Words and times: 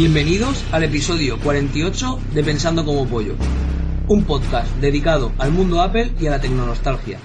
Bienvenidos 0.00 0.66
al 0.72 0.82
episodio 0.84 1.38
48 1.44 2.20
de 2.32 2.42
Pensando 2.42 2.86
como 2.86 3.06
Pollo, 3.06 3.34
un 4.08 4.24
podcast 4.24 4.74
dedicado 4.76 5.30
al 5.36 5.52
mundo 5.52 5.82
Apple 5.82 6.12
y 6.18 6.26
a 6.26 6.30
la 6.30 6.40
tecnonostalgia. 6.40 7.18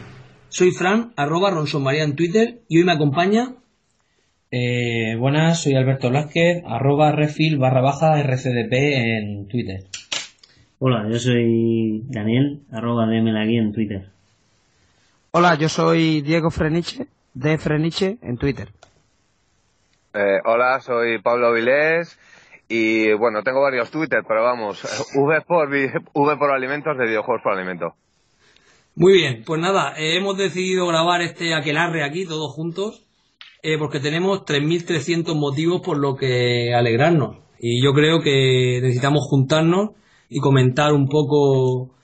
Soy 0.49 0.71
Fran, 0.71 1.13
arroba 1.15 1.53
María 1.79 2.03
en 2.03 2.17
Twitter 2.17 2.59
y 2.67 2.79
hoy 2.79 2.83
me 2.83 2.91
acompaña... 2.91 3.53
Eh, 4.51 5.15
buenas, 5.17 5.63
soy 5.63 5.75
Alberto 5.75 6.09
Blázquez, 6.09 6.63
arroba 6.67 7.13
refil 7.13 7.57
barra 7.57 7.79
baja 7.79 8.19
RCDP 8.19 8.73
en 8.73 9.47
Twitter. 9.47 9.85
Hola, 10.79 11.07
yo 11.09 11.17
soy 11.17 12.03
Daniel, 12.09 12.59
arroba 12.73 13.05
DMLagui 13.05 13.57
en 13.57 13.71
Twitter. 13.71 14.09
Hola, 15.31 15.55
yo 15.55 15.69
soy 15.69 16.19
Diego 16.19 16.51
Freniche, 16.51 17.07
de 17.33 17.57
Freniche 17.57 18.17
en 18.21 18.35
Twitter. 18.35 18.67
Eh, 20.13 20.41
hola, 20.43 20.81
soy 20.81 21.21
Pablo 21.21 21.53
Vilés 21.53 22.19
y 22.67 23.13
bueno, 23.13 23.43
tengo 23.43 23.61
varios 23.61 23.91
Twitter, 23.91 24.21
pero 24.27 24.43
vamos, 24.43 24.81
V 25.15 25.41
por, 25.41 25.69
v 25.69 26.37
por 26.37 26.51
alimentos 26.51 26.97
de 26.97 27.05
videojuegos 27.05 27.43
por 27.43 27.53
alimento. 27.53 27.93
Muy 28.95 29.13
bien, 29.13 29.43
pues 29.45 29.59
nada, 29.59 29.93
eh, 29.97 30.15
hemos 30.15 30.37
decidido 30.37 30.87
grabar 30.87 31.21
este 31.21 31.53
aquelarre 31.53 32.03
aquí 32.03 32.25
todos 32.25 32.53
juntos 32.53 33.05
eh, 33.61 33.77
porque 33.77 33.99
tenemos 33.99 34.45
3.300 34.45 35.35
motivos 35.35 35.81
por 35.81 35.97
lo 35.97 36.15
que 36.15 36.73
alegrarnos 36.73 37.37
y 37.59 37.83
yo 37.83 37.93
creo 37.93 38.21
que 38.21 38.79
necesitamos 38.81 39.25
juntarnos 39.27 39.89
y 40.29 40.39
comentar 40.39 40.93
un 40.93 41.07
poco 41.07 41.95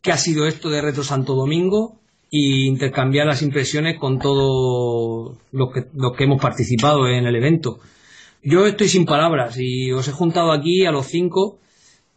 qué 0.00 0.12
ha 0.12 0.16
sido 0.16 0.46
esto 0.46 0.70
de 0.70 0.80
Retro 0.80 1.04
Santo 1.04 1.34
Domingo 1.34 2.00
e 2.30 2.66
intercambiar 2.66 3.26
las 3.26 3.42
impresiones 3.42 3.98
con 3.98 4.18
todos 4.18 5.36
los 5.52 5.72
que, 5.72 5.82
los 5.94 6.16
que 6.16 6.24
hemos 6.24 6.40
participado 6.40 7.08
en 7.08 7.26
el 7.26 7.36
evento. 7.36 7.78
Yo 8.44 8.66
estoy 8.66 8.88
sin 8.88 9.06
palabras 9.06 9.56
y 9.56 9.92
os 9.92 10.08
he 10.08 10.12
juntado 10.12 10.50
aquí 10.50 10.84
a 10.84 10.90
los 10.90 11.06
cinco 11.06 11.60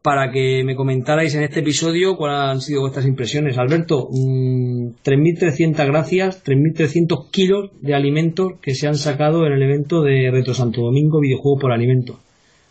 para 0.01 0.31
que 0.31 0.63
me 0.63 0.75
comentarais 0.75 1.35
en 1.35 1.43
este 1.43 1.59
episodio 1.59 2.17
cuáles 2.17 2.39
han 2.39 2.61
sido 2.61 2.81
vuestras 2.81 3.05
impresiones. 3.05 3.59
Alberto, 3.59 4.09
3.300 4.09 5.69
mm, 5.69 5.91
gracias, 5.91 6.43
3.300 6.43 7.29
kilos 7.29 7.69
de 7.79 7.93
alimentos 7.93 8.53
que 8.59 8.73
se 8.73 8.87
han 8.87 8.95
sacado 8.95 9.45
en 9.45 9.53
el 9.53 9.61
evento 9.61 10.01
de 10.01 10.31
Retro 10.31 10.55
Santo 10.55 10.81
Domingo 10.81 11.19
Videojuego 11.19 11.59
por 11.59 11.71
Alimento. 11.71 12.19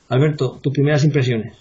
Alberto, 0.08 0.58
tus 0.60 0.72
primeras 0.72 1.04
impresiones. 1.04 1.56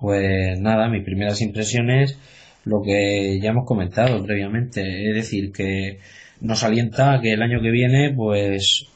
Pues 0.00 0.58
nada, 0.58 0.88
mis 0.88 1.04
primeras 1.04 1.42
impresiones, 1.42 2.18
lo 2.64 2.80
que 2.82 3.38
ya 3.38 3.50
hemos 3.50 3.66
comentado 3.66 4.24
previamente, 4.24 5.10
es 5.10 5.14
decir, 5.14 5.52
que 5.52 5.98
nos 6.40 6.62
alienta 6.64 7.20
que 7.22 7.32
el 7.32 7.42
año 7.42 7.60
que 7.60 7.70
viene, 7.70 8.14
pues 8.16 8.88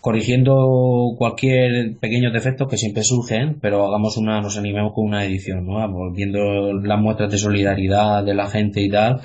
corrigiendo 0.00 1.14
cualquier 1.18 1.96
pequeño 1.98 2.30
defecto 2.32 2.66
que 2.66 2.78
siempre 2.78 3.04
surgen, 3.04 3.58
pero 3.60 3.86
hagamos 3.86 4.16
una, 4.16 4.40
nos 4.40 4.56
animemos 4.56 4.92
con 4.94 5.06
una 5.06 5.24
edición, 5.24 5.66
¿no? 5.66 5.86
Volviendo 5.90 6.72
las 6.72 7.00
muestras 7.00 7.30
de 7.30 7.38
solidaridad 7.38 8.24
de 8.24 8.34
la 8.34 8.48
gente 8.48 8.80
y 8.80 8.88
tal, 8.88 9.20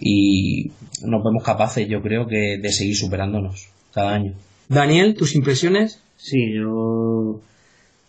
y 0.00 0.70
nos 1.04 1.22
vemos 1.22 1.44
capaces, 1.44 1.86
yo 1.88 2.00
creo, 2.00 2.26
que 2.26 2.58
de 2.58 2.72
seguir 2.72 2.96
superándonos 2.96 3.68
cada 3.92 4.14
año. 4.14 4.32
Daniel, 4.68 5.14
¿tus 5.14 5.34
impresiones? 5.34 6.02
Sí, 6.16 6.54
yo 6.54 7.40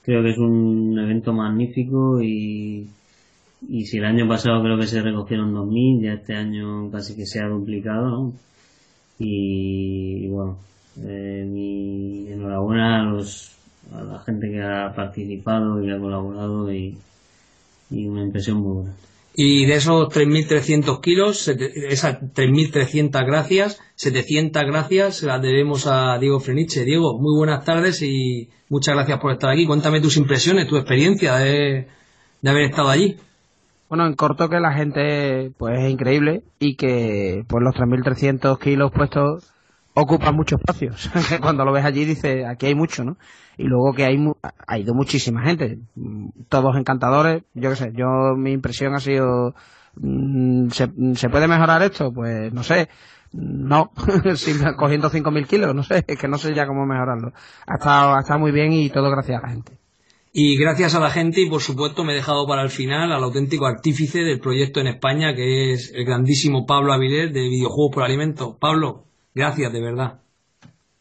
creo 0.04 0.24
que 0.24 0.30
es 0.30 0.38
un 0.38 0.98
evento 0.98 1.34
magnífico 1.34 2.22
y, 2.22 2.88
y 3.68 3.86
si 3.86 3.98
el 3.98 4.06
año 4.06 4.26
pasado 4.28 4.64
creo 4.64 4.80
que 4.80 4.88
se 4.88 5.02
recogieron 5.02 5.54
2.000, 5.54 6.04
ya 6.04 6.14
este 6.14 6.34
año 6.34 6.90
casi 6.92 7.16
que 7.16 7.26
se 7.26 7.42
ha 7.42 7.48
duplicado, 7.48 8.10
¿no? 8.10 8.34
y 9.18 10.28
bueno, 10.28 10.58
eh, 11.04 11.46
mi 11.46 12.32
enhorabuena 12.32 13.02
a, 13.02 13.04
los, 13.04 13.56
a 13.94 14.02
la 14.02 14.20
gente 14.20 14.50
que 14.50 14.62
ha 14.62 14.94
participado 14.96 15.84
y 15.84 15.92
ha 15.92 16.00
colaborado 16.00 16.72
y, 16.72 16.98
una 17.92 18.24
impresión 18.24 18.58
muy 18.58 18.74
buena. 18.74 18.94
Y 19.38 19.66
de 19.66 19.76
esos 19.76 20.08
3.300 20.08 21.02
kilos, 21.02 21.48
esas 21.48 22.22
3.300 22.22 23.26
gracias, 23.26 23.82
700 23.96 24.64
gracias 24.64 25.24
las 25.24 25.42
debemos 25.42 25.88
a 25.88 26.18
Diego 26.18 26.40
Freniche. 26.40 26.86
Diego, 26.86 27.20
muy 27.20 27.38
buenas 27.38 27.66
tardes 27.66 28.02
y 28.02 28.50
muchas 28.70 28.96
gracias 28.96 29.20
por 29.20 29.34
estar 29.34 29.52
aquí. 29.52 29.66
Cuéntame 29.66 30.00
tus 30.00 30.16
impresiones, 30.18 30.68
tu 30.68 30.78
experiencia 30.78 31.36
de, 31.36 31.88
de 32.42 32.50
haber 32.50 32.64
estado 32.64 32.90
allí. 32.90 33.18
Bueno, 33.90 34.08
en 34.08 34.16
corto 34.16 34.50
que 34.50 34.60
la 34.60 34.74
gente 34.74 35.52
pues 35.58 35.80
es 35.80 35.92
increíble 35.92 36.42
y 36.58 36.76
que 36.76 37.44
pues 37.48 37.62
los 37.62 37.76
3.300 37.76 38.58
kilos 38.58 38.92
puestos 38.94 39.55
ocupa 39.96 40.32
mucho 40.32 40.58
espacio. 40.58 40.92
Cuando 41.42 41.66
lo 41.66 41.72
ves 41.72 41.86
allí 41.86 42.06
dices, 42.06 42.46
aquí 42.46 42.68
hay 42.68 42.76
mucho, 42.76 43.04
¿no? 43.04 43.18
Y 43.58 43.64
luego 43.64 43.94
que 43.94 44.04
hay 44.04 44.18
ha 44.68 44.78
ido 44.78 44.94
muchísima 44.94 45.44
gente, 45.44 45.80
todos 46.50 46.76
encantadores. 46.76 47.44
Yo 47.54 47.70
qué 47.70 47.76
sé, 47.76 47.92
yo 47.96 48.36
mi 48.38 48.52
impresión 48.52 48.94
ha 48.94 49.00
sido, 49.00 49.56
mm, 49.96 50.68
¿se, 50.70 51.30
puede 51.30 51.48
mejorar 51.48 51.82
esto? 51.82 52.12
Pues 52.14 52.54
no 52.54 52.64
sé. 52.64 52.90
No, 53.32 53.92
cogiendo 54.78 55.10
5.000 55.10 55.48
kilos, 55.48 55.76
no 55.76 55.84
sé, 55.84 56.04
es 56.08 56.18
que 56.18 56.28
no 56.28 56.38
sé 56.38 56.54
ya 56.54 56.68
cómo 56.68 56.86
mejorarlo. 56.86 57.32
Ha 57.66 57.76
estado, 57.76 58.16
ha 58.16 58.20
estado 58.20 58.40
muy 58.40 58.52
bien 58.52 58.74
y 58.74 58.90
todo 58.90 59.10
gracias 59.10 59.40
a 59.40 59.48
la 59.48 59.54
gente. 59.54 59.78
Y 60.38 60.58
gracias 60.58 60.96
a 60.96 61.00
la 61.00 61.10
gente 61.10 61.40
y 61.40 61.50
por 61.50 61.62
supuesto 61.62 62.04
me 62.04 62.12
he 62.12 62.16
dejado 62.18 62.46
para 62.46 62.62
el 62.62 62.70
final 62.70 63.14
al 63.14 63.24
auténtico 63.24 63.68
artífice 63.68 64.20
del 64.20 64.42
proyecto 64.42 64.82
en 64.82 64.88
España 64.88 65.34
que 65.34 65.72
es 65.72 65.94
el 65.96 66.04
grandísimo 66.04 66.66
Pablo 66.66 66.92
Avilés 66.92 67.34
de 67.34 67.40
Videojuegos 67.40 67.94
por 67.94 68.04
Alimentos. 68.04 68.58
Pablo, 68.60 69.06
Gracias, 69.36 69.72
de 69.74 69.82
verdad. 69.82 70.22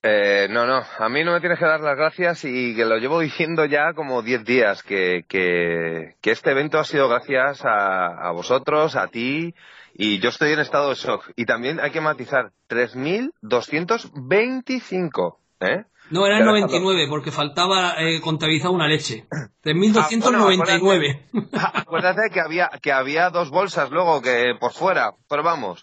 Eh, 0.03 0.49
no, 0.51 0.67
no, 0.67 0.83
a 0.99 1.09
mí 1.09 1.25
no 1.25 1.33
me 1.33 1.41
tienes 1.41 1.59
que 1.59 1.65
dar 1.65 1.81
las 1.81 1.97
gracias 1.97 2.45
y 2.45 2.77
que 2.77 2.85
lo 2.85 2.99
llevo 2.99 3.21
diciendo 3.21 3.65
ya 3.65 3.95
como 3.95 4.21
10 4.23 4.45
días, 4.45 4.83
que, 4.83 5.25
que, 5.27 6.17
este 6.21 6.51
evento 6.51 6.79
ha 6.79 6.85
sido 6.85 7.09
gracias 7.09 7.63
a, 7.65 8.31
vosotros, 8.33 8.97
a 8.97 9.07
ti, 9.07 9.55
y 9.95 10.19
yo 10.19 10.29
estoy 10.31 10.53
en 10.53 10.59
estado 10.59 10.91
de 10.91 10.97
shock. 10.97 11.31
Y 11.37 11.47
también 11.47 11.79
hay 11.81 11.93
que 11.93 12.03
matizar, 12.03 12.51
3.225, 12.69 15.37
¿eh? 15.61 15.85
No, 16.11 16.27
eran 16.27 16.45
99, 16.45 17.07
porque 17.09 17.31
faltaba 17.31 17.95
eh, 17.99 18.21
contabilizar 18.21 18.73
una 18.73 18.89
leche. 18.89 19.27
3.299. 19.63 21.49
Ah, 21.55 21.73
acuérdate, 21.77 22.29
que 22.31 22.41
había, 22.41 22.69
que 22.83 22.93
había 22.93 23.31
dos 23.31 23.49
bolsas 23.49 23.91
luego 23.91 24.21
que 24.21 24.53
por 24.61 24.73
fuera, 24.73 25.15
pero 25.29 25.43
vamos 25.43 25.83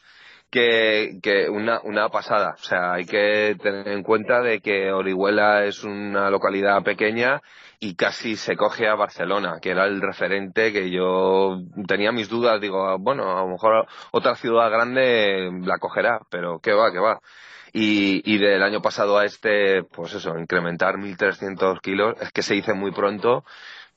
que, 0.51 1.19
que 1.23 1.49
una, 1.49 1.79
una 1.83 2.09
pasada. 2.09 2.55
O 2.55 2.63
sea, 2.63 2.93
hay 2.93 3.05
que 3.05 3.55
tener 3.61 3.87
en 3.87 4.03
cuenta 4.03 4.41
de 4.41 4.59
que 4.61 4.91
Orihuela 4.91 5.65
es 5.65 5.83
una 5.83 6.29
localidad 6.29 6.83
pequeña 6.83 7.41
y 7.79 7.95
casi 7.95 8.35
se 8.35 8.55
coge 8.55 8.87
a 8.87 8.95
Barcelona, 8.95 9.59
que 9.61 9.71
era 9.71 9.85
el 9.85 10.01
referente 10.01 10.71
que 10.73 10.91
yo 10.91 11.61
tenía 11.87 12.11
mis 12.11 12.29
dudas. 12.29 12.61
Digo, 12.61 12.97
bueno, 12.99 13.37
a 13.37 13.41
lo 13.41 13.47
mejor 13.47 13.87
otra 14.11 14.35
ciudad 14.35 14.69
grande 14.69 15.49
la 15.63 15.79
cogerá, 15.79 16.19
pero 16.29 16.59
qué 16.59 16.73
va, 16.73 16.91
qué 16.91 16.99
va. 16.99 17.21
Y, 17.73 18.21
y 18.31 18.37
del 18.37 18.61
año 18.63 18.81
pasado 18.81 19.17
a 19.17 19.25
este, 19.25 19.83
pues 19.83 20.13
eso, 20.13 20.37
incrementar 20.37 20.95
1.300 20.97 21.79
kilos, 21.81 22.15
es 22.21 22.31
que 22.33 22.43
se 22.43 22.53
dice 22.55 22.73
muy 22.73 22.91
pronto 22.91 23.45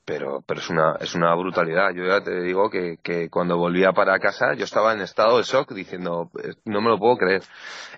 pero, 0.05 0.43
pero 0.45 0.59
es 0.59 0.69
una, 0.69 0.95
es 0.99 1.15
una 1.15 1.33
brutalidad. 1.35 1.89
Yo 1.93 2.05
ya 2.05 2.23
te 2.23 2.41
digo 2.41 2.69
que, 2.69 2.97
que 3.01 3.29
cuando 3.29 3.57
volvía 3.57 3.91
para 3.91 4.19
casa 4.19 4.53
yo 4.55 4.63
estaba 4.63 4.93
en 4.93 5.01
estado 5.01 5.37
de 5.37 5.43
shock 5.43 5.73
diciendo, 5.73 6.29
no 6.63 6.81
me 6.81 6.89
lo 6.89 6.99
puedo 6.99 7.17
creer. 7.17 7.41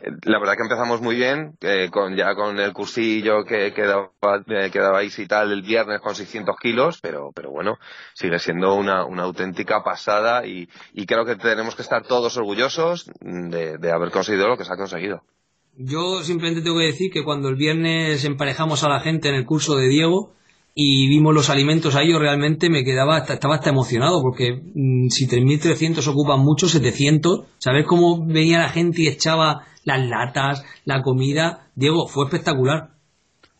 Eh, 0.01 0.11
la 0.23 0.39
verdad 0.39 0.55
que 0.55 0.63
empezamos 0.63 1.01
muy 1.01 1.15
bien, 1.15 1.57
eh, 1.61 1.89
con, 1.91 2.15
ya 2.15 2.33
con 2.33 2.57
el 2.59 2.71
cursillo 2.71 3.43
que 3.43 3.73
quedaba, 3.73 4.09
eh, 4.47 4.69
quedabais 4.71 5.19
y 5.19 5.27
tal 5.27 5.51
el 5.51 5.61
viernes 5.61 5.99
con 5.99 6.15
600 6.15 6.55
kilos, 6.57 6.99
pero, 7.01 7.31
pero 7.35 7.51
bueno, 7.51 7.77
sigue 8.13 8.39
siendo 8.39 8.73
una, 8.75 9.05
una 9.05 9.23
auténtica 9.23 9.83
pasada 9.83 10.45
y, 10.45 10.69
y 10.93 11.05
creo 11.05 11.25
que 11.25 11.35
tenemos 11.35 11.75
que 11.75 11.81
estar 11.81 12.03
todos 12.03 12.37
orgullosos 12.37 13.11
de, 13.19 13.77
de 13.77 13.91
haber 13.91 14.11
conseguido 14.11 14.47
lo 14.47 14.57
que 14.57 14.63
se 14.63 14.73
ha 14.73 14.77
conseguido. 14.77 15.23
Yo 15.79 16.23
simplemente 16.23 16.63
tengo 16.63 16.79
que 16.79 16.85
decir 16.85 17.11
que 17.11 17.23
cuando 17.23 17.49
el 17.49 17.55
viernes 17.55 18.25
emparejamos 18.25 18.83
a 18.83 18.89
la 18.89 18.99
gente 18.99 19.29
en 19.29 19.35
el 19.35 19.45
curso 19.45 19.75
de 19.75 19.87
Diego, 19.87 20.33
y 20.79 21.07
vimos 21.07 21.33
los 21.33 21.49
alimentos 21.49 21.95
ahí, 21.95 22.11
yo 22.11 22.19
realmente 22.19 22.69
me 22.69 22.83
quedaba, 22.83 23.17
estaba 23.17 23.55
hasta 23.55 23.71
emocionado, 23.71 24.21
porque 24.21 24.61
mm, 24.75 25.07
si 25.09 25.27
3.300 25.27 26.07
ocupan 26.07 26.39
mucho, 26.41 26.67
700, 26.67 27.47
¿sabes 27.57 27.83
cómo 27.87 28.23
venía 28.23 28.59
la 28.59 28.69
gente 28.69 29.01
y 29.01 29.07
echaba 29.07 29.63
las 29.85 30.07
latas, 30.07 30.63
la 30.85 31.01
comida? 31.01 31.65
Diego, 31.73 32.07
fue 32.07 32.25
espectacular. 32.25 32.89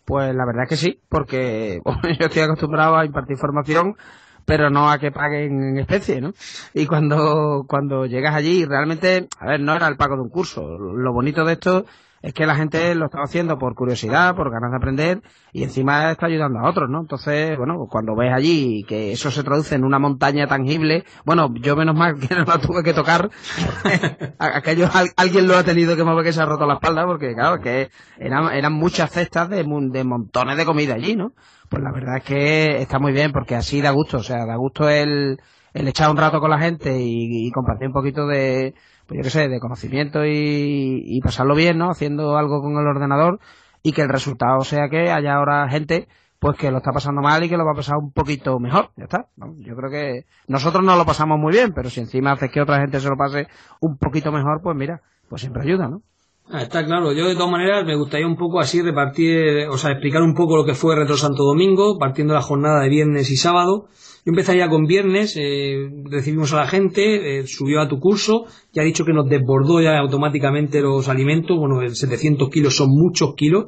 Pues 0.05 0.35
la 0.35 0.45
verdad 0.45 0.65
es 0.65 0.69
que 0.69 0.75
sí, 0.75 0.99
porque 1.09 1.81
yo 2.19 2.25
estoy 2.27 2.43
acostumbrado 2.43 2.95
a 2.95 3.05
impartir 3.05 3.35
formación, 3.37 3.95
pero 4.45 4.69
no 4.69 4.91
a 4.91 4.99
que 4.99 5.09
paguen 5.09 5.69
en 5.69 5.79
especie, 5.79 6.21
¿no? 6.21 6.33
Y 6.75 6.85
cuando, 6.85 7.65
cuando 7.67 8.05
llegas 8.05 8.35
allí, 8.35 8.63
realmente, 8.63 9.27
a 9.39 9.47
ver, 9.47 9.59
no 9.59 9.75
era 9.75 9.87
el 9.87 9.97
pago 9.97 10.17
de 10.17 10.21
un 10.21 10.29
curso. 10.29 10.61
Lo 10.77 11.13
bonito 11.13 11.43
de 11.45 11.53
esto 11.53 11.85
es 12.21 12.33
que 12.33 12.45
la 12.45 12.55
gente 12.55 12.95
lo 12.95 13.05
está 13.05 13.19
haciendo 13.21 13.57
por 13.57 13.75
curiosidad, 13.75 14.35
por 14.35 14.51
ganas 14.51 14.71
de 14.71 14.77
aprender 14.77 15.21
y 15.53 15.63
encima 15.63 16.11
está 16.11 16.25
ayudando 16.25 16.59
a 16.59 16.69
otros, 16.69 16.89
¿no? 16.89 17.01
Entonces, 17.01 17.57
bueno, 17.57 17.87
cuando 17.89 18.15
ves 18.15 18.33
allí 18.33 18.83
que 18.87 19.11
eso 19.11 19.31
se 19.31 19.43
traduce 19.43 19.75
en 19.75 19.83
una 19.83 19.99
montaña 19.99 20.47
tangible, 20.47 21.05
bueno, 21.25 21.53
yo 21.61 21.75
menos 21.75 21.95
mal 21.95 22.15
que 22.19 22.35
no 22.35 22.43
la 22.43 22.57
tuve 22.57 22.83
que 22.83 22.93
tocar, 22.93 23.29
aquello 24.39 24.89
alguien 25.15 25.47
lo 25.47 25.57
ha 25.57 25.63
tenido 25.63 25.95
que 25.95 26.03
mover 26.03 26.25
que 26.25 26.33
se 26.33 26.41
ha 26.41 26.45
roto 26.45 26.65
la 26.65 26.75
espalda 26.75 27.05
porque 27.05 27.33
claro, 27.33 27.61
que 27.61 27.89
eran, 28.17 28.51
eran 28.53 28.73
muchas 28.73 29.11
cestas 29.11 29.49
de, 29.49 29.63
de 29.63 30.03
montones 30.03 30.57
de 30.57 30.65
comida 30.65 30.95
allí, 30.95 31.15
¿no? 31.15 31.33
Pues 31.69 31.83
la 31.83 31.91
verdad 31.91 32.17
es 32.17 32.23
que 32.23 32.81
está 32.81 32.99
muy 32.99 33.11
bien 33.11 33.31
porque 33.31 33.55
así 33.55 33.81
da 33.81 33.91
gusto, 33.91 34.17
o 34.17 34.23
sea, 34.23 34.45
da 34.45 34.55
gusto 34.55 34.89
el, 34.89 35.37
el 35.73 35.87
echar 35.87 36.09
un 36.09 36.17
rato 36.17 36.39
con 36.39 36.49
la 36.49 36.59
gente 36.59 36.97
y 36.99 37.51
compartir 37.51 37.87
un 37.87 37.93
poquito 37.93 38.25
de, 38.25 38.73
pues 39.07 39.17
yo 39.17 39.23
qué 39.23 39.29
sé, 39.29 39.47
de 39.47 39.59
conocimiento 39.59 40.19
y, 40.25 41.19
pasarlo 41.23 41.55
bien, 41.55 41.77
¿no? 41.77 41.89
Haciendo 41.89 42.37
algo 42.37 42.61
con 42.61 42.73
el 42.73 42.87
ordenador 42.87 43.39
y 43.81 43.93
que 43.93 44.01
el 44.01 44.09
resultado 44.09 44.61
sea 44.61 44.89
que 44.89 45.11
haya 45.11 45.35
ahora 45.35 45.69
gente 45.69 46.07
pues 46.39 46.55
que 46.55 46.69
lo 46.69 46.77
está 46.77 46.91
pasando 46.91 47.21
mal 47.21 47.43
y 47.43 47.49
que 47.49 47.57
lo 47.57 47.65
va 47.65 47.71
a 47.71 47.75
pasar 47.75 47.95
un 47.97 48.11
poquito 48.11 48.59
mejor, 48.59 48.91
ya 48.95 49.05
está. 49.05 49.25
Yo 49.57 49.75
creo 49.75 49.89
que 49.89 50.25
nosotros 50.47 50.83
no 50.83 50.95
lo 50.95 51.03
pasamos 51.03 51.39
muy 51.39 51.51
bien, 51.51 51.71
pero 51.73 51.89
si 51.89 51.99
encima 51.99 52.33
haces 52.33 52.51
que 52.51 52.61
otra 52.61 52.79
gente 52.79 52.99
se 52.99 53.09
lo 53.09 53.15
pase 53.15 53.47
un 53.81 53.97
poquito 53.97 54.31
mejor, 54.31 54.61
pues 54.61 54.77
mira, 54.77 55.01
pues 55.29 55.41
siempre 55.41 55.63
ayuda, 55.63 55.87
¿no? 55.87 56.01
Ah, 56.49 56.61
está 56.61 56.85
claro, 56.85 57.11
yo 57.11 57.27
de 57.27 57.33
todas 57.33 57.51
maneras 57.51 57.85
me 57.85 57.97
gustaría 57.97 58.27
un 58.27 58.37
poco 58.37 58.59
así 58.59 58.81
repartir, 58.81 59.67
o 59.69 59.77
sea, 59.77 59.91
explicar 59.91 60.21
un 60.21 60.33
poco 60.33 60.55
lo 60.55 60.63
que 60.63 60.75
fue 60.75 60.95
Retro 60.95 61.17
Santo 61.17 61.43
Domingo, 61.43 61.97
partiendo 61.99 62.33
la 62.33 62.41
jornada 62.41 62.81
de 62.81 62.89
viernes 62.89 63.29
y 63.31 63.35
sábado, 63.35 63.87
yo 64.27 64.31
empezaría 64.31 64.67
con 64.67 64.87
viernes, 64.87 65.37
eh, 65.37 65.89
recibimos 66.03 66.51
a 66.51 66.57
la 66.57 66.67
gente, 66.67 67.39
eh, 67.39 67.47
subió 67.47 67.79
a 67.79 67.87
tu 67.87 67.97
curso, 67.97 68.43
ya 68.73 68.81
ha 68.81 68.85
dicho 68.85 69.05
que 69.05 69.13
nos 69.13 69.29
desbordó 69.29 69.79
ya 69.79 69.97
automáticamente 69.97 70.81
los 70.81 71.07
alimentos, 71.07 71.57
bueno, 71.57 71.79
700 71.87 72.49
kilos 72.49 72.75
son 72.75 72.89
muchos 72.89 73.35
kilos, 73.35 73.67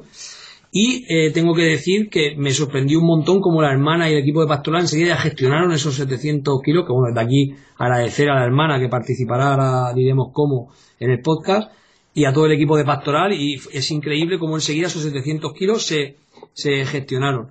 y 0.70 1.06
eh, 1.08 1.30
tengo 1.30 1.54
que 1.54 1.62
decir 1.62 2.10
que 2.10 2.36
me 2.36 2.50
sorprendió 2.50 3.00
un 3.00 3.06
montón 3.06 3.40
como 3.40 3.62
la 3.62 3.72
hermana 3.72 4.10
y 4.10 4.12
el 4.12 4.18
equipo 4.18 4.42
de 4.42 4.48
pastoral 4.48 4.82
enseguida 4.82 5.16
gestionaron 5.16 5.72
esos 5.72 5.94
700 5.94 6.60
kilos, 6.62 6.84
que 6.86 6.92
bueno, 6.92 7.08
desde 7.08 7.26
aquí 7.26 7.54
agradecer 7.78 8.28
a 8.28 8.34
la 8.34 8.44
hermana 8.44 8.78
que 8.78 8.90
participará, 8.90 9.52
ahora 9.52 9.94
diremos 9.94 10.28
cómo, 10.30 10.74
en 10.98 11.10
el 11.10 11.22
podcast, 11.22 11.72
y 12.12 12.26
a 12.26 12.34
todo 12.34 12.44
el 12.44 12.52
equipo 12.52 12.76
de 12.76 12.84
pastoral, 12.84 13.32
y 13.32 13.54
es 13.54 13.90
increíble 13.90 14.38
cómo 14.38 14.56
enseguida 14.56 14.88
esos 14.88 15.04
700 15.04 15.54
kilos 15.54 15.86
se, 15.86 16.16
se 16.52 16.84
gestionaron. 16.84 17.50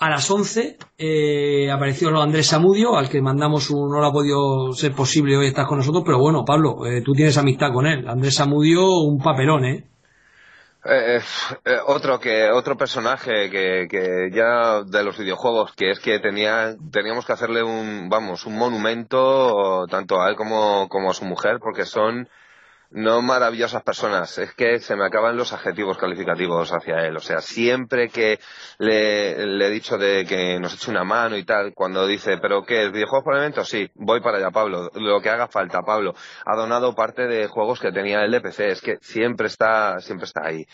A 0.00 0.10
las 0.10 0.30
11 0.30 0.78
eh, 0.96 1.70
apareció 1.72 2.16
Andrés 2.20 2.46
Samudio, 2.46 2.96
al 2.96 3.08
que 3.08 3.20
mandamos 3.20 3.68
un... 3.70 3.90
No 3.90 4.00
lo 4.00 4.06
ha 4.06 4.12
podido 4.12 4.72
ser 4.72 4.92
posible 4.92 5.36
hoy 5.36 5.48
estar 5.48 5.66
con 5.66 5.78
nosotros, 5.78 6.04
pero 6.06 6.18
bueno, 6.18 6.44
Pablo, 6.44 6.86
eh, 6.86 7.02
tú 7.04 7.12
tienes 7.12 7.36
amistad 7.36 7.72
con 7.72 7.86
él. 7.86 8.08
Andrés 8.08 8.36
Samudio, 8.36 8.86
un 8.86 9.18
papelón, 9.18 9.64
¿eh? 9.64 9.84
Eh, 10.84 11.20
eh, 11.64 11.78
otro 11.86 12.20
que 12.20 12.48
otro 12.50 12.76
personaje 12.76 13.50
que, 13.50 13.88
que, 13.90 14.30
ya 14.32 14.84
de 14.84 15.02
los 15.02 15.18
videojuegos 15.18 15.72
que 15.74 15.90
es 15.90 15.98
que 15.98 16.20
tenía 16.20 16.76
teníamos 16.92 17.26
que 17.26 17.32
hacerle 17.32 17.64
un 17.64 18.08
vamos 18.08 18.46
un 18.46 18.56
monumento 18.56 19.86
tanto 19.90 20.22
a 20.22 20.30
él 20.30 20.36
como, 20.36 20.88
como 20.88 21.10
a 21.10 21.14
su 21.14 21.24
mujer 21.24 21.58
porque 21.60 21.84
son 21.84 22.28
no 22.90 23.20
maravillosas 23.20 23.82
personas, 23.82 24.38
es 24.38 24.54
que 24.54 24.78
se 24.78 24.96
me 24.96 25.04
acaban 25.04 25.36
los 25.36 25.52
adjetivos 25.52 25.98
calificativos 25.98 26.72
hacia 26.72 27.06
él. 27.06 27.16
O 27.16 27.20
sea, 27.20 27.40
siempre 27.40 28.08
que 28.08 28.38
le, 28.78 29.66
he 29.66 29.70
dicho 29.70 29.98
de 29.98 30.24
que 30.24 30.58
nos 30.58 30.74
eche 30.74 30.90
una 30.90 31.04
mano 31.04 31.36
y 31.36 31.44
tal, 31.44 31.74
cuando 31.74 32.06
dice, 32.06 32.38
¿pero 32.38 32.64
qué? 32.64 32.82
¿El 32.82 32.92
videojuego 32.92 33.24
por 33.24 33.36
evento? 33.36 33.64
Sí, 33.64 33.90
voy 33.94 34.20
para 34.20 34.38
allá, 34.38 34.50
Pablo. 34.50 34.90
Lo 34.94 35.20
que 35.20 35.30
haga 35.30 35.48
falta, 35.48 35.82
Pablo. 35.82 36.14
Ha 36.46 36.56
donado 36.56 36.94
parte 36.94 37.26
de 37.26 37.46
juegos 37.46 37.80
que 37.80 37.92
tenía 37.92 38.24
el 38.24 38.30
de 38.32 38.40
PC, 38.40 38.70
es 38.70 38.80
que 38.80 38.96
siempre 39.00 39.48
está, 39.48 40.00
siempre 40.00 40.24
está 40.24 40.46
ahí. 40.46 40.66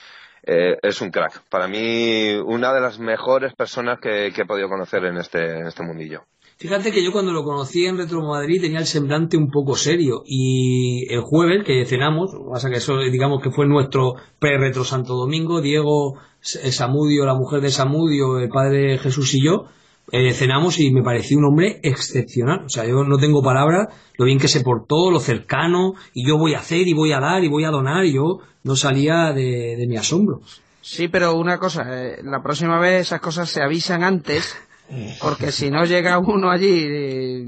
Eh, 0.46 0.76
es 0.82 1.00
un 1.00 1.10
crack. 1.10 1.42
Para 1.48 1.66
mí, 1.68 2.34
una 2.44 2.72
de 2.74 2.80
las 2.80 2.98
mejores 2.98 3.54
personas 3.54 3.98
que, 3.98 4.30
que 4.34 4.42
he 4.42 4.46
podido 4.46 4.68
conocer 4.68 5.04
en 5.04 5.16
este, 5.16 5.58
en 5.58 5.66
este 5.66 5.82
mundillo. 5.82 6.26
Fíjate 6.56 6.92
que 6.92 7.04
yo 7.04 7.12
cuando 7.12 7.32
lo 7.32 7.42
conocí 7.42 7.84
en 7.84 7.98
Retro 7.98 8.22
Madrid 8.22 8.60
tenía 8.60 8.78
el 8.78 8.86
semblante 8.86 9.36
un 9.36 9.50
poco 9.50 9.76
serio 9.76 10.22
y 10.24 11.12
el 11.12 11.20
jueves 11.20 11.64
que 11.66 11.84
cenamos, 11.84 12.30
pasa 12.50 12.70
que 12.70 12.76
eso 12.76 12.98
digamos 12.98 13.42
que 13.42 13.50
fue 13.50 13.66
nuestro 13.66 14.14
pre-Retro 14.38 14.84
Santo 14.84 15.14
Domingo, 15.14 15.60
Diego 15.60 16.14
Samudio, 16.40 17.26
la 17.26 17.34
mujer 17.34 17.60
de 17.60 17.70
Samudio, 17.70 18.38
el 18.38 18.48
padre 18.48 18.98
Jesús 18.98 19.34
y 19.34 19.44
yo, 19.44 19.64
eh, 20.12 20.32
cenamos 20.34 20.78
y 20.78 20.92
me 20.92 21.02
pareció 21.02 21.38
un 21.38 21.46
hombre 21.46 21.80
excepcional. 21.82 22.66
O 22.66 22.68
sea, 22.68 22.84
yo 22.84 23.04
no 23.04 23.16
tengo 23.16 23.42
palabras, 23.42 23.88
lo 24.16 24.26
bien 24.26 24.38
que 24.38 24.48
se 24.48 24.60
portó, 24.60 25.10
lo 25.10 25.20
cercano, 25.20 25.94
y 26.12 26.26
yo 26.28 26.36
voy 26.36 26.54
a 26.54 26.58
hacer 26.58 26.86
y 26.86 26.92
voy 26.92 27.12
a 27.12 27.20
dar 27.20 27.42
y 27.42 27.48
voy 27.48 27.64
a 27.64 27.70
donar, 27.70 28.04
y 28.04 28.14
yo 28.14 28.40
no 28.62 28.76
salía 28.76 29.32
de, 29.32 29.84
mi 29.88 29.96
asombro. 29.96 30.40
Sí, 30.80 31.08
pero 31.08 31.34
una 31.34 31.58
cosa, 31.58 31.84
eh, 31.88 32.18
la 32.22 32.42
próxima 32.42 32.78
vez 32.78 33.02
esas 33.02 33.20
cosas 33.20 33.48
se 33.48 33.62
avisan 33.62 34.04
antes 34.04 34.54
porque 35.20 35.52
si 35.52 35.70
no 35.70 35.84
llega 35.84 36.18
uno 36.18 36.50
allí 36.50 36.86
eh, 36.86 37.44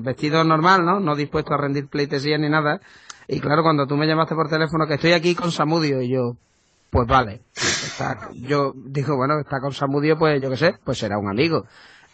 vestido 0.00 0.42
normal, 0.44 0.84
¿no? 0.84 1.00
No 1.00 1.14
dispuesto 1.14 1.54
a 1.54 1.58
rendir 1.58 1.88
pleitesía 1.88 2.38
ni 2.38 2.48
nada. 2.48 2.80
Y 3.26 3.40
claro, 3.40 3.62
cuando 3.62 3.86
tú 3.86 3.96
me 3.96 4.06
llamaste 4.06 4.34
por 4.34 4.48
teléfono 4.48 4.86
que 4.86 4.94
estoy 4.94 5.12
aquí 5.12 5.34
con 5.34 5.52
Samudio 5.52 6.00
y 6.00 6.10
yo, 6.10 6.36
pues 6.90 7.06
vale. 7.06 7.42
yo 8.34 8.72
digo, 8.74 9.16
bueno, 9.16 9.38
está 9.40 9.60
con 9.60 9.72
Samudio, 9.72 10.18
pues 10.18 10.40
yo 10.40 10.48
qué 10.50 10.56
sé, 10.56 10.74
pues 10.84 10.98
será 10.98 11.18
un 11.18 11.28
amigo 11.28 11.66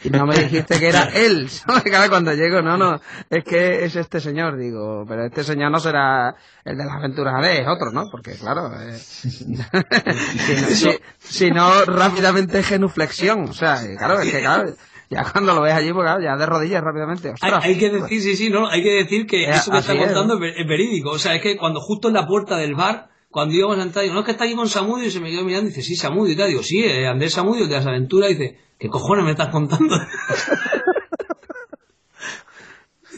y 0.05 0.11
no 0.11 0.27
me 0.27 0.37
dijiste 0.37 0.79
que 0.79 0.89
era 0.89 1.05
él. 1.15 1.49
Cuando 2.11 2.35
llego, 2.35 2.61
no, 2.61 2.77
no, 2.77 3.01
es 3.31 3.43
que 3.43 3.85
es 3.85 3.97
este 3.97 4.21
señor, 4.21 4.59
digo, 4.59 5.05
pero 5.09 5.25
este 5.25 5.43
señor 5.43 5.73
no 5.73 5.81
será 5.81 6.37
el 6.65 6.77
de 6.77 6.85
las 6.85 6.97
aventuras 6.97 7.35
AD, 7.37 7.61
es 7.61 7.67
otro, 7.67 7.91
¿no? 7.91 8.11
Porque 8.11 8.37
claro, 8.37 8.71
eh, 8.79 8.99
si, 11.19 11.51
no, 11.51 11.85
rápidamente 11.87 12.63
genuflexión, 12.63 13.49
o 13.49 13.55
sea, 13.55 13.81
claro, 13.97 14.21
es 14.21 14.31
que 14.31 14.41
claro, 14.41 14.75
ya 15.09 15.25
cuando 15.33 15.55
lo 15.55 15.63
ves 15.63 15.73
allí, 15.73 15.91
pues 15.93 16.05
claro, 16.05 16.23
ya 16.23 16.37
de 16.37 16.47
rodillas 16.47 16.83
rápidamente. 16.83 17.33
Hay, 17.41 17.79
que 17.79 17.91
decir, 17.91 18.21
sí, 18.21 18.37
sí, 18.37 18.51
no, 18.51 18.69
hay 18.69 18.83
que 18.83 18.93
decir 18.93 19.27
que 19.27 19.49
eso 19.49 19.71
que 19.71 19.79
está 19.79 19.97
contando 19.97 20.39
es, 20.45 20.67
verídico, 20.67 21.13
o 21.13 21.19
sea, 21.19 21.35
es 21.35 21.43
que 21.43 21.57
cuando 21.57 21.81
justo 21.81 22.09
en 22.09 22.15
la 22.15 22.27
puerta 22.27 22.59
del 22.59 22.75
bar, 22.75 23.09
cuando 23.35 23.53
íbamos 23.53 23.79
a 23.79 23.83
entrar, 23.83 24.05
digo, 24.05 24.15
no 24.15 24.21
es 24.21 24.27
que 24.27 24.31
está 24.31 24.45
aquí 24.45 24.55
con 24.55 24.69
Samudio 24.69 25.09
y 25.09 25.11
se 25.11 25.19
me 25.19 25.29
quedó 25.29 25.43
mirando 25.43 25.67
y 25.67 25.71
dice, 25.71 25.83
sí, 25.83 25.97
Samudio 25.97 26.35
y 26.35 26.37
tal, 26.37 26.51
digo, 26.51 26.63
sí, 26.63 26.85
eh, 26.85 27.09
Andrés 27.09 27.33
Samudio 27.33 27.67
de 27.67 27.75
las 27.75 27.85
aventuras, 27.85 28.31
y 28.31 28.35
dice, 28.35 28.59
¿Qué 28.79 28.89
cojones 28.89 29.25
me 29.25 29.33
estás 29.33 29.49
contando? 29.49 29.97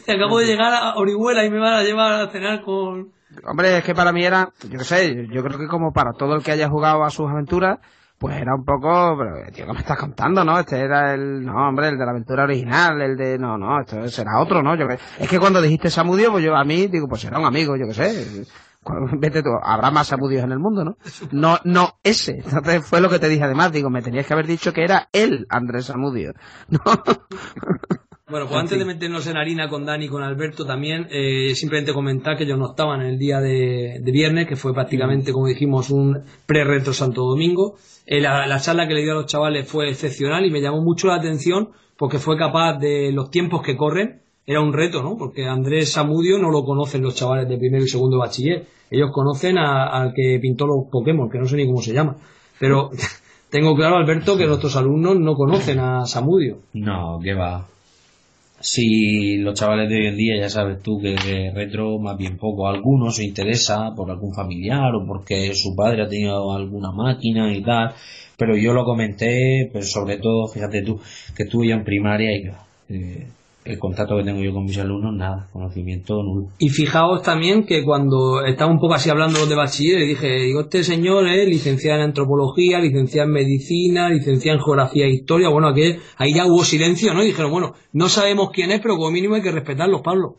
acabo 0.07 0.39
de 0.39 0.45
llegar 0.45 0.73
a 0.73 0.95
Orihuela 0.95 1.45
y 1.45 1.51
me 1.51 1.59
van 1.59 1.73
a 1.73 1.83
llevar 1.83 2.13
a 2.21 2.31
cenar 2.31 2.63
con... 2.63 3.11
Hombre, 3.43 3.77
es 3.77 3.83
que 3.83 3.93
para 3.93 4.11
mí 4.11 4.23
era, 4.23 4.49
yo 4.67 4.79
qué 4.79 4.85
sé, 4.85 5.27
yo 5.29 5.43
creo 5.43 5.59
que 5.59 5.67
como 5.67 5.91
para 5.91 6.13
todo 6.13 6.33
el 6.33 6.43
que 6.43 6.53
haya 6.53 6.67
jugado 6.69 7.03
a 7.03 7.11
sus 7.11 7.29
aventuras, 7.29 7.79
pues 8.17 8.37
era 8.37 8.55
un 8.55 8.65
poco, 8.65 9.15
pero 9.19 9.51
tío, 9.51 9.65
¿qué 9.67 9.73
me 9.73 9.79
estás 9.79 9.99
contando, 9.99 10.43
no? 10.43 10.57
Este 10.57 10.79
era 10.79 11.13
el, 11.13 11.45
no, 11.45 11.67
hombre, 11.67 11.89
el 11.89 11.97
de 11.97 12.05
la 12.05 12.11
aventura 12.11 12.45
original, 12.45 12.99
el 13.01 13.15
de, 13.15 13.37
no, 13.37 13.57
no, 13.57 13.81
esto 13.81 14.07
será 14.07 14.39
otro, 14.39 14.63
¿no? 14.63 14.75
Yo, 14.75 14.87
es 15.19 15.29
que 15.29 15.39
cuando 15.39 15.61
dijiste 15.61 15.91
Samudio, 15.91 16.31
pues 16.31 16.43
yo 16.43 16.55
a 16.55 16.63
mí 16.63 16.87
digo, 16.87 17.07
pues 17.07 17.21
será 17.21 17.37
un 17.37 17.45
amigo, 17.45 17.75
yo 17.75 17.85
qué 17.87 17.93
sé. 17.93 18.45
Vete 19.19 19.43
tú, 19.43 19.49
habrá 19.61 19.91
más 19.91 20.07
samudios 20.07 20.43
en 20.43 20.51
el 20.51 20.59
mundo, 20.59 20.83
¿no? 20.83 20.97
No, 21.31 21.59
no 21.63 21.99
ese. 22.03 22.41
Entonces 22.43 22.85
fue 22.85 23.01
lo 23.01 23.09
que 23.09 23.19
te 23.19 23.29
dije 23.29 23.43
además, 23.43 23.71
digo, 23.71 23.89
me 23.89 24.01
tenías 24.01 24.25
que 24.25 24.33
haber 24.33 24.47
dicho 24.47 24.73
que 24.73 24.83
era 24.83 25.09
él, 25.13 25.45
Andrés 25.49 25.85
Samudio. 25.85 26.33
¿no? 26.69 26.79
Bueno, 28.29 28.45
pues 28.47 28.59
antes 28.59 28.77
de 28.77 28.83
meternos 28.83 29.25
en 29.27 29.37
harina 29.37 29.69
con 29.69 29.85
Dani 29.85 30.05
y 30.05 30.09
con 30.09 30.21
Alberto 30.21 30.65
también, 30.65 31.07
eh, 31.09 31.55
simplemente 31.55 31.93
comentar 31.93 32.35
que 32.35 32.43
ellos 32.43 32.59
no 32.59 32.71
estaban 32.71 32.99
en 32.99 33.07
el 33.07 33.17
día 33.17 33.39
de, 33.39 34.01
viernes, 34.03 34.47
que 34.47 34.57
fue 34.57 34.73
prácticamente, 34.73 35.31
como 35.31 35.47
dijimos, 35.47 35.89
un 35.91 36.23
pre-retro 36.45 36.91
Santo 36.91 37.21
Domingo. 37.23 37.77
Eh, 38.05 38.19
la, 38.19 38.45
la, 38.45 38.59
charla 38.59 38.85
que 38.85 38.95
le 38.95 39.03
dio 39.03 39.13
a 39.13 39.21
los 39.21 39.27
chavales 39.27 39.65
fue 39.65 39.89
excepcional 39.89 40.45
y 40.45 40.51
me 40.51 40.59
llamó 40.59 40.81
mucho 40.81 41.07
la 41.07 41.15
atención 41.15 41.69
porque 41.97 42.19
fue 42.19 42.37
capaz 42.37 42.77
de 42.79 43.11
los 43.13 43.31
tiempos 43.31 43.61
que 43.63 43.77
corren, 43.77 44.21
era 44.45 44.61
un 44.61 44.71
reto, 44.71 45.01
¿no? 45.03 45.17
Porque 45.17 45.45
Andrés 45.45 45.91
Samudio 45.91 46.37
no 46.37 46.51
lo 46.51 46.63
conocen 46.63 47.01
los 47.01 47.15
chavales 47.15 47.49
de 47.49 47.57
primero 47.57 47.83
y 47.83 47.89
segundo 47.89 48.17
bachiller. 48.17 48.65
Ellos 48.89 49.11
conocen 49.11 49.57
al 49.57 50.13
que 50.13 50.39
pintó 50.41 50.65
los 50.65 50.87
Pokémon, 50.89 51.29
que 51.29 51.39
no 51.39 51.47
sé 51.47 51.57
ni 51.57 51.65
cómo 51.65 51.81
se 51.81 51.93
llama. 51.93 52.15
Pero 52.59 52.89
tengo 53.49 53.75
claro, 53.75 53.97
Alberto, 53.97 54.37
que 54.37 54.47
nuestros 54.47 54.75
alumnos 54.75 55.19
no 55.19 55.35
conocen 55.35 55.79
a 55.79 56.05
Samudio. 56.05 56.59
No, 56.73 57.19
que 57.21 57.33
va. 57.33 57.65
Si 58.59 59.37
los 59.37 59.53
chavales 59.53 59.87
de 59.87 59.97
hoy 59.97 60.07
en 60.07 60.17
día, 60.17 60.41
ya 60.41 60.49
sabes 60.49 60.81
tú 60.81 60.99
que 60.99 61.09
de 61.09 61.51
retro 61.53 61.99
más 61.99 62.17
bien 62.17 62.37
poco, 62.37 62.67
algunos 62.67 63.17
se 63.17 63.23
interesa 63.23 63.93
por 63.95 64.09
algún 64.09 64.33
familiar 64.33 64.95
o 64.95 65.05
porque 65.05 65.53
su 65.53 65.75
padre 65.75 66.03
ha 66.03 66.09
tenido 66.09 66.51
alguna 66.51 66.91
máquina 66.91 67.55
y 67.55 67.61
tal, 67.61 67.93
pero 68.35 68.57
yo 68.57 68.73
lo 68.73 68.83
comenté, 68.83 69.69
pero 69.71 69.85
sobre 69.85 70.17
todo, 70.17 70.47
fíjate 70.47 70.81
tú, 70.81 70.99
que 71.35 71.43
estuve 71.43 71.67
ya 71.67 71.75
en 71.75 71.83
primaria 71.83 72.35
y 72.35 72.49
eh, 72.89 73.27
el 73.67 73.79
contacto 73.79 74.17
que 74.17 74.23
tengo 74.23 74.41
yo 74.41 74.53
con 74.53 74.65
mis 74.65 74.77
alumnos, 74.77 75.13
nada, 75.15 75.49
conocimiento 75.51 76.21
nulo. 76.23 76.49
Y 76.59 76.69
fijaos 76.69 77.21
también 77.21 77.65
que 77.65 77.83
cuando 77.83 78.45
estaba 78.45 78.71
un 78.71 78.79
poco 78.79 78.93
así 78.93 79.09
hablando 79.09 79.45
de 79.45 79.55
bachiller, 79.55 79.99
le 79.99 80.07
dije, 80.07 80.27
digo, 80.43 80.61
este 80.61 80.83
señor 80.83 81.27
es 81.27 81.47
licenciado 81.47 81.99
en 81.99 82.05
antropología, 82.05 82.79
licenciado 82.79 83.27
en 83.27 83.33
medicina, 83.33 84.09
licenciado 84.09 84.57
en 84.57 84.63
geografía 84.63 85.05
e 85.05 85.11
historia, 85.11 85.49
bueno, 85.49 85.69
aquí, 85.69 85.95
ahí 86.17 86.33
ya 86.33 86.45
hubo 86.45 86.63
silencio, 86.63 87.13
¿no? 87.13 87.23
Y 87.23 87.27
dijeron, 87.27 87.51
bueno, 87.51 87.73
no 87.93 88.09
sabemos 88.09 88.49
quién 88.51 88.71
es, 88.71 88.79
pero 88.81 88.95
como 88.95 89.11
mínimo 89.11 89.35
hay 89.35 89.41
que 89.41 89.51
respetarlo, 89.51 90.01
Pablo. 90.01 90.37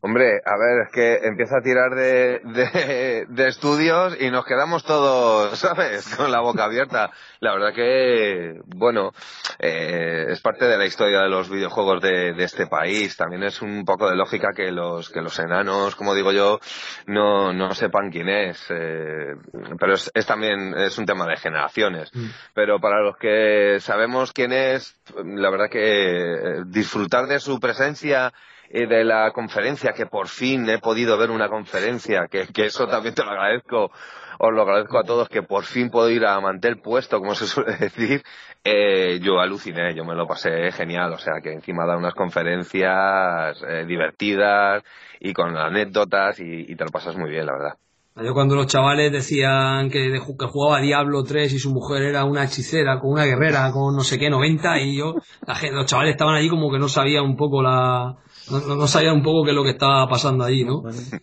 Hombre, 0.00 0.40
a 0.44 0.56
ver, 0.56 0.86
es 0.86 0.92
que 0.92 1.26
empieza 1.26 1.58
a 1.58 1.62
tirar 1.62 1.94
de, 1.94 3.26
de, 3.28 3.48
estudios 3.48 4.16
y 4.20 4.30
nos 4.30 4.44
quedamos 4.44 4.84
todos, 4.84 5.58
¿sabes? 5.58 6.14
Con 6.14 6.30
la 6.30 6.40
boca 6.40 6.64
abierta. 6.64 7.10
La 7.40 7.52
verdad 7.52 7.74
que, 7.74 8.60
bueno, 8.66 9.12
eh, 9.58 10.26
es 10.28 10.40
parte 10.40 10.66
de 10.66 10.78
la 10.78 10.86
historia 10.86 11.22
de 11.22 11.28
los 11.28 11.50
videojuegos 11.50 12.00
de, 12.00 12.32
de, 12.32 12.44
este 12.44 12.68
país. 12.68 13.16
También 13.16 13.42
es 13.42 13.60
un 13.60 13.84
poco 13.84 14.08
de 14.08 14.14
lógica 14.14 14.50
que 14.54 14.70
los, 14.70 15.10
que 15.10 15.20
los 15.20 15.36
enanos, 15.40 15.96
como 15.96 16.14
digo 16.14 16.30
yo, 16.30 16.60
no, 17.06 17.52
no 17.52 17.74
sepan 17.74 18.10
quién 18.10 18.28
es. 18.28 18.66
Eh, 18.70 19.34
pero 19.80 19.94
es, 19.94 20.12
es, 20.14 20.26
también, 20.26 20.74
es 20.78 20.96
un 20.98 21.06
tema 21.06 21.26
de 21.26 21.36
generaciones. 21.36 22.14
Mm. 22.14 22.28
Pero 22.54 22.78
para 22.78 23.00
los 23.02 23.16
que 23.16 23.78
sabemos 23.80 24.32
quién 24.32 24.52
es, 24.52 24.96
la 25.24 25.50
verdad 25.50 25.68
que 25.68 26.62
disfrutar 26.66 27.26
de 27.26 27.40
su 27.40 27.58
presencia 27.58 28.32
de 28.70 29.04
la 29.04 29.30
conferencia, 29.32 29.92
que 29.92 30.06
por 30.06 30.28
fin 30.28 30.68
he 30.68 30.78
podido 30.78 31.16
ver 31.16 31.30
una 31.30 31.48
conferencia, 31.48 32.26
que, 32.30 32.46
que 32.48 32.66
eso 32.66 32.86
también 32.86 33.14
te 33.14 33.24
lo 33.24 33.30
agradezco, 33.30 33.90
os 34.38 34.52
lo 34.52 34.62
agradezco 34.62 34.98
a 34.98 35.04
todos, 35.04 35.28
que 35.28 35.42
por 35.42 35.64
fin 35.64 35.90
puedo 35.90 36.10
ir 36.10 36.24
a 36.24 36.40
mantel 36.40 36.78
puesto, 36.80 37.18
como 37.18 37.34
se 37.34 37.46
suele 37.46 37.76
decir, 37.80 38.22
eh, 38.64 39.18
yo 39.20 39.40
aluciné, 39.40 39.94
yo 39.94 40.04
me 40.04 40.14
lo 40.14 40.26
pasé 40.26 40.70
genial, 40.72 41.12
o 41.12 41.18
sea 41.18 41.40
que 41.42 41.52
encima 41.52 41.86
da 41.86 41.96
unas 41.96 42.14
conferencias 42.14 43.62
eh, 43.66 43.84
divertidas 43.86 44.82
y 45.20 45.32
con 45.32 45.56
anécdotas 45.56 46.38
y, 46.40 46.74
te 46.76 46.84
lo 46.84 46.90
pasas 46.90 47.16
muy 47.16 47.30
bien, 47.30 47.46
la 47.46 47.52
verdad. 47.52 47.74
Yo 48.16 48.34
cuando 48.34 48.56
los 48.56 48.66
chavales 48.66 49.12
decían 49.12 49.90
que, 49.90 50.10
que 50.10 50.46
jugaba 50.46 50.80
Diablo 50.80 51.22
3 51.22 51.52
y 51.52 51.58
su 51.60 51.72
mujer 51.72 52.02
era 52.02 52.24
una 52.24 52.44
hechicera, 52.44 52.98
con 52.98 53.12
una 53.12 53.24
guerrera, 53.24 53.70
con 53.70 53.94
no 53.94 54.02
sé 54.02 54.18
qué, 54.18 54.28
90, 54.28 54.80
y 54.80 54.98
yo, 54.98 55.14
la 55.46 55.54
los 55.70 55.86
chavales 55.86 56.12
estaban 56.12 56.34
allí 56.34 56.48
como 56.48 56.70
que 56.70 56.80
no 56.80 56.88
sabían 56.88 57.24
un 57.24 57.36
poco 57.36 57.62
la, 57.62 58.16
no, 58.50 58.76
no, 58.76 58.86
sabía 58.86 59.12
un 59.12 59.22
poco 59.22 59.44
qué 59.44 59.50
es 59.50 59.56
lo 59.56 59.62
que 59.62 59.70
estaba 59.70 60.08
pasando 60.08 60.44
allí, 60.44 60.64
¿no? 60.64 60.82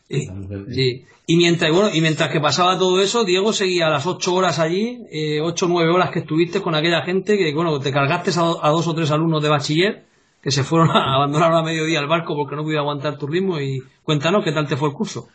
Y, 0.10 1.06
y 1.28 1.38
mientras, 1.38 1.72
bueno, 1.72 1.90
y 1.94 2.02
mientras 2.02 2.30
que 2.30 2.40
pasaba 2.40 2.78
todo 2.78 3.02
eso, 3.02 3.24
Diego 3.24 3.52
seguía 3.52 3.90
las 3.90 4.06
ocho 4.06 4.34
horas 4.34 4.60
allí, 4.60 5.00
eh, 5.12 5.42
ocho 5.42 5.66
o 5.66 5.70
nueve 5.70 5.92
horas 5.92 6.12
que 6.12 6.20
estuviste 6.20 6.62
con 6.62 6.76
aquella 6.76 7.02
gente 7.02 7.38
que, 7.38 7.54
bueno, 7.54 7.80
te 7.80 7.92
cargaste 7.92 8.32
a, 8.40 8.70
dos 8.70 8.88
o 8.88 8.94
tres 8.94 9.10
alumnos 9.12 9.42
de 9.42 9.50
bachiller 9.50 10.06
que 10.42 10.52
se 10.52 10.64
fueron 10.64 10.92
a 10.92 11.16
abandonar 11.16 11.52
a 11.52 11.64
mediodía 11.64 12.00
el 12.00 12.08
barco 12.08 12.36
porque 12.36 12.56
no 12.56 12.64
podía 12.64 12.80
aguantar 12.80 13.18
tu 13.18 13.26
ritmo 13.26 13.60
y 13.60 13.82
cuéntanos 14.04 14.44
qué 14.44 14.52
tal 14.52 14.68
te 14.68 14.78
fue 14.78 14.90
el 14.90 14.94
curso. 14.94 15.28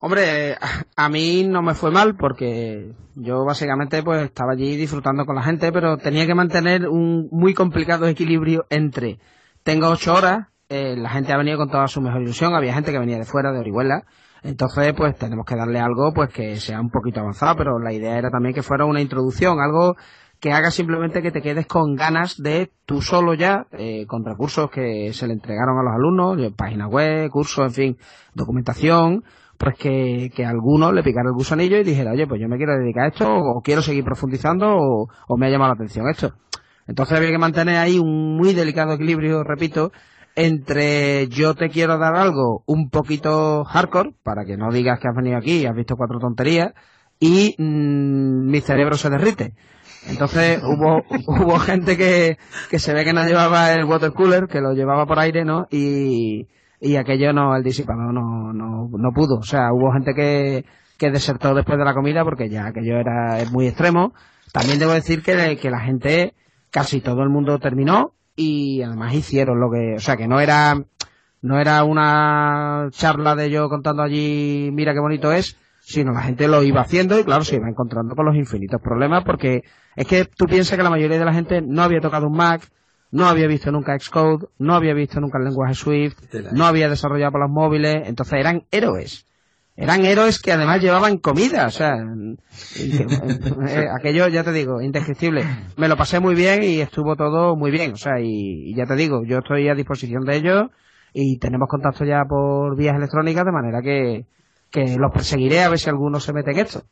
Hombre, 0.00 0.56
a 0.96 1.08
mí 1.08 1.44
no 1.44 1.62
me 1.62 1.74
fue 1.74 1.92
mal 1.92 2.16
porque 2.16 2.90
yo 3.14 3.44
básicamente 3.44 4.02
pues 4.02 4.24
estaba 4.24 4.54
allí 4.54 4.74
disfrutando 4.74 5.24
con 5.24 5.36
la 5.36 5.44
gente, 5.44 5.70
pero 5.70 5.96
tenía 5.96 6.26
que 6.26 6.34
mantener 6.34 6.88
un 6.88 7.28
muy 7.30 7.54
complicado 7.54 8.08
equilibrio 8.08 8.66
entre 8.68 9.20
tengo 9.62 9.88
ocho 9.88 10.14
horas, 10.14 10.48
eh, 10.72 10.96
la 10.96 11.10
gente 11.10 11.32
ha 11.32 11.36
venido 11.36 11.58
con 11.58 11.68
toda 11.68 11.86
su 11.86 12.00
mejor 12.00 12.22
ilusión, 12.22 12.54
había 12.54 12.72
gente 12.72 12.92
que 12.92 12.98
venía 12.98 13.18
de 13.18 13.24
fuera, 13.24 13.52
de 13.52 13.58
Orihuela, 13.58 14.04
entonces 14.42 14.94
pues 14.96 15.16
tenemos 15.16 15.44
que 15.44 15.54
darle 15.54 15.78
algo 15.78 16.12
pues 16.14 16.32
que 16.32 16.56
sea 16.56 16.80
un 16.80 16.90
poquito 16.90 17.20
avanzado, 17.20 17.56
pero 17.56 17.78
la 17.78 17.92
idea 17.92 18.16
era 18.16 18.30
también 18.30 18.54
que 18.54 18.62
fuera 18.62 18.86
una 18.86 19.02
introducción, 19.02 19.60
algo 19.60 19.96
que 20.40 20.50
haga 20.50 20.70
simplemente 20.70 21.22
que 21.22 21.30
te 21.30 21.42
quedes 21.42 21.66
con 21.66 21.94
ganas 21.94 22.42
de 22.42 22.72
tú 22.84 23.02
solo 23.02 23.34
ya, 23.34 23.66
eh, 23.72 24.06
con 24.06 24.24
recursos 24.24 24.70
que 24.70 25.12
se 25.12 25.26
le 25.26 25.34
entregaron 25.34 25.78
a 25.78 25.82
los 25.82 25.94
alumnos, 25.94 26.52
página 26.56 26.88
web, 26.88 27.30
cursos, 27.30 27.66
en 27.66 27.72
fin, 27.72 27.96
documentación, 28.34 29.22
pues 29.56 29.76
que, 29.78 30.32
que 30.34 30.44
alguno 30.44 30.90
le 30.90 31.04
picara 31.04 31.28
el 31.28 31.34
gusanillo 31.34 31.76
y 31.76 31.84
dijera, 31.84 32.10
oye, 32.10 32.26
pues 32.26 32.40
yo 32.40 32.48
me 32.48 32.56
quiero 32.56 32.76
dedicar 32.76 33.04
a 33.04 33.08
esto, 33.08 33.32
o 33.32 33.60
quiero 33.62 33.82
seguir 33.82 34.02
profundizando, 34.02 34.66
o, 34.66 35.06
o 35.28 35.36
me 35.36 35.46
ha 35.46 35.50
llamado 35.50 35.68
la 35.68 35.74
atención 35.74 36.08
esto. 36.08 36.32
Entonces 36.88 37.16
había 37.16 37.30
que 37.30 37.38
mantener 37.38 37.76
ahí 37.76 38.00
un 38.00 38.36
muy 38.36 38.54
delicado 38.54 38.94
equilibrio, 38.94 39.44
repito, 39.44 39.92
entre 40.36 41.28
yo 41.28 41.54
te 41.54 41.68
quiero 41.68 41.98
dar 41.98 42.14
algo 42.16 42.62
un 42.66 42.90
poquito 42.90 43.64
hardcore, 43.64 44.14
para 44.22 44.44
que 44.44 44.56
no 44.56 44.70
digas 44.72 44.98
que 45.00 45.08
has 45.08 45.16
venido 45.16 45.36
aquí 45.38 45.58
y 45.58 45.66
has 45.66 45.74
visto 45.74 45.96
cuatro 45.96 46.18
tonterías, 46.18 46.72
y 47.20 47.54
mm, 47.58 48.50
mi 48.50 48.60
cerebro 48.60 48.96
se 48.96 49.10
derrite. 49.10 49.54
Entonces 50.08 50.60
hubo, 50.64 51.02
hubo 51.26 51.58
gente 51.58 51.96
que, 51.96 52.38
que 52.70 52.78
se 52.78 52.94
ve 52.94 53.04
que 53.04 53.12
no 53.12 53.24
llevaba 53.26 53.72
el 53.72 53.84
water 53.84 54.12
cooler, 54.12 54.46
que 54.48 54.60
lo 54.60 54.72
llevaba 54.72 55.06
por 55.06 55.18
aire, 55.18 55.44
¿no? 55.44 55.66
Y, 55.70 56.48
y 56.80 56.96
aquello 56.96 57.32
no, 57.32 57.54
el 57.54 57.62
disipador 57.62 58.12
no, 58.12 58.52
no, 58.52 58.88
no 58.90 59.12
pudo. 59.14 59.36
O 59.36 59.44
sea, 59.44 59.72
hubo 59.72 59.92
gente 59.92 60.14
que, 60.14 60.64
que 60.98 61.10
desertó 61.10 61.54
después 61.54 61.78
de 61.78 61.84
la 61.84 61.94
comida 61.94 62.24
porque 62.24 62.48
ya 62.48 62.66
aquello 62.66 62.98
era 62.98 63.38
muy 63.50 63.68
extremo. 63.68 64.12
También 64.52 64.78
debo 64.78 64.92
decir 64.92 65.22
que, 65.22 65.56
que 65.56 65.70
la 65.70 65.80
gente, 65.80 66.34
casi 66.70 67.00
todo 67.00 67.22
el 67.22 67.30
mundo 67.30 67.58
terminó, 67.58 68.14
y 68.36 68.82
además 68.82 69.14
hicieron 69.14 69.60
lo 69.60 69.70
que, 69.70 69.94
o 69.96 70.00
sea, 70.00 70.16
que 70.16 70.28
no 70.28 70.40
era, 70.40 70.84
no 71.40 71.58
era 71.58 71.84
una 71.84 72.88
charla 72.90 73.34
de 73.34 73.50
yo 73.50 73.68
contando 73.68 74.02
allí, 74.02 74.70
mira 74.72 74.94
qué 74.94 75.00
bonito 75.00 75.32
es, 75.32 75.56
sino 75.80 76.12
la 76.12 76.22
gente 76.22 76.48
lo 76.48 76.62
iba 76.62 76.80
haciendo 76.80 77.18
y 77.18 77.24
claro, 77.24 77.44
se 77.44 77.56
iba 77.56 77.68
encontrando 77.68 78.14
con 78.14 78.26
los 78.26 78.36
infinitos 78.36 78.80
problemas 78.80 79.24
porque 79.24 79.64
es 79.96 80.06
que 80.06 80.24
tú 80.24 80.46
piensas 80.46 80.76
que 80.76 80.82
la 80.84 80.90
mayoría 80.90 81.18
de 81.18 81.24
la 81.24 81.34
gente 81.34 81.60
no 81.60 81.82
había 81.82 82.00
tocado 82.00 82.26
un 82.26 82.36
Mac, 82.36 82.68
no 83.10 83.26
había 83.26 83.46
visto 83.46 83.70
nunca 83.70 83.98
Xcode, 83.98 84.46
no 84.58 84.74
había 84.74 84.94
visto 84.94 85.20
nunca 85.20 85.38
el 85.38 85.44
lenguaje 85.44 85.74
Swift, 85.74 86.16
no 86.52 86.64
había 86.64 86.88
desarrollado 86.88 87.32
por 87.32 87.40
los 87.42 87.50
móviles, 87.50 88.08
entonces 88.08 88.38
eran 88.38 88.64
héroes 88.70 89.26
eran 89.76 90.04
héroes 90.04 90.40
que 90.40 90.52
además 90.52 90.80
llevaban 90.80 91.18
comida, 91.18 91.66
o 91.66 91.70
sea, 91.70 91.94
eh, 92.76 93.86
aquello 93.98 94.28
ya 94.28 94.44
te 94.44 94.52
digo, 94.52 94.82
indescriptible. 94.82 95.44
Me 95.76 95.88
lo 95.88 95.96
pasé 95.96 96.20
muy 96.20 96.34
bien 96.34 96.62
y 96.62 96.80
estuvo 96.80 97.16
todo 97.16 97.56
muy 97.56 97.70
bien, 97.70 97.92
o 97.92 97.96
sea, 97.96 98.20
y, 98.20 98.74
ya 98.76 98.84
te 98.84 98.96
digo, 98.96 99.22
yo 99.24 99.38
estoy 99.38 99.68
a 99.68 99.74
disposición 99.74 100.24
de 100.24 100.36
ellos 100.36 100.64
y 101.14 101.38
tenemos 101.38 101.68
contacto 101.68 102.04
ya 102.04 102.22
por 102.28 102.76
vías 102.76 102.96
electrónicas 102.96 103.44
de 103.44 103.52
manera 103.52 103.80
que, 103.82 104.26
que 104.70 104.96
los 104.98 105.10
perseguiré 105.12 105.62
a 105.62 105.70
ver 105.70 105.78
si 105.78 105.88
alguno 105.88 106.20
se 106.20 106.32
mete 106.32 106.50
en 106.50 106.58
esto. 106.58 106.82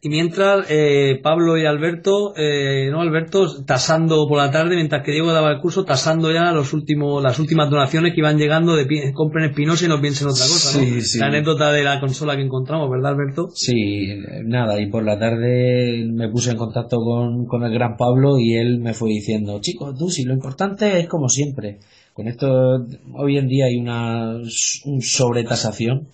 Y 0.00 0.10
mientras 0.10 0.66
eh, 0.70 1.18
Pablo 1.24 1.58
y 1.58 1.66
Alberto, 1.66 2.32
eh, 2.36 2.88
no 2.88 3.00
Alberto, 3.00 3.64
tasando 3.64 4.28
por 4.28 4.38
la 4.38 4.52
tarde, 4.52 4.76
mientras 4.76 5.02
que 5.04 5.10
Diego 5.10 5.32
daba 5.32 5.50
el 5.50 5.60
curso, 5.60 5.84
tasando 5.84 6.30
ya 6.30 6.52
los 6.52 6.72
últimos, 6.72 7.20
las 7.20 7.40
últimas 7.40 7.68
donaciones 7.68 8.14
que 8.14 8.20
iban 8.20 8.38
llegando 8.38 8.76
de 8.76 8.86
compren 9.12 9.50
Espinosa 9.50 9.86
y 9.86 9.88
no 9.88 10.00
piensen 10.00 10.28
otra 10.28 10.44
cosa, 10.44 10.80
¿no? 10.80 10.86
La 11.18 11.26
anécdota 11.26 11.72
de 11.72 11.82
la 11.82 11.98
consola 11.98 12.36
que 12.36 12.42
encontramos, 12.42 12.88
¿verdad 12.88 13.14
Alberto? 13.14 13.48
Sí, 13.52 14.06
nada, 14.44 14.80
y 14.80 14.88
por 14.88 15.04
la 15.04 15.18
tarde 15.18 16.04
me 16.08 16.28
puse 16.28 16.52
en 16.52 16.58
contacto 16.58 16.98
con, 16.98 17.46
con 17.46 17.64
el 17.64 17.72
gran 17.72 17.96
Pablo 17.96 18.38
y 18.38 18.54
él 18.54 18.78
me 18.78 18.94
fue 18.94 19.08
diciendo, 19.08 19.58
chicos, 19.60 19.98
tú, 19.98 20.10
si 20.10 20.22
lo 20.22 20.32
importante 20.32 21.00
es 21.00 21.08
como 21.08 21.28
siempre. 21.28 21.80
Con 22.14 22.28
esto, 22.28 22.84
hoy 23.14 23.36
en 23.36 23.48
día 23.48 23.66
hay 23.66 23.76
una 23.76 24.36
un 24.84 25.02
sobretasación, 25.02 26.08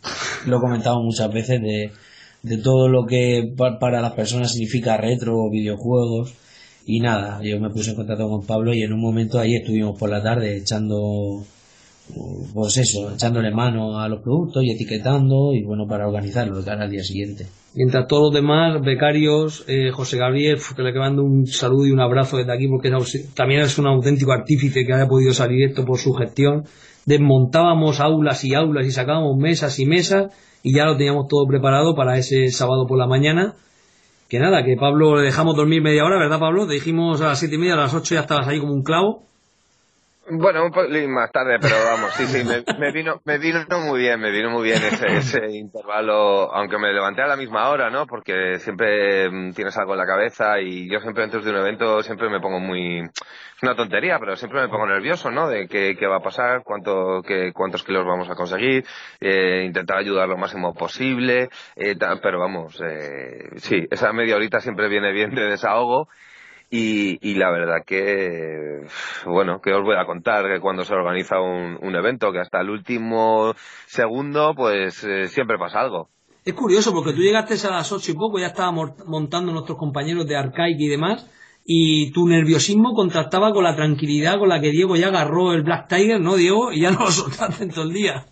lo 0.46 0.56
he 0.56 0.60
comentado 0.60 1.02
muchas 1.02 1.32
veces, 1.32 1.60
de 1.60 1.90
de 2.44 2.58
todo 2.58 2.88
lo 2.88 3.06
que 3.06 3.52
para 3.56 4.02
las 4.02 4.12
personas 4.12 4.52
significa 4.52 4.98
retro 4.98 5.38
o 5.38 5.50
videojuegos. 5.50 6.34
Y 6.86 7.00
nada, 7.00 7.40
yo 7.42 7.58
me 7.58 7.70
puse 7.70 7.90
en 7.90 7.96
contacto 7.96 8.28
con 8.28 8.46
Pablo 8.46 8.74
y 8.74 8.82
en 8.82 8.92
un 8.92 9.00
momento 9.00 9.40
ahí 9.40 9.56
estuvimos 9.56 9.98
por 9.98 10.10
la 10.10 10.22
tarde 10.22 10.58
echando, 10.58 11.42
pues 12.52 12.76
eso, 12.76 13.14
echándole 13.14 13.50
mano 13.50 13.98
a 13.98 14.06
los 14.10 14.20
productos 14.20 14.62
y 14.62 14.70
etiquetando 14.70 15.54
y 15.54 15.64
bueno, 15.64 15.86
para 15.88 16.06
organizarlo 16.06 16.58
de 16.58 16.64
cara 16.64 16.84
al 16.84 16.90
día 16.90 17.02
siguiente. 17.02 17.46
Mientras 17.74 18.06
todos 18.06 18.24
los 18.24 18.34
demás, 18.34 18.82
becarios, 18.82 19.64
eh, 19.66 19.90
José 19.90 20.18
Gabriel, 20.18 20.58
que 20.76 20.82
le 20.82 20.92
mando 20.92 21.22
un 21.22 21.46
saludo 21.46 21.86
y 21.86 21.92
un 21.92 22.00
abrazo 22.00 22.36
desde 22.36 22.52
aquí 22.52 22.68
porque 22.68 22.90
también 23.34 23.62
es 23.62 23.78
un 23.78 23.86
auténtico 23.86 24.32
artífice 24.32 24.84
que 24.84 24.92
haya 24.92 25.08
podido 25.08 25.32
salir 25.32 25.66
esto 25.66 25.86
por 25.86 25.98
su 25.98 26.12
gestión. 26.12 26.64
Desmontábamos 27.06 28.00
aulas 28.00 28.44
y 28.44 28.52
aulas 28.54 28.86
y 28.86 28.90
sacábamos 28.90 29.38
mesas 29.38 29.78
y 29.80 29.86
mesas 29.86 30.26
y 30.64 30.74
ya 30.74 30.86
lo 30.86 30.96
teníamos 30.96 31.28
todo 31.28 31.46
preparado 31.46 31.94
para 31.94 32.16
ese 32.16 32.48
sábado 32.48 32.86
por 32.88 32.98
la 32.98 33.06
mañana. 33.06 33.54
Que 34.30 34.38
nada, 34.38 34.64
que 34.64 34.76
Pablo 34.76 35.16
le 35.16 35.22
dejamos 35.22 35.54
dormir 35.54 35.82
media 35.82 36.04
hora, 36.04 36.18
¿verdad 36.18 36.40
Pablo? 36.40 36.66
Te 36.66 36.72
dijimos 36.72 37.20
a 37.20 37.28
las 37.28 37.38
siete 37.38 37.56
y 37.56 37.58
media, 37.58 37.74
a 37.74 37.76
las 37.76 37.92
ocho 37.92 38.14
ya 38.14 38.22
estabas 38.22 38.48
ahí 38.48 38.58
como 38.58 38.72
un 38.72 38.82
clavo. 38.82 39.22
Bueno, 40.30 40.64
un 40.64 40.70
poco 40.70 40.88
más 41.08 41.30
tarde, 41.32 41.58
pero 41.60 41.76
vamos, 41.84 42.14
sí, 42.14 42.26
sí, 42.26 42.42
me, 42.78 42.92
vino, 42.92 43.20
me 43.26 43.36
vino 43.36 43.62
muy 43.80 44.00
bien, 44.00 44.18
me 44.18 44.30
vino 44.30 44.48
muy 44.48 44.62
bien 44.62 44.82
ese, 44.82 45.06
ese 45.18 45.50
intervalo, 45.50 46.50
aunque 46.54 46.78
me 46.78 46.94
levanté 46.94 47.20
a 47.20 47.26
la 47.26 47.36
misma 47.36 47.68
hora, 47.68 47.90
¿no? 47.90 48.06
Porque 48.06 48.58
siempre 48.58 49.28
mm, 49.30 49.52
tienes 49.52 49.76
algo 49.76 49.92
en 49.92 49.98
la 49.98 50.06
cabeza 50.06 50.60
y 50.60 50.90
yo 50.90 51.00
siempre 51.00 51.24
antes 51.24 51.44
de 51.44 51.50
un 51.50 51.58
evento 51.58 52.02
siempre 52.02 52.30
me 52.30 52.40
pongo 52.40 52.58
muy, 52.58 53.00
es 53.00 53.62
una 53.62 53.76
tontería, 53.76 54.18
pero 54.18 54.34
siempre 54.36 54.62
me 54.62 54.68
pongo 54.68 54.86
nervioso, 54.86 55.30
¿no? 55.30 55.46
De 55.46 55.68
qué, 55.68 55.94
qué 55.98 56.06
va 56.06 56.16
a 56.16 56.22
pasar, 56.22 56.62
cuánto, 56.64 57.20
qué, 57.20 57.52
cuántos 57.52 57.84
kilos 57.84 58.06
vamos 58.06 58.30
a 58.30 58.34
conseguir, 58.34 58.82
eh, 59.20 59.64
intentar 59.66 59.98
ayudar 59.98 60.26
lo 60.26 60.38
máximo 60.38 60.72
posible, 60.72 61.50
eh, 61.76 61.96
pero 62.22 62.40
vamos, 62.40 62.80
eh, 62.80 63.50
sí, 63.56 63.86
esa 63.90 64.10
media 64.14 64.36
horita 64.36 64.60
siempre 64.60 64.88
viene 64.88 65.12
bien 65.12 65.34
de 65.34 65.42
desahogo 65.42 66.08
y, 66.70 67.18
y, 67.28 67.34
la 67.34 67.50
verdad 67.50 67.84
que, 67.86 68.86
bueno, 69.26 69.60
que 69.60 69.72
os 69.72 69.82
voy 69.82 69.96
a 69.96 70.06
contar 70.06 70.46
que 70.46 70.60
cuando 70.60 70.84
se 70.84 70.94
organiza 70.94 71.40
un, 71.40 71.94
evento, 71.94 72.32
que 72.32 72.40
hasta 72.40 72.60
el 72.60 72.70
último 72.70 73.54
segundo, 73.86 74.54
pues 74.56 75.04
eh, 75.04 75.28
siempre 75.28 75.58
pasa 75.58 75.80
algo. 75.80 76.08
Es 76.44 76.54
curioso 76.54 76.92
porque 76.92 77.12
tú 77.12 77.22
llegaste 77.22 77.54
a 77.66 77.70
las 77.70 77.92
ocho 77.92 78.12
y 78.12 78.14
poco, 78.14 78.38
ya 78.38 78.48
estábamos 78.48 78.92
montando 79.06 79.52
nuestros 79.52 79.78
compañeros 79.78 80.26
de 80.26 80.36
Arcaic 80.36 80.78
y 80.78 80.88
demás, 80.88 81.30
y 81.64 82.12
tu 82.12 82.26
nerviosismo 82.26 82.92
contrastaba 82.94 83.52
con 83.52 83.64
la 83.64 83.76
tranquilidad 83.76 84.38
con 84.38 84.48
la 84.48 84.60
que 84.60 84.70
Diego 84.70 84.96
ya 84.96 85.08
agarró 85.08 85.52
el 85.52 85.62
Black 85.62 85.88
Tiger, 85.88 86.20
¿no, 86.20 86.36
Diego? 86.36 86.72
Y 86.72 86.80
ya 86.80 86.90
no 86.90 87.00
lo 87.00 87.10
soltaste 87.10 87.64
en 87.64 87.70
todo 87.70 87.84
el 87.84 87.94
día. 87.94 88.26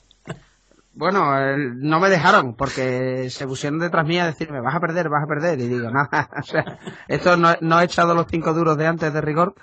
Bueno, 0.94 1.56
no 1.56 2.00
me 2.00 2.10
dejaron 2.10 2.54
porque 2.54 3.30
se 3.30 3.46
pusieron 3.46 3.78
detrás 3.78 4.06
mía 4.06 4.24
a 4.24 4.26
decirme, 4.26 4.60
vas 4.60 4.74
a 4.74 4.80
perder, 4.80 5.08
vas 5.08 5.24
a 5.24 5.26
perder. 5.26 5.60
Y 5.60 5.68
digo, 5.68 5.90
nada, 5.92 6.28
o 6.38 6.42
sea, 6.42 6.78
esto 7.08 7.36
no, 7.36 7.54
no 7.60 7.80
he 7.80 7.84
echado 7.84 8.14
los 8.14 8.26
cinco 8.28 8.52
duros 8.52 8.76
de 8.76 8.86
antes 8.86 9.12
de 9.12 9.20
rigor, 9.20 9.54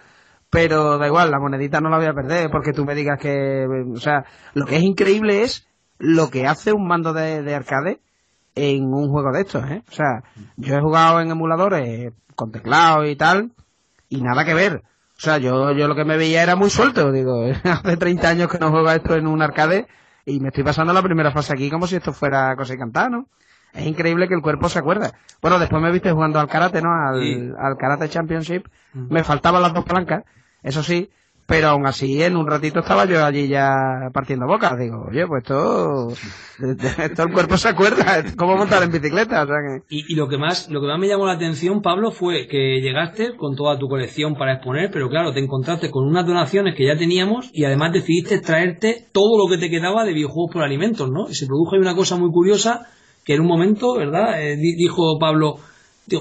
pero 0.49 0.97
da 0.97 1.07
igual, 1.07 1.31
la 1.31 1.39
monedita 1.39 1.81
no 1.81 1.89
la 1.89 1.97
voy 1.97 2.07
a 2.07 2.13
perder 2.13 2.49
porque 2.51 2.73
tú 2.73 2.85
me 2.85 2.95
digas 2.95 3.19
que, 3.19 3.65
o 3.93 3.99
sea, 3.99 4.25
lo 4.53 4.65
que 4.65 4.77
es 4.77 4.83
increíble 4.83 5.43
es 5.43 5.67
lo 5.99 6.29
que 6.29 6.47
hace 6.47 6.73
un 6.73 6.87
mando 6.87 7.13
de, 7.13 7.43
de 7.43 7.55
arcade 7.55 8.01
en 8.55 8.85
un 8.85 9.09
juego 9.09 9.31
de 9.31 9.41
estos, 9.41 9.63
¿eh? 9.69 9.83
O 9.87 9.91
sea, 9.91 10.23
yo 10.57 10.75
he 10.75 10.81
jugado 10.81 11.21
en 11.21 11.29
emuladores 11.29 12.13
con 12.35 12.51
teclado 12.51 13.05
y 13.05 13.15
tal, 13.15 13.51
y 14.07 14.21
nada 14.21 14.45
que 14.45 14.53
ver. 14.53 14.83
O 15.17 15.21
sea, 15.21 15.37
yo, 15.37 15.71
yo 15.73 15.87
lo 15.87 15.95
que 15.95 16.05
me 16.05 16.17
veía 16.17 16.41
era 16.41 16.55
muy 16.55 16.69
suelto, 16.69 17.11
digo, 17.11 17.43
hace 17.63 17.97
30 17.97 18.29
años 18.29 18.47
que 18.49 18.57
no 18.57 18.71
juego 18.71 18.89
esto 18.91 19.15
en 19.15 19.27
un 19.27 19.41
arcade 19.41 19.87
y 20.29 20.39
me 20.39 20.49
estoy 20.49 20.63
pasando 20.63 20.93
la 20.93 21.01
primera 21.01 21.31
fase 21.31 21.53
aquí 21.53 21.69
como 21.69 21.87
si 21.87 21.95
esto 21.95 22.13
fuera 22.13 22.55
cosa 22.55 22.73
y 22.73 22.77
cantar, 22.77 23.11
¿no? 23.11 23.27
Es 23.73 23.85
increíble 23.85 24.27
que 24.27 24.33
el 24.33 24.41
cuerpo 24.41 24.67
se 24.69 24.79
acuerda. 24.79 25.11
Bueno, 25.41 25.59
después 25.59 25.81
me 25.81 25.91
viste 25.91 26.11
jugando 26.11 26.39
al 26.39 26.47
karate, 26.47 26.81
¿no? 26.81 26.89
Al, 26.91 27.55
al 27.59 27.77
karate 27.77 28.09
championship. 28.09 28.65
Me 28.93 29.23
faltaban 29.23 29.61
las 29.61 29.73
dos 29.73 29.85
palancas, 29.85 30.23
eso 30.63 30.81
sí, 30.81 31.09
pero 31.49 31.69
aún 31.69 31.87
así 31.87 32.21
en 32.21 32.37
un 32.37 32.45
ratito 32.45 32.81
estaba 32.81 33.05
yo 33.05 33.25
allí 33.25 33.47
ya 33.47 34.11
partiendo 34.13 34.45
bocas. 34.45 34.77
Digo, 34.77 35.07
oye, 35.09 35.25
pues 35.25 35.43
todo, 35.43 36.13
todo 37.15 37.25
el 37.25 37.33
cuerpo 37.33 37.57
se 37.57 37.69
acuerda, 37.69 38.23
cómo 38.37 38.55
montar 38.55 38.83
en 38.83 38.91
bicicleta. 38.91 39.41
O 39.41 39.47
sea 39.47 39.55
que... 39.55 39.83
y, 39.89 40.13
lo 40.13 40.29
que 40.29 40.37
más 40.37 40.69
lo 40.69 40.79
que 40.79 40.85
más 40.87 40.99
me 40.99 41.07
llamó 41.07 41.25
la 41.25 41.33
atención, 41.33 41.81
Pablo, 41.81 42.11
fue 42.11 42.47
que 42.47 42.79
llegaste 42.81 43.35
con 43.35 43.55
toda 43.55 43.79
tu 43.79 43.87
colección 43.87 44.35
para 44.35 44.53
exponer, 44.53 44.91
pero 44.93 45.09
claro, 45.09 45.33
te 45.33 45.39
encontraste 45.39 45.89
con 45.89 46.07
unas 46.07 46.27
donaciones 46.27 46.75
que 46.77 46.85
ya 46.85 46.95
teníamos 46.95 47.49
y 47.51 47.65
además 47.65 47.93
decidiste 47.93 48.39
traerte 48.39 49.07
todo 49.11 49.43
lo 49.43 49.51
que 49.51 49.57
te 49.57 49.71
quedaba 49.71 50.05
de 50.05 50.13
videojuegos 50.13 50.53
por 50.53 50.61
alimentos, 50.61 51.09
¿no? 51.09 51.27
Y 51.27 51.33
se 51.33 51.47
produjo 51.47 51.73
ahí 51.73 51.81
una 51.81 51.95
cosa 51.95 52.15
muy 52.15 52.29
curiosa 52.31 52.87
que 53.25 53.33
en 53.33 53.41
un 53.41 53.47
momento, 53.47 53.95
¿verdad? 53.95 54.39
Eh, 54.39 54.55
dijo 54.55 55.17
Pablo, 55.19 55.55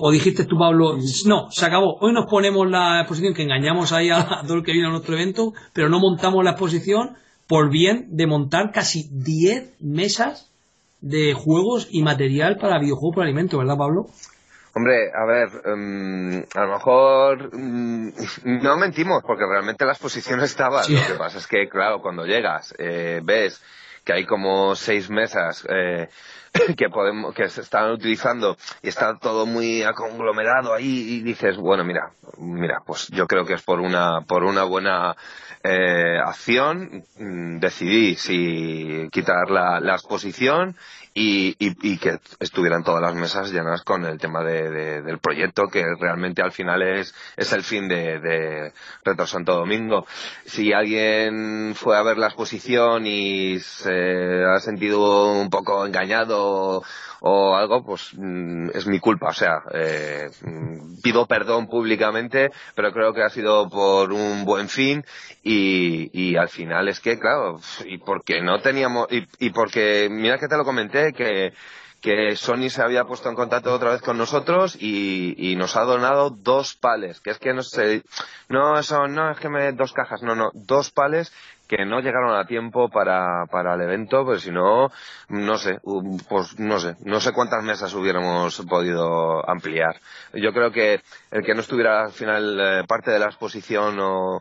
o 0.00 0.11
dijiste 0.11 0.45
tú, 0.45 0.59
Pablo, 0.59 0.97
no, 1.26 1.50
se 1.50 1.66
acabó. 1.66 1.99
Hoy 2.00 2.12
nos 2.12 2.26
ponemos 2.26 2.68
la 2.68 3.00
exposición 3.00 3.35
que 3.35 3.42
engañamos 3.42 3.92
ahí 3.92 4.11
a, 4.11 4.42
todo 4.47 4.59
el 4.59 4.64
que 4.64 4.73
vino 4.73 4.88
a 4.88 4.90
nuestro 4.90 5.14
evento, 5.14 5.52
pero 5.73 5.88
no 5.88 5.99
montamos 6.00 6.45
la 6.45 6.50
exposición 6.50 7.16
por 7.47 7.71
bien 7.71 8.07
de 8.11 8.26
montar 8.26 8.73
casi 8.73 9.09
10 9.11 9.80
mesas 9.80 10.50
de 11.00 11.33
juegos 11.33 11.88
y 11.90 12.02
material 12.02 12.57
para 12.61 12.78
videojuegos 12.78 13.14
por 13.14 13.25
alimento, 13.25 13.59
¿verdad, 13.59 13.76
Pablo? 13.76 14.07
Hombre, 14.75 15.11
a 15.12 15.25
ver, 15.26 15.49
um, 15.75 16.42
a 16.54 16.64
lo 16.66 16.73
mejor 16.73 17.54
um, 17.54 18.12
no 18.62 18.76
mentimos, 18.76 19.23
porque 19.26 19.45
realmente 19.45 19.85
la 19.85 19.92
exposición 19.92 20.40
estaba. 20.40 20.83
Sí. 20.83 20.95
Lo 20.95 21.07
que 21.07 21.18
pasa 21.18 21.38
es 21.38 21.47
que, 21.47 21.68
claro, 21.68 22.00
cuando 22.00 22.25
llegas, 22.25 22.75
eh, 22.78 23.21
ves 23.25 23.62
que 24.04 24.12
hay 24.12 24.25
como 24.25 24.75
seis 24.75 25.11
mesas 25.11 25.66
eh, 25.68 26.09
que 26.77 26.88
podemos 26.88 27.35
que 27.35 27.49
se 27.49 27.61
están 27.61 27.91
utilizando 27.91 28.57
y 28.83 28.88
está 28.88 29.19
todo 29.19 29.47
muy 29.47 29.85
conglomerado 29.95 30.75
ahí 30.75 31.17
y 31.17 31.21
dices 31.23 31.57
bueno 31.57 31.85
mira 31.85 32.11
mira 32.38 32.83
pues 32.85 33.09
yo 33.09 33.27
creo 33.27 33.45
que 33.45 33.55
es 33.55 33.62
por 33.62 33.81
una 33.81 34.21
por 34.23 34.45
una 34.45 34.65
buena 34.65 35.17
eh, 35.65 36.19
acción 36.25 37.05
mm, 37.19 37.59
decidí 37.59 38.15
si 38.15 39.09
quitar 39.11 39.50
la, 39.50 39.79
exposición 39.93 40.77
y, 41.15 41.57
y, 41.59 41.99
que 41.99 42.21
estuvieran 42.38 42.85
todas 42.85 43.03
las 43.03 43.15
mesas 43.15 43.50
llenas 43.50 43.83
con 43.83 44.05
el 44.05 44.19
tema 44.19 44.45
de, 44.45 44.71
de, 44.71 45.03
del 45.03 45.19
proyecto 45.19 45.67
que 45.67 45.85
realmente 45.99 46.43
al 46.43 46.53
final 46.53 46.83
es, 46.83 47.12
es 47.37 47.53
el 47.53 47.65
fin 47.65 47.88
de, 47.88 48.21
de 48.21 48.73
Retro 49.05 49.27
Santo 49.27 49.55
Domingo. 49.55 50.07
Si 50.45 50.73
alguien 50.73 51.75
fue 51.75 51.99
a 51.99 52.02
ver 52.02 52.19
la 52.19 52.26
exposición 52.26 53.04
y 53.06 53.59
se 53.59 54.45
ha 54.45 54.61
sentido 54.61 55.32
un 55.32 55.50
poco 55.50 55.85
engañado 55.85 56.48
o 57.21 57.56
algo, 57.56 57.84
pues 57.84 58.13
mm, 58.17 58.71
es 58.75 58.87
mi 58.87 59.00
culpa. 59.00 59.28
O 59.28 59.32
sea, 59.32 59.63
eh, 59.73 60.28
mm, 60.43 61.00
pido 61.02 61.26
perdón 61.26 61.69
públicamente, 61.69 62.50
pero 62.75 62.93
creo 62.93 63.13
que 63.13 63.23
ha 63.23 63.30
sido 63.30 63.69
por 63.69 64.13
un 64.13 64.45
buen 64.45 64.69
fin 64.69 65.04
y, 65.43 66.11
y 66.13 66.37
al 66.37 66.49
final 66.49 66.89
es 66.89 67.00
que, 67.00 67.19
claro, 67.19 67.61
y 67.84 67.99
porque 67.99 68.41
no 68.41 68.61
teníamos, 68.61 69.08
y, 69.11 69.26
y 69.39 69.50
porque, 69.50 70.08
mira 70.11 70.39
que 70.39 70.49
te 70.49 70.56
lo 70.56 70.65
comenté, 70.65 71.13
que 71.13 71.52
que 72.00 72.37
Sony 72.37 72.71
se 72.71 72.82
había 72.82 73.04
puesto 73.04 73.28
en 73.28 73.34
contacto 73.34 73.75
otra 73.75 73.91
vez 73.91 74.02
con 74.02 74.17
nosotros 74.17 74.76
y, 74.78 75.34
y, 75.37 75.56
nos 75.56 75.76
ha 75.76 75.82
donado 75.82 76.30
dos 76.30 76.76
pales, 76.76 77.21
que 77.21 77.30
es 77.30 77.39
que 77.39 77.52
no 77.52 77.63
sé, 77.63 78.02
no 78.49 78.78
eso, 78.78 79.08
no 79.08 79.32
es 79.32 79.39
que 79.41 79.49
me 79.49 79.73
dos 79.73 79.93
cajas, 79.93 80.23
no, 80.23 80.37
no, 80.37 80.50
dos 80.54 80.93
pales 80.93 81.32
que 81.69 81.85
no 81.85 82.00
llegaron 82.00 82.35
a 82.35 82.47
tiempo 82.47 82.89
para, 82.89 83.45
para 83.50 83.75
el 83.75 83.83
evento, 83.83 84.25
pues 84.25 84.43
si 84.43 84.50
no, 84.50 84.91
no 85.28 85.59
sé, 85.59 85.78
pues 86.28 86.59
no 86.59 86.81
sé, 86.81 86.97
no 87.04 87.21
sé 87.21 87.33
cuántas 87.33 87.63
mesas 87.63 87.95
hubiéramos 87.95 88.61
podido 88.69 89.49
ampliar. 89.49 90.00
Yo 90.33 90.52
creo 90.52 90.73
que 90.73 91.00
el 91.31 91.45
que 91.45 91.54
no 91.54 91.61
estuviera 91.61 92.04
al 92.07 92.13
final 92.13 92.59
eh, 92.59 92.85
parte 92.89 93.11
de 93.11 93.19
la 93.19 93.26
exposición 93.26 93.99
o, 94.00 94.41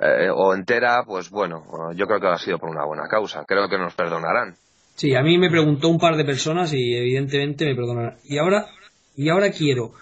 eh, 0.00 0.30
o 0.32 0.54
entera, 0.54 1.02
pues 1.04 1.30
bueno, 1.30 1.64
yo 1.94 2.06
creo 2.06 2.20
que 2.20 2.28
ha 2.28 2.38
sido 2.38 2.58
por 2.58 2.70
una 2.70 2.84
buena 2.84 3.08
causa. 3.08 3.44
Creo 3.44 3.68
que 3.68 3.76
nos 3.76 3.94
perdonarán. 3.94 4.54
Sí, 4.94 5.14
a 5.14 5.22
mí 5.22 5.38
me 5.38 5.50
preguntó 5.50 5.88
un 5.88 5.98
par 5.98 6.16
de 6.16 6.24
personas 6.24 6.72
y 6.72 6.94
evidentemente 6.94 7.64
me 7.66 7.74
perdonarán. 7.74 8.16
Y 8.24 8.38
ahora, 8.38 8.66
y 9.16 9.28
ahora 9.28 9.50
quiero 9.50 9.92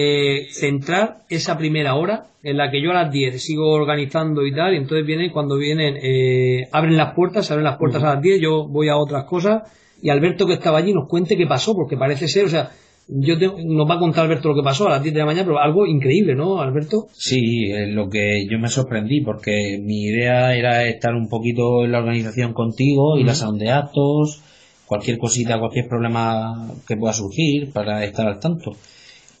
eh, 0.00 0.46
centrar 0.52 1.24
esa 1.28 1.58
primera 1.58 1.96
hora 1.96 2.26
en 2.44 2.56
la 2.56 2.70
que 2.70 2.80
yo 2.80 2.92
a 2.92 3.02
las 3.02 3.10
10 3.10 3.42
sigo 3.42 3.68
organizando 3.72 4.46
y 4.46 4.54
tal, 4.54 4.74
y 4.74 4.76
entonces 4.76 5.04
vienen, 5.04 5.32
cuando 5.32 5.56
vienen, 5.56 5.96
eh, 6.00 6.68
abren 6.70 6.96
las 6.96 7.14
puertas, 7.14 7.50
abren 7.50 7.64
las 7.64 7.78
puertas 7.78 8.00
uh 8.00 8.04
-huh. 8.04 8.10
a 8.10 8.14
las 8.14 8.22
10, 8.22 8.40
yo 8.40 8.68
voy 8.68 8.88
a 8.90 8.96
otras 8.96 9.24
cosas, 9.24 9.62
y 10.00 10.10
Alberto 10.10 10.46
que 10.46 10.52
estaba 10.52 10.78
allí 10.78 10.92
nos 10.92 11.08
cuente 11.08 11.36
qué 11.36 11.48
pasó, 11.48 11.74
porque 11.74 11.96
parece 11.96 12.28
ser, 12.28 12.44
o 12.44 12.48
sea, 12.48 12.70
yo 13.08 13.36
te, 13.38 13.48
nos 13.48 13.90
va 13.90 13.96
a 13.96 13.98
contar 13.98 14.26
Alberto 14.26 14.50
lo 14.50 14.54
que 14.54 14.62
pasó 14.62 14.86
a 14.86 14.90
las 14.90 15.02
10 15.02 15.14
de 15.14 15.18
la 15.18 15.26
mañana, 15.26 15.46
pero 15.46 15.58
algo 15.58 15.84
increíble, 15.84 16.36
¿no, 16.36 16.60
Alberto? 16.60 17.08
Sí, 17.12 17.72
eh, 17.72 17.88
lo 17.88 18.08
que 18.08 18.46
yo 18.48 18.56
me 18.60 18.68
sorprendí, 18.68 19.20
porque 19.22 19.80
mi 19.82 20.04
idea 20.04 20.54
era 20.54 20.86
estar 20.86 21.16
un 21.16 21.28
poquito 21.28 21.84
en 21.84 21.90
la 21.90 21.98
organización 21.98 22.52
contigo, 22.52 23.14
uh 23.14 23.16
-huh. 23.16 23.20
ir 23.20 23.30
a 23.30 23.34
sound 23.34 23.60
de 23.60 23.70
actos, 23.70 24.42
cualquier 24.86 25.18
cosita, 25.18 25.58
cualquier 25.58 25.88
problema 25.88 26.72
que 26.86 26.96
pueda 26.96 27.12
surgir 27.12 27.72
para 27.72 28.04
estar 28.04 28.28
al 28.28 28.38
tanto 28.38 28.76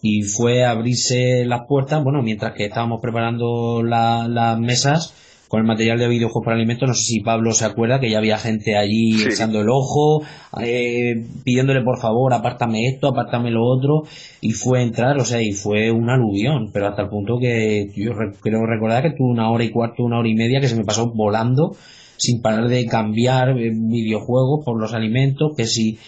y 0.00 0.22
fue 0.22 0.64
abrirse 0.64 1.44
las 1.44 1.66
puertas, 1.66 2.02
bueno, 2.04 2.22
mientras 2.22 2.54
que 2.54 2.66
estábamos 2.66 3.00
preparando 3.00 3.82
las 3.82 4.28
la 4.28 4.56
mesas 4.56 5.14
con 5.48 5.60
el 5.60 5.66
material 5.66 5.98
de 5.98 6.08
videojuegos 6.08 6.44
para 6.44 6.56
alimentos, 6.56 6.88
no 6.88 6.94
sé 6.94 7.04
si 7.04 7.20
Pablo 7.20 7.52
se 7.52 7.64
acuerda 7.64 7.98
que 7.98 8.10
ya 8.10 8.18
había 8.18 8.36
gente 8.36 8.76
allí 8.76 9.14
sí. 9.14 9.28
echando 9.30 9.62
el 9.62 9.70
ojo, 9.70 10.22
eh, 10.60 11.24
pidiéndole 11.42 11.82
por 11.82 11.98
favor, 11.98 12.32
apártame 12.34 12.86
esto, 12.86 13.08
apártame 13.08 13.50
lo 13.50 13.64
otro, 13.64 14.02
y 14.42 14.52
fue 14.52 14.82
entrar, 14.82 15.16
o 15.16 15.24
sea, 15.24 15.42
y 15.42 15.52
fue 15.52 15.90
un 15.90 16.10
aluvión, 16.10 16.70
pero 16.72 16.88
hasta 16.88 17.02
el 17.02 17.08
punto 17.08 17.38
que 17.40 17.88
yo 17.96 18.12
creo 18.42 18.66
recordar 18.66 19.02
que 19.02 19.16
tuve 19.16 19.30
una 19.30 19.50
hora 19.50 19.64
y 19.64 19.70
cuarto, 19.70 20.04
una 20.04 20.18
hora 20.18 20.28
y 20.28 20.34
media 20.34 20.60
que 20.60 20.68
se 20.68 20.76
me 20.76 20.84
pasó 20.84 21.10
volando, 21.14 21.74
sin 22.18 22.42
parar 22.42 22.68
de 22.68 22.84
cambiar 22.86 23.50
eh, 23.50 23.72
videojuegos 23.72 24.64
por 24.64 24.78
los 24.78 24.92
alimentos, 24.92 25.52
que 25.56 25.64
si 25.64 25.98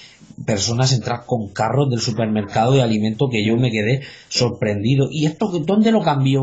personas 0.44 0.92
entrar 0.92 1.24
con 1.26 1.48
carros 1.52 1.90
del 1.90 2.00
supermercado 2.00 2.72
de 2.72 2.82
alimentos 2.82 3.28
que 3.30 3.44
yo 3.44 3.56
me 3.56 3.70
quedé 3.70 4.02
sorprendido. 4.28 5.08
¿Y 5.10 5.26
esto 5.26 5.48
dónde 5.64 5.92
lo 5.92 6.02
cambió? 6.02 6.42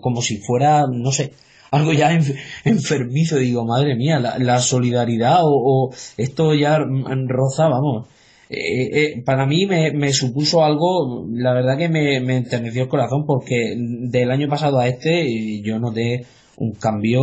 Como 0.00 0.22
si 0.22 0.38
fuera, 0.38 0.86
no 0.90 1.12
sé, 1.12 1.32
algo 1.70 1.92
ya 1.92 2.12
enfermizo. 2.64 3.36
Digo, 3.38 3.64
madre 3.64 3.96
mía, 3.96 4.18
la, 4.18 4.58
solidaridad 4.58 5.40
o, 5.42 5.88
o, 5.88 5.94
esto 6.16 6.54
ya 6.54 6.78
roza, 6.78 7.68
vamos. 7.68 8.08
Eh, 8.48 9.02
eh, 9.02 9.22
para 9.24 9.44
mí 9.44 9.66
me, 9.66 9.92
me, 9.92 10.12
supuso 10.12 10.64
algo, 10.64 11.26
la 11.32 11.52
verdad 11.52 11.76
que 11.76 11.88
me, 11.88 12.20
me 12.20 12.36
enterneció 12.36 12.84
el 12.84 12.88
corazón 12.88 13.26
porque 13.26 13.74
del 13.76 14.30
año 14.30 14.48
pasado 14.48 14.78
a 14.78 14.86
este 14.86 15.60
yo 15.62 15.80
noté 15.80 16.24
un 16.56 16.70
cambio 16.74 17.22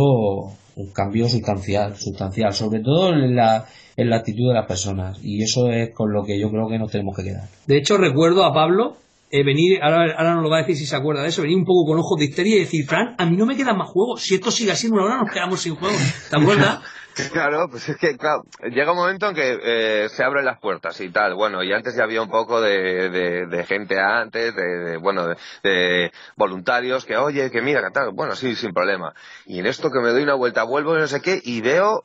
un 0.76 0.90
cambio 0.92 1.28
sustancial, 1.28 1.96
sustancial, 1.96 2.52
sobre 2.52 2.80
todo 2.80 3.10
en 3.10 3.36
la, 3.36 3.64
en 3.96 4.10
la 4.10 4.16
actitud 4.16 4.48
de 4.48 4.54
las 4.54 4.66
personas. 4.66 5.18
Y 5.22 5.42
eso 5.42 5.70
es 5.70 5.90
con 5.94 6.12
lo 6.12 6.24
que 6.24 6.38
yo 6.38 6.50
creo 6.50 6.68
que 6.68 6.78
nos 6.78 6.90
tenemos 6.90 7.16
que 7.16 7.24
quedar. 7.24 7.48
De 7.66 7.76
hecho, 7.76 7.96
recuerdo 7.96 8.44
a 8.44 8.52
Pablo 8.52 8.96
eh, 9.30 9.42
venir, 9.44 9.82
ahora, 9.82 10.14
ahora 10.16 10.34
nos 10.34 10.44
lo 10.44 10.50
va 10.50 10.58
a 10.58 10.60
decir 10.60 10.76
si 10.76 10.86
se 10.86 10.94
acuerda 10.94 11.22
de 11.22 11.28
eso, 11.28 11.42
venir 11.42 11.56
un 11.56 11.64
poco 11.64 11.90
con 11.90 11.98
ojos 11.98 12.18
de 12.18 12.26
histeria 12.26 12.56
y 12.56 12.60
decir, 12.60 12.86
Fran, 12.86 13.16
a 13.18 13.26
mí 13.26 13.36
no 13.36 13.46
me 13.46 13.56
quedan 13.56 13.76
más 13.76 13.88
juegos. 13.88 14.22
Si 14.22 14.34
esto 14.34 14.50
sigue 14.50 14.72
así 14.72 14.86
en 14.86 14.92
una 14.92 15.04
hora, 15.04 15.18
nos 15.18 15.30
quedamos 15.30 15.60
sin 15.60 15.74
juegos. 15.74 16.00
¿Te 16.30 16.36
acuerdas? 16.36 16.80
Claro, 17.32 17.68
pues 17.70 17.88
es 17.88 17.96
que 17.96 18.16
claro, 18.16 18.42
llega 18.72 18.90
un 18.90 18.98
momento 18.98 19.28
en 19.28 19.36
que 19.36 19.58
eh, 19.62 20.08
se 20.08 20.24
abren 20.24 20.44
las 20.44 20.58
puertas 20.58 21.00
y 21.00 21.10
tal. 21.10 21.36
Bueno, 21.36 21.62
y 21.62 21.72
antes 21.72 21.94
ya 21.94 22.02
había 22.02 22.20
un 22.20 22.28
poco 22.28 22.60
de, 22.60 23.08
de, 23.08 23.46
de 23.46 23.64
gente 23.64 24.00
antes, 24.00 24.52
de, 24.52 24.62
de 24.62 24.96
bueno, 24.96 25.28
de, 25.28 25.36
de, 25.62 26.12
voluntarios 26.36 27.04
que, 27.04 27.16
oye, 27.16 27.52
que 27.52 27.62
mira, 27.62 27.82
que 27.82 27.92
tal. 27.92 28.10
Bueno, 28.12 28.34
sí, 28.34 28.56
sin 28.56 28.72
problema. 28.72 29.14
Y 29.46 29.60
en 29.60 29.66
esto 29.66 29.90
que 29.90 30.00
me 30.00 30.10
doy 30.10 30.24
una 30.24 30.34
vuelta, 30.34 30.64
vuelvo 30.64 30.96
y 30.96 31.00
no 31.00 31.06
sé 31.06 31.20
qué, 31.20 31.40
y 31.40 31.60
veo 31.60 32.04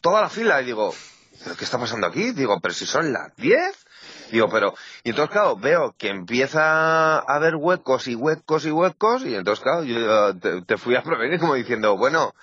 toda 0.00 0.20
la 0.20 0.28
fila 0.28 0.60
y 0.62 0.66
digo, 0.66 0.94
¿pero 1.42 1.56
qué 1.56 1.64
está 1.64 1.78
pasando 1.78 2.06
aquí? 2.06 2.32
Digo, 2.32 2.58
pero 2.60 2.74
si 2.74 2.86
son 2.86 3.12
las 3.12 3.34
10. 3.36 3.86
Digo, 4.30 4.48
pero, 4.50 4.74
y 5.04 5.10
entonces 5.10 5.32
claro, 5.32 5.56
veo 5.56 5.94
que 5.96 6.08
empieza 6.08 7.18
a 7.18 7.18
haber 7.20 7.56
huecos 7.56 8.08
y 8.08 8.14
huecos 8.14 8.66
y 8.66 8.70
huecos, 8.70 9.24
y 9.24 9.34
entonces 9.34 9.62
claro, 9.62 9.84
yo 9.84 10.36
te, 10.38 10.62
te 10.62 10.76
fui 10.76 10.96
a 10.96 11.02
prevenir 11.02 11.40
como 11.40 11.54
diciendo, 11.54 11.96
bueno, 11.96 12.34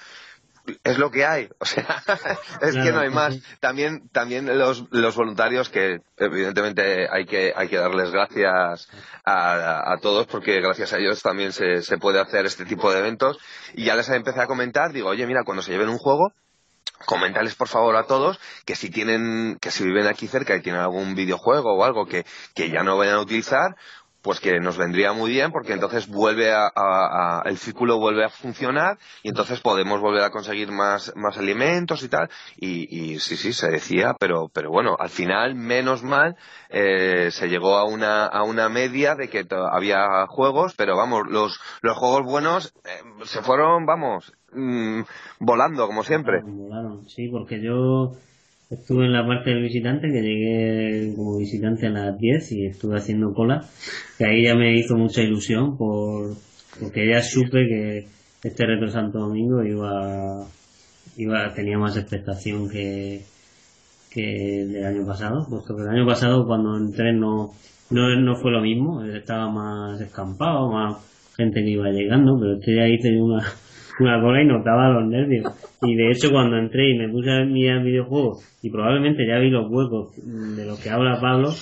es 0.84 0.98
lo 0.98 1.12
que 1.12 1.26
hay, 1.26 1.50
o 1.60 1.66
sea, 1.66 2.02
es 2.62 2.76
que 2.76 2.92
no 2.92 3.00
hay 3.00 3.10
más. 3.10 3.40
También, 3.60 4.10
también 4.10 4.58
los, 4.58 4.86
los 4.92 5.16
voluntarios 5.16 5.70
que 5.70 6.02
evidentemente 6.18 7.08
hay 7.10 7.26
que, 7.26 7.54
hay 7.56 7.68
que 7.68 7.78
darles 7.78 8.12
gracias 8.12 8.90
a, 9.24 9.94
a 9.94 9.98
todos 9.98 10.28
porque 10.28 10.60
gracias 10.62 10.94
a 10.94 10.98
ellos 10.98 11.22
también 11.22 11.52
se, 11.52 11.82
se 11.82 11.98
puede 11.98 12.20
hacer 12.20 12.46
este 12.46 12.66
tipo 12.66 12.92
de 12.92 13.00
eventos 13.00 13.38
y 13.74 13.86
ya 13.86 13.96
les 13.96 14.10
empecé 14.10 14.42
a 14.42 14.48
comentar, 14.48 14.92
digo, 14.92 15.10
oye, 15.10 15.28
mira, 15.28 15.44
cuando 15.44 15.62
se 15.62 15.72
lleven 15.72 15.90
un 15.90 15.98
juego, 15.98 16.32
comentales 17.06 17.56
por 17.56 17.68
favor 17.68 17.96
a 17.96 18.08
todos 18.08 18.40
que 18.66 18.76
si 18.76 18.90
tienen, 18.90 19.58
que 19.62 19.72
si 19.72 19.84
viven 19.84 20.08
aquí 20.08 20.28
cerca 20.28 20.56
y 20.56 20.62
tienen 20.62 20.82
algún 20.82 21.16
videojuego 21.16 21.74
o 21.74 21.84
algo 21.84 22.06
que, 22.06 22.26
que 22.54 22.70
ya 22.70 22.84
no 22.84 22.98
vayan 22.98 23.16
a 23.16 23.22
utilizar, 23.22 23.76
pues 24.26 24.40
que 24.40 24.60
nos 24.60 24.76
vendría 24.76 25.14
muy 25.14 25.30
bien 25.30 25.52
porque 25.52 25.74
entonces 25.74 26.08
vuelve 26.08 26.52
a, 26.52 27.44
el 27.46 27.60
círculo 27.60 28.00
vuelve 28.00 28.26
a 28.26 28.30
funcionar 28.30 28.98
y 29.22 29.30
entonces 29.30 29.62
podemos 29.62 30.02
volver 30.02 30.24
a 30.24 30.32
conseguir 30.32 30.72
más, 30.72 31.14
más 31.16 31.38
alimentos 31.38 32.02
y 32.02 32.10
tal. 32.10 32.28
Y, 32.58 33.14
y 33.14 33.20
sí 33.20 33.38
sí 33.38 33.54
se 33.54 33.70
decía 33.70 34.16
pero 34.20 34.50
pero 34.52 34.72
bueno 34.72 34.98
al 34.98 35.12
final 35.12 35.54
menos 35.54 36.02
mal 36.02 36.36
eh, 36.70 37.30
se 37.30 37.50
llegó 37.50 37.78
a 37.78 37.84
una 37.84 38.26
a 38.26 38.42
una 38.42 38.68
media 38.68 39.14
de 39.14 39.30
que 39.30 39.46
había 39.72 40.26
juegos 40.28 40.74
pero 40.76 40.98
vamos 40.98 41.22
los 41.30 41.60
los 41.82 41.96
juegos 41.96 42.24
buenos 42.24 42.74
eh, 42.84 43.26
se 43.26 43.44
fueron 43.44 43.86
vamos 43.86 44.34
mm, 44.56 45.04
volando 45.40 45.86
como 45.88 46.04
siempre. 46.04 46.42
volaron. 46.44 47.08
Sí 47.10 47.28
porque 47.30 47.62
yo 47.62 48.14
Estuve 48.70 49.06
en 49.06 49.14
la 49.14 49.26
parte 49.26 49.52
del 49.52 49.62
visitante, 49.62 50.12
que 50.12 50.22
llegué 50.22 51.14
como 51.16 51.38
visitante 51.38 51.86
a 51.86 51.92
las 51.92 52.18
10 52.18 52.52
y 52.54 52.66
estuve 52.66 52.98
haciendo 52.98 53.32
cola, 53.32 53.64
que 54.18 54.26
ahí 54.26 54.44
ya 54.44 54.56
me 54.56 54.76
hizo 54.76 54.96
mucha 54.96 55.22
ilusión 55.22 55.78
por, 55.78 56.36
porque 56.80 57.08
ya 57.08 57.22
supe 57.22 57.68
que 57.68 58.08
este 58.44 58.66
Retro 58.66 58.90
Santo 58.90 59.20
Domingo 59.20 59.64
iba, 59.64 60.48
iba, 61.16 61.54
tenía 61.54 61.78
más 61.78 61.96
expectación 61.96 62.68
que, 62.68 63.22
que 64.10 64.62
el 64.62 64.74
del 64.74 64.86
año 64.86 65.06
pasado, 65.06 65.46
puesto 65.48 65.76
que 65.76 65.84
el 65.84 65.90
año 65.90 66.06
pasado 66.08 66.48
cuando 66.48 66.76
entré 66.76 67.14
no, 67.14 67.54
no, 67.92 68.16
no 68.20 68.36
fue 68.36 68.52
lo 68.52 68.62
mismo, 68.62 69.04
estaba 69.04 69.48
más 69.48 70.02
escampado, 70.02 70.72
más 70.72 70.98
gente 71.38 71.62
que 71.62 71.70
iba 71.70 71.92
llegando, 71.92 72.36
pero 72.40 72.56
este 72.56 72.82
ahí 72.82 72.98
tenía 73.00 73.24
una, 73.24 73.46
una 74.00 74.22
cola 74.22 74.42
y 74.42 74.46
notaba 74.46 74.90
los 74.90 75.08
nervios. 75.08 75.54
Y 75.82 75.96
de 75.96 76.12
hecho 76.12 76.32
cuando 76.32 76.58
entré 76.58 76.92
y 76.92 76.98
me 76.98 77.10
puse 77.10 77.32
a 77.32 77.46
mirar 77.46 77.84
videojuegos 77.84 78.44
y 78.62 78.70
probablemente 78.70 79.28
ya 79.28 79.40
vi 79.40 79.50
los 79.50 79.70
huecos 79.70 80.16
de 80.16 80.66
lo 80.66 80.78
que 80.78 80.90
habla 80.90 81.20
Pablo 81.22 81.54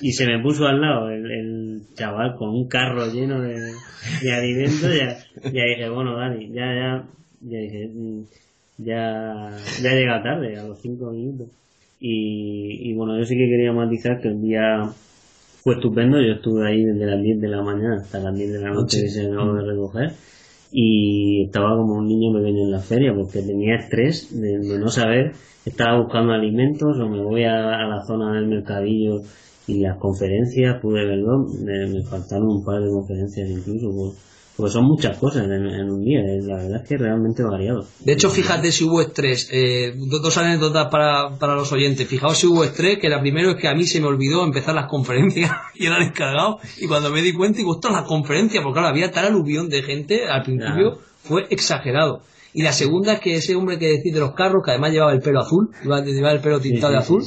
y 0.00 0.12
se 0.12 0.26
me 0.26 0.40
puso 0.40 0.66
al 0.66 0.80
lado 0.80 1.10
el, 1.10 1.82
chaval 1.94 2.36
con 2.36 2.50
un 2.50 2.68
carro 2.68 3.06
lleno 3.12 3.40
de, 3.40 3.54
de 4.22 4.32
alimentos, 4.32 4.82
ya, 4.96 5.16
ya 5.42 5.64
dije, 5.64 5.88
bueno 5.88 6.16
Dani, 6.16 6.48
ya, 6.52 6.74
ya, 6.74 7.04
ya 7.40 7.58
dije, 7.58 7.88
mm, 7.92 8.22
ya, 8.78 9.50
ya 9.82 9.90
llega 9.94 10.22
tarde, 10.22 10.58
a 10.58 10.64
los 10.64 10.80
cinco 10.80 11.10
minutos. 11.10 11.48
Y, 12.00 12.90
y 12.90 12.94
bueno, 12.94 13.16
yo 13.16 13.24
sí 13.24 13.36
que 13.36 13.48
quería 13.48 13.72
matizar 13.72 14.20
que 14.20 14.28
el 14.28 14.42
día 14.42 14.90
fue 15.62 15.74
estupendo, 15.74 16.20
yo 16.20 16.34
estuve 16.34 16.68
ahí 16.68 16.84
desde 16.84 17.06
las 17.06 17.22
10 17.22 17.40
de 17.40 17.48
la 17.48 17.62
mañana 17.62 17.96
hasta 17.96 18.18
las 18.18 18.34
10 18.34 18.52
de 18.52 18.60
la 18.60 18.70
noche 18.70 19.00
que 19.00 19.08
se 19.08 19.26
acabó 19.26 19.54
de 19.54 19.64
recoger 19.64 20.12
y 20.76 21.44
estaba 21.44 21.76
como 21.76 21.94
un 21.94 22.08
niño 22.08 22.36
pequeño 22.36 22.64
en 22.64 22.72
la 22.72 22.80
feria 22.80 23.14
porque 23.14 23.42
tenía 23.42 23.76
estrés 23.76 24.28
de, 24.34 24.58
no 24.76 24.88
saber, 24.88 25.30
estaba 25.64 26.00
buscando 26.00 26.32
alimentos 26.32 26.98
o 26.98 27.08
me 27.08 27.22
voy 27.22 27.44
a, 27.44 27.86
la 27.86 28.04
zona 28.04 28.34
del 28.34 28.48
mercadillo 28.48 29.20
y 29.68 29.78
las 29.78 29.98
conferencias 29.98 30.80
pude 30.82 31.06
verlo, 31.06 31.46
me, 31.62 32.02
faltaron 32.02 32.48
un 32.48 32.64
par 32.64 32.82
de 32.82 32.90
conferencias 32.90 33.48
incluso. 33.48 33.88
Pues, 33.94 34.33
porque 34.56 34.72
son 34.72 34.84
muchas 34.84 35.18
cosas 35.18 35.44
en, 35.44 35.90
un 35.90 36.04
día, 36.04 36.20
eh, 36.20 36.40
la 36.42 36.56
verdad 36.56 36.82
es 36.82 36.88
que 36.88 36.94
es 36.94 37.00
realmente 37.00 37.42
variado. 37.42 37.86
De 38.00 38.12
hecho, 38.12 38.30
fíjate 38.30 38.70
si 38.70 38.84
hubo 38.84 39.00
estrés, 39.00 39.48
eh, 39.52 39.94
dos 39.96 40.38
anécdotas 40.38 40.88
para, 40.90 41.36
para 41.38 41.56
los 41.56 41.72
oyentes. 41.72 42.06
Fijaos 42.06 42.38
si 42.38 42.46
hubo 42.46 42.62
estrés, 42.62 42.98
que 43.00 43.08
la 43.08 43.20
primero 43.20 43.50
es 43.50 43.56
que 43.56 43.66
a 43.66 43.74
mí 43.74 43.84
se 43.84 44.00
me 44.00 44.06
olvidó 44.06 44.44
empezar 44.44 44.74
las 44.74 44.86
conferencias 44.86 45.50
y 45.74 45.86
era 45.86 45.98
descargado, 45.98 46.58
y 46.78 46.86
cuando 46.86 47.10
me 47.10 47.20
di 47.22 47.32
cuenta, 47.32 47.60
y 47.60 47.64
gustó 47.64 47.90
las 47.90 48.04
conferencias, 48.04 48.62
porque 48.62 48.78
claro, 48.78 48.88
había 48.88 49.10
tal 49.10 49.26
aluvión 49.26 49.68
de 49.68 49.82
gente, 49.82 50.26
al 50.26 50.42
principio 50.42 50.98
fue 51.22 51.46
exagerado. 51.50 52.22
Y 52.52 52.62
la 52.62 52.72
segunda 52.72 53.14
es 53.14 53.20
que 53.20 53.34
ese 53.34 53.56
hombre 53.56 53.78
que 53.78 53.88
decís 53.88 54.14
de 54.14 54.20
los 54.20 54.34
carros, 54.34 54.62
que 54.64 54.70
además 54.70 54.92
llevaba 54.92 55.12
el 55.12 55.20
pelo 55.20 55.40
azul, 55.40 55.70
llevaba 55.82 56.32
el 56.32 56.40
pelo 56.40 56.60
tintado 56.60 56.92
de 56.92 56.98
azul, 56.98 57.24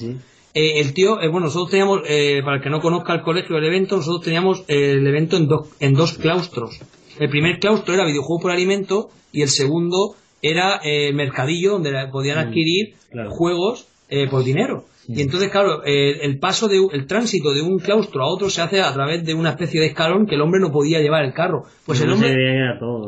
eh, 0.53 0.79
el 0.79 0.93
tío, 0.93 1.21
eh, 1.21 1.27
bueno, 1.27 1.47
nosotros 1.47 1.69
teníamos, 1.69 2.01
eh, 2.07 2.41
para 2.43 2.57
el 2.57 2.63
que 2.63 2.69
no 2.69 2.79
conozca 2.79 3.13
el 3.13 3.21
colegio, 3.21 3.57
el 3.57 3.65
evento, 3.65 3.97
nosotros 3.97 4.23
teníamos 4.23 4.63
el 4.67 5.05
evento 5.05 5.37
en, 5.37 5.47
dos 5.47 5.67
en 5.79 5.93
dos 5.93 6.17
claustros. 6.17 6.79
El 7.19 7.29
primer 7.29 7.59
claustro 7.59 7.93
era 7.93 8.05
videojuego 8.05 8.41
por 8.41 8.51
alimento 8.51 9.09
y 9.31 9.41
el 9.41 9.49
segundo 9.49 10.15
era 10.41 10.79
eh, 10.83 11.11
mercadillo 11.13 11.73
donde 11.73 11.91
podían 12.11 12.37
mm, 12.37 12.47
adquirir 12.47 12.95
juegos 13.29 13.87
eh, 14.09 14.27
por 14.29 14.43
dinero. 14.43 14.85
Mm. 15.07 15.17
Y 15.17 15.21
entonces, 15.21 15.49
claro, 15.49 15.83
el 15.83 16.37
paso 16.39 16.67
de 16.67 16.77
el 16.91 17.07
tránsito 17.07 17.53
de 17.53 17.61
un 17.61 17.79
claustro 17.79 18.23
a 18.23 18.27
otro 18.27 18.49
se 18.49 18.61
hace 18.61 18.81
a 18.81 18.93
través 18.93 19.25
de 19.25 19.33
una 19.33 19.51
especie 19.51 19.79
de 19.79 19.87
escalón 19.87 20.27
que 20.27 20.35
el 20.35 20.41
hombre 20.41 20.59
no 20.59 20.71
podía 20.71 20.99
llevar 20.99 21.23
el 21.23 21.33
carro. 21.33 21.63
Pues 21.85 22.01
el 22.01 22.11
hombre, 22.11 22.35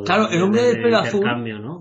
claro, 0.06 0.30
el 0.30 0.42
hombre 0.42 0.62
del 0.64 0.82
pelo 0.82 0.98
azul, 0.98 1.26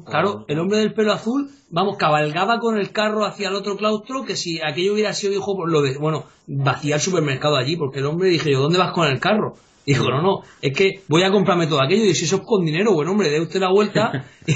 claro, 0.05 0.45
el 0.49 0.59
hombre 0.59 0.79
del 0.79 0.93
pelo 0.93 1.13
azul, 1.13 1.49
vamos, 1.71 1.97
cabalgaba 1.97 2.59
con 2.59 2.79
el 2.79 2.91
carro 2.91 3.25
hacia 3.25 3.49
el 3.49 3.55
otro 3.55 3.77
claustro 3.77 4.25
que 4.25 4.37
si 4.37 4.61
aquello 4.61 4.95
hubiera 4.95 5.13
sido 5.13 5.33
hijo, 5.33 5.67
lo 5.67 5.83
de, 5.83 5.97
bueno, 5.99 6.25
vacía 6.47 6.97
el 6.97 7.01
supermercado 7.01 7.57
allí, 7.57 7.77
porque 7.77 8.01
el 8.01 8.07
hombre 8.07 8.29
dije 8.29 8.53
yo, 8.53 8.61
¿dónde 8.61 8.79
vas 8.79 8.93
con 8.93 9.07
el 9.07 9.21
carro? 9.21 9.55
Dijo, 9.89 10.11
no, 10.11 10.21
no, 10.21 10.43
es 10.61 10.77
que 10.77 11.01
voy 11.09 11.23
a 11.23 11.31
comprarme 11.31 11.67
todo 11.67 11.83
aquello 11.83 12.05
y 12.05 12.15
si 12.15 12.27
eso 12.27 12.37
es 12.37 12.43
con 12.43 12.63
dinero, 12.63 12.93
bueno, 12.93 13.13
hombre, 13.13 13.31
dé 13.31 13.41
usted 13.41 13.59
la 13.59 13.71
vuelta. 13.71 14.27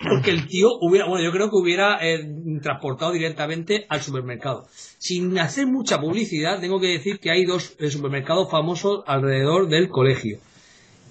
porque 0.00 0.30
el 0.32 0.48
tío 0.48 0.70
hubiera, 0.80 1.06
bueno, 1.06 1.24
yo 1.24 1.30
creo 1.30 1.48
que 1.48 1.56
hubiera 1.56 2.04
eh, 2.04 2.28
transportado 2.60 3.12
directamente 3.12 3.86
al 3.88 4.02
supermercado. 4.02 4.66
Sin 4.98 5.38
hacer 5.38 5.68
mucha 5.68 6.00
publicidad, 6.00 6.58
tengo 6.58 6.80
que 6.80 6.88
decir 6.88 7.20
que 7.20 7.30
hay 7.30 7.44
dos 7.44 7.76
eh, 7.78 7.92
supermercados 7.92 8.50
famosos 8.50 9.04
alrededor 9.06 9.68
del 9.68 9.88
colegio. 9.88 10.40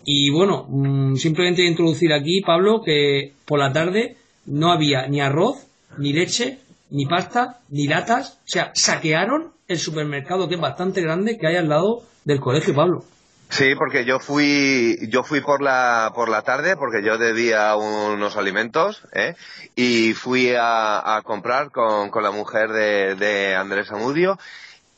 Y 0.04 0.32
bueno, 0.32 0.66
mm, 0.68 1.16
simplemente 1.16 1.64
introducir 1.66 2.12
aquí, 2.12 2.42
Pablo, 2.42 2.82
que 2.84 3.32
por 3.46 3.60
la 3.60 3.72
tarde 3.72 4.18
no 4.46 4.74
había 4.74 5.08
ni 5.08 5.22
arroz, 5.22 5.66
ni 5.98 6.12
leche, 6.12 6.60
ni 6.90 7.06
pasta, 7.06 7.60
ni 7.70 7.88
latas. 7.88 8.40
O 8.46 8.48
sea, 8.48 8.72
saquearon 8.74 9.54
el 9.68 9.80
supermercado 9.80 10.48
que 10.48 10.56
es 10.56 10.62
bastante 10.62 11.02
grande 11.02 11.38
que 11.38 11.48
hay 11.48 11.56
al 11.56 11.70
lado 11.70 12.04
del 12.26 12.40
colegio 12.40 12.74
Pablo. 12.74 13.04
Sí, 13.50 13.74
porque 13.76 14.06
yo 14.06 14.20
fui, 14.20 14.98
yo 15.10 15.24
fui 15.24 15.42
por 15.42 15.62
la, 15.62 16.12
por 16.14 16.30
la 16.30 16.44
tarde 16.44 16.78
porque 16.78 17.04
yo 17.04 17.18
debía 17.18 17.76
unos 17.76 18.38
alimentos, 18.38 19.02
¿eh? 19.12 19.36
y 19.76 20.14
fui 20.14 20.54
a, 20.56 21.20
comprar 21.24 21.72
con, 21.72 22.12
con, 22.12 22.22
la 22.22 22.30
mujer 22.30 22.70
de, 22.70 23.16
de 23.16 23.56
Andrés 23.56 23.92
Amudio 23.92 24.38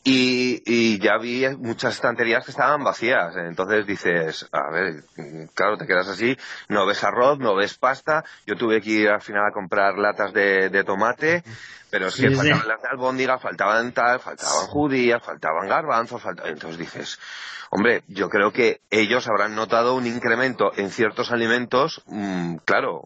y, 0.03 0.63
y, 0.65 0.99
ya 0.99 1.17
vi 1.17 1.47
muchas 1.57 1.93
estanterías 1.93 2.43
que 2.43 2.51
estaban 2.51 2.83
vacías. 2.83 3.35
Entonces 3.37 3.85
dices, 3.85 4.49
a 4.51 4.71
ver, 4.71 5.03
claro, 5.53 5.77
te 5.77 5.85
quedas 5.85 6.07
así, 6.07 6.35
no 6.69 6.87
ves 6.87 7.03
arroz, 7.03 7.37
no 7.37 7.55
ves 7.55 7.77
pasta. 7.77 8.25
Yo 8.47 8.55
tuve 8.55 8.81
que 8.81 8.89
ir 8.89 9.09
al 9.09 9.21
final 9.21 9.45
a 9.47 9.53
comprar 9.53 9.99
latas 9.99 10.33
de, 10.33 10.69
de 10.69 10.83
tomate. 10.83 11.43
Pero 11.91 12.07
es 12.07 12.15
que 12.15 12.31
faltaban 12.31 12.67
las 12.67 12.81
de 12.81 12.87
albóndiga, 12.87 13.37
faltaban 13.37 13.91
tal, 13.91 14.19
faltaban 14.21 14.67
judías, 14.67 15.21
faltaban 15.21 15.67
garbanzos, 15.67 16.21
faltaban... 16.21 16.53
Entonces 16.53 16.79
dices, 16.79 17.19
hombre, 17.69 18.03
yo 18.07 18.29
creo 18.29 18.53
que 18.53 18.79
ellos 18.89 19.27
habrán 19.27 19.55
notado 19.55 19.95
un 19.95 20.07
incremento 20.07 20.71
en 20.77 20.89
ciertos 20.89 21.31
alimentos, 21.31 22.01
mm, 22.07 22.57
claro, 22.65 23.01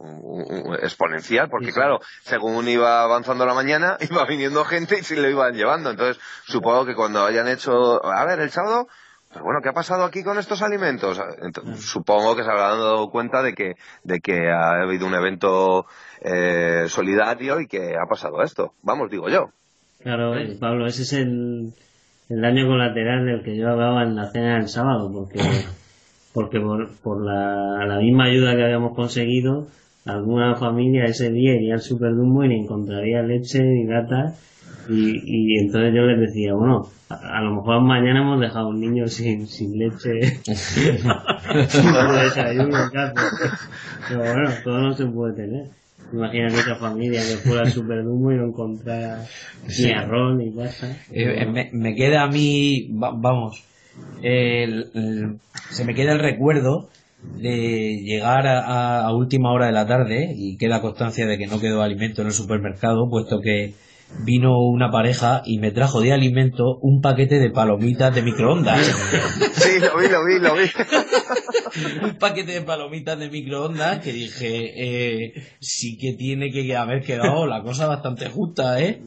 exponencial, 0.82 1.50
porque 1.50 1.72
claro, 1.72 2.00
según 2.24 2.68
iba 2.68 3.02
avanzando 3.02 3.46
la 3.48 3.56
mañana, 3.56 3.98
iba 4.10 4.24
viniendo 4.26 4.64
gente 4.66 5.00
y 5.00 5.04
se 5.04 5.16
lo 5.16 5.28
iban 5.28 5.56
llevando. 5.56 5.90
Entonces, 5.90 6.22
supongo 6.46 6.86
que 6.86 6.96
cuando 6.96 7.26
hayan 7.26 7.48
hecho, 7.48 8.06
a 8.06 8.24
ver, 8.26 8.40
el 8.40 8.52
sábado, 8.52 8.88
pues 9.36 9.44
bueno, 9.44 9.60
¿qué 9.62 9.68
ha 9.68 9.74
pasado 9.74 10.06
aquí 10.06 10.24
con 10.24 10.38
estos 10.38 10.62
alimentos? 10.62 11.20
Mm. 11.20 11.74
supongo 11.74 12.38
que 12.38 12.44
se 12.44 12.50
habrán 12.50 12.80
dado 12.80 13.10
cuenta 13.10 13.44
de 13.44 13.52
que, 13.54 13.74
de 14.02 14.22
que 14.22 14.50
ha 14.50 14.82
habido 14.82 15.06
un 15.06 15.14
evento 15.14 15.86
eh, 16.22 16.86
solidario 16.88 17.60
y 17.60 17.68
que 17.68 17.98
ha 18.02 18.08
pasado 18.08 18.42
esto. 18.44 18.72
Vamos, 18.82 19.12
digo 19.12 19.28
yo. 19.28 19.50
Claro, 20.02 20.38
eh, 20.38 20.56
Pablo, 20.58 20.88
ese 20.88 21.02
es 21.02 21.12
el, 21.12 21.74
el 22.30 22.42
daño 22.42 22.66
colateral 22.66 23.26
del 23.26 23.44
que 23.44 23.58
yo 23.58 23.68
hablaba 23.68 24.04
en 24.04 24.16
la 24.16 24.32
cena 24.32 24.56
del 24.56 24.70
sábado, 24.70 25.12
porque, 25.12 25.42
porque 26.34 26.62
por, 26.62 26.98
por 27.04 27.26
la, 27.26 27.86
la 27.86 27.98
misma 27.98 28.28
ayuda 28.28 28.56
que 28.56 28.64
habíamos 28.64 28.96
conseguido, 28.96 29.68
alguna 30.06 30.56
familia 30.56 31.04
ese 31.04 31.30
día 31.30 31.56
iría 31.56 31.74
al 31.74 31.82
Superdumbo 31.82 32.46
y 32.46 32.48
ni 32.48 32.62
encontraría 32.62 33.22
leche 33.22 33.62
ni 33.62 33.86
gata 33.86 34.34
y, 34.88 35.20
y 35.26 35.60
entonces 35.60 35.94
yo 35.94 36.04
les 36.04 36.22
decía, 36.22 36.54
bueno, 36.54 36.88
a, 37.10 37.42
lo 37.42 37.56
mejor 37.56 37.82
mañana 37.82 38.22
hemos 38.22 38.40
dejado 38.40 38.70
un 38.70 38.80
niño 38.80 39.08
sin, 39.08 39.48
sin 39.48 39.78
leche, 39.78 40.10
desayuno, 42.24 42.78
pero 44.08 44.20
bueno, 44.20 44.50
todo 44.64 44.80
no 44.80 44.94
se 44.94 45.06
puede 45.06 45.36
tener. 45.36 45.68
Imagínate 46.14 46.56
esa 46.60 46.76
familia 46.76 47.22
que 47.22 47.38
fuera 47.38 47.62
al 47.62 47.72
Superdumbo 47.72 48.32
y 48.32 48.36
no 48.36 48.46
encontrara 48.46 49.26
ni 49.68 49.92
arroz 49.92 50.38
ni 50.38 50.52
pasta. 50.52 50.88
Eh, 51.12 51.44
eh, 51.44 51.70
me, 51.72 51.96
queda 51.96 52.24
a 52.24 52.28
mí, 52.28 52.88
vamos, 52.92 53.64
se 54.22 55.86
me 55.86 55.96
queda 55.96 56.14
el 56.14 56.20
recuerdo 56.20 56.90
de 57.38 58.02
llegar 58.04 58.46
a, 58.46 59.02
a 59.02 59.14
última 59.14 59.52
hora 59.52 59.66
de 59.66 59.72
la 59.72 59.88
tarde 59.88 60.32
y 60.36 60.58
queda 60.58 60.82
constancia 60.82 61.26
de 61.26 61.38
que 61.38 61.48
no 61.48 61.60
quedó 61.60 61.82
alimento 61.82 62.22
en 62.22 62.28
el 62.28 62.34
supermercado, 62.34 63.10
puesto 63.10 63.42
que 63.42 63.74
vino 64.24 64.60
una 64.60 64.92
pareja 64.92 65.42
y 65.46 65.60
me 65.60 65.72
trajo 65.72 66.02
de 66.02 66.14
alimento 66.14 66.78
un 66.82 67.02
paquete 67.02 67.40
de 67.40 67.50
palomitas 67.50 68.14
de 68.14 68.22
microondas. 68.22 68.86
Sí, 69.54 69.80
lo 69.80 69.98
vi, 69.98 70.08
lo 70.08 70.26
vi, 70.26 70.40
lo 70.40 70.56
vi. 70.56 70.70
un 72.04 72.18
paquete 72.18 72.54
de 72.54 72.62
palomitas 72.62 73.18
de 73.20 73.30
microondas 73.30 74.00
que 74.00 74.14
dije, 74.14 75.26
eh, 75.28 75.34
sí 75.60 75.98
que 75.98 76.14
tiene 76.14 76.52
que 76.52 76.76
haber 76.76 77.04
quedado 77.04 77.48
la 77.48 77.62
cosa 77.62 77.88
bastante 77.88 78.30
justa, 78.30 78.80
¿eh? 78.80 79.02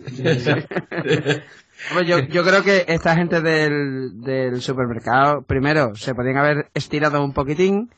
Hombre, 1.90 2.06
yo, 2.06 2.18
yo 2.18 2.42
creo 2.42 2.62
que 2.62 2.84
esta 2.88 3.14
gente 3.14 3.40
del, 3.40 4.20
del 4.20 4.60
supermercado, 4.60 5.42
primero, 5.46 5.94
se 5.94 6.14
podían 6.14 6.38
haber 6.38 6.70
estirado 6.74 7.24
un 7.24 7.32
poquitín 7.32 7.90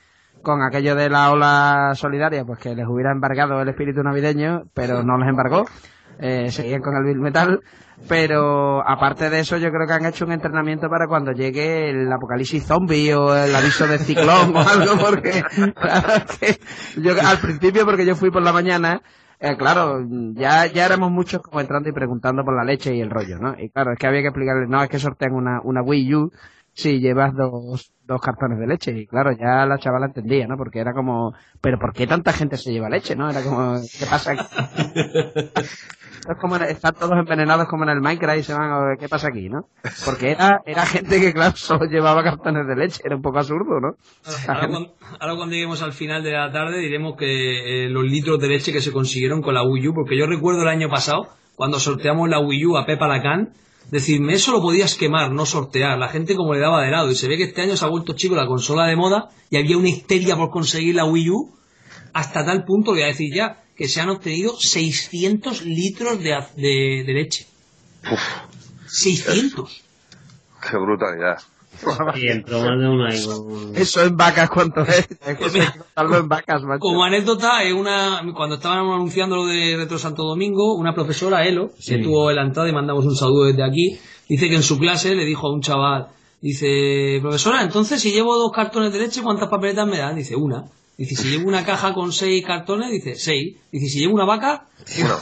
con 0.43 0.63
aquello 0.63 0.95
de 0.95 1.11
la 1.11 1.31
ola 1.31 1.93
solidaria, 1.95 2.45
pues 2.45 2.59
que 2.59 2.75
les 2.75 2.87
hubiera 2.87 3.13
embargado 3.13 3.61
el 3.61 3.69
espíritu 3.69 4.03
navideño, 4.03 4.65
pero 4.75 5.03
no 5.03 5.19
les 5.19 5.29
embargó. 5.29 5.65
Eh, 6.23 6.51
seguían 6.51 6.83
con 6.83 6.95
el 6.95 7.05
Bill 7.05 7.19
Metal, 7.19 7.61
pero 8.07 8.87
aparte 8.87 9.31
de 9.31 9.41
eso 9.41 9.57
yo 9.57 9.71
creo 9.71 9.87
que 9.87 9.95
han 9.95 10.05
hecho 10.05 10.27
un 10.27 10.33
entrenamiento 10.33 10.91
para 10.91 11.07
cuando 11.07 11.33
llegue 11.33 11.89
el 11.89 12.13
apocalipsis 12.13 12.67
zombie 12.67 13.15
o 13.15 13.35
el 13.35 13.55
aviso 13.55 13.87
de 13.87 13.99
ciclón 13.99 14.55
o 14.55 14.61
algo, 14.69 14.99
porque 15.01 15.43
claro, 15.75 16.27
que 16.39 16.61
yo 17.01 17.13
al 17.27 17.39
principio 17.39 17.87
porque 17.87 18.05
yo 18.05 18.17
fui 18.17 18.31
por 18.31 18.43
la 18.43 18.53
mañana, 18.53 19.01
eh, 19.39 19.57
claro, 19.57 20.05
ya, 20.35 20.67
ya 20.67 20.85
éramos 20.85 21.11
muchos 21.11 21.41
como 21.41 21.59
entrando 21.59 21.89
y 21.89 21.93
preguntando 21.93 22.45
por 22.45 22.55
la 22.55 22.65
leche 22.65 22.95
y 22.95 23.01
el 23.01 23.09
rollo, 23.09 23.39
¿no? 23.39 23.55
Y 23.59 23.71
claro, 23.71 23.93
es 23.93 23.99
que 23.99 24.07
había 24.07 24.21
que 24.21 24.29
explicarles, 24.29 24.69
no, 24.69 24.83
es 24.83 24.91
que 24.91 24.99
sortean 24.99 25.33
una, 25.33 25.63
una 25.65 25.81
Wii 25.81 26.15
U 26.17 26.31
si 26.75 27.01
llevas 27.01 27.35
dos, 27.35 27.93
dos 28.05 28.21
cartones 28.21 28.59
de 28.59 28.67
leche. 28.67 28.93
Y 28.93 29.07
claro, 29.07 29.33
ya 29.33 29.65
la 29.67 29.79
chavala 29.79 30.07
entendía, 30.07 30.47
¿no? 30.47 30.57
Porque 30.57 30.81
era 30.81 30.93
como, 30.93 31.33
pero 31.61 31.79
¿por 31.79 31.93
qué 31.93 32.07
tanta 32.07 32.33
gente 32.33 32.57
se 32.57 32.73
lleva 32.73 32.91
leche, 32.91 33.17
no? 33.17 33.31
Era 33.31 33.43
como, 33.43 33.77
¿qué 33.99 34.07
pasa 34.07 34.33
aquí? 34.33 34.45
Es 36.29 36.37
como, 36.39 36.57
están 36.57 36.95
todos 36.95 37.13
envenenados 37.13 37.67
como 37.69 37.85
en 37.85 37.91
el 37.91 38.01
Minecraft 38.01 38.41
y 38.41 38.43
se 38.43 38.53
van 38.53 38.71
a 38.71 38.81
ver 38.81 38.99
qué 38.99 39.09
pasa 39.09 39.29
aquí, 39.29 39.49
¿no? 39.49 39.67
Porque 40.05 40.33
era, 40.33 40.61
era 40.67 40.85
gente 40.85 41.19
que, 41.19 41.33
claro, 41.33 41.57
solo 41.57 41.87
llevaba 41.87 42.23
cartones 42.23 42.67
de 42.67 42.77
leche, 42.77 43.01
era 43.05 43.17
un 43.17 43.23
poco 43.23 43.39
absurdo, 43.39 43.81
¿no? 43.81 43.95
Ahora 44.47 44.69
cuando, 45.37 45.47
lleguemos 45.47 45.83
al 45.83 45.93
final 45.93 46.23
de 46.23 46.33
la 46.33 46.53
tarde 46.53 46.79
diremos 46.79 47.17
que 47.17 47.87
eh, 47.87 47.89
los 47.89 48.05
litros 48.05 48.39
de 48.39 48.49
leche 48.49 48.73
que 48.73 48.83
se 48.83 48.93
consiguieron 48.93 49.41
con 49.41 49.55
la 49.55 49.63
Wii 49.63 49.89
U, 49.89 49.95
porque 49.95 50.17
yo 50.17 50.27
recuerdo 50.27 50.63
el 50.63 50.69
año 50.69 50.89
pasado, 50.89 51.29
cuando 51.57 51.81
sorteamos 51.81 52.29
la 52.29 52.39
Wii 52.39 52.67
U 52.67 52.77
a 52.77 52.85
Pepa 52.85 53.09
Lacan, 53.09 53.55
decirme 53.91 54.35
eso 54.35 54.53
lo 54.53 54.61
podías 54.61 54.97
quemar, 54.97 55.33
no 55.33 55.47
sortear, 55.47 55.99
la 55.99 56.09
gente 56.09 56.37
como 56.37 56.55
le 56.55 56.61
daba 56.61 56.83
de 56.83 56.91
lado, 56.91 57.11
y 57.11 57.15
se 57.15 57.29
ve 57.29 57.37
que 57.37 57.45
este 57.45 57.63
año 57.63 57.77
se 57.77 57.85
ha 57.85 57.89
vuelto 57.89 58.13
chico 58.15 58.37
la 58.37 58.47
consola 58.47 58.87
de 58.87 58.97
moda 58.97 59.29
y 59.49 59.57
había 59.57 59.79
una 59.79 59.89
histeria 59.89 60.37
por 60.37 60.51
conseguir 60.51 60.95
la 60.95 61.07
Wii 61.07 61.31
U, 61.31 61.55
hasta 62.13 62.45
tal 62.45 62.65
punto, 62.65 62.93
voy 62.93 63.03
a 63.03 63.07
decir 63.07 63.33
ya, 63.35 63.63
que 63.81 63.89
se 63.89 63.99
han 64.03 64.11
obtenido 64.11 64.55
600 64.59 65.65
litros 65.65 66.23
de, 66.23 66.37
de, 66.55 67.03
de 67.07 67.13
leche. 67.15 67.47
600. 68.87 69.83
Qué 70.61 70.77
brutalidad. 70.77 71.39
Eso 73.75 74.03
en 74.05 74.19
vacas, 74.19 74.51
¿cuánto 74.51 74.83
es? 74.83 75.09
En 75.97 76.29
vacas, 76.29 76.63
macho. 76.63 76.81
Como 76.81 77.03
anécdota, 77.05 77.63
es 77.63 77.73
una, 77.73 78.21
cuando 78.37 78.57
estaban 78.57 78.81
anunciando 78.81 79.37
lo 79.37 79.47
de 79.47 79.79
Retro 79.79 79.99
Santo 79.99 80.25
Domingo, 80.25 80.75
una 80.75 80.93
profesora, 80.93 81.47
Elo, 81.47 81.71
que 81.83 82.01
tuvo 82.01 82.31
la 82.33 82.43
entrada 82.43 82.69
y 82.69 82.75
mandamos 82.75 83.07
un 83.07 83.17
saludo 83.17 83.47
desde 83.47 83.65
aquí, 83.65 83.99
dice 84.29 84.51
que 84.51 84.57
en 84.57 84.63
su 84.63 84.79
clase 84.79 85.15
le 85.15 85.25
dijo 85.25 85.47
a 85.47 85.55
un 85.55 85.63
chaval, 85.63 86.09
dice, 86.43 87.19
profesora, 87.23 87.63
entonces 87.63 88.03
si 88.03 88.13
llevo 88.13 88.37
dos 88.37 88.53
cartones 88.53 88.93
de 88.93 88.99
leche, 88.99 89.23
¿cuántas 89.23 89.49
papeletas 89.49 89.89
me 89.89 89.97
dan? 89.97 90.17
Dice, 90.17 90.37
una. 90.37 90.67
Dice, 91.01 91.17
si 91.17 91.29
llevo 91.31 91.49
una 91.49 91.65
caja 91.65 91.95
con 91.95 92.13
seis 92.13 92.45
cartones, 92.45 92.91
dice, 92.91 93.15
seis. 93.17 93.57
Dice, 93.73 93.87
si 93.89 94.01
llevo 94.01 94.15
una 94.15 94.25
vaca, 94.27 94.67
Bueno, 94.99 95.17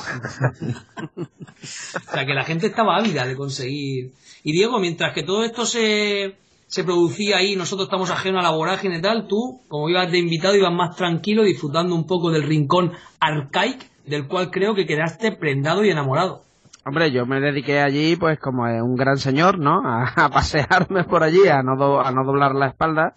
O 1.17 2.11
sea, 2.12 2.27
que 2.27 2.35
la 2.35 2.45
gente 2.45 2.67
estaba 2.67 2.97
ávida 2.97 3.27
de 3.27 3.37
conseguir. 3.37 4.12
Y 4.43 4.53
Diego, 4.53 4.79
mientras 4.81 5.14
que 5.14 5.23
todo 5.23 5.45
esto 5.45 5.67
se, 5.67 6.37
se 6.67 6.85
producía 6.85 7.37
ahí, 7.38 7.57
nosotros 7.57 7.87
estamos 7.87 8.11
ajenos 8.11 8.41
a 8.41 8.49
la 8.51 8.57
vorágine 8.57 8.99
y 8.99 9.03
tal, 9.03 9.27
tú, 9.29 9.61
como 9.69 9.88
ibas 9.88 10.11
de 10.11 10.19
invitado, 10.19 10.57
ibas 10.57 10.73
más 10.73 10.97
tranquilo, 10.97 11.43
disfrutando 11.43 11.95
un 11.95 12.07
poco 12.07 12.31
del 12.31 12.43
rincón 12.45 12.93
arcaic, 13.21 13.88
del 14.07 14.27
cual 14.27 14.51
creo 14.51 14.75
que 14.75 14.87
quedaste 14.87 15.33
prendado 15.33 15.85
y 15.85 15.91
enamorado. 15.91 16.43
Hombre, 16.85 17.11
yo 17.12 17.27
me 17.27 17.41
dediqué 17.41 17.81
allí, 17.81 18.17
pues 18.17 18.38
como 18.38 18.67
es 18.67 18.81
un 18.81 18.97
gran 18.97 19.19
señor, 19.19 19.59
¿no? 19.59 19.83
A, 19.85 20.09
a 20.25 20.29
pasearme 20.31 21.05
por 21.05 21.23
allí, 21.23 21.47
a 21.49 21.62
no, 21.62 21.77
do- 21.77 22.01
a 22.01 22.11
no 22.12 22.25
doblar 22.25 22.55
la 22.55 22.69
espalda. 22.69 23.14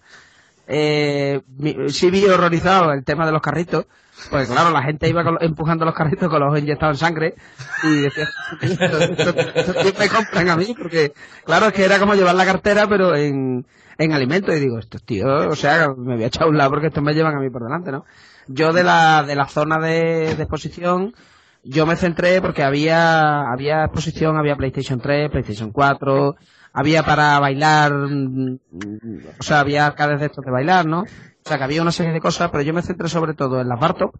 Eh, 0.74 1.42
sí 1.90 2.10
vi 2.10 2.24
horrorizado 2.26 2.94
el 2.94 3.04
tema 3.04 3.26
de 3.26 3.34
los 3.34 3.42
carritos, 3.42 3.88
pues 4.30 4.50
claro, 4.50 4.72
la 4.72 4.84
gente 4.84 5.10
iba 5.10 5.22
empujando 5.42 5.84
los 5.84 5.94
carritos 5.94 6.30
con 6.30 6.40
los 6.40 6.48
ojos 6.48 6.60
inyectados 6.62 6.96
en 7.02 7.08
sangre 7.08 7.36
y 7.84 8.02
decía, 8.04 8.28
¿esto, 8.62 9.00
esto- 9.00 9.36
esto 9.56 9.74
quién 9.82 9.94
me 10.00 10.08
compran 10.08 10.50
a 10.50 10.56
mí? 10.56 10.74
Porque 10.78 11.12
claro, 11.44 11.68
es 11.68 11.74
que 11.74 11.84
era 11.84 12.00
como 12.00 12.14
llevar 12.16 12.36
la 12.36 12.46
cartera, 12.46 12.88
pero 12.88 13.16
en, 13.16 13.66
en 13.98 14.14
alimento. 14.14 14.54
Y 14.56 14.60
digo, 14.62 14.80
estos 14.80 15.04
tíos, 15.04 15.46
o 15.48 15.56
sea, 15.56 15.90
me 15.98 16.16
voy 16.16 16.24
a 16.24 16.28
echar 16.28 16.44
a 16.44 16.48
un 16.50 16.58
lado 16.58 16.70
porque 16.70 16.88
estos 16.88 17.04
me 17.04 17.14
llevan 17.14 17.36
a 17.36 17.40
mí 17.42 17.50
por 17.50 17.64
delante, 17.64 17.92
¿no? 17.92 18.06
Yo 18.48 18.72
de 18.72 18.84
la, 18.84 19.24
de 19.24 19.36
la 19.36 19.48
zona 19.48 19.78
de, 19.80 20.36
de 20.36 20.44
exposición, 20.44 21.14
yo 21.64 21.86
me 21.86 21.96
centré 21.98 22.42
porque 22.42 22.64
había, 22.64 23.42
había 23.52 23.84
exposición, 23.86 24.38
había 24.38 24.56
PlayStation 24.56 25.02
3, 25.02 25.30
PlayStation 25.32 25.72
4, 25.72 26.36
había 26.74 27.04
para 27.04 27.40
bailar, 27.40 27.94
mm, 27.94 28.60
o 29.40 29.44
sea, 29.44 29.60
había 29.60 29.86
arcades 29.86 30.20
de 30.20 30.28
estos 30.28 30.46
de 30.46 30.52
bailar, 30.52 30.86
¿no? 30.86 31.02
O 31.02 31.44
sea, 31.44 31.58
que 31.58 31.64
había 31.64 31.82
una 31.82 31.92
serie 31.92 32.14
de 32.14 32.22
cosas, 32.22 32.50
pero 32.52 32.64
yo 32.64 32.74
me 32.74 32.82
centré 32.82 33.10
sobre 33.10 33.34
todo 33.34 33.62
en 33.62 33.68
las 33.68 33.80
Bartop, 33.80 34.16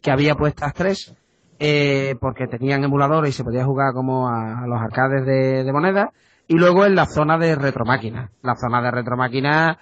que 0.00 0.10
había 0.10 0.34
puestas 0.34 0.74
tres, 0.74 1.14
eh, 1.58 2.14
porque 2.20 2.46
tenían 2.46 2.84
emuladores 2.84 3.30
y 3.30 3.36
se 3.36 3.44
podía 3.44 3.64
jugar 3.64 3.92
como 3.94 4.28
a, 4.28 4.66
los 4.66 4.80
arcades 4.80 5.24
de, 5.26 5.64
de 5.64 5.72
moneda, 5.72 6.12
y 6.46 6.54
luego 6.54 6.86
en 6.86 6.94
la 6.94 7.06
zona 7.06 7.38
de 7.38 7.54
retromáquinas. 7.54 8.30
La 8.42 8.54
zona 8.54 8.80
de 8.80 8.90
retromáquinas, 8.90 9.76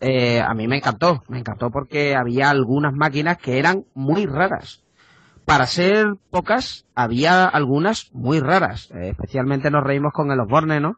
eh, 0.00 0.40
a 0.40 0.52
mí 0.54 0.66
me 0.66 0.76
encantó, 0.76 1.22
me 1.28 1.38
encantó 1.38 1.70
porque 1.70 2.16
había 2.16 2.50
algunas 2.50 2.92
máquinas 2.92 3.38
que 3.38 3.58
eran 3.58 3.84
muy 3.94 4.26
raras 4.26 4.82
para 5.44 5.66
ser 5.66 6.14
pocas, 6.30 6.86
había 6.94 7.46
algunas 7.46 8.10
muy 8.12 8.40
raras. 8.40 8.90
Eh, 8.92 9.10
especialmente 9.10 9.70
nos 9.70 9.84
reímos 9.84 10.12
con 10.12 10.30
el 10.30 10.40
Osborne, 10.40 10.80
¿no? 10.80 10.96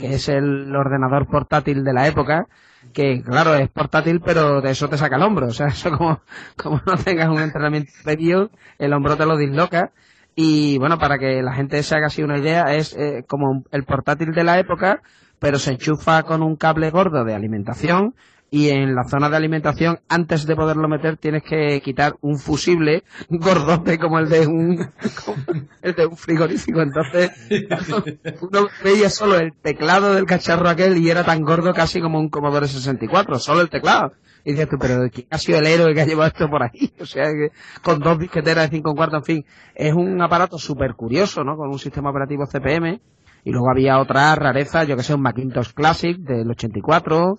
Que 0.00 0.14
es 0.14 0.28
el 0.28 0.74
ordenador 0.74 1.26
portátil 1.26 1.84
de 1.84 1.92
la 1.92 2.08
época, 2.08 2.46
que 2.92 3.22
claro, 3.22 3.54
es 3.54 3.68
portátil, 3.68 4.20
pero 4.20 4.60
de 4.60 4.70
eso 4.70 4.88
te 4.88 4.96
saca 4.96 5.16
el 5.16 5.22
hombro. 5.22 5.48
O 5.48 5.52
sea, 5.52 5.66
eso 5.68 5.90
como, 5.90 6.20
como 6.56 6.80
no 6.86 6.96
tengas 6.96 7.28
un 7.28 7.40
entrenamiento 7.40 7.92
previo, 8.02 8.50
el 8.78 8.92
hombro 8.92 9.16
te 9.16 9.26
lo 9.26 9.36
disloca. 9.36 9.92
Y 10.34 10.78
bueno, 10.78 10.98
para 10.98 11.18
que 11.18 11.42
la 11.42 11.52
gente 11.52 11.82
se 11.82 11.94
haga 11.94 12.06
así 12.06 12.22
una 12.22 12.38
idea, 12.38 12.74
es 12.74 12.96
eh, 12.96 13.24
como 13.26 13.64
el 13.72 13.84
portátil 13.84 14.32
de 14.32 14.44
la 14.44 14.58
época, 14.58 15.02
pero 15.38 15.58
se 15.58 15.72
enchufa 15.72 16.22
con 16.22 16.42
un 16.42 16.56
cable 16.56 16.90
gordo 16.90 17.24
de 17.24 17.34
alimentación 17.34 18.14
y 18.50 18.70
en 18.70 18.94
la 18.96 19.04
zona 19.04 19.30
de 19.30 19.36
alimentación, 19.36 20.00
antes 20.08 20.44
de 20.44 20.56
poderlo 20.56 20.88
meter, 20.88 21.16
tienes 21.16 21.44
que 21.44 21.80
quitar 21.80 22.14
un 22.20 22.36
fusible 22.36 23.04
gordote 23.28 23.98
como 23.98 24.18
el 24.18 24.28
de 24.28 24.46
un, 24.46 24.76
como 25.24 25.38
el 25.82 25.94
de 25.94 26.06
un 26.06 26.16
frigorífico. 26.16 26.80
Entonces, 26.80 27.30
uno 28.40 28.68
veía 28.82 29.08
solo 29.08 29.36
el 29.36 29.52
teclado 29.54 30.14
del 30.14 30.26
cacharro 30.26 30.68
aquel 30.68 30.98
y 30.98 31.08
era 31.08 31.24
tan 31.24 31.42
gordo 31.42 31.72
casi 31.72 32.00
como 32.00 32.18
un 32.18 32.28
Commodore 32.28 32.66
64, 32.66 33.38
solo 33.38 33.60
el 33.60 33.70
teclado. 33.70 34.12
Y 34.42 34.52
dices 34.52 34.68
tú, 34.68 34.78
pero 34.80 35.08
¿quién 35.12 35.26
ha 35.30 35.38
sido 35.38 35.58
el 35.58 35.66
héroe 35.66 35.94
que 35.94 36.00
ha 36.00 36.06
llevado 36.06 36.28
esto 36.28 36.48
por 36.48 36.62
ahí? 36.62 36.92
O 36.98 37.04
sea, 37.04 37.24
que 37.26 37.50
con 37.82 38.00
dos 38.00 38.18
disqueteras 38.18 38.70
de 38.70 38.76
5 38.78 38.94
cuartos, 38.94 39.18
en 39.18 39.24
fin, 39.24 39.44
es 39.74 39.92
un 39.92 40.20
aparato 40.22 40.58
súper 40.58 40.94
curioso, 40.94 41.44
¿no? 41.44 41.56
Con 41.56 41.68
un 41.68 41.78
sistema 41.78 42.10
operativo 42.10 42.46
CPM. 42.46 43.00
Y 43.44 43.52
luego 43.52 43.70
había 43.70 43.98
otra 43.98 44.34
rareza, 44.34 44.84
yo 44.84 44.96
que 44.96 45.02
sé, 45.02 45.14
un 45.14 45.22
Macintosh 45.22 45.72
Classic 45.72 46.16
del 46.18 46.50
84. 46.50 47.38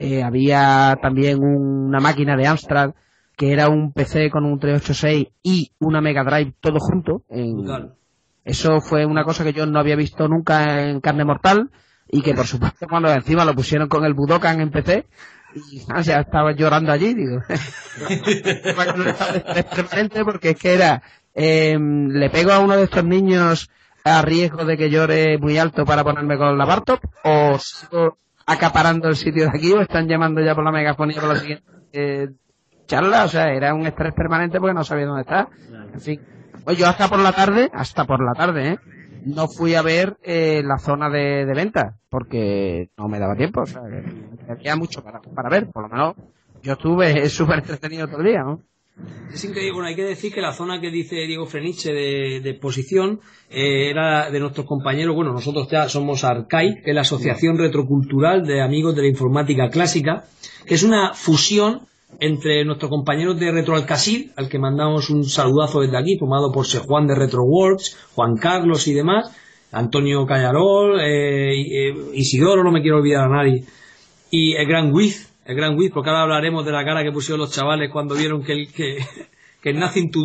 Eh, 0.00 0.22
había 0.22 0.96
también 1.02 1.42
una 1.42 1.98
máquina 1.98 2.36
de 2.36 2.46
Amstrad 2.46 2.94
que 3.36 3.52
era 3.52 3.68
un 3.68 3.92
PC 3.92 4.30
con 4.30 4.44
un 4.44 4.58
386 4.58 5.28
y 5.42 5.72
una 5.80 6.00
Mega 6.00 6.24
Drive 6.24 6.54
todo 6.60 6.78
junto. 6.80 7.22
En, 7.28 7.64
eso 8.44 8.80
fue 8.80 9.06
una 9.06 9.24
cosa 9.24 9.44
que 9.44 9.52
yo 9.52 9.66
no 9.66 9.78
había 9.78 9.94
visto 9.94 10.26
nunca 10.26 10.88
en 10.88 11.00
carne 11.00 11.24
mortal 11.24 11.70
y 12.08 12.22
que 12.22 12.34
por 12.34 12.46
supuesto 12.46 12.86
cuando 12.88 13.12
encima 13.12 13.44
lo 13.44 13.54
pusieron 13.54 13.88
con 13.88 14.04
el 14.04 14.14
Budokan 14.14 14.60
en 14.60 14.70
PC 14.70 15.06
y 15.54 15.82
ah, 15.88 16.00
ya 16.00 16.20
estaba 16.20 16.52
llorando 16.52 16.92
allí, 16.92 17.14
digo. 17.14 17.40
es 18.08 19.64
permanente 19.64 20.24
porque 20.24 20.50
es 20.50 20.58
que 20.58 20.74
era, 20.74 21.02
eh, 21.34 21.78
le 21.78 22.30
pego 22.30 22.52
a 22.52 22.58
uno 22.58 22.76
de 22.76 22.84
estos 22.84 23.04
niños 23.04 23.70
a 24.04 24.22
riesgo 24.22 24.64
de 24.64 24.76
que 24.76 24.90
llore 24.90 25.38
muy 25.38 25.58
alto 25.58 25.84
para 25.84 26.02
ponerme 26.02 26.38
con 26.38 26.56
la 26.56 26.64
Bartop 26.64 27.00
o 27.24 27.58
sigo 27.58 28.18
acaparando 28.48 29.08
el 29.08 29.16
sitio 29.16 29.44
de 29.44 29.50
aquí 29.50 29.72
o 29.72 29.80
están 29.82 30.08
llamando 30.08 30.40
ya 30.40 30.54
por 30.54 30.64
la 30.64 30.72
megafonía 30.72 31.20
por 31.20 31.28
la 31.28 31.36
siguiente 31.36 31.64
eh, 31.92 32.28
charla, 32.86 33.24
o 33.24 33.28
sea, 33.28 33.52
era 33.52 33.74
un 33.74 33.86
estrés 33.86 34.14
permanente 34.14 34.58
porque 34.58 34.74
no 34.74 34.84
sabía 34.84 35.06
dónde 35.06 35.20
está. 35.22 35.48
En 35.92 36.00
fin, 36.00 36.20
pues 36.64 36.78
yo 36.78 36.86
hasta 36.86 37.08
por 37.08 37.18
la 37.18 37.32
tarde, 37.32 37.70
hasta 37.72 38.06
por 38.06 38.24
la 38.24 38.32
tarde, 38.32 38.68
¿eh? 38.70 38.78
no 39.26 39.48
fui 39.48 39.74
a 39.74 39.82
ver 39.82 40.16
eh, 40.22 40.62
la 40.64 40.78
zona 40.78 41.10
de, 41.10 41.44
de 41.44 41.54
venta 41.54 41.98
porque 42.08 42.88
no 42.96 43.08
me 43.08 43.18
daba 43.18 43.36
tiempo, 43.36 43.60
o 43.60 43.66
sea, 43.66 43.82
que 43.82 44.50
había 44.52 44.76
mucho 44.76 45.04
para, 45.04 45.20
para 45.20 45.50
ver, 45.50 45.68
por 45.70 45.82
lo 45.82 45.88
menos 45.90 46.14
yo 46.62 46.72
estuve 46.72 47.28
súper 47.28 47.58
entretenido 47.58 48.08
todo 48.08 48.20
el 48.20 48.26
día, 48.28 48.42
¿no? 48.42 48.62
Es 49.32 49.44
increíble, 49.44 49.72
bueno, 49.72 49.88
hay 49.88 49.94
que 49.94 50.04
decir 50.04 50.32
que 50.32 50.40
la 50.40 50.52
zona 50.52 50.80
que 50.80 50.90
dice 50.90 51.26
Diego 51.26 51.46
Freniche 51.46 51.92
de, 51.92 52.40
de 52.40 52.50
exposición 52.50 53.20
eh, 53.50 53.90
era 53.90 54.30
de 54.30 54.40
nuestros 54.40 54.66
compañeros, 54.66 55.14
bueno, 55.14 55.32
nosotros 55.32 55.68
ya 55.70 55.88
somos 55.88 56.24
ARCAI, 56.24 56.82
que 56.82 56.90
es 56.90 56.94
la 56.94 57.02
Asociación 57.02 57.58
Retrocultural 57.58 58.44
de 58.44 58.62
Amigos 58.62 58.96
de 58.96 59.02
la 59.02 59.08
Informática 59.08 59.68
Clásica, 59.68 60.24
que 60.66 60.74
es 60.74 60.82
una 60.82 61.12
fusión 61.14 61.82
entre 62.20 62.64
nuestros 62.64 62.90
compañeros 62.90 63.38
de 63.38 63.52
Retro 63.52 63.76
Alcasid, 63.76 64.30
al 64.36 64.48
que 64.48 64.58
mandamos 64.58 65.10
un 65.10 65.24
saludazo 65.24 65.82
desde 65.82 65.98
aquí, 65.98 66.18
formado 66.18 66.50
por 66.50 66.66
Se 66.66 66.78
Juan 66.78 67.06
de 67.06 67.14
RetroWorks, 67.14 67.96
Juan 68.14 68.36
Carlos 68.36 68.88
y 68.88 68.94
demás, 68.94 69.30
Antonio 69.70 70.26
Callarol, 70.26 71.00
eh, 71.00 71.52
eh, 71.60 71.94
Isidoro, 72.14 72.64
no 72.64 72.72
me 72.72 72.80
quiero 72.80 72.96
olvidar 72.96 73.26
a 73.26 73.28
nadie, 73.28 73.64
y 74.30 74.54
el 74.54 74.66
Gran 74.66 74.92
Wiz, 74.92 75.27
el 75.48 75.56
Gran 75.56 75.78
Wiz, 75.78 75.90
porque 75.92 76.10
ahora 76.10 76.22
hablaremos 76.24 76.64
de 76.66 76.72
la 76.72 76.84
cara 76.84 77.02
que 77.02 77.10
pusieron 77.10 77.40
los 77.40 77.50
chavales 77.50 77.90
cuando 77.90 78.14
vieron 78.14 78.44
que 78.44 78.52
el, 78.52 78.72
que, 78.72 78.98
que 79.62 79.72
to. 79.72 80.20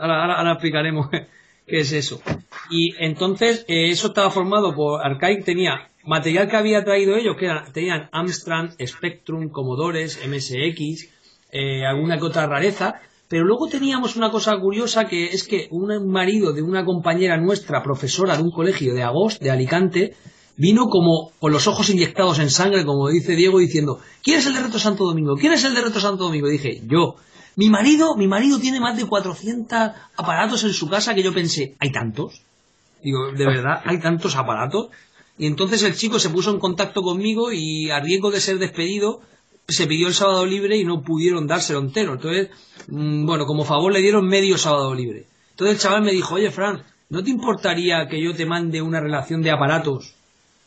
Ahora, 0.00 0.22
ahora, 0.22 0.34
ahora 0.38 0.52
explicaremos 0.52 1.08
qué 1.66 1.78
es 1.78 1.92
eso. 1.92 2.22
Y 2.70 2.94
entonces, 2.98 3.66
eh, 3.68 3.90
eso 3.90 4.08
estaba 4.08 4.30
formado 4.30 4.74
por 4.74 5.04
Arcaic, 5.04 5.44
tenía 5.44 5.90
material 6.04 6.48
que 6.48 6.56
había 6.56 6.82
traído 6.84 7.14
ellos, 7.16 7.36
que 7.38 7.50
tenían 7.74 8.08
Amstrad, 8.12 8.70
Spectrum, 8.84 9.50
Commodores, 9.50 10.18
MSX, 10.26 11.10
eh, 11.52 11.84
alguna 11.84 12.16
que 12.16 12.24
otra 12.24 12.46
rareza, 12.46 12.94
pero 13.28 13.44
luego 13.44 13.68
teníamos 13.68 14.16
una 14.16 14.30
cosa 14.30 14.58
curiosa 14.58 15.06
que 15.06 15.26
es 15.26 15.46
que 15.46 15.68
un 15.70 16.08
marido 16.08 16.54
de 16.54 16.62
una 16.62 16.82
compañera 16.86 17.36
nuestra, 17.36 17.82
profesora 17.82 18.38
de 18.38 18.42
un 18.42 18.50
colegio 18.50 18.94
de 18.94 19.02
Agost, 19.02 19.42
de 19.42 19.50
Alicante, 19.50 20.14
vino 20.56 20.88
como 20.88 21.32
con 21.40 21.52
los 21.52 21.66
ojos 21.66 21.90
inyectados 21.90 22.38
en 22.38 22.50
sangre, 22.50 22.84
como 22.84 23.08
dice 23.08 23.34
Diego, 23.34 23.58
diciendo, 23.58 24.00
¿quién 24.22 24.38
es 24.38 24.46
el 24.46 24.54
de 24.54 24.60
Reto 24.60 24.78
Santo 24.78 25.04
Domingo? 25.04 25.36
¿Quién 25.36 25.52
es 25.52 25.64
el 25.64 25.74
de 25.74 25.82
Reto 25.82 26.00
Santo 26.00 26.24
Domingo? 26.24 26.48
Dije, 26.48 26.82
yo. 26.86 27.16
Mi 27.54 27.68
marido, 27.68 28.16
mi 28.16 28.26
marido 28.26 28.58
tiene 28.58 28.80
más 28.80 28.96
de 28.96 29.04
400 29.04 29.90
aparatos 30.16 30.64
en 30.64 30.72
su 30.72 30.88
casa 30.88 31.14
que 31.14 31.22
yo 31.22 31.34
pensé, 31.34 31.76
¿hay 31.78 31.92
tantos? 31.92 32.40
Digo, 33.02 33.32
¿de 33.32 33.44
verdad 33.44 33.82
hay 33.84 34.00
tantos 34.00 34.36
aparatos? 34.36 34.88
Y 35.36 35.46
entonces 35.46 35.82
el 35.82 35.94
chico 35.94 36.18
se 36.18 36.30
puso 36.30 36.50
en 36.50 36.58
contacto 36.58 37.02
conmigo 37.02 37.52
y 37.52 37.90
a 37.90 38.00
riesgo 38.00 38.30
de 38.30 38.40
ser 38.40 38.58
despedido, 38.58 39.20
se 39.68 39.86
pidió 39.86 40.08
el 40.08 40.14
sábado 40.14 40.46
libre 40.46 40.78
y 40.78 40.84
no 40.84 41.02
pudieron 41.02 41.46
dárselo 41.46 41.80
entero. 41.80 42.14
Entonces, 42.14 42.48
mm, 42.88 43.26
bueno, 43.26 43.44
como 43.44 43.64
favor 43.64 43.92
le 43.92 44.00
dieron 44.00 44.26
medio 44.26 44.56
sábado 44.56 44.94
libre. 44.94 45.26
Entonces 45.50 45.76
el 45.76 45.82
chaval 45.82 46.02
me 46.02 46.12
dijo, 46.12 46.36
oye 46.36 46.50
Fran, 46.50 46.84
¿no 47.10 47.22
te 47.22 47.30
importaría 47.30 48.08
que 48.08 48.22
yo 48.22 48.34
te 48.34 48.46
mande 48.46 48.80
una 48.80 49.00
relación 49.00 49.42
de 49.42 49.50
aparatos 49.50 50.14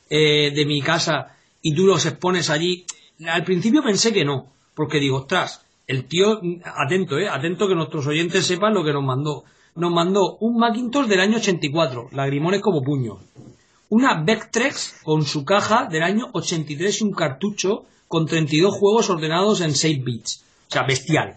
eh, 0.10 0.52
de 0.52 0.66
mi 0.66 0.82
casa 0.82 1.36
y 1.62 1.74
tú 1.74 1.86
los 1.86 2.06
expones 2.06 2.50
allí? 2.50 2.86
Al 3.28 3.44
principio 3.44 3.84
pensé 3.84 4.14
que 4.14 4.26
no, 4.26 4.48
porque 4.74 5.00
digo, 5.00 5.18
ostras, 5.18 5.66
el 5.88 6.06
tío, 6.06 6.42
atento, 6.64 7.18
eh, 7.18 7.30
atento 7.30 7.68
que 7.68 7.76
nuestros 7.76 8.08
oyentes 8.08 8.46
sepan 8.46 8.74
lo 8.74 8.84
que 8.84 8.94
nos 8.94 9.04
mandó. 9.04 9.44
Nos 9.76 9.92
mandó 9.92 10.38
un 10.40 10.58
Macintosh 10.58 11.08
del 11.08 11.20
año 11.20 11.38
84, 11.38 12.10
lagrimones 12.12 12.62
como 12.62 12.82
puños. 12.82 13.20
Una 13.90 14.24
Vectrex 14.24 15.02
con 15.04 15.24
su 15.26 15.46
caja 15.46 15.88
del 15.92 16.04
año 16.04 16.30
83 16.34 17.02
y 17.02 17.04
un 17.04 17.12
cartucho 17.14 17.86
con 18.08 18.26
32 18.26 18.74
juegos 18.74 19.10
ordenados 19.10 19.62
en 19.62 19.76
6 19.76 20.04
bits. 20.04 20.44
O 20.70 20.72
sea, 20.72 20.84
bestial. 20.84 21.36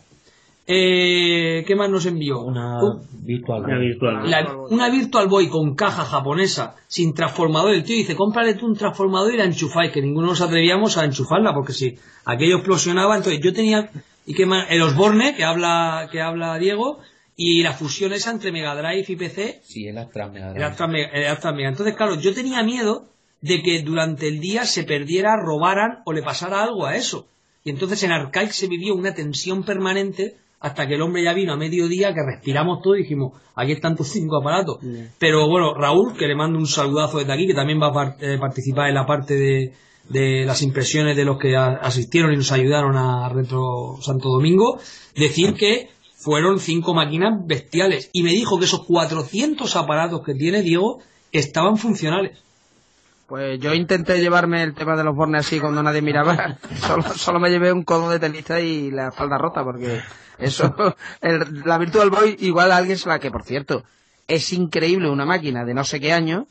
Eh, 0.71 1.65
¿Qué 1.67 1.75
más 1.75 1.89
nos 1.89 2.05
envió? 2.05 2.41
Una 2.43 2.79
Uh, 2.85 3.01
Virtual 3.23 3.65
Una 3.65 3.77
Boy. 3.79 3.87
virtual. 3.87 4.31
la- 4.31 4.55
una 4.69 4.91
Virtual 4.91 5.27
Boy 5.27 5.49
con 5.49 5.75
caja 5.75 6.05
japonesa, 6.05 6.77
sin 6.87 7.15
transformador. 7.15 7.73
El 7.73 7.85
tío 7.85 7.97
dice, 7.97 8.15
cómprale 8.15 8.53
tú 8.53 8.67
un 8.67 8.77
transformador 8.77 9.33
y 9.33 9.39
la 9.39 9.45
enchufáis, 9.45 9.91
que 9.93 10.03
ninguno 10.03 10.27
nos 10.27 10.43
atrevíamos 10.43 10.99
a 10.99 11.07
enchufarla, 11.07 11.55
porque 11.55 11.73
si 11.73 11.97
aquello 12.27 12.57
explosionaba, 12.57 13.17
entonces 13.17 13.41
yo 13.43 13.55
tenía, 13.55 13.91
y 14.27 14.35
qué 14.35 14.45
más, 14.45 14.67
el 14.69 14.83
Osborne, 14.83 15.35
que 15.35 15.43
habla, 15.43 16.07
que 16.13 16.21
habla 16.21 16.59
Diego, 16.59 16.99
y 17.35 17.63
la 17.63 17.73
fusión 17.73 18.13
esa 18.13 18.31
entre 18.31 18.53
Mega 18.53 18.75
Drive 18.75 19.07
y 19.09 19.17
PC, 19.17 19.61
Sí, 19.65 19.87
el 19.89 19.97
Astra 19.97 20.29
Mega 20.29 20.49
Drive. 20.51 20.59
era 20.59 20.69
Astra 20.69 20.87
Mega- 20.87 21.11
era 21.15 21.33
Astra 21.33 21.53
Mega. 21.53 21.71
Entonces, 21.71 21.95
claro, 21.97 22.17
yo 22.21 22.35
tenía 22.35 22.63
miedo 22.63 23.07
de 23.41 23.63
que 23.63 23.81
durante 23.83 24.29
el 24.29 24.39
día 24.41 24.67
se 24.67 24.85
perdiera, 24.85 25.35
robaran 25.43 26.01
o 26.05 26.13
le 26.13 26.23
pasara 26.23 26.63
algo 26.63 26.85
a 26.85 26.95
eso. 26.97 27.27
Y 27.65 27.71
entonces 27.71 28.03
en 28.03 28.13
Arcade 28.13 28.53
se 28.53 28.69
vivió 28.69 28.95
una 28.95 29.15
tensión 29.15 29.63
permanente 29.63 30.37
hasta 30.61 30.87
que 30.89 30.95
el 30.95 31.03
hombre 31.03 31.23
ya 31.23 31.33
vino 31.35 31.53
a 31.53 31.57
mediodía, 31.57 32.13
que 32.15 32.21
respiramos 32.27 32.81
todo 32.83 32.97
y 32.97 33.03
dijimos, 33.03 33.33
aquí 33.55 33.73
están 33.73 33.97
tus 33.97 34.09
cinco 34.09 34.39
aparatos. 34.41 34.79
Pero 35.19 35.49
bueno, 35.49 35.75
Raúl, 35.75 36.17
que 36.17 36.27
le 36.27 36.35
mando 36.35 36.59
un 36.59 36.67
saludazo 36.67 37.19
desde 37.19 37.33
aquí, 37.33 37.47
que 37.47 37.55
también 37.55 37.81
va 37.81 37.89
a 37.89 37.93
par- 37.93 38.17
eh, 38.21 38.39
participar 38.39 38.89
en 38.89 38.95
la 38.95 39.07
parte 39.07 39.35
de, 39.35 39.73
de 40.09 40.45
las 40.45 40.63
impresiones 40.63 41.17
de 41.17 41.25
los 41.25 41.39
que 41.39 41.57
asistieron 41.57 42.33
y 42.33 42.37
nos 42.37 42.51
ayudaron 42.53 42.97
a 42.97 43.29
Retro 43.29 43.97
Santo 44.01 44.29
Domingo, 44.31 44.79
decir 45.15 45.55
que 45.55 45.91
fueron 46.17 46.59
cinco 46.59 46.93
máquinas 46.95 47.35
bestiales. 47.47 48.11
Y 48.13 48.25
me 48.25 48.31
dijo 48.33 48.59
que 48.59 48.65
esos 48.65 48.85
400 48.85 49.77
aparatos 49.77 50.23
que 50.27 50.35
tiene 50.35 50.63
Diego 50.63 50.99
estaban 51.31 51.77
funcionales. 51.77 52.37
Pues 53.29 53.61
yo 53.61 53.75
intenté 53.75 54.19
llevarme 54.21 54.63
el 54.63 54.73
tema 54.75 54.97
de 54.97 55.05
los 55.05 55.15
bornes 55.15 55.47
así 55.47 55.61
cuando 55.61 55.83
nadie 55.83 56.01
miraba. 56.01 56.57
Solo, 56.81 57.03
solo 57.15 57.39
me 57.39 57.51
llevé 57.51 57.71
un 57.71 57.85
codo 57.85 58.09
de 58.09 58.19
tenista 58.19 58.59
y 58.59 58.91
la 58.91 59.09
espalda 59.09 59.37
rota 59.37 59.63
porque 59.63 60.01
eso, 60.39 60.75
el- 61.21 61.63
la 61.67 61.77
Virtual 61.77 62.09
Boy 62.09 62.37
igual 62.41 62.73
a 62.73 62.79
alguien 62.79 62.97
se 62.97 63.07
la 63.09 63.19
que, 63.19 63.31
por 63.31 63.43
cierto, 63.45 63.85
es 64.27 64.51
increíble 64.55 65.11
una 65.11 65.27
máquina 65.27 65.67
de 65.67 65.75
no 65.75 65.85
sé 65.85 66.01
qué 66.01 66.13
año, 66.15 66.47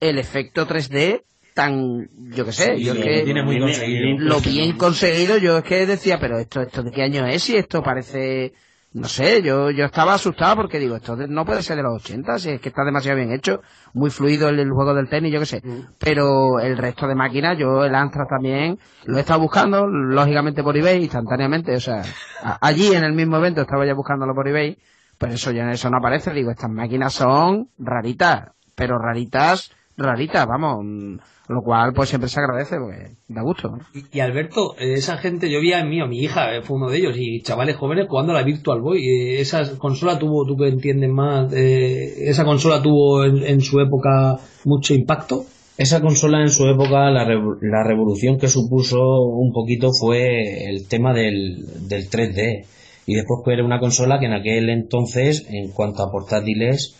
el 0.00 0.18
efecto 0.18 0.66
3D 0.66 1.22
tan, 1.54 2.08
yo 2.32 2.44
qué 2.44 2.52
sé, 2.52 2.76
Sí, 2.78 2.84
yo 2.84 2.94
es 2.94 2.98
que 3.00 3.22
tiene 3.22 3.42
muy 3.44 3.60
conseguido. 3.60 4.16
lo 4.18 4.40
bien 4.40 4.76
conseguido, 4.76 5.38
yo 5.38 5.58
es 5.58 5.64
que 5.64 5.86
decía, 5.86 6.18
pero 6.20 6.38
esto, 6.38 6.60
esto 6.62 6.82
de 6.82 6.90
qué 6.90 7.02
año 7.04 7.26
es 7.26 7.44
si 7.44 7.56
esto 7.56 7.80
parece, 7.82 8.52
no 8.92 9.06
sé, 9.06 9.42
yo, 9.42 9.70
yo 9.70 9.84
estaba 9.84 10.14
asustado 10.14 10.56
porque 10.56 10.78
digo, 10.78 10.96
esto 10.96 11.14
no 11.16 11.44
puede 11.44 11.62
ser 11.62 11.76
de 11.76 11.82
los 11.82 12.02
80, 12.02 12.38
si 12.38 12.50
es 12.50 12.60
que 12.60 12.70
está 12.70 12.84
demasiado 12.84 13.16
bien 13.18 13.32
hecho, 13.32 13.60
muy 13.92 14.10
fluido 14.10 14.48
el, 14.48 14.58
el 14.58 14.70
juego 14.70 14.94
del 14.94 15.08
tenis, 15.08 15.32
yo 15.32 15.40
qué 15.40 15.46
sé, 15.46 15.62
pero 15.98 16.58
el 16.58 16.76
resto 16.78 17.06
de 17.06 17.14
máquinas, 17.14 17.58
yo 17.58 17.84
el 17.84 17.94
Amstrad 17.94 18.26
también, 18.28 18.78
lo 19.04 19.18
he 19.18 19.20
estado 19.20 19.40
buscando, 19.40 19.86
lógicamente 19.86 20.62
por 20.62 20.76
eBay, 20.76 21.02
instantáneamente, 21.02 21.74
o 21.76 21.80
sea, 21.80 22.02
a- 22.42 22.58
allí 22.66 22.94
en 22.94 23.04
el 23.04 23.12
mismo 23.12 23.36
evento 23.36 23.60
estaba 23.60 23.84
ya 23.86 23.94
buscándolo 23.94 24.34
por 24.34 24.48
eBay, 24.48 24.78
pero 25.18 25.32
eso 25.34 25.50
ya 25.50 25.70
eso 25.70 25.90
no 25.90 25.98
aparece, 25.98 26.32
digo, 26.32 26.50
estas 26.50 26.70
máquinas 26.70 27.12
son 27.12 27.68
raritas, 27.78 28.52
pero 28.74 28.98
raritas, 28.98 29.70
raritas, 29.96 30.46
vamos, 30.46 30.78
mm, 30.84 31.16
lo 31.48 31.62
cual 31.62 31.92
pues 31.94 32.10
siempre 32.10 32.28
se 32.28 32.40
agradece 32.40 32.76
porque 32.76 33.16
da 33.28 33.42
gusto. 33.42 33.68
¿no? 33.70 33.78
Y, 33.94 34.18
y 34.18 34.20
Alberto, 34.20 34.74
esa 34.78 35.16
gente, 35.16 35.50
yo 35.50 35.60
vi 35.60 35.72
a 35.72 35.84
mí, 35.84 36.00
a 36.00 36.06
mi 36.06 36.18
hija, 36.18 36.54
eh, 36.54 36.62
fue 36.62 36.76
uno 36.76 36.90
de 36.90 36.98
ellos, 36.98 37.16
y 37.16 37.40
chavales 37.42 37.76
jóvenes 37.76 38.06
jugando 38.08 38.32
a 38.32 38.36
la 38.36 38.42
Virtual 38.42 38.80
Boy. 38.80 38.98
Eh, 38.98 39.40
esa 39.40 39.78
consola 39.78 40.18
tuvo, 40.18 40.44
tú 40.46 40.56
que 40.56 40.68
entiendes 40.68 41.10
más, 41.10 41.52
eh, 41.52 42.28
esa 42.28 42.44
consola 42.44 42.82
tuvo 42.82 43.24
en, 43.24 43.42
en 43.42 43.60
su 43.60 43.80
época 43.80 44.38
mucho 44.64 44.94
impacto. 44.94 45.44
Esa 45.78 46.00
consola 46.00 46.42
en 46.42 46.50
su 46.50 46.66
época, 46.66 47.10
la, 47.10 47.24
la 47.24 47.84
revolución 47.84 48.36
que 48.36 48.48
supuso 48.48 48.98
un 48.98 49.52
poquito 49.52 49.92
fue 49.92 50.68
el 50.68 50.88
tema 50.88 51.14
del, 51.14 51.88
del 51.88 52.10
3D. 52.10 52.64
Y 53.06 53.14
después 53.14 53.40
pues 53.42 53.54
era 53.54 53.64
una 53.64 53.78
consola 53.78 54.18
que 54.18 54.26
en 54.26 54.34
aquel 54.34 54.68
entonces, 54.68 55.46
en 55.48 55.70
cuanto 55.70 56.02
a 56.02 56.10
portátiles, 56.10 56.94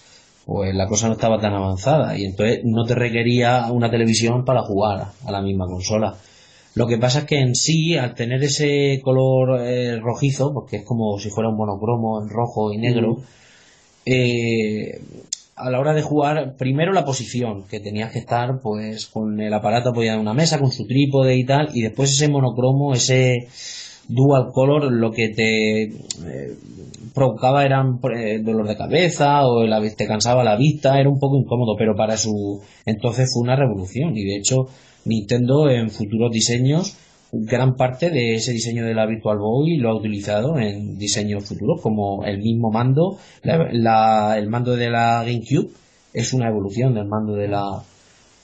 pues 0.49 0.75
la 0.75 0.87
cosa 0.87 1.09
no 1.09 1.13
estaba 1.13 1.39
tan 1.39 1.53
avanzada. 1.53 2.17
Y 2.17 2.25
entonces 2.25 2.61
no 2.65 2.87
te 2.87 2.95
requería 2.95 3.71
una 3.71 3.91
televisión 3.91 4.47
para 4.47 4.63
jugar 4.63 5.09
a 5.27 5.31
la 5.31 5.43
misma 5.43 5.67
consola. 5.67 6.17
Lo 6.75 6.87
que 6.87 6.97
pasa 6.97 7.19
es 7.19 7.25
que 7.27 7.39
en 7.39 7.55
sí, 7.55 7.99
al 7.99 8.15
tener 8.15 8.43
ese 8.43 8.99
color 9.05 9.61
eh, 9.61 10.01
rojizo, 10.01 10.55
porque 10.55 10.77
es 10.77 10.85
como 10.87 11.19
si 11.19 11.29
fuera 11.29 11.51
un 11.51 11.57
monocromo 11.59 12.23
en 12.23 12.31
rojo 12.31 12.73
y 12.73 12.79
negro, 12.79 13.19
eh, 14.07 15.03
a 15.55 15.69
la 15.69 15.81
hora 15.81 15.93
de 15.93 16.01
jugar, 16.01 16.57
primero 16.57 16.95
la 16.95 17.05
posición, 17.05 17.65
que 17.65 17.81
tenías 17.81 18.11
que 18.11 18.21
estar 18.21 18.59
pues 18.63 19.07
con 19.07 19.39
el 19.43 19.53
aparato 19.53 19.91
apoyado 19.91 20.17
en 20.17 20.23
una 20.23 20.33
mesa, 20.33 20.59
con 20.59 20.73
su 20.73 20.87
trípode 20.87 21.37
y 21.37 21.45
tal, 21.45 21.69
y 21.75 21.83
después 21.83 22.11
ese 22.11 22.31
monocromo, 22.31 22.95
ese 22.95 23.49
dual 24.09 24.49
color, 24.55 24.91
lo 24.91 25.13
que 25.13 25.29
te 25.29 25.83
eh, 25.83 26.57
provocaba 27.15 27.65
eran 27.65 27.99
eh, 28.17 28.41
dolor 28.43 28.67
de 28.69 28.77
cabeza 28.77 29.47
o 29.47 29.65
te 29.97 30.07
cansaba 30.07 30.45
la 30.45 30.57
vista, 30.57 30.99
era 31.01 31.09
un 31.09 31.19
poco 31.19 31.37
incómodo, 31.39 31.75
pero 31.77 31.95
para 31.97 32.17
su 32.17 32.61
entonces 32.87 33.31
fue 33.33 33.43
una 33.43 33.57
revolución. 33.57 34.17
Y 34.17 34.25
de 34.25 34.37
hecho 34.37 34.69
Nintendo 35.05 35.69
en 35.71 35.91
futuros 35.91 36.31
diseños 36.31 36.97
gran 37.31 37.77
parte 37.77 38.11
de 38.11 38.35
ese 38.35 38.53
diseño 38.53 38.85
de 38.87 38.95
la 38.95 39.07
Virtual 39.07 39.39
Boy 39.39 39.77
lo 39.77 39.91
ha 39.91 39.95
utilizado 39.97 40.59
en 40.59 40.97
diseños 40.97 41.45
futuros 41.45 41.81
como 41.83 42.25
el 42.25 42.39
mismo 42.39 42.71
mando 42.71 43.19
la- 43.43 44.39
el 44.39 44.49
mando 44.49 44.77
de 44.77 44.91
la 44.91 45.23
GameCube 45.25 45.69
es 46.15 46.33
una 46.33 46.49
evolución 46.49 46.95
del 46.95 47.07
mando 47.07 47.35
de 47.35 47.49
la 47.49 47.83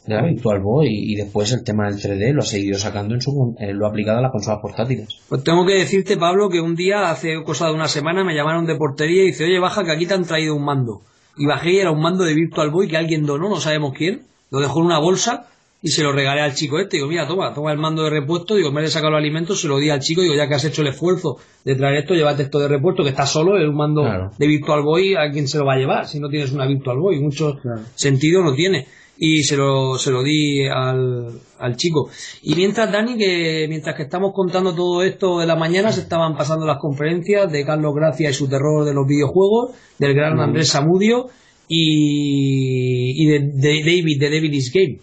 de 0.06 0.14
la 0.14 0.22
Virtual 0.22 0.60
Boy 0.60 0.88
y, 0.90 1.14
después 1.14 1.52
el 1.52 1.64
tema 1.64 1.88
del 1.88 1.98
3D 1.98 2.32
lo 2.32 2.42
ha 2.42 2.46
seguido 2.46 2.78
sacando 2.78 3.14
en 3.14 3.20
su 3.20 3.56
eh, 3.58 3.72
lo 3.72 3.86
ha 3.86 3.88
aplicado 3.88 4.18
a 4.18 4.22
las 4.22 4.32
consolas 4.32 4.60
portátiles 4.60 5.08
Pues 5.28 5.42
tengo 5.44 5.64
que 5.64 5.74
decirte, 5.74 6.16
Pablo, 6.16 6.50
que 6.50 6.60
un 6.60 6.74
día, 6.76 7.10
hace 7.10 7.42
cosa 7.44 7.68
de 7.68 7.74
una 7.74 7.88
semana, 7.88 8.24
me 8.24 8.34
llamaron 8.34 8.66
de 8.66 8.76
portería 8.76 9.22
y 9.22 9.26
dice, 9.26 9.44
oye, 9.44 9.58
baja 9.58 9.84
que 9.84 9.92
aquí 9.92 10.06
te 10.06 10.14
han 10.14 10.24
traído 10.24 10.54
un 10.54 10.64
mando. 10.64 11.00
Y 11.36 11.46
bajé 11.46 11.72
y 11.72 11.78
era 11.78 11.90
un 11.90 12.00
mando 12.00 12.24
de 12.24 12.34
Virtual 12.34 12.70
Boy 12.70 12.88
que 12.88 12.96
alguien 12.96 13.26
donó, 13.26 13.48
no 13.48 13.60
sabemos 13.60 13.92
quién, 13.96 14.22
lo 14.50 14.60
dejó 14.60 14.80
en 14.80 14.86
una 14.86 14.98
bolsa 14.98 15.46
y 15.84 15.88
se 15.88 16.02
lo 16.02 16.12
regalé 16.12 16.40
al 16.40 16.54
chico 16.54 16.78
este. 16.78 16.96
Digo, 16.96 17.08
mira, 17.08 17.26
toma, 17.26 17.52
toma 17.52 17.70
el 17.70 17.76
mando 17.78 18.04
de 18.04 18.10
repuesto. 18.10 18.54
Digo, 18.54 18.70
en 18.70 18.74
vez 18.74 18.84
de 18.86 18.90
sacar 18.90 19.10
los 19.10 19.18
alimentos, 19.18 19.60
se 19.60 19.68
lo 19.68 19.76
di 19.78 19.90
al 19.90 20.00
chico. 20.00 20.22
Digo, 20.22 20.34
ya 20.34 20.48
que 20.48 20.54
has 20.54 20.64
hecho 20.64 20.80
el 20.80 20.88
esfuerzo 20.88 21.36
de 21.62 21.74
traer 21.74 21.96
esto, 21.96 22.14
llévate 22.14 22.44
esto 22.44 22.58
de 22.58 22.68
repuesto, 22.68 23.02
que 23.02 23.10
está 23.10 23.26
solo, 23.26 23.58
es 23.58 23.68
un 23.68 23.76
mando 23.76 24.02
Claro. 24.02 24.30
de 24.38 24.46
Virtual 24.46 24.80
Boy, 24.82 25.14
¿a 25.14 25.30
quién 25.30 25.46
se 25.46 25.58
lo 25.58 25.66
va 25.66 25.74
a 25.74 25.76
llevar? 25.76 26.06
Si 26.06 26.20
no 26.20 26.30
tienes 26.30 26.52
una 26.52 26.66
Virtual 26.66 26.98
Boy, 26.98 27.20
mucho 27.20 27.58
sentido 27.96 28.42
no 28.42 28.54
tiene. 28.54 28.86
Y 29.16 29.44
se 29.44 29.56
lo, 29.56 29.96
se 29.96 30.10
lo 30.10 30.22
di 30.22 30.66
al, 30.66 31.28
al 31.58 31.76
chico. 31.76 32.10
Y 32.42 32.56
mientras, 32.56 32.90
Dani, 32.90 33.16
que 33.16 33.66
mientras 33.68 33.94
que 33.94 34.02
estamos 34.02 34.32
contando 34.34 34.74
todo 34.74 35.02
esto 35.02 35.38
de 35.38 35.46
la 35.46 35.54
mañana, 35.54 35.92
se 35.92 36.00
estaban 36.00 36.36
pasando 36.36 36.66
las 36.66 36.78
conferencias 36.78 37.50
de 37.52 37.64
Carlos 37.64 37.94
Gracia 37.94 38.30
y 38.30 38.32
su 38.32 38.48
terror 38.48 38.84
de 38.84 38.92
los 38.92 39.06
videojuegos, 39.06 39.72
del 39.98 40.14
gran 40.14 40.40
Andrés 40.40 40.68
Samudio 40.68 41.26
y, 41.68 43.22
y 43.22 43.26
de, 43.26 43.38
de 43.54 43.80
David, 43.84 44.18
de 44.18 44.30
David 44.30 44.52
is 44.52 44.72
Game. 44.72 44.98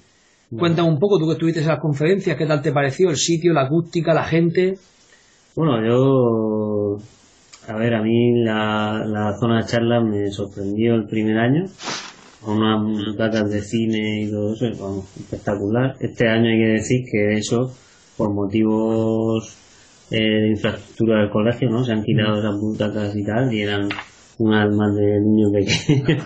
Cuéntame 0.59 0.89
un 0.89 0.99
poco, 0.99 1.17
tú 1.17 1.27
que 1.27 1.33
estuviste 1.33 1.61
en 1.61 1.67
las 1.67 1.79
conferencias, 1.79 2.35
¿qué 2.35 2.45
tal 2.45 2.61
te 2.61 2.73
pareció 2.73 3.09
el 3.09 3.15
sitio, 3.15 3.53
la 3.53 3.61
acústica, 3.61 4.13
la 4.13 4.25
gente? 4.25 4.77
Bueno, 5.55 5.81
yo. 5.87 6.97
A 7.67 7.77
ver, 7.77 7.93
a 7.93 8.01
mí 8.01 8.43
la, 8.43 9.05
la 9.05 9.37
zona 9.39 9.61
de 9.61 9.67
charlas 9.67 10.03
me 10.03 10.29
sorprendió 10.29 10.95
el 10.95 11.07
primer 11.07 11.37
año. 11.37 11.65
Unas 12.45 12.81
butacas 12.81 13.49
de 13.51 13.61
cine 13.61 14.23
y 14.23 14.31
todo 14.31 14.53
eso, 14.53 15.05
espectacular. 15.19 15.95
Este 15.99 16.27
año 16.27 16.49
hay 16.49 16.57
que 16.57 16.71
decir 16.73 17.05
que 17.11 17.33
eso, 17.33 17.71
por 18.17 18.33
motivos 18.33 19.55
eh, 20.09 20.17
de 20.17 20.49
infraestructura 20.49 21.21
del 21.21 21.29
colegio, 21.29 21.69
¿no? 21.69 21.83
Se 21.83 21.91
han 21.91 22.03
quitado 22.03 22.39
esas 22.39 22.59
butacas 22.59 23.15
y 23.15 23.23
tal, 23.23 23.53
y 23.53 23.61
eran 23.61 23.89
un 24.39 24.53
alma 24.53 24.91
de 24.91 25.21
niños 25.21 25.51
pequeños. 25.53 26.25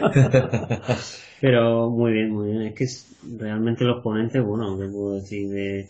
Pero 1.40 1.90
muy 1.90 2.12
bien, 2.12 2.32
muy 2.32 2.50
bien. 2.50 2.62
Es 2.62 2.74
que 2.74 2.86
realmente 3.36 3.84
los 3.84 4.02
ponentes, 4.02 4.42
bueno, 4.44 4.78
¿qué 4.78 4.86
puedo 4.86 5.16
decir 5.16 5.48
de, 5.48 5.88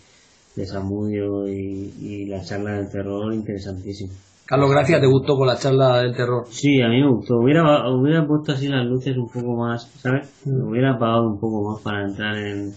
de 0.56 0.66
Samudio 0.66 1.48
y, 1.48 1.94
y 2.00 2.26
la 2.26 2.42
charla 2.42 2.72
del 2.72 2.90
terror? 2.90 3.32
Interesantísimo. 3.34 4.12
Carlos 4.49 4.70
Gracia, 4.70 4.99
¿te 4.99 5.07
gustó 5.07 5.36
con 5.36 5.46
la 5.46 5.59
charla 5.59 6.01
del 6.01 6.16
terror? 6.16 6.46
Sí, 6.49 6.80
a 6.80 6.88
mí 6.88 7.03
me 7.03 7.11
gustó. 7.11 7.36
Hubiera, 7.36 7.86
hubiera 7.90 8.26
puesto 8.26 8.53
así 8.53 8.66
las 8.66 8.86
luces 8.86 9.14
un 9.14 9.28
poco 9.28 9.55
más, 9.59 9.90
¿sabes? 10.01 10.26
Mm. 10.46 10.70
Hubiera 10.70 10.94
apagado 10.94 11.28
un 11.28 11.38
poco 11.38 11.70
más 11.70 11.82
para 11.82 12.07
entrar 12.07 12.34
en, 12.38 12.72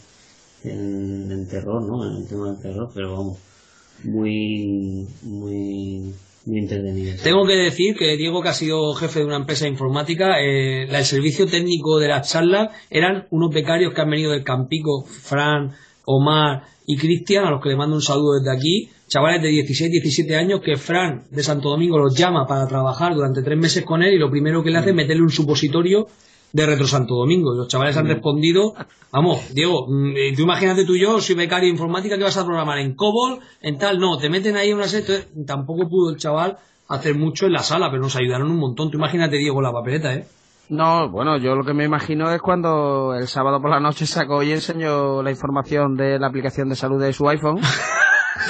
en, 0.65 1.31
en 1.31 1.47
terror, 1.47 1.81
¿no? 1.81 2.05
En 2.05 2.23
el 2.23 2.27
tema 2.27 2.51
del 2.51 2.61
terror, 2.61 2.89
pero 2.93 3.13
vamos, 3.13 3.37
muy, 4.03 5.07
muy, 5.23 6.13
muy 6.45 6.59
entretenido. 6.59 7.15
Tengo 7.23 7.45
que 7.45 7.55
decir 7.55 7.95
que 7.95 8.17
Diego, 8.17 8.41
que 8.41 8.49
ha 8.49 8.53
sido 8.53 8.93
jefe 8.93 9.19
de 9.19 9.25
una 9.27 9.37
empresa 9.37 9.65
informática, 9.65 10.41
eh, 10.41 10.89
el 10.93 11.05
servicio 11.05 11.45
técnico 11.45 11.99
de 11.99 12.09
las 12.09 12.29
charlas 12.29 12.75
eran 12.89 13.27
unos 13.29 13.49
becarios 13.49 13.93
que 13.93 14.01
han 14.01 14.09
venido 14.09 14.31
del 14.31 14.43
Campico, 14.43 15.05
Fran, 15.05 15.71
Omar 16.03 16.63
y 16.85 16.97
Cristian, 16.97 17.45
a 17.45 17.51
los 17.51 17.63
que 17.63 17.69
le 17.69 17.77
mando 17.77 17.95
un 17.95 18.01
saludo 18.01 18.39
desde 18.41 18.57
aquí, 18.57 18.89
chavales 19.11 19.41
de 19.41 19.49
16, 19.49 19.91
17 19.91 20.37
años 20.37 20.61
que 20.61 20.77
Fran 20.77 21.25
de 21.29 21.43
Santo 21.43 21.69
Domingo 21.69 21.97
los 21.97 22.15
llama 22.15 22.47
para 22.47 22.65
trabajar 22.65 23.13
durante 23.13 23.43
tres 23.43 23.59
meses 23.59 23.83
con 23.83 24.01
él 24.03 24.13
y 24.13 24.17
lo 24.17 24.31
primero 24.31 24.63
que 24.63 24.71
le 24.71 24.77
hace 24.77 24.91
es 24.91 24.95
meterle 24.95 25.23
un 25.23 25.29
supositorio 25.29 26.07
de 26.53 26.65
Retro 26.65 26.87
Santo 26.87 27.15
Domingo. 27.15 27.53
Y 27.53 27.57
los 27.57 27.67
chavales 27.67 27.97
han 27.97 28.07
respondido, 28.07 28.73
vamos, 29.11 29.53
Diego, 29.53 29.85
mm, 29.89 30.15
eh, 30.15 30.33
tú 30.33 30.43
imagínate 30.43 30.85
tú 30.85 30.95
y 30.95 31.01
yo, 31.01 31.19
soy 31.19 31.35
becario 31.35 31.65
de 31.65 31.73
informática, 31.73 32.17
que 32.17 32.23
vas 32.23 32.37
a 32.37 32.45
programar 32.45 32.79
en 32.79 32.95
COBOL, 32.95 33.39
en 33.61 33.77
tal, 33.77 33.99
no, 33.99 34.17
te 34.17 34.29
meten 34.29 34.55
ahí 34.55 34.71
una 34.71 34.87
serie, 34.87 35.27
tampoco 35.45 35.89
pudo 35.89 36.11
el 36.11 36.17
chaval 36.17 36.57
hacer 36.87 37.13
mucho 37.15 37.47
en 37.47 37.51
la 37.53 37.63
sala, 37.63 37.89
pero 37.91 38.03
nos 38.03 38.15
ayudaron 38.15 38.49
un 38.49 38.59
montón. 38.59 38.91
Tú 38.91 38.97
imagínate, 38.97 39.35
Diego, 39.35 39.61
la 39.61 39.73
papeleta, 39.73 40.13
¿eh? 40.13 40.25
No, 40.69 41.09
bueno, 41.09 41.37
yo 41.37 41.55
lo 41.55 41.65
que 41.65 41.73
me 41.73 41.83
imagino 41.83 42.31
es 42.31 42.41
cuando 42.41 43.13
el 43.13 43.27
sábado 43.27 43.59
por 43.59 43.71
la 43.71 43.81
noche 43.81 44.05
sacó 44.05 44.41
y 44.41 44.53
enseñó 44.53 45.21
la 45.21 45.31
información 45.31 45.97
de 45.97 46.17
la 46.17 46.27
aplicación 46.27 46.69
de 46.69 46.75
salud 46.75 47.01
de 47.01 47.11
su 47.11 47.27
iPhone. 47.27 47.59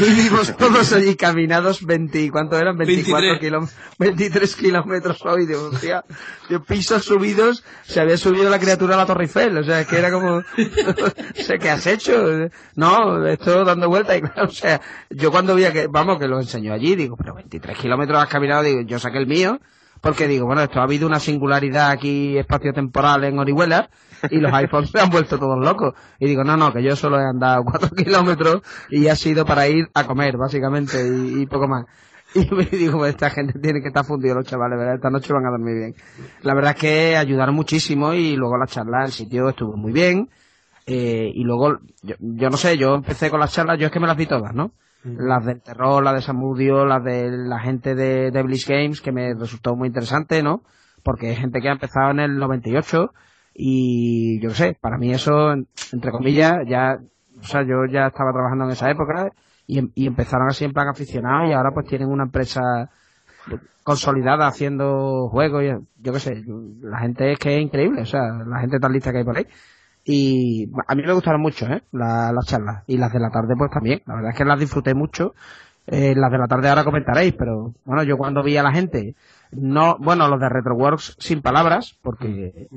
Y 0.02 0.14
vimos 0.16 0.56
todos 0.58 0.94
allí 0.94 1.16
caminados 1.16 1.86
20, 1.86 2.32
¿cuánto 2.32 2.58
eran? 2.58 2.76
24 2.76 3.22
23. 3.22 3.40
kilómetros, 3.40 3.98
23 4.00 4.56
kilómetros 4.56 5.26
hoy, 5.26 5.46
digo, 5.46 5.70
hostia, 5.72 6.04
de 6.50 6.60
pisos 6.60 7.06
subidos, 7.06 7.64
se 7.84 8.00
había 8.00 8.18
subido 8.18 8.50
la 8.50 8.58
criatura 8.58 8.96
a 8.96 8.98
la 8.98 9.06
Torre 9.06 9.26
Eiffel, 9.26 9.58
o 9.58 9.64
sea, 9.64 9.82
es 9.82 9.88
que 9.88 9.98
era 9.98 10.12
como, 10.12 10.42
sea, 11.36 11.58
¿qué 11.60 11.70
has 11.70 11.86
hecho? 11.86 12.50
No, 12.76 13.28
esto 13.28 13.64
dando 13.64 13.90
vueltas, 13.90 14.18
y 14.18 14.22
claro, 14.22 14.46
o 14.46 14.52
sea, 14.52 14.82
yo 15.12 15.30
cuando 15.30 15.54
vi 15.54 15.66
que, 15.66 15.86
vamos, 15.88 16.18
que 16.18 16.28
lo 16.28 16.40
enseñó 16.40 16.74
allí, 16.74 16.96
digo, 16.96 17.16
pero 17.16 17.36
23 17.36 17.78
kilómetros 17.78 18.24
has 18.24 18.30
caminado, 18.30 18.64
digo, 18.64 18.82
yo 18.82 18.98
saqué 18.98 19.20
el 19.20 19.28
mío, 19.28 19.60
porque 20.02 20.28
digo, 20.28 20.48
bueno, 20.48 20.64
esto 20.64 20.80
ha 20.80 20.84
habido 20.84 21.08
una 21.08 21.20
singularidad 21.20 21.92
aquí 21.92 22.36
espacio-temporal 22.38 23.24
en 23.24 23.38
Orihuela 23.38 23.90
y 24.32 24.40
los 24.40 24.52
iPhones 24.52 24.90
se 24.90 25.00
han 25.00 25.12
vuelto 25.12 25.38
todos 25.38 25.64
locos. 25.64 25.94
Y 26.20 26.28
digo, 26.28 26.44
no, 26.44 26.58
no, 26.58 26.74
que 26.74 26.84
yo 26.84 26.96
solo 26.96 27.20
he 27.20 27.24
andado 27.24 27.64
cuatro 27.64 27.90
kilómetros 27.96 28.62
y 28.90 29.08
ha 29.08 29.16
sido 29.16 29.46
para 29.46 29.68
ir 29.68 29.90
a 29.94 30.06
comer, 30.06 30.38
básicamente, 30.38 30.98
y, 31.08 31.46
poco 31.46 31.68
más. 31.68 31.86
Y 32.34 32.48
me 32.56 32.64
digo, 32.64 32.98
pues 32.98 33.12
esta 33.12 33.30
gente 33.30 33.60
tiene 33.60 33.82
que 33.82 33.90
estar 33.90 34.06
fundidos 34.06 34.38
los 34.38 34.46
chavales, 34.46 34.80
¿verdad? 34.80 34.96
Esta 34.96 35.10
noche 35.10 35.34
van 35.34 35.46
a 35.46 35.50
dormir 35.50 35.76
bien. 35.76 35.96
La 36.44 36.54
verdad 36.54 36.72
es 36.72 36.80
que 36.80 37.18
ayudaron 37.18 37.54
muchísimo 37.54 38.14
y 38.14 38.38
luego 38.38 38.58
la 38.58 38.68
charla, 38.68 39.04
el 39.04 39.12
sitio 39.12 39.50
estuvo 39.50 39.76
muy 39.76 39.92
bien. 39.92 40.30
Eh, 40.86 41.30
y 41.36 41.44
luego, 41.44 41.80
yo, 42.02 42.16
yo 42.20 42.50
no 42.50 42.56
sé, 42.56 42.78
yo 42.78 42.96
empecé 42.96 43.30
con 43.30 43.42
las 43.42 43.52
charlas, 43.52 43.78
yo 43.78 43.88
es 43.88 43.92
que 43.92 44.00
me 44.00 44.08
las 44.08 44.16
vi 44.16 44.28
todas, 44.28 44.54
¿no? 44.56 44.72
Las 45.04 45.46
del 45.46 45.62
terror, 45.62 46.04
las 46.04 46.14
de 46.16 46.22
Samudio, 46.22 46.86
las 46.86 47.04
de 47.04 47.32
la 47.32 47.60
gente 47.60 47.96
de 47.96 48.32
Devilish 48.32 48.68
Games, 48.68 49.02
que 49.02 49.12
me 49.12 49.34
resultó 49.34 49.76
muy 49.76 49.88
interesante, 49.88 50.44
¿no? 50.44 50.64
Porque 51.04 51.32
es 51.32 51.40
gente 51.40 51.60
que 51.60 51.70
ha 51.70 51.74
empezado 51.74 52.12
en 52.12 52.20
el 52.20 52.38
98 52.38 53.12
y 53.54 54.40
yo 54.42 54.50
qué 54.50 54.56
sé, 54.56 54.78
para 54.80 54.98
mí 54.98 55.12
eso, 55.14 55.52
en- 55.54 55.68
entre 55.92 56.12
comillas, 56.12 56.54
ya, 56.68 57.00
o 57.40 57.44
sea, 57.44 57.64
yo 57.64 57.86
ya 57.92 58.08
estaba 58.08 58.32
trabajando 58.32 58.66
en 58.66 58.72
esa 58.72 58.90
época 58.92 59.32
y, 59.68 59.80
em- 59.80 59.92
empezaron 59.96 60.48
así 60.48 60.66
en 60.66 60.74
plan 60.74 60.88
aficionado 60.90 61.48
y 61.48 61.54
ahora 61.54 61.72
pues 61.74 61.88
tienen 61.88 62.08
una 62.10 62.24
empresa 62.24 62.62
consolidada 63.84 64.48
haciendo 64.48 65.28
juegos 65.30 65.64
y 65.64 65.68
yo 66.04 66.14
qué 66.14 66.20
sé, 66.20 66.44
la 66.82 67.00
gente 67.00 67.32
es 67.32 67.40
que 67.40 67.56
es 67.58 67.62
increíble, 67.62 68.02
o 68.02 68.06
sea, 68.06 68.22
la 68.46 68.60
gente 68.60 68.80
tan 68.80 68.92
lista 68.94 69.12
que 69.12 69.20
hay 69.20 69.24
por 69.24 69.38
ahí. 69.38 69.48
Y 70.04 70.70
a 70.88 70.96
mí 70.96 71.04
me 71.04 71.14
gustaron 71.14 71.42
mucho, 71.42 71.66
¿eh? 71.68 71.84
La- 71.92 72.32
las 72.34 72.46
charlas. 72.46 72.84
Y 72.88 72.98
las 72.98 73.12
de 73.14 73.20
la 73.20 73.30
tarde, 73.30 73.56
pues 73.58 73.72
también. 73.72 74.02
La 74.06 74.16
verdad 74.16 74.32
es 74.32 74.38
que 74.38 74.46
las 74.46 74.60
disfruté 74.60 74.94
mucho. 74.94 75.34
Eh, 75.88 76.14
las 76.16 76.32
de 76.32 76.38
la 76.38 76.48
tarde 76.48 76.70
ahora 76.70 76.84
comentaréis, 76.84 77.34
pero 77.34 77.74
bueno, 77.86 78.04
yo 78.04 78.16
cuando 78.16 78.44
vi 78.44 78.56
a 78.56 78.64
la 78.64 78.72
gente, 78.72 79.16
no, 79.52 79.98
bueno, 80.00 80.28
los 80.30 80.40
de 80.40 80.48
RetroWorks 80.48 81.16
sin 81.20 81.42
palabras, 81.42 81.98
porque 82.04 82.68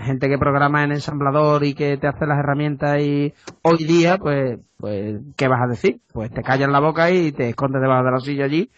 gente 0.00 0.28
que 0.28 0.36
programa 0.36 0.82
en 0.82 0.90
ensamblador 0.90 1.62
y 1.64 1.74
que 1.74 1.96
te 1.96 2.08
hace 2.08 2.26
las 2.26 2.38
herramientas 2.40 3.00
y 3.00 3.32
hoy 3.62 3.84
día, 3.84 4.18
pues, 4.18 4.58
pues, 4.78 5.20
¿qué 5.36 5.46
vas 5.48 5.62
a 5.62 5.68
decir? 5.68 6.00
Pues 6.12 6.32
te 6.32 6.42
callas 6.42 6.68
la 6.68 6.80
boca 6.80 7.10
y 7.12 7.30
te 7.32 7.50
escondes 7.50 7.80
debajo 7.80 8.04
de 8.04 8.10
la 8.10 8.20
silla 8.20 8.44
allí, 8.46 8.68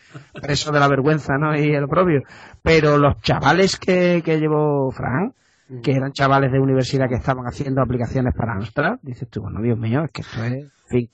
preso 0.41 0.71
de 0.71 0.79
la 0.79 0.89
vergüenza, 0.89 1.39
¿no? 1.39 1.57
Y 1.57 1.75
el 1.75 1.89
propio. 1.89 2.21
Pero 2.63 2.99
los 2.99 3.21
chavales 3.23 3.79
que, 3.79 4.23
que 4.23 4.39
llevó 4.39 4.91
Fran, 4.93 5.33
que 5.83 5.93
eran 5.93 6.13
chavales 6.13 6.53
de 6.53 6.59
universidad 6.61 7.09
que 7.09 7.15
estaban 7.15 7.45
haciendo 7.47 7.81
aplicaciones 7.83 8.35
para 8.37 8.55
Amstrad, 8.55 8.99
dices 9.03 9.29
tú, 9.31 9.43
bueno, 9.43 9.61
Dios 9.63 9.79
mío, 9.79 10.05
es 10.05 10.11
que 10.11 10.23
esto 10.23 10.45
es, 10.45 10.53
en 10.53 10.71
fin. 10.89 11.11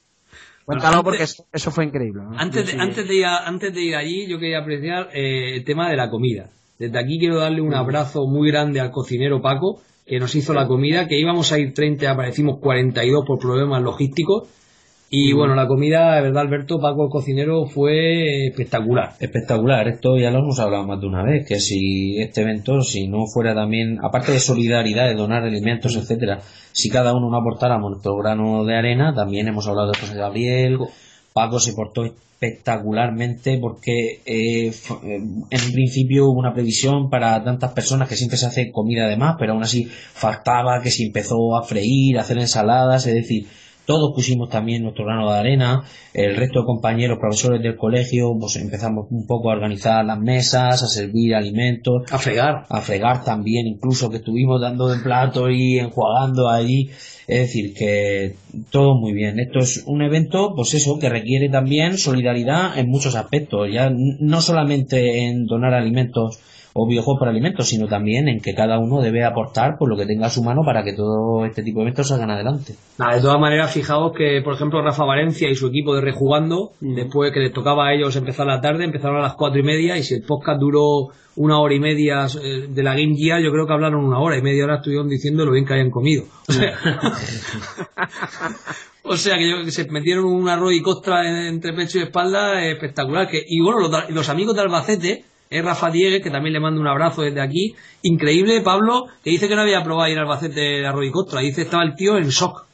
Cuéntalo 0.64 0.96
antes- 0.98 1.04
porque 1.04 1.22
eso, 1.22 1.44
eso 1.52 1.70
fue 1.70 1.84
increíble. 1.84 2.22
¿no? 2.22 2.38
Antes 2.38 2.66
de, 2.66 2.72
Sí. 2.72 2.78
antes, 2.78 3.08
de 3.08 3.14
ir 3.14 3.24
a- 3.24 3.46
antes 3.46 3.72
de 3.74 3.80
ir 3.82 3.96
allí, 3.96 4.26
yo 4.28 4.38
quería 4.38 4.58
apreciar 4.60 5.08
eh, 5.14 5.56
el 5.56 5.64
tema 5.64 5.88
de 5.90 5.96
la 5.96 6.10
comida. 6.10 6.48
Desde 6.78 6.98
aquí 6.98 7.18
quiero 7.18 7.38
darle 7.38 7.60
un 7.60 7.74
abrazo 7.74 8.26
muy 8.26 8.50
grande 8.50 8.80
al 8.80 8.90
cocinero 8.90 9.40
Paco, 9.40 9.80
que 10.06 10.18
nos 10.18 10.34
hizo 10.34 10.54
la 10.54 10.66
comida, 10.66 11.06
que 11.08 11.18
íbamos 11.18 11.52
a 11.52 11.58
ir 11.58 11.72
30, 11.74 12.10
aparecimos 12.10 12.58
42 12.60 13.24
por 13.26 13.38
problemas 13.38 13.82
logísticos. 13.82 14.48
Y 15.10 15.32
bueno, 15.32 15.54
la 15.54 15.66
comida, 15.66 16.16
de 16.16 16.22
verdad, 16.22 16.42
Alberto, 16.42 16.78
Paco, 16.78 17.04
el 17.04 17.10
cocinero, 17.10 17.64
fue 17.64 18.48
espectacular. 18.48 19.14
Espectacular, 19.18 19.88
esto 19.88 20.18
ya 20.18 20.30
lo 20.30 20.40
hemos 20.40 20.60
hablado 20.60 20.86
más 20.86 21.00
de 21.00 21.06
una 21.06 21.22
vez, 21.22 21.46
que 21.46 21.60
si 21.60 22.18
este 22.18 22.42
evento, 22.42 22.82
si 22.82 23.08
no 23.08 23.24
fuera 23.26 23.54
también, 23.54 23.98
aparte 24.02 24.32
de 24.32 24.40
solidaridad, 24.40 25.08
de 25.08 25.14
donar 25.14 25.44
alimentos, 25.44 25.96
etcétera, 25.96 26.40
si 26.72 26.90
cada 26.90 27.14
uno 27.14 27.30
no 27.30 27.38
aportáramos 27.38 27.90
nuestro 27.90 28.16
grano 28.16 28.66
de 28.66 28.76
arena, 28.76 29.14
también 29.14 29.48
hemos 29.48 29.66
hablado 29.66 29.92
de 29.92 29.98
José 29.98 30.14
Gabriel, 30.14 30.78
Paco 31.32 31.58
se 31.58 31.72
portó 31.72 32.04
espectacularmente 32.04 33.58
porque 33.58 34.20
eh, 34.26 34.66
eh, 34.66 34.72
en 35.02 35.64
un 35.66 35.72
principio 35.72 36.26
hubo 36.26 36.38
una 36.38 36.52
previsión 36.52 37.08
para 37.08 37.42
tantas 37.42 37.72
personas 37.72 38.08
que 38.08 38.16
siempre 38.16 38.36
se 38.36 38.46
hace 38.46 38.70
comida 38.70 39.08
de 39.08 39.16
más, 39.16 39.36
pero 39.38 39.54
aún 39.54 39.62
así 39.62 39.84
faltaba 39.86 40.82
que 40.82 40.90
se 40.90 41.04
empezó 41.04 41.56
a 41.56 41.62
freír, 41.62 42.18
a 42.18 42.20
hacer 42.20 42.38
ensaladas, 42.38 43.06
es 43.06 43.14
decir, 43.14 43.46
todos 43.88 44.12
pusimos 44.14 44.50
también 44.50 44.82
nuestro 44.82 45.06
grano 45.06 45.32
de 45.32 45.38
arena, 45.38 45.82
el 46.12 46.36
resto 46.36 46.60
de 46.60 46.66
compañeros, 46.66 47.16
profesores 47.18 47.62
del 47.62 47.74
colegio, 47.74 48.36
pues 48.38 48.56
empezamos 48.56 49.06
un 49.10 49.26
poco 49.26 49.50
a 49.50 49.54
organizar 49.54 50.04
las 50.04 50.20
mesas, 50.20 50.82
a 50.82 50.86
servir 50.86 51.34
alimentos, 51.34 52.02
A 52.12 52.18
fregar. 52.18 52.66
a 52.68 52.82
fregar 52.82 53.24
también, 53.24 53.66
incluso 53.66 54.10
que 54.10 54.18
estuvimos 54.18 54.60
dando 54.60 54.88
de 54.88 54.98
plato 54.98 55.48
y 55.48 55.78
enjuagando 55.78 56.50
ahí. 56.50 56.90
Es 57.26 57.40
decir, 57.40 57.72
que 57.72 58.34
todo 58.70 58.94
muy 58.94 59.14
bien. 59.14 59.40
Esto 59.40 59.60
es 59.60 59.84
un 59.86 60.02
evento, 60.02 60.52
pues 60.54 60.74
eso, 60.74 60.98
que 60.98 61.08
requiere 61.08 61.48
también 61.48 61.96
solidaridad 61.96 62.78
en 62.78 62.90
muchos 62.90 63.14
aspectos. 63.16 63.68
Ya 63.72 63.90
no 63.90 64.42
solamente 64.42 65.24
en 65.24 65.46
donar 65.46 65.72
alimentos 65.72 66.40
o 66.78 66.86
videojuegos 66.86 67.18
por 67.18 67.28
alimentos, 67.28 67.68
sino 67.68 67.86
también 67.86 68.28
en 68.28 68.40
que 68.40 68.54
cada 68.54 68.78
uno 68.78 69.00
debe 69.00 69.24
aportar 69.24 69.76
por 69.78 69.88
lo 69.88 69.96
que 69.96 70.06
tenga 70.06 70.26
a 70.26 70.30
su 70.30 70.42
mano 70.42 70.62
para 70.64 70.82
que 70.84 70.92
todo 70.92 71.44
este 71.44 71.62
tipo 71.62 71.80
de 71.80 71.86
eventos 71.86 72.08
salgan 72.08 72.30
adelante. 72.30 72.74
de 72.98 73.20
todas 73.20 73.40
maneras, 73.40 73.72
fijaos 73.72 74.12
que, 74.16 74.40
por 74.42 74.54
ejemplo, 74.54 74.82
Rafa 74.82 75.04
Valencia 75.04 75.48
y 75.48 75.54
su 75.54 75.68
equipo 75.68 75.94
de 75.94 76.00
Rejugando, 76.00 76.72
mm. 76.80 76.94
después 76.94 77.32
que 77.32 77.40
les 77.40 77.52
tocaba 77.52 77.88
a 77.88 77.94
ellos 77.94 78.14
empezar 78.16 78.46
la 78.46 78.60
tarde, 78.60 78.84
empezaron 78.84 79.18
a 79.18 79.22
las 79.22 79.34
cuatro 79.34 79.60
y 79.60 79.64
media 79.64 79.96
y 79.96 80.02
si 80.02 80.14
el 80.14 80.22
podcast 80.22 80.60
duró 80.60 81.08
una 81.38 81.60
hora 81.60 81.74
y 81.74 81.80
media 81.80 82.26
eh, 82.26 82.66
de 82.68 82.82
la 82.82 82.94
Game 82.94 83.14
Gear, 83.16 83.40
yo 83.40 83.50
creo 83.50 83.66
que 83.66 83.72
hablaron 83.72 84.04
una 84.04 84.18
hora 84.18 84.36
y 84.36 84.42
media 84.42 84.64
hora 84.64 84.76
estuvieron 84.76 85.08
diciendo 85.08 85.44
lo 85.44 85.52
bien 85.52 85.64
que 85.64 85.74
hayan 85.74 85.90
comido. 85.90 86.24
O 86.48 86.52
sea, 86.52 86.76
o 89.04 89.16
sea 89.16 89.36
que, 89.38 89.70
se 89.70 89.88
metieron 89.88 90.24
un 90.24 90.48
arroz 90.48 90.74
y 90.74 90.82
costra 90.82 91.48
entre 91.48 91.72
pecho 91.72 91.98
y 91.98 92.02
espalda 92.02 92.64
espectacular. 92.64 93.28
Que, 93.28 93.42
y 93.46 93.60
bueno, 93.60 93.88
los, 94.08 94.28
amigos 94.28 94.54
de 94.56 94.62
Albacete, 94.62 95.24
es 95.50 95.64
Rafa 95.64 95.90
Diegues, 95.90 96.22
que 96.22 96.30
también 96.30 96.52
le 96.52 96.60
mando 96.60 96.80
un 96.80 96.86
abrazo 96.86 97.22
desde 97.22 97.40
aquí. 97.40 97.74
Increíble, 98.02 98.60
Pablo, 98.60 99.06
que 99.24 99.30
dice 99.30 99.48
que 99.48 99.56
no 99.56 99.62
había 99.62 99.82
probado 99.82 100.10
ir 100.10 100.18
a 100.18 100.22
Albacete 100.22 100.60
de 100.60 100.86
arroz 100.86 101.06
y 101.06 101.10
costra. 101.10 101.40
Dice 101.40 101.56
que 101.56 101.62
estaba 101.62 101.84
el 101.84 101.94
tío 101.94 102.16
en 102.18 102.28
shock. 102.28 102.66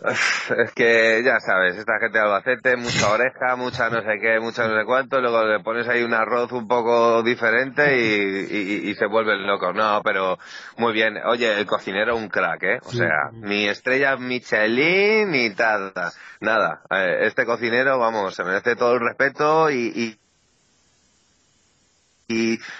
Es 0.00 0.72
que 0.74 1.22
ya 1.24 1.40
sabes, 1.40 1.76
esta 1.76 1.98
gente 1.98 2.18
de 2.18 2.24
Albacete, 2.24 2.76
mucha 2.76 3.10
oreja, 3.10 3.56
mucha 3.56 3.90
no 3.90 4.00
sé 4.02 4.20
qué, 4.20 4.38
mucha 4.38 4.68
no 4.68 4.78
sé 4.78 4.84
cuánto, 4.84 5.20
luego 5.20 5.44
le 5.44 5.58
pones 5.58 5.88
ahí 5.88 6.04
un 6.04 6.14
arroz 6.14 6.52
un 6.52 6.68
poco 6.68 7.24
diferente 7.24 7.98
y, 7.98 8.94
se 8.94 9.06
vuelven 9.06 9.46
locos. 9.46 9.74
No, 9.74 10.00
pero 10.04 10.38
muy 10.76 10.92
bien. 10.92 11.16
Oye, 11.26 11.58
el 11.58 11.66
cocinero 11.66 12.16
un 12.16 12.28
crack, 12.28 12.62
¿eh? 12.62 12.78
O 12.84 12.90
sea, 12.90 13.30
ni 13.32 13.66
estrella 13.68 14.16
Michelin 14.16 15.30
ni 15.30 15.48
nada. 15.50 16.12
Nada. 16.40 16.82
Eh, 16.90 17.26
este 17.26 17.44
cocinero, 17.44 17.98
vamos, 17.98 18.34
se 18.34 18.44
merece 18.44 18.76
todo 18.76 18.94
el 18.94 19.00
respeto 19.00 19.70
y 19.70 19.92
y 19.94 20.16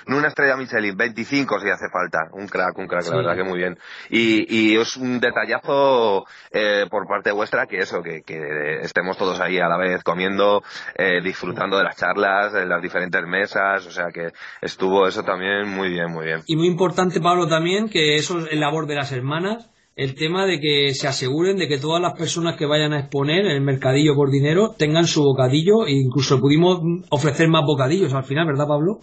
una 0.09 0.28
estrella 0.28 0.57
Michelin, 0.57 0.96
25 0.96 1.61
si 1.61 1.70
hace 1.70 1.88
falta. 1.88 2.28
Un 2.32 2.46
crack, 2.49 2.76
un 2.76 2.86
crack, 2.86 3.09
la 3.09 3.16
verdad 3.16 3.36
que 3.36 3.44
muy 3.44 3.59
bien. 3.59 3.78
Y, 4.11 4.72
y 4.72 4.76
es 4.76 4.96
un 4.96 5.20
detallazo 5.20 6.26
eh, 6.51 6.84
por 6.90 7.07
parte 7.07 7.32
vuestra 7.32 7.66
que 7.66 7.78
eso, 7.78 8.03
que, 8.03 8.22
que, 8.22 8.80
estemos 8.82 9.16
todos 9.16 9.40
ahí 9.40 9.59
a 9.59 9.68
la 9.68 9.78
vez 9.78 10.05
comiendo, 10.05 10.62
eh, 10.96 11.20
disfrutando 11.22 11.78
de 11.78 11.84
las 11.84 11.96
charlas, 11.96 12.53
de 12.53 12.66
las 12.66 12.82
diferentes 12.82 13.22
mesas, 13.26 13.86
o 13.86 13.90
sea 13.90 14.09
que 14.12 14.32
estuvo 14.61 15.07
eso 15.07 15.22
también 15.22 15.68
muy 15.68 15.88
bien, 15.88 16.11
muy 16.12 16.26
bien. 16.26 16.40
Y 16.46 16.57
muy 16.57 16.66
importante, 16.66 17.20
Pablo, 17.20 17.49
también, 17.49 17.88
que 17.88 18.16
eso 18.16 18.40
es 18.40 18.53
el 18.53 18.61
labor 18.61 18.86
de 18.86 18.96
las 18.96 19.12
hermanas, 19.12 19.70
el 19.96 20.14
tema 20.14 20.46
de 20.46 20.61
que 20.61 20.94
se 20.94 21.09
aseguren 21.09 21.57
de 21.57 21.68
que 21.68 21.78
todas 21.78 22.03
las 22.03 22.12
personas 22.12 22.57
que 22.57 22.66
vayan 22.66 22.92
a 22.92 23.01
exponer 23.01 23.46
en 23.46 23.53
el 23.53 23.62
mercadillo 23.62 24.14
por 24.14 24.30
dinero 24.30 24.74
tengan 24.78 25.07
su 25.07 25.22
bocadillo 25.22 25.86
e 25.86 25.92
incluso 25.92 26.38
pudimos 26.38 26.80
ofrecer 27.09 27.49
más 27.49 27.64
bocadillos 27.64 28.12
al 28.12 28.24
final, 28.24 28.46
¿verdad, 28.46 28.68
Pablo? 28.68 29.01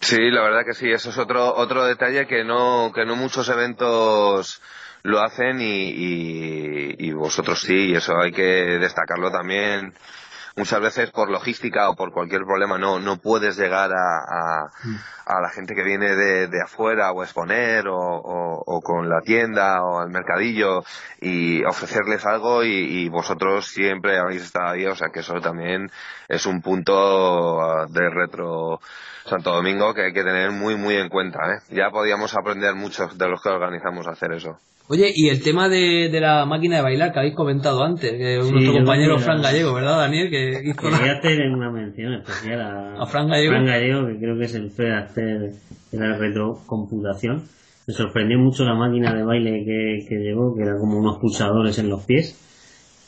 Sí, 0.00 0.30
la 0.30 0.42
verdad 0.42 0.64
que 0.66 0.74
sí. 0.74 0.90
Eso 0.90 1.10
es 1.10 1.18
otro 1.18 1.54
otro 1.54 1.84
detalle 1.84 2.26
que 2.26 2.44
no 2.44 2.92
que 2.94 3.04
no 3.06 3.16
muchos 3.16 3.48
eventos 3.48 4.60
lo 5.02 5.20
hacen 5.20 5.60
y, 5.60 6.96
y, 6.98 7.12
vosotros 7.12 7.60
sí. 7.60 7.90
Y 7.90 7.94
eso 7.96 8.16
hay 8.18 8.32
que 8.32 8.42
destacarlo 8.42 9.30
también. 9.30 9.94
Muchas 10.58 10.80
veces 10.80 11.10
por 11.10 11.30
logística 11.30 11.88
o 11.88 11.94
por 11.94 12.12
cualquier 12.12 12.42
problema 12.42 12.78
no 12.78 12.98
no 12.98 13.18
puedes 13.18 13.56
llegar 13.56 13.90
a, 13.92 14.70
a, 15.26 15.40
la 15.40 15.50
gente 15.50 15.74
que 15.74 15.84
viene 15.84 16.16
de, 16.16 16.48
de 16.48 16.62
afuera 16.62 17.12
o 17.12 17.22
exponer 17.22 17.86
o, 17.88 17.96
o, 17.96 18.80
con 18.82 19.08
la 19.08 19.20
tienda 19.20 19.82
o 19.82 20.00
al 20.00 20.10
mercadillo 20.10 20.82
y 21.20 21.64
ofrecerles 21.64 22.26
algo 22.26 22.64
y, 22.64 22.70
y 22.70 23.08
vosotros 23.08 23.68
siempre 23.68 24.18
habéis 24.18 24.42
estado 24.42 24.70
ahí. 24.70 24.86
O 24.86 24.96
sea 24.96 25.08
que 25.12 25.20
eso 25.20 25.40
también 25.40 25.90
es 26.28 26.44
un 26.46 26.60
punto 26.60 27.86
de 27.88 28.10
retro 28.10 28.80
Santo 29.28 29.52
Domingo 29.52 29.94
que 29.94 30.06
hay 30.06 30.12
que 30.12 30.24
tener 30.24 30.50
muy, 30.50 30.76
muy 30.76 30.96
en 30.96 31.08
cuenta. 31.08 31.38
¿eh? 31.52 31.60
Ya 31.70 31.90
podíamos 31.90 32.34
aprender 32.36 32.74
mucho 32.74 33.06
de 33.08 33.28
los 33.28 33.42
que 33.42 33.50
organizamos 33.50 34.06
a 34.06 34.12
hacer 34.12 34.32
eso. 34.32 34.58
Oye, 34.90 35.12
y 35.14 35.28
el 35.28 35.42
tema 35.42 35.68
de, 35.68 36.10
la 36.18 36.46
máquina 36.46 36.76
de 36.76 36.82
bailar 36.82 37.12
que 37.12 37.18
habéis 37.18 37.34
comentado 37.34 37.84
antes, 37.84 38.10
que 38.10 38.38
nuestro 38.38 38.72
compañero 38.72 39.18
Fran 39.18 39.42
Gallego, 39.42 39.74
¿verdad, 39.74 39.98
Daniel? 39.98 40.30
Que 40.30 40.72
Quería 40.74 41.18
hacer 41.18 41.40
una 41.50 41.70
mención 41.70 42.14
especial 42.14 42.60
a, 42.98 43.06
Fran 43.06 43.28
Gallego. 43.28 44.06
que 44.06 44.18
creo 44.18 44.38
que 44.38 44.44
es 44.44 44.54
el 44.54 44.66
hacer 44.66 45.52
de 45.92 45.98
la 45.98 46.16
retrocomputación. 46.16 47.44
Me 47.86 47.94
sorprendió 47.94 48.38
mucho 48.38 48.64
la 48.64 48.74
máquina 48.74 49.14
de 49.14 49.24
baile 49.24 49.64
que, 49.64 50.06
que 50.08 50.16
llegó, 50.16 50.54
que 50.56 50.62
era 50.62 50.78
como 50.78 50.98
unos 50.98 51.18
pulsadores 51.18 51.78
en 51.78 51.90
los 51.90 52.04
pies 52.04 52.47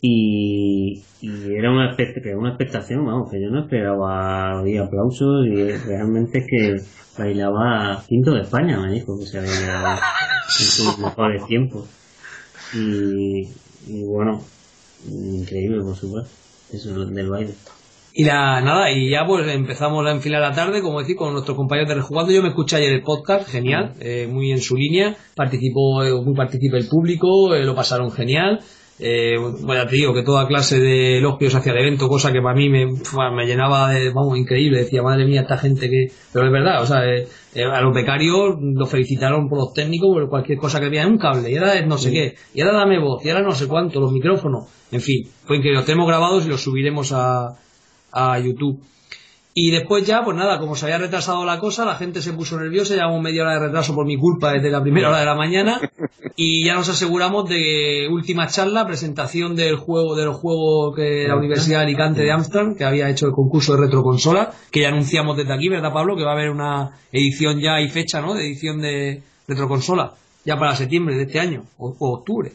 y, 0.03 1.03
era 1.22 1.70
una, 1.70 1.94
una 2.38 2.48
expectación, 2.48 3.05
vamos, 3.05 3.30
que 3.30 3.40
yo 3.40 3.51
no 3.51 3.64
esperaba 3.64 4.62
oír 4.62 4.80
aplausos 4.80 5.46
y 5.46 5.72
realmente 5.86 6.38
es 6.38 6.46
que 6.46 6.76
bailaba 7.18 8.03
quinto 8.09 8.32
de 8.32 8.42
España, 8.42 8.80
me 8.80 8.92
dijo 8.94 9.18
que 9.18 9.26
se 9.26 9.38
había 9.38 9.94
en 9.94 10.66
sus 10.66 10.98
mejores 10.98 11.44
tiempos. 11.46 11.88
Y, 12.74 13.48
y 13.88 14.05
bueno, 14.05 14.40
increíble 15.07 15.82
por 15.82 15.96
supuesto, 15.96 16.30
eso 16.72 17.05
del 17.05 17.28
baile. 17.28 17.55
Y 18.12 18.24
la, 18.24 18.61
nada, 18.61 18.90
y 18.90 19.11
ya 19.11 19.24
pues 19.24 19.46
empezamos 19.48 20.05
a 20.05 20.11
enfilar 20.11 20.40
la 20.40 20.53
tarde, 20.53 20.82
como 20.82 20.98
decir, 20.98 21.14
con 21.14 21.32
nuestros 21.32 21.57
compañeros 21.57 21.88
de 21.88 21.94
Rejugando. 21.96 22.32
Yo 22.32 22.42
me 22.42 22.48
escuché 22.48 22.76
ayer 22.76 22.92
el 22.92 23.03
podcast, 23.03 23.48
genial, 23.48 23.94
eh, 24.01 24.26
muy 24.26 24.51
en 24.51 24.61
su 24.61 24.76
línea, 24.76 25.16
participó, 25.36 26.03
muy 26.24 26.34
participa 26.34 26.76
el 26.76 26.88
público, 26.88 27.55
eh, 27.55 27.64
lo 27.64 27.74
pasaron 27.76 28.11
genial. 28.11 28.61
Eh, 29.03 29.36
bueno, 29.38 29.86
te 29.86 29.96
digo 29.96 30.12
que 30.12 30.22
toda 30.22 30.46
clase 30.46 30.78
de 30.78 31.18
elogios 31.18 31.55
hacia 31.55 31.72
el 31.72 31.78
evento, 31.78 32.07
cosa 32.07 32.32
que 32.32 32.42
para 32.42 32.55
mí 32.55 32.68
me, 32.68 32.86
me 32.86 33.46
llenaba 33.46 33.90
de, 33.90 34.11
vamos, 34.11 34.36
increíble. 34.36 34.80
Decía, 34.80 35.03
madre 35.03 35.24
mía, 35.24 35.40
esta 35.40 35.57
gente 35.57 35.88
que. 35.88 36.09
Pero 36.32 36.46
es 36.46 36.53
verdad, 36.53 36.82
o 36.82 36.86
sea, 36.86 37.07
eh, 37.07 37.26
eh, 37.55 37.64
a 37.64 37.80
los 37.80 37.94
becarios 37.94 38.57
los 38.61 38.90
felicitaron 38.90 39.48
por 39.48 39.59
los 39.59 39.72
técnicos, 39.72 40.11
por 40.12 40.28
cualquier 40.28 40.59
cosa 40.59 40.80
que 40.80 40.86
había, 40.86 41.07
un 41.07 41.18
cable, 41.18 41.51
y 41.51 41.57
ahora 41.57 41.80
no 41.86 41.96
sé 41.96 42.12
qué, 42.12 42.34
y 42.55 42.61
ahora 42.61 42.78
dame 42.78 43.01
voz, 43.01 43.24
y 43.24 43.30
ahora 43.30 43.42
no 43.42 43.53
sé 43.53 43.66
cuánto, 43.66 44.01
los 44.01 44.12
micrófonos, 44.12 44.66
en 44.92 45.01
fin, 45.01 45.26
fue 45.44 45.57
increíble. 45.57 45.78
Los 45.78 45.86
tenemos 45.86 46.07
grabados 46.07 46.44
y 46.44 46.48
los 46.48 46.61
subiremos 46.61 47.12
a, 47.12 47.57
a 48.12 48.38
YouTube. 48.38 48.80
Y 49.62 49.70
después 49.70 50.06
ya, 50.06 50.24
pues 50.24 50.34
nada, 50.38 50.58
como 50.58 50.74
se 50.74 50.86
había 50.86 50.96
retrasado 50.96 51.44
la 51.44 51.58
cosa, 51.58 51.84
la 51.84 51.96
gente 51.96 52.22
se 52.22 52.32
puso 52.32 52.58
nerviosa, 52.58 52.94
llevamos 52.94 53.20
media 53.20 53.42
hora 53.42 53.52
de 53.52 53.66
retraso 53.66 53.94
por 53.94 54.06
mi 54.06 54.16
culpa 54.16 54.54
desde 54.54 54.70
la 54.70 54.80
primera 54.80 55.11
hora 55.11 55.18
de 55.18 55.26
la 55.26 55.34
mañana 55.34 55.78
y 56.34 56.64
ya 56.64 56.72
nos 56.72 56.88
aseguramos 56.88 57.46
de 57.46 58.08
última 58.11 58.46
charla, 58.46 58.86
presentación 58.86 59.54
del 59.56 59.76
juego, 59.76 60.16
de 60.16 60.24
los 60.24 60.36
juegos 60.36 60.96
que 60.96 61.28
la 61.28 61.36
Universidad 61.36 61.80
de 61.80 61.84
Alicante 61.84 62.22
de 62.22 62.32
Amsterdam, 62.32 62.74
que 62.74 62.84
había 62.84 63.11
hecho 63.11 63.26
el 63.26 63.32
concurso 63.32 63.74
de 63.74 63.82
retroconsola, 63.82 64.50
que 64.70 64.80
ya 64.80 64.88
anunciamos 64.88 65.36
desde 65.36 65.52
aquí, 65.52 65.68
¿verdad 65.68 65.92
Pablo? 65.92 66.16
Que 66.16 66.24
va 66.24 66.30
a 66.30 66.36
haber 66.36 66.48
una 66.48 66.92
edición 67.12 67.61
ya 67.61 67.82
y 67.82 67.90
fecha, 67.90 68.22
¿no? 68.22 68.32
De 68.32 68.46
edición 68.46 68.80
de 68.80 69.22
retroconsola, 69.46 70.14
ya 70.42 70.56
para 70.56 70.74
septiembre 70.74 71.16
de 71.16 71.24
este 71.24 71.38
año, 71.38 71.64
o 71.76 71.94
octubre. 71.98 72.50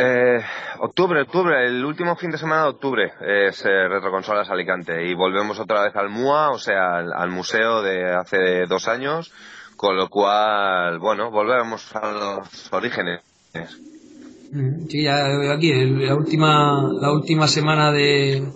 Eh, 0.00 0.40
octubre, 0.78 1.22
octubre, 1.22 1.66
el 1.66 1.84
último 1.84 2.14
fin 2.14 2.30
de 2.30 2.38
semana 2.38 2.62
de 2.62 2.68
octubre 2.68 3.12
es 3.20 3.64
eh, 3.64 3.88
Retroconsolas 3.88 4.48
Alicante 4.48 5.04
y 5.04 5.12
volvemos 5.12 5.58
otra 5.58 5.82
vez 5.82 5.96
al 5.96 6.08
MUA, 6.08 6.50
o 6.50 6.58
sea, 6.60 6.98
al, 6.98 7.30
museo 7.30 7.82
de 7.82 8.14
hace 8.14 8.66
dos 8.66 8.86
años, 8.86 9.32
con 9.76 9.96
lo 9.96 10.08
cual, 10.08 11.00
bueno, 11.00 11.32
volvemos 11.32 11.96
a 11.96 12.12
los 12.12 12.72
orígenes. 12.72 13.22
Mm, 14.52 14.86
sí, 14.88 15.02
ya 15.02 15.26
aquí, 15.52 15.72
la 15.72 16.14
última, 16.14 16.80
la 17.00 17.10
última 17.10 17.48
semana 17.48 17.90
de, 17.90 18.46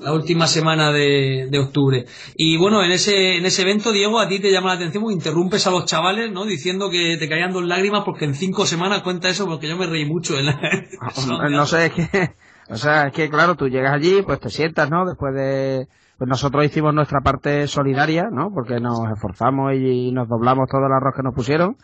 la 0.00 0.12
última 0.12 0.46
semana 0.46 0.90
de, 0.92 1.48
de, 1.50 1.58
octubre. 1.58 2.06
Y 2.34 2.56
bueno, 2.56 2.82
en 2.82 2.90
ese, 2.92 3.36
en 3.36 3.44
ese 3.44 3.62
evento, 3.62 3.92
Diego, 3.92 4.18
a 4.20 4.28
ti 4.28 4.40
te 4.40 4.50
llama 4.50 4.68
la 4.68 4.74
atención 4.74 5.02
porque 5.02 5.14
interrumpes 5.14 5.66
a 5.66 5.70
los 5.70 5.84
chavales, 5.84 6.32
¿no? 6.32 6.44
Diciendo 6.44 6.90
que 6.90 7.16
te 7.18 7.28
caían 7.28 7.52
dos 7.52 7.64
lágrimas 7.64 8.02
porque 8.04 8.24
en 8.24 8.34
cinco 8.34 8.66
semanas 8.66 9.02
cuenta 9.02 9.28
eso, 9.28 9.46
porque 9.46 9.68
yo 9.68 9.76
me 9.76 9.86
reí 9.86 10.06
mucho. 10.06 10.38
En 10.38 10.48
ah, 11.00 11.48
no 11.50 11.66
sé, 11.66 11.86
es 11.86 11.92
que, 11.92 12.34
o 12.68 12.76
sea, 12.76 13.08
es 13.08 13.12
que 13.12 13.28
claro, 13.28 13.56
tú 13.56 13.68
llegas 13.68 13.92
allí, 13.92 14.22
pues 14.22 14.40
te 14.40 14.50
sientas, 14.50 14.90
¿no? 14.90 15.04
Después 15.04 15.34
de, 15.34 15.88
pues 16.18 16.28
nosotros 16.28 16.64
hicimos 16.64 16.94
nuestra 16.94 17.20
parte 17.20 17.66
solidaria, 17.66 18.28
¿no? 18.30 18.50
Porque 18.52 18.78
nos 18.78 19.10
esforzamos 19.10 19.72
y 19.74 20.12
nos 20.12 20.28
doblamos 20.28 20.68
todo 20.68 20.86
el 20.86 20.92
arroz 20.92 21.14
que 21.16 21.22
nos 21.22 21.34
pusieron, 21.34 21.76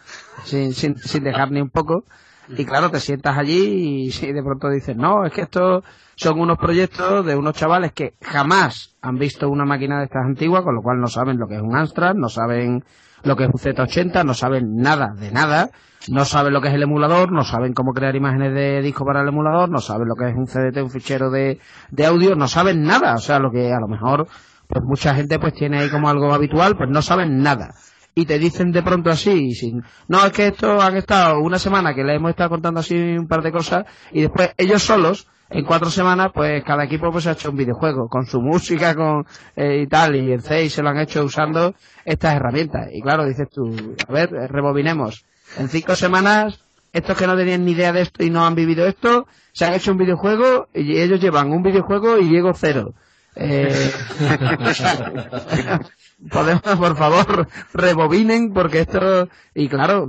sin, 0.44 0.74
sin, 0.74 0.96
sin 0.96 1.24
dejar 1.24 1.50
ni 1.50 1.60
un 1.60 1.70
poco. 1.70 2.04
Y 2.48 2.64
claro, 2.64 2.90
te 2.90 3.00
sientas 3.00 3.36
allí 3.36 4.08
y, 4.08 4.32
de 4.32 4.42
pronto 4.42 4.68
dices, 4.68 4.96
no, 4.96 5.24
es 5.24 5.32
que 5.32 5.42
esto 5.42 5.82
son 6.16 6.40
unos 6.40 6.58
proyectos 6.58 7.24
de 7.26 7.36
unos 7.36 7.54
chavales 7.54 7.92
que 7.92 8.14
jamás 8.22 8.96
han 9.02 9.16
visto 9.16 9.50
una 9.50 9.66
máquina 9.66 9.98
de 9.98 10.04
estas 10.04 10.24
antiguas, 10.24 10.62
con 10.62 10.74
lo 10.74 10.82
cual 10.82 10.98
no 10.98 11.08
saben 11.08 11.38
lo 11.38 11.46
que 11.46 11.56
es 11.56 11.62
un 11.62 11.76
Amstrad, 11.76 12.14
no 12.14 12.30
saben 12.30 12.84
lo 13.22 13.36
que 13.36 13.44
es 13.44 13.50
un 13.50 13.60
Z80, 13.60 14.24
no 14.24 14.32
saben 14.32 14.76
nada 14.76 15.12
de 15.14 15.30
nada, 15.30 15.70
no 16.08 16.24
saben 16.24 16.54
lo 16.54 16.62
que 16.62 16.68
es 16.68 16.74
el 16.74 16.82
emulador, 16.82 17.32
no 17.32 17.44
saben 17.44 17.74
cómo 17.74 17.92
crear 17.92 18.16
imágenes 18.16 18.54
de 18.54 18.80
disco 18.80 19.04
para 19.04 19.20
el 19.20 19.28
emulador, 19.28 19.68
no 19.68 19.78
saben 19.78 20.08
lo 20.08 20.14
que 20.14 20.30
es 20.30 20.34
un 20.34 20.46
CDT, 20.46 20.82
un 20.82 20.90
fichero 20.90 21.30
de, 21.30 21.60
de 21.90 22.06
audio, 22.06 22.34
no 22.34 22.48
saben 22.48 22.82
nada, 22.82 23.14
o 23.14 23.18
sea, 23.18 23.38
lo 23.38 23.50
que 23.50 23.72
a 23.72 23.80
lo 23.80 23.88
mejor 23.88 24.26
pues 24.68 24.84
mucha 24.84 25.14
gente 25.14 25.38
pues 25.38 25.54
tiene 25.54 25.78
ahí 25.78 25.90
como 25.90 26.08
algo 26.08 26.32
habitual, 26.32 26.76
pues 26.76 26.88
no 26.90 27.02
saben 27.02 27.42
nada. 27.42 27.74
Y 28.14 28.24
te 28.24 28.38
dicen 28.38 28.72
de 28.72 28.82
pronto 28.82 29.10
así, 29.10 29.52
sin, 29.54 29.82
no, 30.08 30.24
es 30.24 30.32
que 30.32 30.46
esto 30.46 30.80
han 30.80 30.96
estado 30.96 31.40
una 31.40 31.58
semana 31.58 31.94
que 31.94 32.02
le 32.02 32.14
hemos 32.14 32.30
estado 32.30 32.48
contando 32.48 32.80
así 32.80 32.96
un 32.96 33.28
par 33.28 33.42
de 33.42 33.52
cosas 33.52 33.84
y 34.12 34.22
después 34.22 34.54
ellos 34.56 34.82
solos 34.82 35.28
en 35.48 35.64
cuatro 35.64 35.90
semanas, 35.90 36.30
pues 36.34 36.62
cada 36.64 36.84
equipo 36.84 37.10
pues 37.12 37.26
ha 37.26 37.32
hecho 37.32 37.50
un 37.50 37.56
videojuego 37.56 38.08
con 38.08 38.26
su 38.26 38.40
música 38.40 38.94
con 38.94 39.24
eh, 39.54 39.82
y 39.82 39.86
tal, 39.86 40.16
y 40.16 40.32
en 40.32 40.40
C 40.40 40.68
se 40.68 40.82
lo 40.82 40.88
han 40.88 40.98
hecho 40.98 41.24
usando 41.24 41.74
estas 42.04 42.34
herramientas. 42.34 42.88
Y 42.92 43.00
claro, 43.00 43.24
dices 43.26 43.48
tú, 43.50 43.94
a 44.08 44.12
ver, 44.12 44.30
rebobinemos. 44.30 45.24
En 45.58 45.68
cinco 45.68 45.94
semanas, 45.94 46.60
estos 46.92 47.16
que 47.16 47.26
no 47.26 47.36
tenían 47.36 47.64
ni 47.64 47.72
idea 47.72 47.92
de 47.92 48.02
esto 48.02 48.24
y 48.24 48.30
no 48.30 48.44
han 48.44 48.54
vivido 48.54 48.86
esto, 48.86 49.26
se 49.52 49.64
han 49.64 49.74
hecho 49.74 49.92
un 49.92 49.98
videojuego 49.98 50.68
y 50.74 50.98
ellos 50.98 51.20
llevan 51.20 51.52
un 51.52 51.62
videojuego 51.62 52.18
y 52.18 52.28
llego 52.28 52.52
cero. 52.54 52.94
Eh, 53.36 53.92
podemos, 56.30 56.62
por 56.62 56.96
favor, 56.96 57.48
rebobinen 57.74 58.52
porque 58.52 58.80
esto, 58.80 59.28
y 59.54 59.68
claro, 59.68 60.08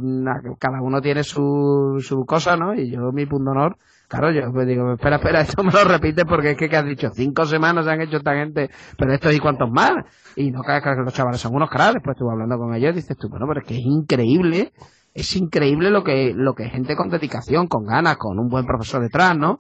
cada 0.57 0.81
uno 0.81 1.01
tiene 1.01 1.23
su, 1.23 2.01
su 2.01 2.25
cosa, 2.25 2.55
¿no? 2.55 2.73
Y 2.73 2.89
yo, 2.89 3.11
mi 3.11 3.25
punto 3.25 3.51
honor, 3.51 3.77
Claro, 4.07 4.31
yo 4.31 4.53
pues 4.53 4.65
digo, 4.65 4.93
espera, 4.93 5.17
espera, 5.17 5.41
esto 5.41 5.63
me 5.63 5.71
lo 5.71 5.83
repite 5.83 6.25
porque 6.25 6.51
es 6.51 6.57
que, 6.57 6.75
has 6.75 6.85
dicho, 6.85 7.09
cinco 7.13 7.45
semanas 7.45 7.85
se 7.85 7.91
han 7.91 8.01
hecho 8.01 8.17
esta 8.17 8.33
gente, 8.35 8.69
pero 8.97 9.13
esto 9.13 9.31
y 9.31 9.39
cuántos 9.39 9.69
más. 9.69 9.91
Y 10.35 10.51
no 10.51 10.61
que 10.61 10.81
los 11.03 11.13
chavales 11.13 11.41
son 11.41 11.55
unos 11.55 11.69
caras, 11.69 11.95
después 11.95 12.15
estuve 12.15 12.31
hablando 12.31 12.57
con 12.57 12.73
ellos 12.73 12.93
y 12.93 12.95
dices 12.95 13.17
tú, 13.17 13.27
bueno, 13.29 13.45
pero 13.47 13.61
es 13.61 13.67
que 13.67 13.75
es 13.75 13.85
increíble, 13.85 14.71
es 15.13 15.35
increíble 15.35 15.89
lo 15.89 16.03
que, 16.03 16.33
lo 16.33 16.53
que 16.53 16.69
gente 16.69 16.95
con 16.95 17.09
dedicación, 17.09 17.67
con 17.67 17.85
ganas, 17.85 18.17
con 18.17 18.39
un 18.39 18.47
buen 18.47 18.65
profesor 18.65 19.01
detrás, 19.01 19.37
¿no? 19.37 19.59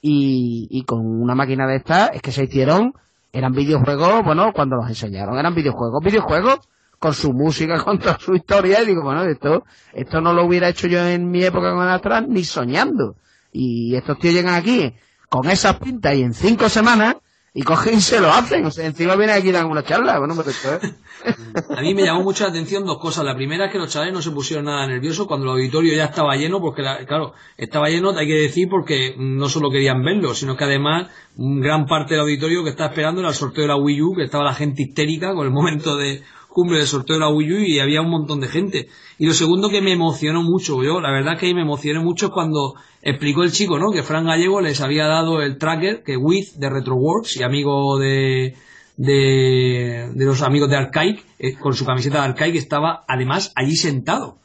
Y, 0.00 0.68
y 0.70 0.84
con 0.84 1.00
una 1.00 1.34
máquina 1.34 1.66
de 1.66 1.76
estas, 1.76 2.10
es 2.12 2.22
que 2.22 2.30
se 2.30 2.44
hicieron, 2.44 2.92
eran 3.32 3.52
videojuegos, 3.52 4.22
bueno, 4.24 4.52
cuando 4.54 4.76
los 4.76 4.88
enseñaron 4.88 5.36
eran 5.38 5.54
videojuegos, 5.54 6.04
videojuegos, 6.04 6.60
con 7.00 7.14
su 7.14 7.32
música, 7.32 7.78
con 7.84 7.98
toda 7.98 8.18
su 8.20 8.34
historia, 8.34 8.80
y 8.82 8.86
digo, 8.86 9.02
bueno, 9.02 9.24
esto, 9.24 9.64
esto 9.92 10.20
no 10.20 10.32
lo 10.34 10.44
hubiera 10.44 10.68
hecho 10.68 10.86
yo 10.86 11.04
en 11.04 11.28
mi 11.30 11.42
época 11.42 11.74
con 11.74 11.88
atrás 11.88 12.24
ni 12.28 12.44
soñando. 12.44 13.16
Y 13.52 13.94
estos 13.94 14.18
tíos 14.18 14.34
llegan 14.34 14.54
aquí 14.54 14.94
con 15.28 15.48
esas 15.50 15.78
pintas 15.78 16.14
y 16.16 16.22
en 16.22 16.32
cinco 16.32 16.68
semanas 16.68 17.16
y 17.54 17.62
cogen 17.62 17.98
y 17.98 18.00
se 18.00 18.20
lo 18.20 18.30
hacen. 18.30 18.64
O 18.66 18.70
sea, 18.70 18.86
encima 18.86 19.16
vienen 19.16 19.36
aquí 19.36 19.50
dan 19.50 19.66
una 19.66 19.82
charla. 19.82 20.18
Bueno. 20.18 20.34
A 21.76 21.80
mí 21.80 21.94
me 21.94 22.04
llamó 22.04 22.22
mucho 22.22 22.44
la 22.44 22.50
atención 22.50 22.84
dos 22.84 22.98
cosas. 22.98 23.24
La 23.24 23.34
primera 23.34 23.66
es 23.66 23.72
que 23.72 23.78
los 23.78 23.90
chavales 23.90 24.14
no 24.14 24.22
se 24.22 24.30
pusieron 24.30 24.66
nada 24.66 24.86
nerviosos 24.86 25.26
cuando 25.26 25.46
el 25.46 25.52
auditorio 25.52 25.92
ya 25.96 26.04
estaba 26.04 26.36
lleno, 26.36 26.60
porque, 26.60 26.82
claro, 26.82 27.32
estaba 27.56 27.88
lleno, 27.88 28.16
hay 28.16 28.28
que 28.28 28.34
decir, 28.34 28.68
porque 28.68 29.16
no 29.18 29.48
solo 29.48 29.70
querían 29.70 30.04
verlo, 30.04 30.34
sino 30.34 30.56
que 30.56 30.64
además 30.64 31.08
gran 31.36 31.86
parte 31.86 32.14
del 32.14 32.22
auditorio 32.22 32.62
que 32.62 32.70
estaba 32.70 32.90
esperando 32.90 33.20
era 33.20 33.30
el 33.30 33.34
sorteo 33.34 33.62
de 33.62 33.68
la 33.68 33.76
Wii 33.76 34.02
U, 34.02 34.14
que 34.14 34.24
estaba 34.24 34.44
la 34.44 34.54
gente 34.54 34.82
histérica 34.82 35.34
con 35.34 35.44
el 35.44 35.52
momento 35.52 35.96
de 35.96 36.22
cumbre 36.48 36.78
del 36.78 36.86
sorteo 36.86 37.16
de 37.16 37.20
la 37.20 37.28
Wii 37.28 37.52
U 37.52 37.58
y 37.58 37.78
había 37.78 38.00
un 38.00 38.10
montón 38.10 38.40
de 38.40 38.48
gente. 38.48 38.88
Y 39.18 39.26
lo 39.26 39.34
segundo 39.34 39.68
que 39.68 39.80
me 39.80 39.92
emocionó 39.92 40.42
mucho, 40.42 40.82
yo, 40.82 41.00
la 41.00 41.12
verdad 41.12 41.38
que 41.38 41.52
me 41.54 41.62
emocioné 41.62 42.00
mucho 42.00 42.26
es 42.26 42.32
cuando 42.32 42.74
explicó 43.02 43.42
el 43.42 43.52
chico, 43.52 43.78
¿no? 43.78 43.90
Que 43.90 44.02
Fran 44.02 44.26
Gallego 44.26 44.60
les 44.60 44.80
había 44.80 45.06
dado 45.06 45.42
el 45.42 45.58
tracker 45.58 46.02
que 46.02 46.16
With 46.16 46.54
de 46.56 46.70
Retroworks 46.70 47.36
y 47.36 47.42
amigo 47.42 47.98
de, 47.98 48.56
de, 48.96 50.10
de 50.14 50.24
los 50.24 50.42
amigos 50.42 50.68
de 50.70 50.76
Arcaic, 50.76 51.24
eh, 51.38 51.54
con 51.54 51.74
su 51.74 51.84
camiseta 51.84 52.18
de 52.18 52.28
Arcaic, 52.28 52.56
estaba 52.56 53.04
además 53.06 53.52
allí 53.54 53.76
sentado. 53.76 54.38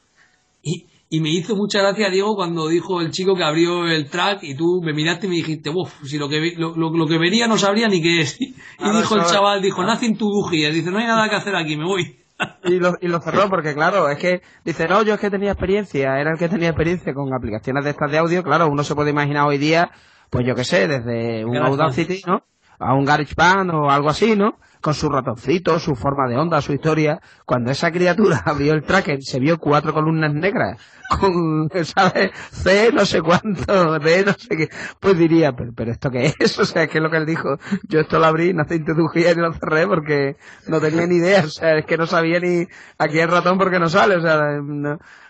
Y, 0.61 0.85
y 1.13 1.19
me 1.19 1.29
hizo 1.29 1.55
mucha 1.55 1.79
gracia, 1.79 2.09
Diego, 2.09 2.35
cuando 2.35 2.67
dijo 2.67 2.99
el 2.99 3.11
chico 3.11 3.35
que 3.35 3.43
abrió 3.43 3.85
el 3.85 4.09
track 4.09 4.39
y 4.41 4.55
tú 4.55 4.81
me 4.83 4.93
miraste 4.93 5.27
y 5.27 5.29
me 5.29 5.35
dijiste, 5.35 5.69
uff, 5.69 5.93
si 6.03 6.17
lo 6.17 6.27
que, 6.27 6.55
lo, 6.57 6.73
lo, 6.75 7.05
que 7.05 7.19
vería 7.19 7.45
no 7.45 7.55
sabría 7.59 7.87
ni 7.87 8.01
qué 8.01 8.21
es. 8.21 8.39
Y, 8.41 8.97
dijo 8.97 9.15
el 9.15 9.25
chaval, 9.25 9.61
dijo, 9.61 9.83
nothing 9.83 10.17
to 10.17 10.25
do 10.25 10.51
here. 10.51 10.73
Dice, 10.73 10.89
no 10.89 10.97
hay 10.97 11.05
nada 11.05 11.29
que 11.29 11.35
hacer 11.35 11.55
aquí, 11.55 11.77
me 11.77 11.85
voy. 11.85 12.17
y 12.63 12.79
lo, 12.79 12.95
y 12.99 13.09
lo 13.09 13.21
cerró 13.21 13.47
porque 13.47 13.75
claro, 13.75 14.09
es 14.09 14.17
que 14.17 14.41
dice, 14.65 14.87
no, 14.87 15.03
yo 15.03 15.13
es 15.13 15.19
que 15.19 15.29
tenía 15.29 15.51
experiencia, 15.51 16.19
era 16.19 16.31
el 16.31 16.39
que 16.39 16.49
tenía 16.49 16.69
experiencia 16.69 17.13
con 17.13 17.31
aplicaciones 17.31 17.83
de 17.83 17.91
estas 17.91 18.11
de 18.11 18.17
audio, 18.17 18.41
claro, 18.41 18.67
uno 18.67 18.83
se 18.83 18.95
puede 18.95 19.11
imaginar 19.11 19.47
hoy 19.47 19.59
día, 19.59 19.91
pues 20.31 20.47
yo 20.47 20.55
qué 20.55 20.63
sé, 20.63 20.87
desde 20.87 21.45
un 21.45 21.57
Audacity, 21.57 22.23
¿no? 22.25 22.41
A 22.79 22.95
un 22.95 23.05
GarageBand 23.05 23.69
o 23.69 23.91
algo 23.91 24.09
así, 24.09 24.35
¿no? 24.35 24.57
Con 24.83 24.93
su 24.93 25.07
ratoncito, 25.07 25.79
su 25.79 25.95
forma 25.95 26.27
de 26.27 26.35
onda, 26.35 26.61
su 26.61 26.73
historia, 26.73 27.21
cuando 27.45 27.71
esa 27.71 27.89
criatura 27.89 28.41
abrió 28.45 28.73
el 28.73 28.83
tracker 28.83 29.23
se 29.23 29.39
vio 29.39 29.57
cuatro 29.57 29.93
columnas 29.93 30.33
negras 30.33 30.77
con, 31.09 31.69
¿sabes? 31.85 32.31
C 32.51 32.91
no 32.91 33.05
sé 33.05 33.21
cuánto, 33.21 33.97
D 33.99 34.25
no 34.25 34.33
sé 34.33 34.57
qué, 34.57 34.69
pues 34.99 35.17
diría, 35.17 35.53
pero, 35.53 35.71
pero 35.73 35.93
¿esto 35.93 36.11
qué 36.11 36.33
es? 36.37 36.59
O 36.63 36.65
sea, 36.65 36.87
¿qué 36.87 36.97
es 36.97 37.01
lo 37.01 37.09
que 37.09 37.15
él 37.15 37.25
dijo? 37.25 37.57
Yo 37.87 38.01
esto 38.01 38.19
lo 38.19 38.25
abrí, 38.25 38.53
no 38.53 38.65
te 38.65 38.75
introdujía 38.75 39.31
y 39.31 39.35
lo 39.35 39.53
cerré 39.53 39.87
porque 39.87 40.35
no 40.67 40.81
tenía 40.81 41.07
ni 41.07 41.15
idea, 41.15 41.45
o 41.45 41.49
sea, 41.49 41.77
es 41.77 41.85
que 41.85 41.97
no 41.97 42.05
sabía 42.05 42.41
ni 42.41 42.67
aquí 42.97 43.19
el 43.19 43.29
ratón 43.29 43.57
porque 43.57 43.79
no 43.79 43.87
sale, 43.87 44.17
o 44.17 44.21
sea, 44.21 44.59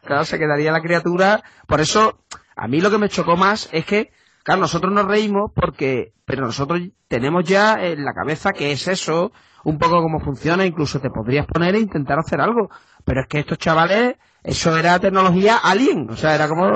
claro, 0.04 0.26
se 0.26 0.39
quedaría 0.39 0.72
la 0.72 0.82
criatura, 0.82 1.43
por 1.68 1.80
eso, 1.80 2.18
a 2.56 2.68
mí 2.68 2.82
lo 2.82 2.89
que 2.89 2.97
me 2.97 3.08
chocó 3.08 3.38
más 3.38 3.70
es 3.72 3.86
que 3.86 4.10
Claro, 4.44 4.62
nosotros 4.62 4.91
nos 4.91 5.06
reímos 5.06 5.52
porque, 5.56 6.14
pero 6.26 6.46
nosotros 6.46 6.82
tenemos 7.08 7.46
ya 7.46 7.76
en 7.82 8.04
la 8.04 8.14
cabeza 8.14 8.52
que 8.52 8.74
es 8.74 8.88
eso, 8.89 9.32
un 9.64 9.78
poco 9.80 10.02
cómo 10.02 10.20
funciona, 10.20 10.66
incluso 10.66 11.00
te 11.00 11.10
podrías 11.10 11.48
poner 11.48 11.76
e 11.76 11.80
intentar 11.80 12.20
hacer 12.20 12.41
algo. 12.41 12.70
Pero 13.06 13.22
es 13.22 13.28
que 13.28 13.39
estos 13.39 13.58
chavales, 13.58 14.16
eso 14.44 14.76
era 14.78 15.00
tecnología 15.00 15.56
alien, 15.56 16.10
o 16.10 16.18
sea, 16.18 16.36
era 16.36 16.50
como, 16.50 16.70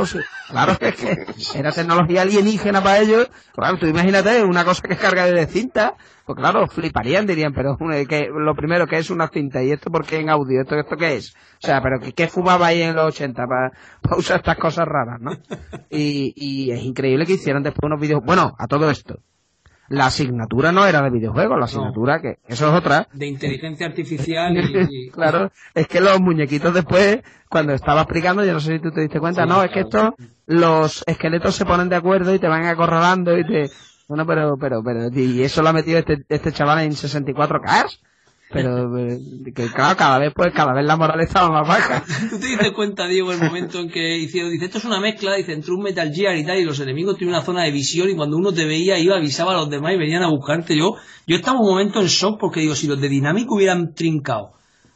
claro 0.49 0.77
que 0.77 0.87
es 0.87 0.95
que 0.95 1.59
era 1.59 1.73
tecnología 1.73 2.21
alienígena 2.21 2.81
para 2.81 2.99
ellos. 2.99 3.29
Claro, 3.53 3.77
tú 3.77 3.87
imagínate 3.87 4.41
una 4.43 4.63
cosa 4.63 4.83
que 4.87 4.93
es 4.93 4.99
carga 4.99 5.25
de 5.25 5.45
cinta, 5.47 5.95
pues 6.25 6.37
claro, 6.37 6.67
fliparían, 6.67 7.25
dirían, 7.27 7.51
pero 7.53 7.77
que 8.07 8.29
lo 8.33 8.55
primero 8.55 8.87
que 8.87 8.97
es 8.97 9.09
una 9.09 9.27
cinta 9.27 9.61
y 9.61 9.71
esto 9.71 9.91
porque 9.91 10.17
en 10.17 10.29
audio, 10.29 10.61
esto 10.61 10.75
esto 10.75 10.95
qué 10.95 11.17
es. 11.17 11.35
O 11.61 11.67
sea, 11.67 11.81
pero 11.81 11.99
¿qué, 11.99 12.27
fumaba 12.27 12.67
ahí 12.67 12.81
en 12.81 12.95
los 12.95 13.07
80 13.07 13.43
para, 13.45 14.17
usar 14.17 14.37
estas 14.37 14.57
cosas 14.57 14.85
raras, 14.85 15.19
no? 15.19 15.31
Y, 15.89 16.33
y 16.35 16.71
es 16.71 16.81
increíble 16.83 17.25
que 17.25 17.33
hicieran 17.33 17.63
después 17.63 17.83
unos 17.83 17.99
vídeos, 17.99 18.21
bueno, 18.25 18.55
a 18.57 18.67
todo 18.67 18.89
esto. 18.89 19.15
La 19.89 20.07
asignatura 20.07 20.71
no 20.71 20.85
era 20.85 21.01
de 21.01 21.09
videojuegos, 21.09 21.57
la 21.57 21.65
asignatura 21.65 22.21
que 22.21 22.39
eso 22.47 22.67
es 22.69 22.73
otra. 22.73 23.07
De 23.13 23.27
inteligencia 23.27 23.87
artificial 23.87 24.55
y, 24.57 25.09
claro, 25.11 25.51
es 25.73 25.87
que 25.87 26.01
los 26.01 26.19
muñequitos 26.19 26.73
después, 26.73 27.19
cuando 27.49 27.73
estaba 27.73 28.01
explicando, 28.01 28.43
yo 28.43 28.53
no 28.53 28.59
sé 28.59 28.73
si 28.73 28.79
tú 28.79 28.91
te 28.91 29.01
diste 29.01 29.19
cuenta, 29.19 29.45
no, 29.45 29.63
es 29.63 29.71
que 29.71 29.81
estos, 29.81 30.13
los 30.45 31.03
esqueletos 31.07 31.55
se 31.55 31.65
ponen 31.65 31.89
de 31.89 31.95
acuerdo 31.95 32.33
y 32.33 32.39
te 32.39 32.47
van 32.47 32.65
acorralando 32.65 33.37
y 33.37 33.45
te, 33.45 33.69
bueno, 34.07 34.25
pero, 34.25 34.57
pero, 34.57 34.83
pero, 34.83 35.09
y 35.13 35.43
eso 35.43 35.61
lo 35.61 35.69
ha 35.69 35.73
metido 35.73 35.99
este, 35.99 36.23
este 36.29 36.51
chaval 36.51 36.79
en 36.79 36.91
64K. 36.91 37.99
Pero, 38.49 38.89
que 39.53 39.67
claro, 39.67 39.97
cada 39.97 40.19
vez, 40.19 40.31
pues, 40.33 40.53
cada 40.53 40.73
vez 40.73 40.85
la 40.85 40.95
moral 40.95 41.19
estaba 41.19 41.49
más 41.49 41.67
baja. 41.67 42.01
¿Tú 42.29 42.39
te 42.39 42.47
diste 42.47 42.71
cuenta, 42.71 43.05
Diego, 43.05 43.33
el 43.33 43.39
momento 43.39 43.79
en 43.79 43.89
que 43.89 44.17
hicieron, 44.17 44.51
dice, 44.51 44.65
esto 44.65 44.77
es 44.77 44.85
una 44.85 45.01
mezcla, 45.01 45.35
dice, 45.35 45.51
entre 45.51 45.73
un 45.73 45.83
Metal 45.83 46.13
Gear 46.13 46.37
y 46.37 46.45
tal, 46.45 46.57
y 46.57 46.63
los 46.63 46.79
enemigos 46.79 47.17
tienen 47.17 47.35
una 47.35 47.43
zona 47.43 47.63
de 47.63 47.71
visión, 47.71 48.09
y 48.09 48.15
cuando 48.15 48.37
uno 48.37 48.53
te 48.53 48.65
veía, 48.65 48.97
iba, 48.99 49.17
avisaba 49.17 49.51
a 49.51 49.57
los 49.57 49.69
demás 49.69 49.93
y 49.93 49.97
venían 49.97 50.23
a 50.23 50.29
buscarte. 50.29 50.77
Yo, 50.77 50.95
yo 51.25 51.35
estaba 51.35 51.59
un 51.59 51.67
momento 51.67 51.99
en 51.99 52.07
shock 52.07 52.39
porque 52.39 52.61
digo, 52.61 52.75
si 52.75 52.87
los 52.87 53.01
de 53.01 53.09
Dynamic 53.09 53.51
hubieran 53.51 53.93
trincado 53.93 54.53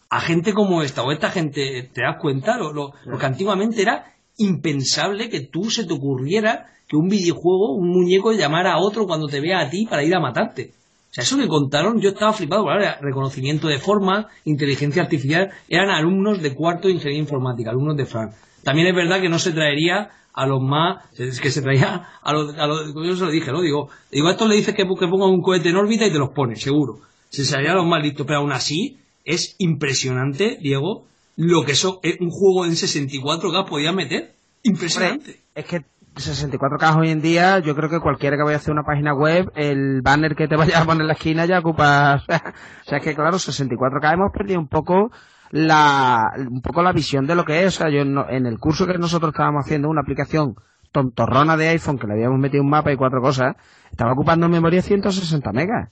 a 0.10 0.22
gente 0.22 0.54
como 0.54 0.82
esta, 0.82 1.04
o 1.04 1.12
esta 1.12 1.30
gente, 1.30 1.90
¿te 1.94 2.02
das 2.02 2.18
cuenta? 2.22 2.58
Lo, 2.58 2.72
lo, 2.72 2.94
lo 3.06 3.18
que 3.18 3.26
antiguamente 3.26 3.82
era 3.82 4.14
impensable 4.38 5.30
que 5.30 5.42
tú 5.42 5.70
se 5.70 5.86
te 5.86 5.94
ocurriera 5.94 6.68
que 6.88 6.98
un 6.98 7.08
videojuego, 7.08 7.76
un 7.76 7.90
muñeco 7.90 8.34
llamara 8.34 8.74
a 8.74 8.80
otro 8.80 9.06
cuando 9.08 9.28
te 9.28 9.40
vea 9.40 9.62
a 9.62 9.70
ti 9.70 9.88
para 9.90 10.04
ir 10.04 10.14
a 10.14 10.20
matarte. 10.20 10.74
O 11.12 11.14
sea, 11.14 11.26
eso 11.26 11.38
que 11.38 11.50
contaron, 11.50 12.00
yo 12.00 12.12
estaba 12.12 12.32
flipado, 12.32 12.64
claro, 12.64 12.86
reconocimiento 13.02 13.68
de 13.68 13.80
forma, 13.80 14.30
inteligencia 14.46 15.04
artificial, 15.04 15.52
eran 15.68 15.90
alumnos 15.90 16.42
de 16.42 16.56
cuarto 16.56 16.88
de 16.88 16.94
ingeniería 16.94 17.20
informática, 17.20 17.70
alumnos 17.70 17.98
de 17.98 18.06
Fran. 18.06 18.32
También 18.64 18.88
es 18.88 18.96
verdad 18.96 19.20
que 19.20 19.28
no 19.28 19.38
se 19.38 19.52
traería 19.52 20.10
a 20.34 20.46
los 20.46 20.62
más, 20.62 21.04
es 21.20 21.42
que 21.42 21.52
se 21.52 21.62
traía 21.62 22.08
a 22.22 22.32
los, 22.32 22.58
a 22.58 22.66
los 22.66 22.94
yo 22.94 23.16
se 23.18 23.26
lo 23.26 23.30
dije, 23.30 23.52
¿no? 23.52 23.62
Digo, 23.62 23.90
digo, 24.10 24.30
a 24.30 24.32
estos 24.32 24.48
le 24.48 24.56
dices 24.56 24.74
que, 24.74 24.84
que 24.84 25.08
pongan 25.08 25.30
un 25.30 25.42
cohete 25.42 25.68
en 25.68 25.76
órbita 25.76 26.08
y 26.08 26.14
te 26.14 26.18
los 26.18 26.30
pone, 26.30 26.56
seguro. 26.56 27.02
Se 27.30 27.44
traería 27.46 27.74
a 27.74 27.76
los 27.76 27.86
más 27.86 28.02
listos, 28.02 28.26
pero 28.26 28.40
aún 28.40 28.54
así, 28.54 28.98
es 29.26 29.56
impresionante, 29.58 30.58
Diego, 30.62 31.04
lo 31.36 31.66
que 31.66 31.74
eso, 31.74 32.00
un 32.22 32.30
juego 32.30 32.64
en 32.64 32.72
64K 32.72 33.68
podía 33.68 33.92
meter. 33.92 34.34
Impresionante. 34.64 35.42
es 35.56 35.66
que 35.66 35.84
64K 36.16 36.98
hoy 36.98 37.10
en 37.10 37.22
día, 37.22 37.60
yo 37.60 37.76
creo 37.76 37.90
que 37.90 38.00
cualquiera 38.00 38.38
que 38.38 38.44
vaya 38.44 38.58
a 38.58 38.60
hacer 38.60 38.74
una 38.74 38.84
página 38.84 39.14
web, 39.14 39.52
el 39.56 40.02
banner 40.02 40.36
que 40.36 40.48
te 40.48 40.56
vaya 40.56 40.82
a 40.82 40.86
poner 40.86 41.02
en 41.02 41.08
la 41.08 41.14
esquina 41.14 41.46
ya 41.46 41.60
ocupa, 41.60 42.16
o 42.28 42.84
sea, 42.86 42.98
es 42.98 43.04
que 43.04 43.16
claro, 43.16 43.38
64K 43.38 44.14
hemos 44.14 44.32
perdido 44.32 44.60
un 44.60 44.68
poco 44.68 45.12
la, 45.52 46.32
un 46.38 46.62
poco 46.62 46.84
la 46.84 46.92
visión 46.92 47.28
de 47.28 47.36
lo 47.36 47.46
que 47.46 47.64
es, 47.64 47.68
o 47.68 47.78
sea, 47.80 47.90
yo 47.90 48.02
en 48.02 48.46
el 48.46 48.60
curso 48.60 48.86
que 48.86 48.98
nosotros 48.98 49.32
estábamos 49.34 49.66
haciendo, 49.66 49.90
una 49.90 50.02
aplicación 50.02 50.56
tontorrona 50.92 51.58
de 51.58 51.70
iPhone 51.70 51.98
que 51.98 52.08
le 52.08 52.14
habíamos 52.14 52.40
metido 52.40 52.64
un 52.64 52.70
mapa 52.70 52.92
y 52.92 52.98
cuatro 52.98 53.22
cosas, 53.22 53.56
estaba 53.90 54.12
ocupando 54.14 54.46
en 54.46 54.52
memoria 54.52 54.82
160 54.82 55.52
megas. 55.54 55.90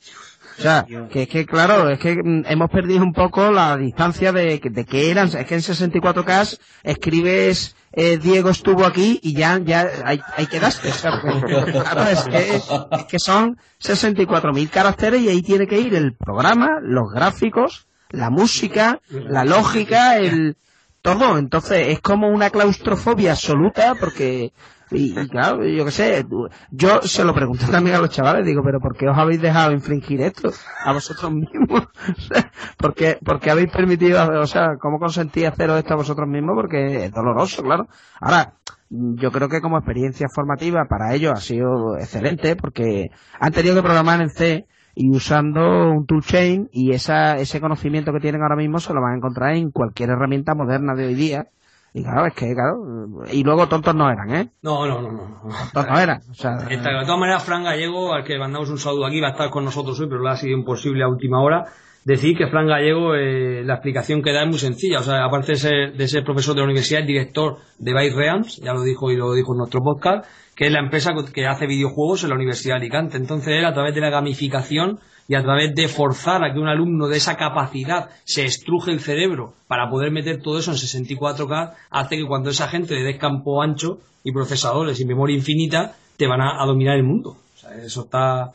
O 0.60 0.62
sea, 0.62 0.86
que 1.10 1.24
es 1.24 1.30
que 1.30 1.46
claro, 1.46 1.90
es 1.90 2.00
que 2.00 2.18
mm, 2.22 2.44
hemos 2.48 2.70
perdido 2.70 3.02
un 3.02 3.14
poco 3.14 3.50
la 3.50 3.78
distancia 3.78 4.34
de, 4.34 4.60
de 4.62 4.86
que 4.86 5.10
eran, 5.10 5.28
es 5.28 5.46
que 5.46 5.56
en 5.56 5.62
64K 5.62 6.60
escribes 6.84 7.78
eh, 7.94 8.18
Diego 8.18 8.50
estuvo 8.50 8.86
aquí 8.86 9.20
y 9.24 9.34
ya, 9.34 9.58
ya 9.60 9.90
hay, 10.04 10.20
hay 10.36 10.48
quedaste. 10.48 10.90
claro, 11.02 12.04
es 12.10 12.24
que, 12.24 12.56
es 12.56 13.06
que 13.06 13.20
son 13.20 13.58
64.000 13.82 14.70
caracteres 14.70 15.22
y 15.22 15.30
ahí 15.30 15.42
tiene 15.42 15.66
que 15.66 15.80
ir 15.80 15.96
el 15.96 16.14
programa, 16.14 16.80
los 16.82 17.10
gráficos, 17.10 17.88
la 18.10 18.30
música, 18.30 19.00
la 19.10 19.46
lógica, 19.46 20.18
el, 20.18 20.58
todo. 21.02 21.38
Entonces 21.38 21.88
es 21.88 22.02
como 22.02 22.30
una 22.30 22.50
claustrofobia 22.50 23.32
absoluta 23.32 23.96
porque 24.00 24.52
y, 24.92 25.14
claro, 25.28 25.64
yo 25.66 25.86
qué 25.86 25.92
sé, 25.92 26.26
yo 26.72 27.02
se 27.04 27.24
lo 27.24 27.34
pregunto 27.34 27.66
también 27.72 27.96
a 27.96 28.00
los 28.00 28.10
chavales, 28.10 28.46
digo, 28.46 28.62
pero 28.64 28.80
¿por 28.80 28.98
qué 28.98 29.08
os 29.08 29.18
habéis 29.18 29.42
dejado 29.42 29.72
infringir 29.72 30.22
esto 30.22 30.52
a 30.84 30.94
vosotros 30.94 31.32
mismos? 31.32 31.88
¿Por 32.78 32.96
qué, 32.96 33.20
porque 33.24 33.52
habéis 33.52 33.72
permitido, 33.72 34.42
o 34.42 34.48
sea, 34.48 34.78
cómo 34.80 34.98
consentí 34.98 35.46
haceros 35.46 35.78
esto 35.78 35.94
a 35.94 35.98
vosotros 35.98 36.28
mismos? 36.28 36.56
Porque 36.56 37.06
es 37.06 37.12
doloroso, 37.12 37.62
claro. 37.62 37.88
Ahora, 38.20 38.54
yo 38.90 39.32
creo 39.32 39.50
que 39.50 39.62
como 39.62 39.78
experiencia 39.78 40.28
formativa 40.34 40.86
para 40.90 41.14
ellos 41.14 41.34
ha 41.34 41.42
sido 41.42 41.96
excelente 41.98 42.56
porque 42.56 43.12
han 43.40 43.52
tenido 43.52 43.76
que 43.76 43.84
programar 43.84 44.22
en 44.22 44.30
C 44.32 44.66
y 44.96 45.10
usando 45.12 45.92
un 45.92 46.06
toolchain 46.06 46.70
y 46.72 46.92
esa, 46.92 47.38
ese 47.38 47.62
conocimiento 47.62 48.12
que 48.12 48.20
tienen 48.20 48.42
ahora 48.42 48.56
mismo 48.56 48.80
se 48.80 48.94
lo 48.94 49.02
van 49.02 49.14
a 49.14 49.18
encontrar 49.18 49.56
en 49.56 49.72
cualquier 49.72 50.10
herramienta 50.10 50.56
moderna 50.56 50.94
de 50.96 51.08
hoy 51.08 51.16
día 51.16 51.48
y 51.94 52.04
claro, 52.04 52.28
es 52.28 52.34
que, 52.34 52.54
claro, 52.54 53.26
y 53.32 53.44
luego 53.44 53.68
tontos 53.68 53.96
no 53.96 54.10
eran, 54.12 54.36
¿eh? 54.36 54.50
No, 54.62 54.86
no, 54.86 55.02
no, 55.02 55.12
no. 55.12 55.42
Tontos 55.74 55.92
no 55.92 56.00
eran. 56.00 56.22
O 56.30 56.34
sea, 56.34 56.56
de 56.56 56.78
todas 56.78 57.20
maneras, 57.20 57.44
Fran 57.44 57.64
Gallego, 57.64 58.14
al 58.14 58.24
que 58.24 58.38
mandamos 58.38 58.70
un 58.70 58.78
saludo 58.78 59.08
aquí, 59.08 59.20
va 59.20 59.30
a 59.30 59.32
estar 59.32 59.50
con 59.50 59.66
nosotros 59.66 60.00
hoy, 60.00 60.08
pero 60.08 60.22
le 60.22 60.30
ha 60.30 60.36
sido 60.36 60.56
imposible 60.56 61.04
a 61.04 61.08
última 61.08 61.42
hora. 61.42 61.66
Decir 62.06 62.38
que 62.38 62.48
Fran 62.48 62.68
Gallego, 62.68 63.16
eh, 63.16 63.64
la 63.64 63.76
explicación 63.76 64.22
que 64.22 64.32
da 64.32 64.44
es 64.44 64.48
muy 64.48 64.60
sencilla. 64.60 65.00
O 65.00 65.04
sea, 65.04 65.26
aparte 65.26 65.54
de 65.54 65.58
ser, 65.58 65.94
de 65.94 66.08
ser 66.08 66.24
profesor 66.24 66.54
de 66.54 66.62
la 66.62 66.66
universidad, 66.66 67.02
es 67.02 67.08
director 67.08 67.58
de 67.80 67.94
Byte 67.94 68.16
Realms, 68.16 68.58
ya 68.58 68.74
lo 68.74 68.84
dijo 68.84 69.12
y 69.12 69.18
lo 69.18 69.34
dijo 69.34 69.54
en 69.54 69.58
nuestro 69.58 69.82
podcast, 69.82 70.26
que 70.60 70.66
es 70.66 70.74
la 70.74 70.82
empresa 70.82 71.14
que 71.34 71.48
hace 71.48 71.68
videojuegos 71.68 72.24
en 72.24 72.32
la 72.32 72.36
Universidad 72.36 72.74
de 72.74 72.82
Alicante. 72.82 73.16
Entonces 73.16 73.54
él, 73.54 73.64
a 73.64 73.74
través 73.74 73.96
de 73.96 74.02
la 74.02 74.10
gamificación, 74.10 75.00
y 75.26 75.36
a 75.36 75.42
través 75.42 75.74
de 75.74 75.88
forzar 75.88 76.44
a 76.44 76.52
que 76.52 76.60
un 76.60 76.68
alumno 76.68 77.08
de 77.08 77.16
esa 77.16 77.38
capacidad 77.38 78.10
se 78.26 78.44
estruje 78.44 78.92
el 78.92 79.00
cerebro 79.00 79.54
para 79.68 79.90
poder 79.90 80.12
meter 80.12 80.42
todo 80.42 80.60
eso 80.60 80.72
en 80.72 80.78
64K, 80.78 81.76
hace 81.92 82.18
que 82.18 82.28
cuando 82.28 82.50
esa 82.50 82.68
gente 82.68 82.94
le 82.94 83.04
des 83.04 83.18
campo 83.18 83.62
ancho 83.62 84.00
y 84.22 84.34
procesadores 84.34 85.00
y 85.00 85.06
memoria 85.06 85.38
infinita, 85.38 85.96
te 86.18 86.28
van 86.28 86.42
a, 86.42 86.66
dominar 86.66 86.98
el 86.98 87.04
mundo. 87.04 87.38
O 87.56 87.58
sea, 87.58 87.76
eso 87.76 88.02
está, 88.02 88.52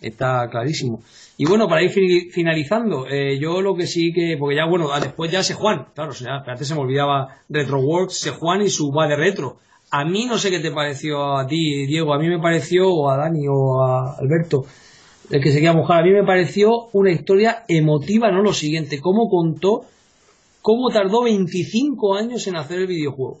está 0.00 0.48
clarísimo. 0.48 1.02
Y 1.36 1.44
bueno, 1.44 1.68
para 1.68 1.82
ir 1.82 1.90
finalizando, 2.32 3.06
eh, 3.10 3.38
yo 3.38 3.60
lo 3.60 3.74
que 3.74 3.86
sí 3.86 4.10
que, 4.14 4.38
porque 4.38 4.56
ya 4.56 4.64
bueno, 4.64 4.88
después 4.98 5.30
ya 5.30 5.42
se 5.42 5.52
Juan, 5.52 5.88
claro, 5.94 6.12
o 6.12 6.50
antes 6.50 6.66
se 6.66 6.74
me 6.74 6.80
olvidaba 6.80 7.36
RetroWorks, 7.50 8.18
se 8.18 8.30
Juan 8.30 8.62
y 8.62 8.70
su 8.70 8.90
va 8.90 9.06
de 9.06 9.16
retro. 9.16 9.58
A 9.94 10.06
mí 10.06 10.24
no 10.24 10.38
sé 10.38 10.50
qué 10.50 10.58
te 10.58 10.70
pareció 10.70 11.36
a 11.36 11.46
ti, 11.46 11.84
Diego, 11.86 12.14
a 12.14 12.18
mí 12.18 12.26
me 12.26 12.40
pareció, 12.40 12.88
o 12.88 13.10
a 13.10 13.18
Dani 13.18 13.46
o 13.46 13.84
a 13.84 14.16
Alberto, 14.18 14.64
el 15.28 15.42
que 15.42 15.52
se 15.52 15.60
queda 15.60 15.74
mojar. 15.74 16.00
A 16.00 16.02
mí 16.02 16.12
me 16.12 16.24
pareció 16.24 16.88
una 16.94 17.12
historia 17.12 17.64
emotiva, 17.68 18.32
no 18.32 18.42
lo 18.42 18.54
siguiente, 18.54 19.00
cómo 19.00 19.28
contó, 19.28 19.84
cómo 20.62 20.88
tardó 20.88 21.24
25 21.24 22.14
años 22.14 22.46
en 22.46 22.56
hacer 22.56 22.78
el 22.78 22.86
videojuego. 22.86 23.38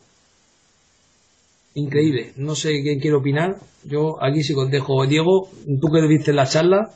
Increíble. 1.72 2.34
No 2.36 2.54
sé 2.54 2.82
quién 2.82 3.00
quiere 3.00 3.16
opinar. 3.16 3.56
Yo 3.84 4.22
aquí 4.22 4.42
sí 4.42 4.52
contejo. 4.52 5.06
Diego, 5.06 5.48
tú 5.80 5.88
que 5.90 6.06
viste 6.06 6.34
la 6.34 6.46
charla. 6.46 6.90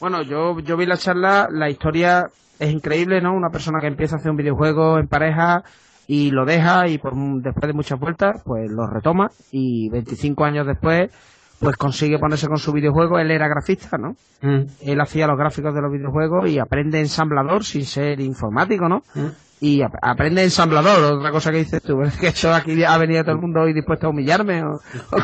Bueno, 0.00 0.22
yo, 0.22 0.58
yo 0.58 0.76
vi 0.76 0.84
la 0.84 0.96
charla, 0.96 1.48
la 1.48 1.70
historia 1.70 2.28
es 2.58 2.72
increíble, 2.72 3.20
¿no? 3.20 3.36
Una 3.36 3.50
persona 3.50 3.78
que 3.80 3.86
empieza 3.86 4.16
a 4.16 4.18
hacer 4.18 4.32
un 4.32 4.36
videojuego 4.36 4.98
en 4.98 5.06
pareja 5.06 5.62
y 6.06 6.30
lo 6.30 6.44
deja 6.44 6.88
y 6.88 6.98
por, 6.98 7.14
después 7.42 7.66
de 7.66 7.72
muchas 7.72 7.98
vueltas, 7.98 8.42
pues 8.44 8.70
lo 8.70 8.86
retoma 8.86 9.30
y 9.50 9.88
25 9.90 10.44
años 10.44 10.66
después 10.66 11.10
pues 11.58 11.76
consigue 11.76 12.18
ponerse 12.18 12.48
con 12.48 12.58
su 12.58 12.72
videojuego. 12.72 13.18
Él 13.18 13.30
era 13.30 13.48
grafista, 13.48 13.96
¿no? 13.96 14.16
Mm. 14.42 14.66
Él 14.82 15.00
hacía 15.00 15.26
los 15.26 15.38
gráficos 15.38 15.74
de 15.74 15.80
los 15.80 15.92
videojuegos 15.92 16.50
y 16.50 16.58
aprende 16.58 17.00
ensamblador 17.00 17.64
sin 17.64 17.84
ser 17.84 18.20
informático, 18.20 18.88
¿no? 18.88 19.02
Mm. 19.14 19.28
Y 19.58 19.80
aprende 20.02 20.44
ensamblador, 20.44 21.14
otra 21.14 21.30
cosa 21.30 21.50
que 21.50 21.58
dices 21.58 21.82
tú, 21.82 22.02
es 22.04 22.18
que 22.18 22.28
eso 22.28 22.52
aquí 22.52 22.84
ha 22.84 22.98
venido 22.98 23.22
todo 23.22 23.36
el 23.36 23.40
mundo 23.40 23.62
hoy 23.62 23.72
dispuesto 23.72 24.06
a 24.06 24.10
humillarme, 24.10 24.62
o, 24.62 24.78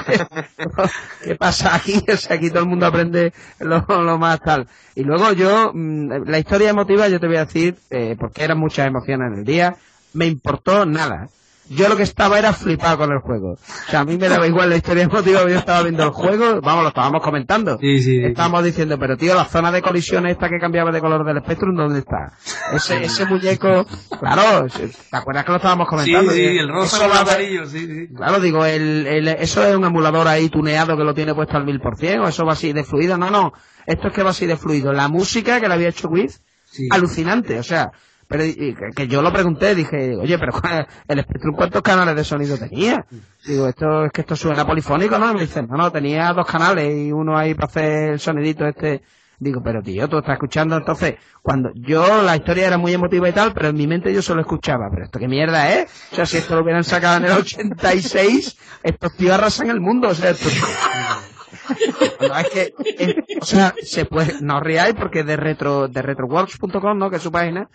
qué, 1.23 1.35
pasa 1.35 1.75
aquí, 1.75 2.03
o 2.11 2.17
sea, 2.17 2.37
aquí 2.37 2.49
todo 2.49 2.63
el 2.63 2.69
mundo 2.69 2.87
aprende 2.87 3.35
lo, 3.61 4.19
más 4.19 4.41
tal. 4.41 4.67
Y 4.95 5.05
luego 5.05 5.33
yo, 5.33 5.73
mm, 5.75 6.25
la 6.25 6.39
historia 6.39 6.71
emotiva, 6.71 7.09
yo 7.09 7.21
te 7.21 7.27
voy 7.27 7.37
a 7.37 7.45
decir, 7.45 7.77
eh, 7.91 8.17
porque 8.19 8.43
eran 8.43 8.59
muchas 8.59 8.87
emociones 8.87 9.33
en 9.33 9.39
el 9.41 9.45
día, 9.45 9.77
me 10.15 10.27
importó 10.27 10.87
nada. 10.87 11.29
Yo 11.69 11.89
lo 11.89 11.97
que 11.97 12.03
estaba 12.03 12.39
era 12.39 12.53
flipado 12.53 12.99
con 12.99 13.13
el 13.13 13.21
juego. 13.21 13.53
O 13.53 13.91
sea, 13.91 14.01
a 14.01 14.05
mí 14.05 14.19
me 14.19 14.29
daba 14.29 14.47
igual 14.47 14.69
la 14.69 14.77
historia 14.77 15.05
emotiva, 15.05 15.41
yo 15.43 15.57
estaba 15.57 15.83
viendo 15.83 16.03
el 16.03 16.11
juego, 16.11 16.61
vamos, 16.61 16.83
lo 16.83 16.89
estábamos 16.89 17.23
comentando. 17.23 17.79
Sí, 17.79 18.03
sí, 18.03 18.23
estábamos 18.23 18.65
diciendo, 18.65 18.99
pero 18.99 19.17
tío, 19.17 19.35
la 19.35 19.45
zona 19.45 19.71
de 19.71 19.81
colisión 19.81 20.27
esta 20.27 20.49
que 20.49 20.59
cambiaba 20.59 20.91
de 20.91 21.01
color 21.01 21.25
del 21.25 21.43
Spectrum, 21.43 21.75
¿dónde 21.75 22.01
está? 22.01 22.33
Ese, 22.75 23.05
ese 23.05 23.25
muñeco, 23.27 23.87
claro, 24.19 24.67
¿te 24.67 25.17
acuerdas 25.17 25.45
que 25.45 25.51
lo 25.53 25.57
estábamos 25.57 25.89
comentando? 25.89 26.33
Sí, 26.33 26.39
sí, 26.39 26.59
el 26.59 26.69
rosa 26.69 27.07
el 27.07 27.13
amarillo, 27.13 27.67
sí, 27.67 27.87
sí. 27.87 28.15
Claro, 28.15 28.41
digo, 28.41 28.67
el, 28.67 29.07
el, 29.07 29.29
eso 29.29 29.65
es 29.65 29.75
un 29.75 29.85
emulador 29.85 30.29
ahí 30.29 30.49
tuneado 30.51 30.97
que 30.97 31.05
lo 31.05 31.15
tiene 31.15 31.33
puesto 31.35 31.57
al 31.57 31.65
mil 31.65 31.81
por 31.81 31.97
cien, 31.97 32.21
o 32.21 32.29
eso 32.29 32.45
va 32.45 32.53
así 32.53 32.73
de 32.73 32.85
fluido. 32.85 33.17
No, 33.17 33.31
no, 33.31 33.53
esto 33.87 34.09
es 34.09 34.13
que 34.13 34.23
va 34.23 34.31
así 34.31 34.47
de 34.47 34.57
fluido. 34.57 34.93
La 34.93 35.09
música 35.09 35.61
que 35.61 35.69
le 35.69 35.75
había 35.75 35.89
hecho 35.89 36.09
Wiz, 36.09 36.43
alucinante, 36.91 37.59
o 37.59 37.63
sea, 37.63 37.93
pero 38.33 38.93
que, 38.95 39.09
yo 39.09 39.21
lo 39.21 39.31
pregunté, 39.31 39.75
dije, 39.75 40.17
oye, 40.17 40.39
pero 40.39 40.53
el 41.09 41.23
Spectrum 41.23 41.55
cuántos 41.55 41.83
canales 41.83 42.17
de 42.17 42.25
sonido 42.25 42.57
tenía? 42.57 43.05
Digo, 43.47 43.69
esto 43.69 44.07
es 44.07 44.13
que 44.13 44.23
esto 44.23 44.37
suena 44.37 44.67
polifónico, 44.67 45.19
¿no? 45.19 45.35
Me 45.35 45.43
dicen, 45.43 45.69
no, 45.69 45.77
no, 45.77 45.93
tenía 45.93 46.33
dos 46.33 46.47
canales 46.47 46.97
y 46.97 47.13
uno 47.13 47.37
ahí 47.37 47.55
para 47.55 47.67
hacer 47.67 48.13
el 48.13 48.21
sonidito 48.21 48.67
este. 48.67 49.03
Digo, 49.39 49.61
pero 49.63 49.83
tío, 49.83 50.09
tú 50.09 50.19
estás 50.19 50.35
escuchando, 50.35 50.77
entonces, 50.77 51.17
cuando 51.43 51.73
yo, 51.75 52.23
la 52.23 52.37
historia 52.37 52.69
era 52.69 52.79
muy 52.79 52.93
emotiva 52.93 53.29
y 53.29 53.33
tal, 53.33 53.53
pero 53.53 53.69
en 53.69 53.77
mi 53.77 53.89
mente 53.89 54.15
yo 54.15 54.23
solo 54.23 54.41
escuchaba, 54.41 54.89
pero 54.89 55.05
esto 55.05 55.19
qué 55.19 55.27
mierda 55.27 55.69
es, 55.69 55.91
o 56.13 56.15
sea, 56.15 56.27
si 56.27 56.37
esto 56.37 56.55
lo 56.55 56.63
hubieran 56.63 56.85
sacado 56.85 57.17
en 57.17 57.25
el 57.25 57.33
86, 57.33 58.57
estos 58.85 59.17
tíos 59.17 59.33
arrasan 59.33 59.69
el 59.69 59.81
mundo, 59.81 60.11
o 60.11 60.15
sea, 60.15 60.31
esto, 60.31 60.49
no, 62.21 62.39
es 62.39 62.51
que, 62.51 62.75
o 63.41 63.45
sea, 63.45 63.75
se 63.83 64.05
puede, 64.05 64.41
no 64.41 64.59
os 64.59 64.63
riáis 64.63 64.95
porque 64.95 65.25
de 65.25 65.37
retro, 65.37 65.89
de 65.89 66.03
retroworks.com, 66.03 66.99
¿no? 66.99 67.11
Que 67.11 67.17
es 67.17 67.23
su 67.23 67.33
página, 67.33 67.69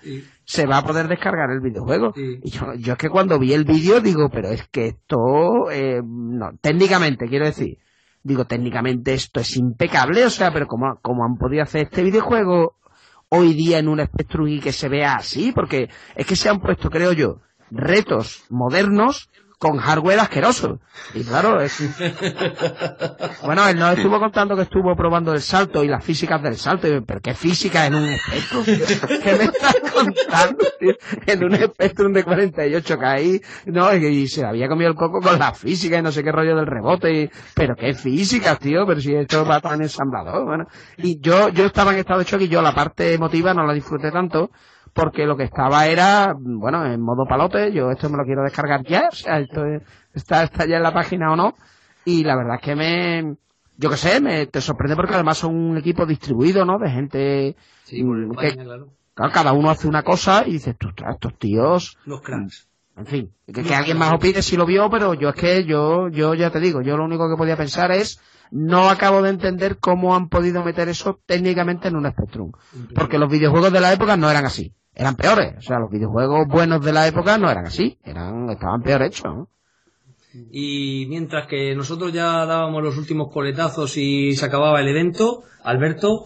se 0.46 0.66
va 0.66 0.78
a 0.78 0.86
poder 0.86 1.08
descargar 1.08 1.52
el 1.52 1.62
videojuego. 1.62 2.14
Y 2.16 2.50
yo, 2.50 2.74
yo 2.76 2.94
es 2.94 3.00
que 3.00 3.10
cuando 3.10 3.40
vi 3.40 3.54
el 3.54 3.66
vídeo 3.66 4.02
digo, 4.02 4.30
pero 4.30 4.50
es 4.50 4.68
que 4.70 4.88
esto, 4.88 5.70
eh, 5.72 6.02
no, 6.04 6.52
técnicamente, 6.62 7.28
quiero 7.28 7.46
decir, 7.46 7.78
digo, 8.24 8.46
técnicamente 8.46 9.14
esto 9.14 9.40
es 9.40 9.56
impecable, 9.58 10.26
o 10.26 10.30
sea, 10.30 10.52
pero 10.52 10.68
¿cómo, 10.68 11.00
cómo 11.02 11.26
han 11.26 11.38
podido 11.38 11.64
hacer 11.64 11.84
este 11.84 12.04
videojuego 12.04 12.76
hoy 13.30 13.54
día 13.54 13.80
en 13.80 13.88
un 13.88 14.06
Spectrum 14.06 14.48
y 14.48 14.60
que 14.60 14.72
se 14.72 14.90
vea 14.90 15.16
así? 15.16 15.52
Porque 15.54 15.90
es 16.16 16.26
que 16.26 16.36
se 16.36 16.50
han 16.50 16.60
puesto, 16.60 16.90
creo 16.90 17.14
yo, 17.14 17.42
retos 17.72 18.46
modernos 18.50 19.30
con 19.58 19.78
hardware 19.78 20.20
asqueroso. 20.20 20.80
Y 21.14 21.24
claro, 21.24 21.60
es... 21.62 21.78
bueno, 23.44 23.68
él 23.68 23.78
nos 23.78 23.98
estuvo 23.98 24.20
contando 24.20 24.56
que 24.56 24.64
estuvo 24.64 24.96
probando 24.96 25.34
el 25.34 25.42
salto 25.42 25.84
y 25.84 25.88
las 25.88 26.04
físicas 26.04 26.42
del 26.44 26.58
salto. 26.58 26.88
pero 27.06 27.22
¿qué 27.22 27.34
física 27.34 27.88
en 27.88 27.96
un 27.96 28.06
espectro? 28.06 28.64
¿Qué 29.24 29.34
me 29.34 29.44
estás 29.46 29.76
contando? 29.94 30.64
En 31.26 31.44
un 31.44 31.56
Spectrum 31.56 32.14
de 32.14 32.24
48K 32.24 33.24
y, 33.24 33.72
no, 33.72 33.94
y 33.96 34.28
se 34.28 34.46
había 34.46 34.68
comido 34.68 34.92
el 34.92 34.96
coco 34.96 35.22
con 35.22 35.40
la 35.40 35.54
física 35.54 35.98
y 35.98 36.02
no 36.02 36.12
sé 36.12 36.24
qué 36.24 36.32
rollo 36.32 36.56
del 36.56 36.68
rebote. 36.68 37.24
Y, 37.24 37.30
pero 37.56 37.76
qué 37.76 37.94
física, 37.96 38.56
tío, 38.58 38.86
pero 38.86 39.02
si 39.02 39.16
esto 39.16 39.44
va 39.44 39.60
tan 39.60 39.82
ensamblador. 39.82 40.46
Bueno, 40.46 40.66
y 40.98 41.20
yo, 41.20 41.50
yo 41.50 41.66
estaba 41.66 41.94
en 41.94 42.00
estado 42.00 42.20
de 42.20 42.26
shock 42.26 42.42
y 42.42 42.48
yo 42.48 42.62
la 42.62 42.76
parte 42.76 43.14
emotiva 43.14 43.54
no 43.54 43.66
la 43.66 43.74
disfruté 43.74 44.12
tanto 44.12 44.52
porque 44.98 45.28
lo 45.28 45.38
que 45.38 45.44
estaba 45.44 45.86
era, 45.86 46.36
bueno, 46.36 46.84
en 46.84 47.00
modo 47.00 47.28
palote, 47.28 47.72
yo 47.72 47.92
esto 47.92 48.10
me 48.10 48.18
lo 48.18 48.26
quiero 48.26 48.42
descargar 48.42 48.84
ya, 48.84 49.10
o 49.12 49.16
sea, 49.16 49.40
esto 49.40 49.64
está, 50.12 50.42
está 50.42 50.66
ya 50.66 50.78
en 50.78 50.84
la 50.84 50.92
página 50.92 51.32
o 51.32 51.36
no, 51.36 51.54
y 52.04 52.24
la 52.24 52.36
verdad 52.36 52.56
es 52.56 52.62
que 52.62 52.76
me, 52.76 53.36
yo 53.78 53.92
qué 53.92 53.98
sé, 53.98 54.20
me, 54.20 54.48
te 54.48 54.60
sorprende 54.60 54.96
porque 54.96 55.14
además 55.14 55.38
son 55.38 55.56
un 55.56 55.78
equipo 55.78 56.08
distribuido, 56.08 56.66
¿no? 56.66 56.80
De 56.80 56.90
gente 56.90 57.56
sí, 57.84 58.04
que, 58.40 58.56
claro. 58.56 58.88
cada 59.32 59.54
uno 59.54 59.70
hace 59.70 59.88
una 59.88 60.02
cosa 60.02 60.44
y 60.48 60.54
dices, 60.54 60.76
tú, 60.80 60.90
estos 61.08 61.38
tíos... 61.38 62.00
Los 62.06 62.22
cracks. 62.22 62.68
En 62.96 63.06
fin, 63.06 63.32
que, 63.46 63.76
alguien 63.76 64.00
más 64.00 64.12
opine 64.12 64.42
si 64.42 64.58
lo 64.58 64.66
vio, 64.66 64.90
pero 64.90 65.14
yo 65.14 65.30
es 65.30 65.36
que 65.36 65.64
yo, 65.64 66.10
yo 66.10 66.34
ya 66.34 66.50
te 66.50 66.60
digo, 66.60 66.82
yo 66.82 66.98
lo 66.98 67.06
único 67.06 67.30
que 67.30 67.38
podía 67.38 67.56
pensar 67.56 67.92
es, 67.92 68.20
no 68.50 68.90
acabo 68.90 69.22
de 69.22 69.30
entender 69.30 69.78
cómo 69.78 70.16
han 70.16 70.28
podido 70.28 70.64
meter 70.64 70.90
eso 70.90 71.20
técnicamente 71.28 71.90
en 71.90 71.98
un 71.98 72.10
Spectrum. 72.10 72.52
Porque 72.96 73.20
los 73.20 73.30
videojuegos 73.30 73.72
de 73.72 73.82
la 73.82 73.94
época 73.94 74.18
no 74.18 74.32
eran 74.32 74.46
así 74.46 74.74
eran 74.98 75.16
peores. 75.16 75.54
O 75.58 75.62
sea, 75.62 75.80
los 75.80 75.92
videojuegos 75.92 76.48
buenos 76.48 76.84
de 76.84 76.92
la 76.92 77.08
época 77.08 77.38
no 77.38 77.50
eran 77.52 77.68
así, 77.68 77.98
eran, 78.04 78.50
estaban 78.50 78.82
peor 78.82 79.04
hechos. 79.04 79.48
Y 80.52 81.06
mientras 81.08 81.48
que 81.48 81.76
nosotros 81.76 82.12
ya 82.12 82.46
dábamos 82.46 82.84
los 82.84 82.98
últimos 82.98 83.32
coletazos 83.32 83.96
y 83.98 84.36
se 84.36 84.46
acababa 84.46 84.82
el 84.82 84.88
evento, 84.88 85.44
Alberto, 85.64 86.26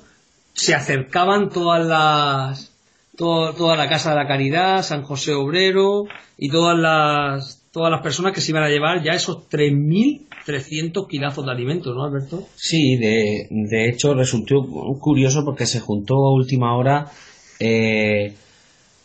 se 0.54 0.74
acercaban 0.74 1.50
todas 1.50 1.86
las, 1.86 2.74
toda 3.18 3.76
la 3.76 3.90
Casa 3.90 4.12
de 4.12 4.16
la 4.16 4.28
Caridad, 4.28 4.84
San 4.84 5.04
José 5.04 5.34
Obrero 5.34 6.06
y 6.38 6.50
todas 6.50 6.78
las, 6.78 7.68
todas 7.72 7.92
las 7.92 8.02
personas 8.02 8.34
que 8.34 8.42
se 8.42 8.52
iban 8.52 8.64
a 8.64 8.70
llevar 8.70 9.04
ya 9.04 9.12
esos 9.12 9.50
3.300 9.50 11.08
kilazos 11.08 11.46
de 11.46 11.52
alimentos, 11.52 11.94
¿no, 11.94 12.06
Alberto? 12.06 12.48
Sí, 12.56 12.96
de, 12.96 13.48
de 13.50 13.90
hecho 13.90 14.14
resultó 14.14 14.64
curioso 15.00 15.44
porque 15.44 15.66
se 15.66 15.82
juntó 15.82 16.16
a 16.16 16.34
última 16.34 16.76
hora 16.76 17.12
eh, 17.60 18.34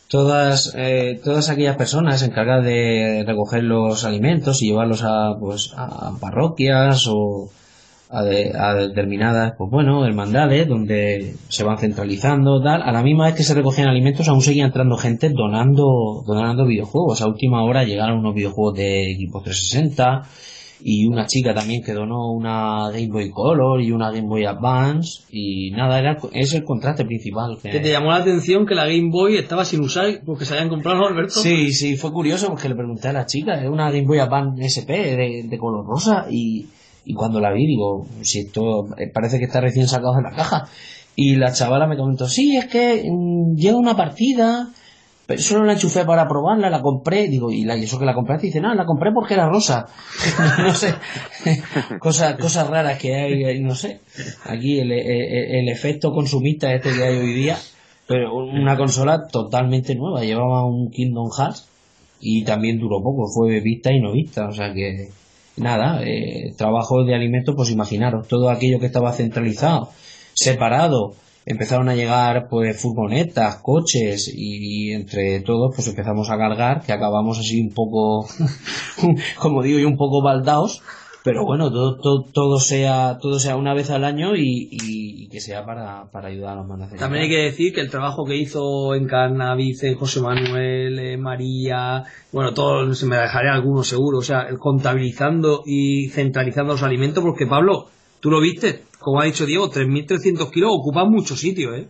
todas 0.07 0.73
eh, 0.75 1.19
todas 1.23 1.49
aquellas 1.49 1.75
personas 1.75 2.21
encargadas 2.23 2.65
de 2.65 3.23
recoger 3.27 3.63
los 3.63 4.05
alimentos 4.05 4.61
y 4.61 4.67
llevarlos 4.67 5.03
a 5.03 5.35
pues 5.39 5.73
a 5.75 6.13
parroquias 6.19 7.07
o 7.07 7.49
a, 8.09 8.23
determinadas 8.23 9.55
pues 9.57 9.69
bueno 9.69 10.05
hermandades 10.05 10.67
donde 10.67 11.35
se 11.49 11.63
van 11.63 11.77
centralizando 11.77 12.61
tal. 12.63 12.81
A 12.81 12.91
la 12.91 13.03
misma 13.03 13.25
vez 13.25 13.35
que 13.35 13.43
se 13.43 13.53
recogían 13.53 13.89
alimentos 13.89 14.29
aún 14.29 14.41
seguía 14.41 14.65
entrando 14.65 14.97
gente 14.97 15.29
donando 15.29 16.23
donando 16.25 16.65
videojuegos. 16.65 17.21
A 17.21 17.27
última 17.27 17.63
hora 17.63 17.83
llegaron 17.83 18.19
unos 18.19 18.35
videojuegos 18.35 18.75
de 18.75 19.11
equipo 19.11 19.41
360 19.41 20.23
y 20.81 21.07
una 21.07 21.25
chica 21.25 21.53
también 21.53 21.83
que 21.83 21.93
donó 21.93 22.31
una 22.31 22.89
Game 22.91 23.07
Boy 23.07 23.31
Color 23.31 23.81
y 23.81 23.91
una 23.91 24.11
Game 24.11 24.27
Boy 24.27 24.45
Advance 24.45 25.23
y 25.31 25.71
nada, 25.71 25.99
era, 25.99 26.17
es 26.33 26.53
el 26.53 26.63
contraste 26.63 27.05
principal. 27.05 27.57
Que... 27.61 27.79
te 27.79 27.91
llamó 27.91 28.11
la 28.11 28.17
atención 28.17 28.65
que 28.65 28.75
la 28.75 28.85
Game 28.85 29.09
Boy 29.11 29.37
estaba 29.37 29.65
sin 29.65 29.81
usar 29.81 30.21
porque 30.25 30.45
se 30.45 30.53
habían 30.53 30.69
comprado, 30.69 31.07
Alberto? 31.07 31.39
Sí, 31.39 31.71
sí, 31.73 31.97
fue 31.97 32.11
curioso 32.11 32.47
porque 32.47 32.69
le 32.69 32.75
pregunté 32.75 33.07
a 33.07 33.13
la 33.13 33.25
chica, 33.25 33.61
es 33.61 33.69
una 33.69 33.91
Game 33.91 34.05
Boy 34.05 34.19
Advance 34.19 34.63
SP 34.65 34.91
de, 35.49 35.57
color 35.57 35.85
rosa 35.85 36.27
y, 36.29 36.67
y 37.05 37.13
cuando 37.13 37.39
la 37.39 37.51
vi 37.51 37.65
digo, 37.65 38.05
si 38.21 38.39
esto 38.39 38.87
eh, 38.97 39.09
parece 39.11 39.39
que 39.39 39.45
está 39.45 39.61
recién 39.61 39.87
sacado 39.87 40.15
de 40.15 40.23
la 40.23 40.31
caja. 40.31 40.65
Y 41.19 41.35
la 41.35 41.51
chavala 41.51 41.87
me 41.87 41.97
comentó, 41.97 42.27
sí, 42.27 42.55
es 42.55 42.67
que 42.67 43.03
mm, 43.09 43.55
lleva 43.55 43.79
una 43.79 43.95
partida 43.95 44.69
pero 45.27 45.41
solo 45.41 45.65
la 45.65 45.73
enchufé 45.73 46.05
para 46.05 46.25
probarla, 46.25 46.69
la 46.69 46.81
compré, 46.81 47.27
digo, 47.27 47.51
y, 47.51 47.65
la, 47.65 47.75
eso 47.75 47.99
que 47.99 48.05
la 48.05 48.13
compraste, 48.13 48.47
dice, 48.47 48.61
no, 48.61 48.73
la 48.73 48.85
compré 48.85 49.11
porque 49.11 49.33
era 49.33 49.49
rosa. 49.49 49.85
no 50.59 50.73
sé, 50.73 50.95
cosas, 51.99 52.37
cosas 52.37 52.69
raras 52.69 52.97
que 52.97 53.13
hay, 53.13 53.59
no 53.61 53.75
sé. 53.75 53.99
Aquí 54.45 54.79
el, 54.79 54.89
el, 54.93 55.67
efecto 55.67 56.13
consumista 56.13 56.73
este 56.73 56.93
que 56.93 57.03
hay 57.03 57.17
hoy 57.17 57.33
día, 57.33 57.57
pero 58.07 58.37
una 58.37 58.77
consola 58.77 59.27
totalmente 59.27 59.95
nueva, 59.95 60.23
llevaba 60.23 60.65
un 60.65 60.89
Kingdom 60.91 61.29
Hearts 61.37 61.67
y 62.21 62.45
también 62.45 62.79
duró 62.79 63.03
poco, 63.03 63.27
fue 63.27 63.59
vista 63.59 63.91
y 63.91 63.99
no 63.99 64.13
vista, 64.13 64.47
o 64.47 64.53
sea 64.53 64.73
que 64.73 65.09
nada, 65.57 66.03
eh, 66.05 66.53
trabajo 66.57 67.03
de 67.03 67.15
alimentos, 67.15 67.53
pues 67.53 67.69
imaginaros, 67.69 68.29
todo 68.29 68.49
aquello 68.49 68.79
que 68.79 68.85
estaba 68.85 69.11
centralizado, 69.11 69.89
separado, 70.33 71.15
empezaron 71.47 71.87
a 71.87 71.95
llegar 71.95 72.49
pues 72.49 72.79
furgonetas, 72.79 73.61
coches 73.61 74.29
y, 74.33 74.91
entre 74.91 75.39
todos 75.39 75.73
pues 75.73 75.87
empezamos 75.87 76.29
a 76.29 76.37
cargar 76.37 76.81
que 76.81 76.91
acabamos 76.91 77.39
así 77.39 77.61
un 77.61 77.73
poco 77.73 78.27
como 79.39 79.63
digo 79.63 79.79
y 79.79 79.85
un 79.85 79.97
poco 79.97 80.21
baldaos 80.21 80.83
pero 81.23 81.45
bueno 81.45 81.71
todo, 81.71 81.97
todo, 81.97 82.25
todo 82.33 82.59
sea 82.59 83.17
todo 83.21 83.39
sea 83.39 83.55
una 83.55 83.73
vez 83.73 83.89
al 83.91 84.03
año 84.03 84.35
y, 84.35 85.29
que 85.31 85.39
sea 85.41 85.65
para, 85.65 86.09
para, 86.11 86.29
ayudar 86.29 86.53
a 86.53 86.55
los 86.55 86.67
mandaceros 86.67 86.99
también 86.99 87.23
hay 87.23 87.29
que 87.29 87.43
decir 87.43 87.73
que 87.73 87.81
el 87.81 87.89
trabajo 87.89 88.25
que 88.25 88.35
hizo 88.35 88.95
en 88.95 89.07
Carnavice 89.07 89.95
José 89.95 90.21
Manuel 90.21 91.17
María 91.17 92.03
bueno 92.31 92.53
todo 92.53 92.93
se 92.93 93.05
me 93.05 93.17
dejaré 93.17 93.49
algunos 93.49 93.87
seguro 93.87 94.17
o 94.19 94.23
sea 94.23 94.47
contabilizando 94.59 95.63
y 95.65 96.09
centralizando 96.09 96.73
los 96.73 96.83
alimentos 96.83 97.23
porque 97.23 97.45
Pablo 97.45 97.87
tú 98.19 98.29
lo 98.29 98.39
viste 98.39 98.87
como 98.99 99.21
ha 99.21 99.25
dicho 99.25 99.45
Diego, 99.45 99.69
3.300 99.69 100.51
kilos 100.51 100.71
ocupan 100.73 101.09
mucho 101.09 101.35
sitio, 101.35 101.73
¿eh? 101.75 101.87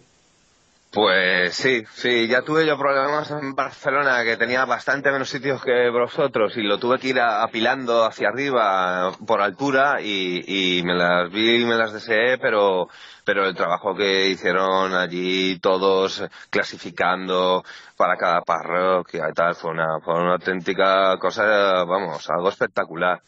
Pues 0.92 1.54
sí, 1.54 1.84
sí, 1.94 2.28
ya 2.28 2.44
tuve 2.44 2.66
yo 2.66 2.78
problemas 2.78 3.30
en 3.32 3.54
Barcelona 3.54 4.24
que 4.24 4.38
tenía 4.38 4.64
bastante 4.66 5.12
menos 5.12 5.30
sitios 5.30 5.62
que 5.64 5.90
vosotros 5.90 6.56
y 6.56 6.62
lo 6.62 6.78
tuve 6.78 6.98
que 6.98 7.10
ir 7.10 7.20
apilando 7.20 8.06
hacia 8.06 8.30
arriba 8.30 9.12
por 9.26 9.42
altura 9.42 10.02
y, 10.02 10.78
y 10.80 10.84
me 10.84 10.96
las 10.96 11.30
vi 11.32 11.62
y 11.62 11.66
me 11.66 11.76
las 11.76 11.92
deseé, 11.92 12.38
pero 12.38 12.88
pero 13.26 13.46
el 13.46 13.56
trabajo 13.56 13.94
que 13.94 14.30
hicieron 14.30 14.94
allí 14.94 15.60
todos 15.60 16.24
clasificando 16.50 17.64
para 17.98 18.16
cada 18.16 18.42
parroquia 18.42 19.28
y 19.30 19.34
tal 19.34 19.56
fue 19.56 19.72
una, 19.72 20.00
fue 20.00 20.14
una 20.14 20.34
auténtica 20.34 21.18
cosa, 21.18 21.84
vamos, 21.84 22.30
algo 22.30 22.50
espectacular. 22.50 23.22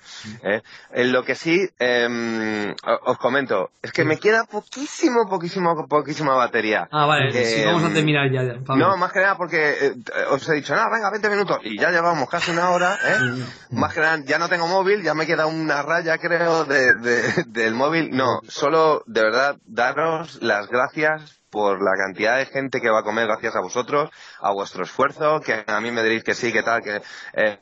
¿eh? 0.44 0.62
En 0.92 1.12
lo 1.12 1.24
que 1.24 1.36
sí, 1.36 1.68
eh, 1.80 2.76
os 3.06 3.18
comento, 3.18 3.72
es 3.82 3.92
que 3.92 4.06
me 4.06 4.18
queda 4.18 4.46
poquísimo, 4.46 5.28
poquísimo, 5.28 5.88
poquísima 5.88 6.36
batería. 6.36 6.88
Ah, 6.92 7.06
vale, 7.06 7.32
sí, 7.44 7.66
vamos 7.66 7.84
a 7.84 7.88
em, 7.88 7.94
terminar 7.94 8.32
ya. 8.32 8.44
No, 8.76 8.96
más 8.98 9.12
que 9.12 9.20
nada 9.20 9.36
porque 9.36 9.88
eh, 9.88 9.94
os 10.30 10.48
he 10.48 10.54
dicho, 10.54 10.76
nada, 10.76 10.90
venga, 10.92 11.10
20 11.10 11.30
minutos, 11.30 11.58
y 11.64 11.78
ya 11.80 11.90
llevamos 11.90 12.30
casi 12.30 12.52
una 12.52 12.70
hora, 12.70 12.96
¿eh? 12.96 13.44
Más 13.72 13.94
que 13.94 14.02
nada, 14.02 14.20
ya 14.26 14.38
no 14.38 14.50
tengo 14.50 14.68
móvil, 14.68 15.02
ya 15.02 15.16
me 15.16 15.26
queda 15.26 15.48
una 15.48 15.82
raya, 15.82 16.18
creo, 16.20 16.66
de, 16.66 16.94
de, 16.96 17.44
del 17.48 17.74
móvil. 17.74 18.12
No, 18.12 18.42
solo, 18.48 19.04
de 19.08 19.24
verdad, 19.24 19.58
daros 19.66 20.42
las 20.42 20.68
gracias 20.68 21.39
por 21.50 21.82
la 21.82 21.96
cantidad 21.98 22.38
de 22.38 22.46
gente 22.46 22.82
que 22.82 22.90
va 22.90 23.00
a 23.00 23.04
comer 23.04 23.28
gracias 23.28 23.56
a 23.56 23.62
vosotros, 23.62 24.10
a 24.42 24.52
vuestro 24.52 24.84
esfuerzo, 24.84 25.42
que 25.42 25.64
a 25.66 25.82
mí 25.82 25.92
me 25.92 26.04
diréis 26.04 26.24
que 26.24 26.34
sí, 26.34 26.52
que 26.52 26.64
tal, 26.64 26.82
que 26.82 27.02
eh, 27.34 27.60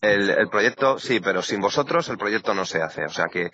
el, 0.00 0.48
proyecto, 0.48 0.98
sí, 0.98 1.20
pero 1.20 1.42
sin 1.42 1.60
vosotros 1.60 2.08
el 2.08 2.18
proyecto 2.18 2.54
no 2.54 2.64
se 2.64 2.82
hace. 2.82 3.04
O 3.04 3.10
sea 3.10 3.26
que 3.26 3.46
eh, 3.46 3.50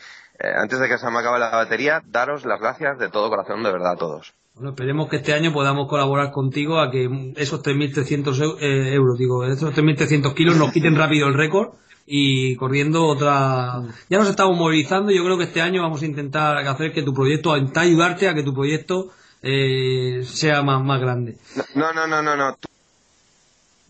antes 0.57 0.79
de 0.81 0.89
que 0.89 0.99
se 0.99 1.11
me 1.11 1.19
acabe 1.19 1.39
la 1.39 1.51
batería, 1.51 2.03
daros 2.05 2.45
las 2.45 2.61
gracias 2.61 2.99
de 2.99 3.09
todo 3.09 3.31
corazón, 3.31 3.63
de 3.63 3.73
verdad, 3.73 3.93
a 3.93 3.97
todos. 3.97 4.35
Bueno, 4.55 4.71
esperemos 4.71 5.09
que 5.09 5.17
este 5.17 5.33
año 5.33 5.53
podamos 5.53 5.89
colaborar 5.89 6.33
contigo 6.33 6.81
a 6.81 6.91
que 6.91 7.33
esos 7.37 7.63
3.300 7.63 8.59
eh, 8.61 8.95
euros, 8.95 9.17
digo, 9.17 9.45
esos 9.45 9.75
3.300 9.75 10.35
kilos 10.35 10.57
nos 10.57 10.73
quiten 10.73 10.97
rápido 10.97 11.29
el 11.29 11.35
récord 11.35 11.75
y 12.05 12.57
corriendo 12.57 13.07
otra. 13.07 13.83
Ya 14.09 14.19
nos 14.19 14.29
estamos 14.29 14.59
movilizando. 14.59 15.13
Yo 15.13 15.25
creo 15.25 15.39
que 15.39 15.45
este 15.45 15.63
año 15.63 15.83
vamos 15.83 16.03
a 16.03 16.07
intentar 16.07 16.59
hacer 16.59 16.93
que 16.93 17.03
tu 17.03 17.15
proyecto, 17.15 17.57
intentar 17.57 17.85
ayudarte 17.85 18.29
a 18.29 18.35
que 18.35 18.43
tu 18.43 18.53
proyecto 18.53 19.11
eh, 19.43 20.23
sea 20.25 20.63
más, 20.63 20.83
más 20.83 21.01
grande. 21.01 21.37
No, 21.75 21.93
no, 21.93 22.07
no, 22.07 22.23
no, 22.23 22.37
no. 22.37 22.57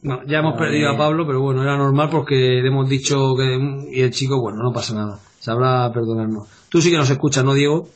no 0.03 0.25
ya 0.27 0.39
hemos 0.39 0.57
perdido 0.57 0.91
a 0.91 0.97
Pablo, 0.97 1.27
pero 1.27 1.41
bueno, 1.41 1.63
era 1.63 1.77
normal 1.77 2.09
porque 2.11 2.35
le 2.35 2.69
hemos 2.69 2.89
dicho 2.89 3.37
que. 3.37 3.89
Y 3.93 4.01
el 4.01 4.11
chico, 4.11 4.41
bueno, 4.41 4.63
no 4.63 4.73
pasa 4.73 4.95
nada. 4.95 5.19
Sabrá 5.39 5.91
perdonarnos. 5.93 6.49
Tú 6.69 6.81
sí 6.81 6.91
que 6.91 6.97
nos 6.97 7.11
escuchas, 7.11 7.45
¿no, 7.45 7.55
Diego? 7.55 7.89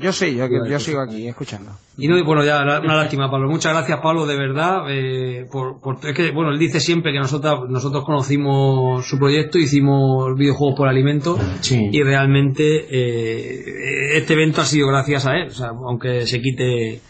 Yo 0.00 0.12
sí, 0.12 0.34
yo, 0.34 0.46
yo 0.48 0.78
sigo 0.78 1.00
aquí 1.00 1.28
escuchando. 1.28 1.72
Y 1.98 2.08
no, 2.08 2.22
bueno, 2.24 2.42
ya 2.42 2.62
una 2.62 2.96
lástima, 2.96 3.30
Pablo. 3.30 3.50
Muchas 3.50 3.74
gracias, 3.74 4.00
Pablo, 4.00 4.24
de 4.24 4.36
verdad. 4.36 4.84
Eh, 4.88 5.46
por, 5.50 5.76
es 6.02 6.14
que, 6.14 6.30
bueno, 6.30 6.50
él 6.52 6.58
dice 6.58 6.80
siempre 6.80 7.12
que 7.12 7.18
nosotros, 7.18 7.68
nosotros 7.68 8.04
conocimos 8.04 9.06
su 9.06 9.18
proyecto, 9.18 9.58
hicimos 9.58 10.34
videojuegos 10.36 10.76
por 10.76 10.88
alimentos 10.88 11.38
y 11.70 12.02
realmente 12.02 12.86
eh, 12.90 14.16
este 14.16 14.32
evento 14.32 14.62
ha 14.62 14.64
sido 14.64 14.88
gracias 14.88 15.26
a 15.26 15.36
él, 15.36 15.48
o 15.48 15.54
sea, 15.54 15.68
aunque 15.68 16.26
se 16.26 16.40
quite, 16.40 17.00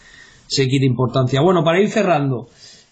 se 0.48 0.66
quite 0.66 0.84
importancia. 0.84 1.40
Bueno, 1.40 1.62
para 1.62 1.80
ir 1.80 1.88
cerrando 1.88 2.48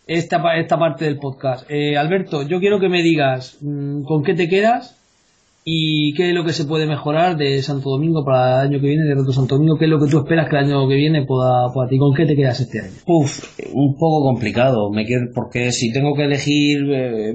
esta, 0.06 0.40
esta 0.56 0.78
parte 0.78 1.06
del 1.06 1.18
podcast, 1.18 1.68
eh, 1.68 1.96
Alberto, 1.96 2.42
yo 2.42 2.60
quiero 2.60 2.78
que 2.78 2.88
me 2.88 3.02
digas 3.02 3.58
mm, 3.60 4.04
con 4.04 4.22
qué 4.22 4.34
te 4.34 4.48
quedas 4.48 4.97
¿Y 5.70 6.14
qué 6.14 6.30
es 6.30 6.34
lo 6.34 6.46
que 6.46 6.54
se 6.54 6.64
puede 6.64 6.86
mejorar 6.86 7.36
de 7.36 7.60
Santo 7.62 7.90
Domingo 7.90 8.24
para 8.24 8.62
el 8.62 8.68
año 8.68 8.80
que 8.80 8.86
viene, 8.86 9.04
de 9.04 9.14
Reto 9.14 9.34
Santo 9.34 9.56
Domingo? 9.56 9.76
¿Qué 9.76 9.84
es 9.84 9.90
lo 9.90 10.00
que 10.00 10.10
tú 10.10 10.20
esperas 10.20 10.48
que 10.48 10.56
el 10.56 10.64
año 10.64 10.88
que 10.88 10.94
viene 10.94 11.26
pueda, 11.26 11.70
pueda 11.74 11.86
ti? 11.90 11.98
¿Con 11.98 12.14
qué 12.14 12.24
te 12.24 12.34
quedas 12.34 12.58
este 12.60 12.80
año? 12.80 12.92
Uf, 13.04 13.60
un 13.74 13.94
poco 13.98 14.22
complicado, 14.22 14.90
me 14.90 15.04
quedo, 15.04 15.26
porque 15.34 15.70
si 15.72 15.92
tengo 15.92 16.14
que 16.14 16.24
elegir 16.24 16.90
eh, 16.90 17.34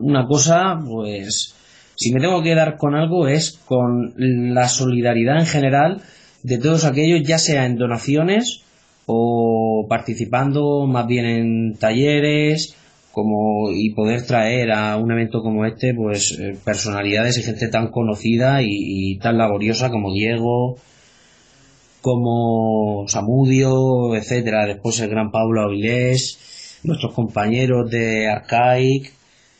una 0.00 0.26
cosa, 0.26 0.80
pues 0.88 1.54
si 1.96 2.14
me 2.14 2.20
tengo 2.20 2.42
que 2.42 2.48
quedar 2.48 2.78
con 2.78 2.94
algo 2.94 3.28
es 3.28 3.58
con 3.66 4.14
la 4.16 4.68
solidaridad 4.68 5.38
en 5.38 5.46
general 5.46 6.00
de 6.42 6.56
todos 6.56 6.86
aquellos, 6.86 7.28
ya 7.28 7.36
sea 7.36 7.66
en 7.66 7.76
donaciones 7.76 8.62
o 9.04 9.84
participando 9.86 10.86
más 10.86 11.06
bien 11.06 11.26
en 11.26 11.76
talleres, 11.76 12.74
como 13.16 13.70
y 13.72 13.94
poder 13.94 14.26
traer 14.26 14.72
a 14.72 14.98
un 14.98 15.10
evento 15.10 15.40
como 15.40 15.64
este 15.64 15.94
pues 15.94 16.38
eh, 16.38 16.54
personalidades 16.62 17.38
y 17.38 17.42
gente 17.42 17.68
tan 17.68 17.90
conocida 17.90 18.60
y, 18.62 19.16
tan 19.20 19.38
laboriosa 19.38 19.88
como 19.88 20.12
Diego 20.12 20.76
como 22.02 23.08
Samudio 23.08 24.14
etcétera. 24.14 24.66
Después 24.66 25.00
el 25.00 25.08
gran 25.08 25.30
Pablo 25.30 25.62
Avilés 25.62 26.78
nuestros 26.82 27.14
compañeros 27.14 27.90
de 27.90 28.28
Arcaic. 28.28 29.14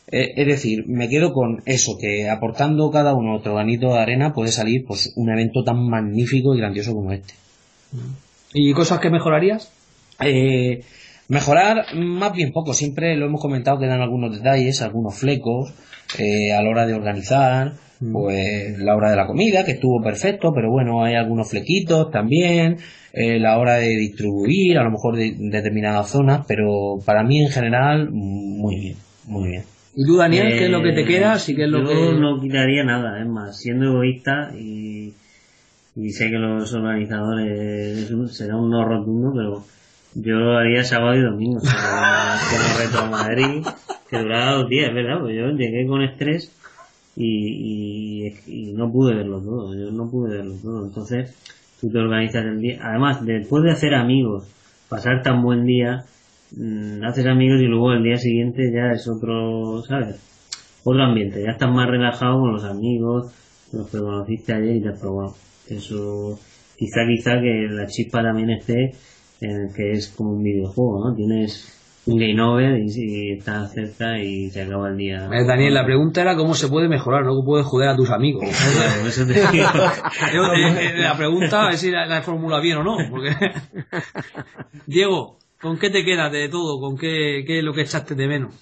Eh, 0.09 0.35
es 0.37 0.47
decir 0.47 0.85
me 0.87 1.09
quedo 1.09 1.33
con 1.33 1.63
eso 1.65 1.97
que 1.99 2.29
aportando 2.29 2.91
cada 2.91 3.15
uno 3.15 3.37
otro 3.37 3.55
granito 3.55 3.95
de 3.95 4.01
arena 4.01 4.35
puede 4.35 4.53
salir 4.53 4.85
pues 4.87 5.15
un 5.17 5.31
evento 5.31 5.65
tan 5.65 5.79
magnífico 5.89 6.55
y 6.55 6.59
grandioso 6.59 6.93
como 6.93 7.11
este. 7.11 7.33
Y 8.53 8.75
cosas 8.75 9.01
que 9.01 9.09
mejorarías 9.09 9.73
eh, 10.21 10.83
Mejorar, 11.29 11.87
más 11.97 12.33
bien 12.33 12.53
poco, 12.53 12.73
siempre 12.73 13.17
lo 13.17 13.27
hemos 13.27 13.41
comentado 13.41 13.81
que 13.81 13.87
dan 13.87 14.01
algunos 14.01 14.37
detalles, 14.37 14.81
algunos 14.81 15.19
flecos 15.19 15.75
eh, 16.19 16.53
a 16.53 16.63
la 16.63 16.71
hora 16.71 16.87
de 16.87 16.95
organizar, 16.95 17.73
mm. 17.99 18.13
pues 18.13 18.79
la 18.79 18.95
hora 18.95 19.11
de 19.11 19.17
la 19.17 19.27
comida, 19.27 19.65
que 19.65 19.73
estuvo 19.73 20.01
perfecto, 20.01 20.53
pero 20.55 20.71
bueno, 20.71 21.05
hay 21.05 21.15
algunos 21.15 21.51
flequitos 21.51 22.13
también, 22.13 22.77
eh, 23.13 23.41
la 23.41 23.59
hora 23.59 23.79
de 23.79 23.89
distribuir, 23.89 24.79
a 24.79 24.85
lo 24.85 24.93
mejor 24.93 25.17
de, 25.17 25.35
determinadas 25.37 26.11
zonas, 26.11 26.45
pero 26.47 26.99
para 27.05 27.25
mí 27.25 27.43
en 27.43 27.51
general, 27.51 28.09
muy 28.13 28.79
bien, 28.79 28.97
muy 29.27 29.49
bien. 29.49 29.65
¿Y 29.97 30.05
tú, 30.05 30.19
Daniel, 30.19 30.57
qué 30.57 30.67
es 30.67 30.71
lo 30.71 30.83
que 30.83 30.93
te 30.93 31.05
queda? 31.05 31.39
¿Sí, 31.41 31.57
qué 31.57 31.65
es 31.65 31.71
lo 31.71 31.83
yo 31.83 32.13
no 32.13 32.41
quitaría 32.41 32.85
nada, 32.85 33.21
es 33.21 33.27
más, 33.27 33.59
siendo 33.59 33.87
egoísta 33.87 34.53
y, 34.57 35.13
y 35.97 36.11
sé 36.11 36.31
que 36.31 36.37
los 36.37 36.73
organizadores 36.73 38.13
será 38.31 38.57
un 38.57 38.71
no 38.71 38.85
rotundo, 38.85 39.33
pero 39.35 39.65
Yo 40.19 40.37
lo 40.37 40.57
haría 40.57 40.83
sábado 40.83 41.15
y 41.15 41.23
domingo, 41.23 41.61
como 41.61 42.79
reto 42.79 42.99
a 43.01 43.11
Madrid, 43.11 43.67
que 44.09 44.19
duraba 44.19 44.53
dos 44.53 44.69
días, 44.71 44.95
¿verdad? 44.95 45.21
Pues 45.21 45.37
yo 45.37 45.51
llegué 45.51 45.87
con 45.87 46.03
estrés 46.03 46.51
y, 47.17 48.29
y, 48.47 48.73
no 48.73 48.91
pude 48.91 49.15
verlo 49.15 49.43
todo, 49.43 49.75
yo 49.75 49.91
no 49.91 50.11
pude 50.11 50.39
verlo 50.39 50.55
todo. 50.63 50.87
Entonces, 50.87 51.37
tú 51.81 51.91
te 51.91 51.99
organizas 51.99 52.47
el 52.47 52.61
día. 52.61 52.79
Además, 52.83 53.27
después 53.27 53.63
de 53.65 53.73
hacer 53.73 53.95
amigos, 53.95 54.49
pasar 54.89 55.23
tan 55.23 55.43
buen 55.43 55.67
día, 55.67 56.05
mm, 56.57 57.05
haces 57.05 57.27
amigos 57.27 57.61
y 57.61 57.67
luego 57.67 57.93
el 57.93 58.03
día 58.03 58.17
siguiente 58.17 58.73
ya 58.73 58.93
es 58.93 59.07
otro, 59.09 59.83
¿sabes? 59.87 60.17
Otro 60.83 61.03
ambiente, 61.03 61.43
ya 61.45 61.51
estás 61.51 61.71
más 61.71 61.89
relajado 61.89 62.41
con 62.41 62.53
los 62.55 62.65
amigos, 62.65 63.35
los 63.71 63.91
que 63.91 63.99
conociste 63.99 64.55
ayer 64.55 64.77
y 64.77 64.83
te 64.83 64.89
has 64.89 64.99
probado. 64.99 65.35
Eso, 65.69 66.39
quizá, 66.79 67.01
quizá 67.07 67.39
que 67.39 67.69
la 67.69 67.87
chispa 67.87 68.23
también 68.23 68.49
esté 68.49 68.95
que 69.41 69.93
es 69.93 70.09
como 70.09 70.33
un 70.33 70.43
videojuego, 70.43 71.09
¿no? 71.09 71.15
Tienes 71.15 71.77
un 72.07 72.19
game 72.19 72.41
over 72.41 72.79
y, 72.79 72.87
y 72.97 73.33
estás 73.33 73.73
cerca 73.73 74.19
y 74.23 74.49
se 74.51 74.63
acaba 74.63 74.89
el 74.89 74.97
día. 74.97 75.29
Eh, 75.33 75.45
Daniel, 75.45 75.75
la 75.75 75.85
pregunta 75.85 76.23
era 76.23 76.37
cómo 76.37 76.55
se 76.55 76.69
puede 76.69 76.89
mejorar, 76.89 77.25
no 77.25 77.31
cómo 77.31 77.45
puedes 77.45 77.67
joder 77.67 77.89
a 77.89 77.97
tus 77.97 78.11
amigos. 78.11 78.45
Claro, 78.77 79.09
eso 79.09 79.27
te 79.27 79.35
digo. 79.35 79.69
Yo, 80.33 80.53
eh, 80.55 80.99
la 80.99 81.17
pregunta 81.17 81.69
es 81.71 81.81
si 81.81 81.91
la, 81.91 82.07
la 82.07 82.19
he 82.19 82.23
formulado 82.23 82.63
bien 82.63 82.79
o 82.79 82.85
no. 82.85 82.97
Porque... 83.11 83.31
Diego, 84.87 85.39
¿con 85.61 85.79
qué 85.79 85.91
te 85.91 86.05
quedas 86.05 86.31
de 86.31 86.49
todo? 86.49 86.81
¿Con 86.81 86.97
qué, 86.97 87.43
qué 87.47 87.59
es 87.59 87.65
lo 87.65 87.73
que 87.73 87.83
echaste 87.83 88.15
de 88.15 88.29
menos? 88.29 88.55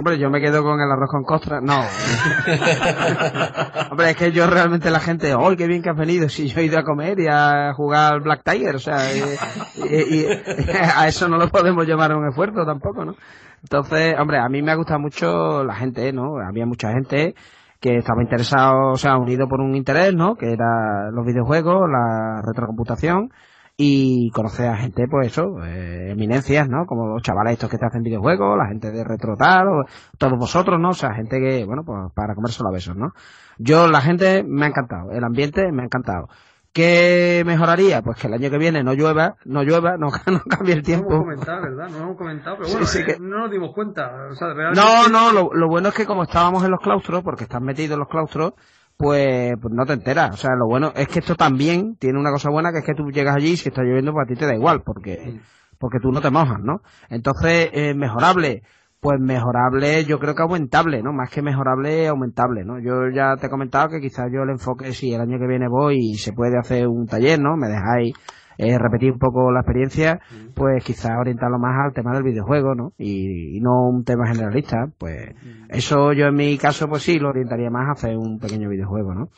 Hombre, 0.00 0.18
yo 0.18 0.30
me 0.30 0.40
quedo 0.40 0.62
con 0.62 0.80
el 0.80 0.90
arroz 0.90 1.10
con 1.10 1.24
costra. 1.24 1.60
No. 1.60 1.78
Hombre, 3.90 4.10
es 4.12 4.16
que 4.16 4.32
yo 4.32 4.46
realmente 4.46 4.90
la 4.90 4.98
gente, 4.98 5.34
¡ay, 5.38 5.56
qué 5.58 5.66
bien 5.66 5.82
que 5.82 5.90
has 5.90 5.96
venido! 5.96 6.26
Si 6.30 6.48
yo 6.48 6.58
he 6.58 6.64
ido 6.64 6.78
a 6.78 6.84
comer 6.84 7.20
y 7.20 7.26
a 7.30 7.74
jugar 7.74 8.14
al 8.14 8.20
Black 8.20 8.40
Tiger, 8.42 8.76
o 8.76 8.78
sea, 8.78 8.96
y, 9.14 9.18
y- 9.76 10.22
y 10.22 10.26
a 10.96 11.06
eso 11.06 11.28
no 11.28 11.36
lo 11.36 11.48
podemos 11.50 11.86
llamar 11.86 12.16
un 12.16 12.26
esfuerzo 12.26 12.64
tampoco, 12.64 13.04
¿no? 13.04 13.14
Entonces, 13.62 14.14
hombre, 14.18 14.38
a 14.38 14.48
mí 14.48 14.62
me 14.62 14.72
ha 14.72 14.76
gustado 14.76 15.00
mucho 15.00 15.64
la 15.64 15.74
gente, 15.74 16.14
¿no? 16.14 16.38
Había 16.38 16.64
mucha 16.64 16.92
gente 16.92 17.34
que 17.78 17.98
estaba 17.98 18.22
interesado, 18.22 18.92
o 18.92 18.96
sea, 18.96 19.18
unido 19.18 19.48
por 19.48 19.60
un 19.60 19.74
interés, 19.74 20.14
¿no? 20.14 20.34
Que 20.34 20.50
era 20.54 21.10
los 21.12 21.26
videojuegos, 21.26 21.90
la 21.90 22.40
retrocomputación 22.42 23.28
y 23.82 24.30
conocer 24.32 24.68
a 24.68 24.76
gente, 24.76 25.06
pues 25.10 25.28
eso, 25.28 25.64
eh, 25.64 26.10
eminencias, 26.10 26.68
¿no? 26.68 26.84
Como 26.84 27.06
los 27.08 27.22
chavales 27.22 27.54
estos 27.54 27.70
que 27.70 27.78
te 27.78 27.86
hacen 27.86 28.02
videojuegos, 28.02 28.58
la 28.58 28.66
gente 28.68 28.90
de 28.90 29.02
Retrotal, 29.04 29.68
o 29.68 29.84
todos 30.18 30.38
vosotros, 30.38 30.78
¿no? 30.78 30.90
O 30.90 30.94
sea, 30.94 31.14
gente 31.14 31.38
que, 31.40 31.64
bueno, 31.64 31.82
pues 31.84 32.12
para 32.14 32.34
comerse 32.34 32.62
a 32.62 32.70
besos, 32.70 32.94
¿no? 32.94 33.12
Yo, 33.58 33.88
la 33.88 34.02
gente 34.02 34.44
me 34.46 34.66
ha 34.66 34.68
encantado, 34.68 35.12
el 35.12 35.24
ambiente 35.24 35.72
me 35.72 35.80
ha 35.82 35.84
encantado. 35.86 36.28
¿Qué 36.72 37.42
mejoraría? 37.46 38.00
Pues 38.02 38.18
que 38.18 38.26
el 38.28 38.34
año 38.34 38.48
que 38.50 38.58
viene 38.58 38.84
no 38.84 38.92
llueva, 38.92 39.34
no 39.44 39.62
llueva, 39.62 39.96
no, 39.98 40.08
no 40.26 40.40
cambie 40.48 40.74
el 40.74 40.82
No 40.82 40.84
hemos 40.84 40.84
tiempo. 40.84 41.08
comentado, 41.18 41.62
¿verdad? 41.62 41.88
No 41.90 41.98
hemos 42.04 42.16
comentado, 42.18 42.56
pero 42.58 42.68
bueno, 42.70 42.86
sí 42.86 42.98
eh, 43.00 43.04
que- 43.06 43.16
no 43.18 43.38
nos 43.40 43.50
dimos 43.50 43.70
cuenta. 43.74 44.10
O 44.30 44.34
sea, 44.34 44.52
realmente- 44.54 44.80
No, 44.80 45.08
no, 45.08 45.32
lo, 45.32 45.50
lo 45.54 45.68
bueno 45.68 45.88
es 45.88 45.94
que 45.94 46.04
como 46.06 46.22
estábamos 46.24 46.62
en 46.64 46.70
los 46.70 46.80
claustros, 46.80 47.22
porque 47.24 47.44
estás 47.44 47.62
metido 47.62 47.94
en 47.94 48.00
los 48.00 48.08
claustros, 48.08 48.52
pues, 49.00 49.54
pues 49.60 49.74
no 49.74 49.86
te 49.86 49.94
enteras. 49.94 50.34
O 50.34 50.36
sea, 50.36 50.50
lo 50.54 50.66
bueno 50.66 50.92
es 50.94 51.08
que 51.08 51.20
esto 51.20 51.34
también 51.34 51.96
tiene 51.96 52.18
una 52.18 52.30
cosa 52.30 52.50
buena, 52.50 52.70
que 52.70 52.80
es 52.80 52.84
que 52.84 52.92
tú 52.94 53.10
llegas 53.10 53.34
allí 53.34 53.52
y 53.52 53.56
si 53.56 53.70
está 53.70 53.82
lloviendo, 53.82 54.12
pues 54.12 54.26
a 54.26 54.28
ti 54.28 54.38
te 54.38 54.44
da 54.44 54.54
igual, 54.54 54.82
porque, 54.84 55.40
porque 55.78 55.98
tú 56.02 56.12
no 56.12 56.20
te 56.20 56.30
mojas, 56.30 56.60
¿no? 56.62 56.82
Entonces, 57.08 57.70
eh, 57.72 57.94
mejorable. 57.94 58.62
Pues 59.00 59.18
mejorable, 59.18 60.04
yo 60.04 60.18
creo 60.18 60.34
que 60.34 60.42
aumentable, 60.42 61.02
¿no? 61.02 61.14
Más 61.14 61.30
que 61.30 61.40
mejorable, 61.40 62.06
aumentable, 62.08 62.66
¿no? 62.66 62.78
Yo 62.78 63.08
ya 63.08 63.36
te 63.36 63.46
he 63.46 63.50
comentado 63.50 63.88
que 63.88 63.98
quizás 63.98 64.26
yo 64.30 64.42
el 64.42 64.50
enfoque, 64.50 64.92
si 64.92 65.14
el 65.14 65.22
año 65.22 65.38
que 65.38 65.46
viene 65.46 65.68
voy 65.70 65.96
y 66.12 66.14
se 66.18 66.34
puede 66.34 66.58
hacer 66.58 66.86
un 66.86 67.06
taller, 67.06 67.40
¿no? 67.40 67.56
Me 67.56 67.68
dejáis 67.68 68.12
eh, 68.62 68.78
repetir 68.78 69.10
un 69.10 69.18
poco 69.18 69.50
la 69.50 69.60
experiencia, 69.60 70.20
pues 70.54 70.84
quizás 70.84 71.12
orientarlo 71.18 71.58
más 71.58 71.74
al 71.82 71.94
tema 71.94 72.12
del 72.12 72.22
videojuego, 72.22 72.74
¿no? 72.74 72.92
Y, 72.98 73.56
y 73.56 73.60
no 73.60 73.88
un 73.88 74.04
tema 74.04 74.26
generalista, 74.26 74.86
pues 74.98 75.34
eso 75.70 76.12
yo 76.12 76.26
en 76.26 76.34
mi 76.34 76.58
caso, 76.58 76.86
pues 76.86 77.02
sí, 77.02 77.18
lo 77.18 77.30
orientaría 77.30 77.70
más 77.70 77.88
a 77.88 77.92
hacer 77.92 78.18
un 78.18 78.38
pequeño 78.38 78.68
videojuego, 78.68 79.14
¿no? 79.14 79.28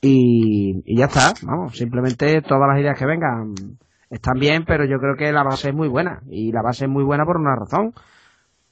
Y, 0.00 0.82
y 0.86 0.96
ya 0.96 1.04
está, 1.04 1.34
vamos, 1.42 1.76
simplemente 1.76 2.40
todas 2.40 2.66
las 2.66 2.80
ideas 2.80 2.98
que 2.98 3.04
vengan 3.04 3.52
están 4.08 4.38
bien, 4.40 4.64
pero 4.66 4.86
yo 4.86 4.98
creo 4.98 5.16
que 5.16 5.30
la 5.32 5.42
base 5.42 5.68
es 5.68 5.74
muy 5.74 5.88
buena, 5.88 6.22
y 6.30 6.50
la 6.50 6.62
base 6.62 6.86
es 6.86 6.90
muy 6.90 7.04
buena 7.04 7.26
por 7.26 7.36
una 7.36 7.54
razón, 7.54 7.92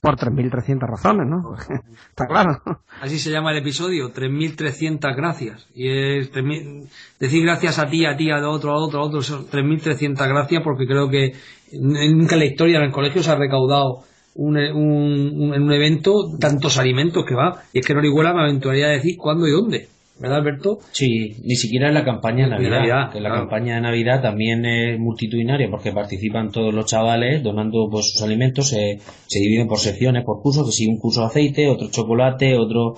por 0.00 0.16
3.300 0.16 0.80
razones, 0.88 1.26
¿no? 1.28 1.54
está 2.08 2.26
claro. 2.26 2.62
Así 3.02 3.18
se 3.18 3.30
llama 3.30 3.52
el 3.52 3.58
episodio, 3.58 4.12
3.300 4.12 5.14
gracias. 5.14 5.66
Y 5.74 5.88
es 5.88 6.32
3.000 6.32 6.88
decir 7.18 7.44
gracias 7.44 7.78
a 7.78 7.86
ti, 7.88 8.06
a 8.06 8.16
ti, 8.16 8.30
a 8.30 8.36
otro, 8.48 8.72
a 8.72 8.76
otro, 8.78 9.00
a 9.00 9.04
otro, 9.04 9.20
son 9.22 9.46
3.300 9.46 10.16
gracias 10.28 10.62
porque 10.64 10.86
creo 10.86 11.08
que 11.10 11.34
nunca 11.72 12.34
en 12.34 12.38
la 12.40 12.44
historia 12.46 12.78
en 12.78 12.84
el 12.84 12.92
colegio 12.92 13.22
se 13.22 13.30
ha 13.30 13.36
recaudado 13.36 14.04
un, 14.36 14.56
un- 14.56 15.32
un- 15.42 15.54
en 15.54 15.62
un 15.62 15.72
evento 15.72 16.12
tantos 16.38 16.78
alimentos 16.78 17.24
que 17.26 17.34
va. 17.34 17.62
Y 17.72 17.80
es 17.80 17.86
que 17.86 17.92
en 17.92 17.98
Orihuela 17.98 18.32
me 18.32 18.42
aventuraría 18.42 18.86
a 18.86 18.90
decir 18.90 19.16
cuándo 19.18 19.46
y 19.46 19.50
dónde. 19.52 19.88
¿Verdad, 20.20 20.38
Alberto? 20.38 20.78
Sí, 20.92 21.36
ni 21.44 21.56
siquiera 21.56 21.88
en 21.88 21.94
la 21.94 22.04
campaña 22.04 22.44
de 22.44 22.50
De 22.50 22.50
Navidad. 22.50 22.78
Navidad, 22.78 23.12
que 23.12 23.20
la 23.20 23.30
claro. 23.30 23.42
campaña 23.48 23.74
de 23.76 23.80
Navidad 23.80 24.20
también 24.20 24.66
es 24.66 24.98
multitudinaria 24.98 25.68
porque 25.70 25.92
participan 25.92 26.50
todos 26.50 26.74
los 26.74 26.84
chavales 26.84 27.42
donando 27.42 27.88
pues, 27.90 28.12
sus 28.12 28.22
alimentos. 28.22 28.68
Se, 28.68 28.98
se 29.26 29.38
dividen 29.40 29.66
por 29.66 29.78
secciones, 29.78 30.24
por 30.24 30.42
cursos, 30.42 30.66
que 30.66 30.72
si 30.72 30.86
un 30.86 30.98
curso 30.98 31.20
de 31.20 31.26
aceite, 31.26 31.68
otro 31.68 31.88
chocolate, 31.90 32.56
otro. 32.56 32.94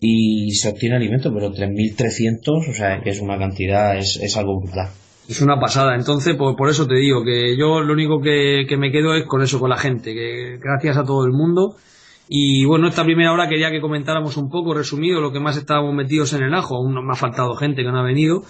Y 0.00 0.50
se 0.52 0.70
obtiene 0.70 0.96
alimento, 0.96 1.32
pero 1.32 1.52
3.300, 1.52 2.70
o 2.70 2.72
sea, 2.72 3.00
que 3.02 3.10
es 3.10 3.20
una 3.20 3.38
cantidad, 3.38 3.96
es, 3.96 4.18
es 4.20 4.36
algo 4.36 4.58
brutal. 4.58 4.88
Es 5.28 5.40
una 5.40 5.60
pasada. 5.60 5.94
Entonces, 5.94 6.34
por, 6.36 6.56
por 6.56 6.68
eso 6.68 6.86
te 6.86 6.96
digo 6.96 7.22
que 7.22 7.56
yo 7.56 7.80
lo 7.82 7.92
único 7.92 8.20
que, 8.20 8.64
que 8.68 8.76
me 8.76 8.90
quedo 8.90 9.14
es 9.14 9.24
con 9.26 9.42
eso, 9.42 9.60
con 9.60 9.70
la 9.70 9.76
gente. 9.76 10.12
Que 10.12 10.58
gracias 10.58 10.96
a 10.96 11.04
todo 11.04 11.24
el 11.24 11.32
mundo. 11.32 11.76
Y 12.34 12.64
bueno, 12.64 12.88
esta 12.88 13.04
primera 13.04 13.30
hora 13.30 13.46
quería 13.46 13.70
que 13.70 13.82
comentáramos 13.82 14.38
un 14.38 14.48
poco, 14.48 14.72
resumido, 14.72 15.20
lo 15.20 15.32
que 15.32 15.38
más 15.38 15.58
estábamos 15.58 15.94
metidos 15.94 16.32
en 16.32 16.42
el 16.42 16.54
ajo. 16.54 16.76
Aún 16.76 16.94
no 16.94 17.02
me 17.02 17.12
ha 17.12 17.14
faltado 17.14 17.54
gente 17.56 17.82
que 17.82 17.92
no 17.92 17.98
ha 17.98 18.02
venido. 18.02 18.42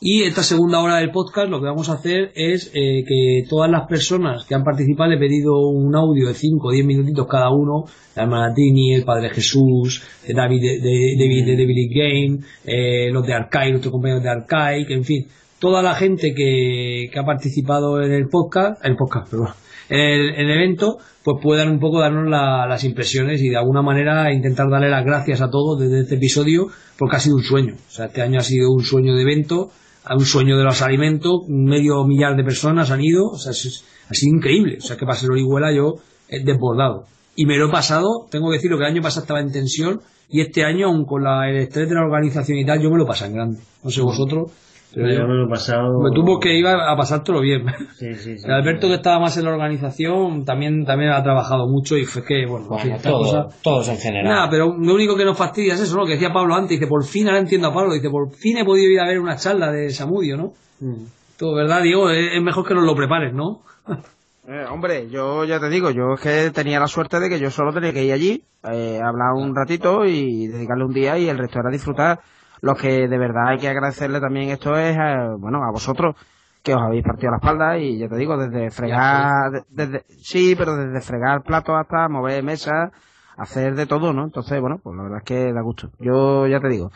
Y 0.00 0.24
esta 0.24 0.42
segunda 0.42 0.80
hora 0.80 0.96
del 0.96 1.12
podcast 1.12 1.48
lo 1.48 1.60
que 1.60 1.66
vamos 1.66 1.88
a 1.88 1.92
hacer 1.92 2.32
es 2.34 2.72
eh, 2.74 3.04
que 3.06 3.44
todas 3.48 3.70
las 3.70 3.86
personas 3.86 4.44
que 4.44 4.56
han 4.56 4.64
participado, 4.64 5.12
he 5.12 5.18
pedido 5.18 5.56
un 5.68 5.94
audio 5.94 6.26
de 6.26 6.34
5 6.34 6.66
o 6.66 6.72
10 6.72 6.84
minutitos 6.84 7.28
cada 7.28 7.50
uno, 7.50 7.84
la 8.16 8.24
hermana 8.24 8.52
Tini, 8.52 8.92
el 8.92 9.04
Padre 9.04 9.30
Jesús, 9.30 10.02
eh, 10.26 10.34
David 10.34 10.60
de, 10.60 10.80
de, 10.80 11.56
David 11.56 11.76
de 11.76 11.88
Game, 11.94 12.38
eh, 12.64 13.08
los 13.12 13.24
de 13.24 13.34
Arcai, 13.34 13.70
nuestros 13.70 13.92
compañeros 13.92 14.24
de 14.24 14.30
Arcai, 14.30 14.84
que 14.84 14.94
en 14.94 15.04
fin, 15.04 15.28
toda 15.60 15.80
la 15.80 15.94
gente 15.94 16.34
que, 16.34 17.08
que 17.12 17.18
ha 17.20 17.24
participado 17.24 18.02
en 18.02 18.10
el 18.10 18.26
podcast, 18.28 18.84
el 18.84 18.96
podcast, 18.96 19.30
perdón, 19.30 19.50
en 19.88 20.00
el, 20.00 20.28
en 20.34 20.48
el 20.48 20.50
evento, 20.50 20.98
pues 21.22 21.38
puedan 21.42 21.68
un 21.70 21.78
poco 21.80 22.00
darnos 22.00 22.28
la- 22.28 22.66
las 22.66 22.84
impresiones 22.84 23.40
y 23.42 23.48
de 23.48 23.56
alguna 23.56 23.82
manera 23.82 24.32
intentar 24.32 24.68
darle 24.70 24.88
las 24.90 25.04
gracias 25.04 25.40
a 25.40 25.50
todos 25.50 25.80
desde 25.80 26.00
este 26.02 26.14
episodio, 26.16 26.68
porque 26.98 27.16
ha 27.16 27.20
sido 27.20 27.36
un 27.36 27.42
sueño. 27.44 27.74
O 27.74 27.90
sea, 27.90 28.06
este 28.06 28.22
año 28.22 28.38
ha 28.40 28.42
sido 28.44 28.70
un 28.70 28.82
sueño 28.84 29.14
de 29.14 29.22
evento, 29.22 29.70
un 30.10 30.24
sueño 30.24 30.56
de 30.56 30.64
los 30.64 30.80
alimentos, 30.82 31.42
medio 31.48 32.04
millar 32.04 32.36
de 32.36 32.44
personas 32.44 32.90
han 32.90 33.02
ido, 33.02 33.26
o 33.28 33.38
sea, 33.38 33.52
es- 33.52 33.84
ha 34.10 34.14
sido 34.14 34.36
increíble. 34.36 34.78
O 34.78 34.82
sea, 34.82 34.96
que 34.96 35.04
para 35.04 35.18
ser 35.18 35.30
Orihuela 35.30 35.72
yo 35.72 35.96
he 36.28 36.40
desbordado. 36.44 37.04
Y 37.36 37.46
me 37.46 37.56
lo 37.56 37.68
he 37.68 37.70
pasado, 37.70 38.26
tengo 38.30 38.48
que 38.50 38.56
decirlo 38.56 38.78
que 38.78 38.84
el 38.84 38.90
año 38.92 39.02
pasado 39.02 39.22
estaba 39.22 39.40
en 39.40 39.52
tensión 39.52 40.00
y 40.30 40.40
este 40.40 40.64
año, 40.64 40.86
aun 40.88 41.04
con 41.04 41.22
la, 41.24 41.48
el 41.48 41.56
estrés 41.56 41.88
de 41.88 41.94
la 41.94 42.02
organización 42.02 42.58
y 42.58 42.64
tal, 42.66 42.80
yo 42.82 42.90
me 42.90 42.98
lo 42.98 43.06
pasé 43.06 43.26
en 43.26 43.34
grande. 43.34 43.60
No 43.84 43.90
sé 43.90 44.00
vosotros, 44.00 44.50
Yo 44.94 45.02
me 45.02 45.34
lo 45.34 45.48
pasado. 45.48 46.00
me 46.02 46.10
tuvo 46.14 46.40
que 46.40 46.58
iba 46.58 46.90
a 46.90 46.96
pasártelo 46.96 47.40
bien. 47.40 47.66
Sí, 47.94 48.14
sí, 48.14 48.38
sí. 48.38 48.46
Alberto 48.50 48.88
que 48.88 48.94
estaba 48.94 49.20
más 49.20 49.36
en 49.36 49.44
la 49.44 49.50
organización 49.52 50.44
también 50.44 50.84
también 50.84 51.10
ha 51.12 51.22
trabajado 51.22 51.66
mucho 51.68 51.96
y 51.96 52.04
fue 52.04 52.24
que 52.24 52.46
bueno, 52.46 52.66
en 52.72 52.78
fin, 52.78 52.90
Bueno, 52.90 52.96
estas 52.96 53.12
todo- 53.12 53.18
cosas- 53.22 53.62
todos 53.62 53.88
en 53.88 53.98
general. 53.98 54.24
Nada, 54.32 54.50
pero 54.50 54.74
lo 54.78 54.94
único 54.94 55.16
que 55.16 55.24
nos 55.24 55.36
fastidia 55.36 55.74
es 55.74 55.80
eso, 55.80 55.96
¿no? 55.96 56.04
Que 56.06 56.12
decía 56.12 56.32
Pablo 56.32 56.54
antes, 56.54 56.70
dice, 56.70 56.86
por 56.86 57.04
fin 57.04 57.26
ahora 57.28 57.38
entiendo 57.40 57.68
a 57.68 57.74
Pablo, 57.74 57.92
dice, 57.94 58.08
por 58.10 58.30
fin 58.34 58.56
he 58.58 58.64
podido 58.64 58.90
ir 58.90 59.00
a 59.00 59.06
ver 59.06 59.20
una 59.20 59.36
charla 59.36 59.70
de 59.70 59.90
Samudio, 59.90 60.36
¿no? 60.36 60.52
Mm. 60.80 61.04
Todo, 61.38 61.54
¿verdad, 61.54 61.82
Diego? 61.82 62.10
Es, 62.10 62.32
es 62.34 62.42
mejor 62.42 62.66
que 62.66 62.74
nos 62.74 62.84
lo 62.84 62.94
prepares, 62.94 63.32
¿no? 63.34 63.60
Eh, 64.50 64.64
hombre, 64.70 65.10
yo 65.10 65.44
ya 65.44 65.60
te 65.60 65.68
digo, 65.68 65.90
yo 65.90 66.14
es 66.14 66.20
que 66.22 66.50
tenía 66.52 66.80
la 66.80 66.86
suerte 66.86 67.20
de 67.20 67.28
que 67.28 67.38
yo 67.38 67.50
solo 67.50 67.70
tenía 67.70 67.92
que 67.92 68.02
ir 68.06 68.14
allí, 68.14 68.42
eh, 68.64 68.98
hablar 68.98 69.34
un 69.36 69.54
ratito 69.54 70.06
y 70.06 70.46
dedicarle 70.46 70.86
un 70.86 70.94
día 70.94 71.18
y 71.18 71.28
el 71.28 71.36
resto 71.36 71.58
era 71.60 71.68
disfrutar. 71.70 72.20
Lo 72.60 72.74
que 72.74 73.08
de 73.08 73.18
verdad 73.18 73.48
hay 73.48 73.58
que 73.58 73.68
agradecerle 73.68 74.20
también 74.20 74.50
esto 74.50 74.76
es, 74.78 74.96
a, 74.96 75.34
bueno, 75.38 75.62
a 75.64 75.70
vosotros 75.70 76.16
que 76.62 76.74
os 76.74 76.82
habéis 76.82 77.04
partido 77.04 77.30
la 77.30 77.36
espalda 77.38 77.78
y 77.78 77.98
ya 77.98 78.08
te 78.08 78.16
digo, 78.16 78.36
desde 78.36 78.70
fregar, 78.70 79.50
de- 79.52 79.64
desde, 79.70 80.04
sí, 80.20 80.54
pero 80.56 80.76
desde 80.76 81.00
fregar 81.00 81.42
platos 81.42 81.76
hasta 81.78 82.08
mover 82.08 82.42
mesas, 82.42 82.90
hacer 83.36 83.74
de 83.74 83.86
todo, 83.86 84.12
¿no? 84.12 84.24
Entonces, 84.24 84.60
bueno, 84.60 84.78
pues 84.82 84.96
la 84.96 85.04
verdad 85.04 85.18
es 85.18 85.24
que 85.24 85.52
da 85.52 85.60
gusto. 85.62 85.90
Yo 86.00 86.46
ya 86.48 86.60
te 86.60 86.68
digo, 86.68 86.90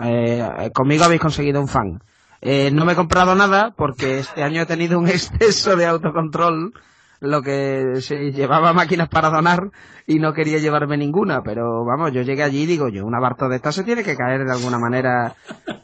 eh, 0.00 0.48
eh, 0.60 0.70
conmigo 0.72 1.04
habéis 1.04 1.20
conseguido 1.20 1.60
un 1.60 1.68
fan. 1.68 2.00
Eh, 2.40 2.70
no 2.72 2.84
me 2.84 2.92
he 2.92 2.96
comprado 2.96 3.34
nada 3.34 3.72
porque 3.76 4.20
este 4.20 4.44
año 4.44 4.62
he 4.62 4.66
tenido 4.66 4.98
un 4.98 5.08
exceso 5.08 5.74
de 5.76 5.86
autocontrol 5.86 6.72
lo 7.20 7.42
que 7.42 8.00
se 8.00 8.30
llevaba 8.32 8.72
máquinas 8.72 9.08
para 9.08 9.30
donar 9.30 9.70
y 10.06 10.18
no 10.18 10.32
quería 10.32 10.58
llevarme 10.58 10.96
ninguna, 10.96 11.42
pero 11.42 11.84
vamos, 11.84 12.12
yo 12.12 12.22
llegué 12.22 12.42
allí 12.42 12.62
y 12.62 12.66
digo, 12.66 12.88
yo 12.88 13.04
una 13.04 13.20
Barto 13.20 13.48
de 13.48 13.56
esta 13.56 13.72
se 13.72 13.84
tiene 13.84 14.04
que 14.04 14.16
caer 14.16 14.44
de 14.44 14.52
alguna 14.52 14.78
manera 14.78 15.34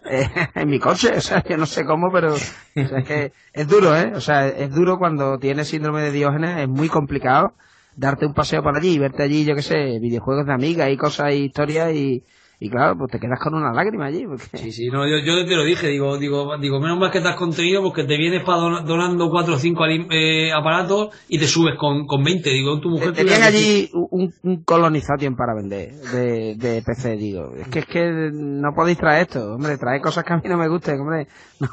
eh, 0.08 0.28
en 0.54 0.68
mi 0.68 0.78
coche, 0.78 1.12
o 1.16 1.20
sea, 1.20 1.42
yo 1.42 1.56
no 1.56 1.66
sé 1.66 1.84
cómo, 1.84 2.10
pero 2.12 2.34
es 2.34 3.04
que 3.04 3.32
es 3.52 3.68
duro, 3.68 3.96
¿eh? 3.96 4.12
O 4.14 4.20
sea, 4.20 4.46
es 4.46 4.70
duro 4.72 4.98
cuando 4.98 5.38
tienes 5.38 5.68
síndrome 5.68 6.02
de 6.02 6.12
Diógenes, 6.12 6.62
es 6.62 6.68
muy 6.68 6.88
complicado 6.88 7.54
darte 7.96 8.26
un 8.26 8.34
paseo 8.34 8.62
por 8.62 8.76
allí 8.76 8.94
y 8.94 8.98
verte 8.98 9.22
allí, 9.22 9.44
yo 9.44 9.54
qué 9.54 9.62
sé, 9.62 9.98
videojuegos 10.00 10.46
de 10.46 10.52
amigas 10.52 10.90
y 10.90 10.96
cosas 10.96 11.32
y 11.32 11.44
historias 11.44 11.92
y 11.92 12.24
y 12.60 12.70
claro, 12.70 12.96
pues 12.96 13.10
te 13.10 13.18
quedas 13.18 13.38
con 13.40 13.54
una 13.54 13.72
lágrima 13.72 14.06
allí. 14.06 14.26
Porque... 14.26 14.58
Sí, 14.58 14.72
sí, 14.72 14.86
no, 14.88 15.06
yo, 15.06 15.18
yo 15.18 15.44
te 15.44 15.56
lo 15.56 15.64
dije, 15.64 15.88
digo, 15.88 16.16
digo, 16.18 16.56
digo, 16.58 16.80
menos 16.80 16.98
mal 16.98 17.10
que 17.10 17.20
te 17.20 17.28
has 17.28 17.36
contenido 17.36 17.82
porque 17.82 18.04
te 18.04 18.16
vienes 18.16 18.42
para 18.44 18.80
donando 18.82 19.30
4 19.30 19.54
o 19.54 19.58
5 19.58 19.84
eh, 20.10 20.52
aparatos 20.52 21.08
y 21.28 21.38
te 21.38 21.46
subes 21.46 21.76
con, 21.78 22.06
con 22.06 22.22
20. 22.22 22.50
Digo, 22.50 22.80
tu 22.80 22.90
mujer... 22.90 23.12
Tenían 23.12 23.42
allí 23.42 23.90
un, 23.92 24.32
un 24.42 24.62
colonization 24.64 25.36
para 25.36 25.54
vender 25.54 25.92
de, 25.92 26.54
de 26.56 26.82
PC, 26.82 27.16
digo. 27.16 27.52
Es 27.56 27.68
que 27.68 27.80
es 27.80 27.86
que 27.86 28.30
no 28.32 28.72
podéis 28.74 28.98
traer 28.98 29.22
esto, 29.22 29.54
hombre, 29.54 29.76
trae 29.76 30.00
cosas 30.00 30.24
que 30.24 30.32
a 30.32 30.36
mí 30.36 30.42
no 30.48 30.56
me 30.56 30.68
gusten, 30.68 31.00
hombre. 31.00 31.28
No, 31.60 31.68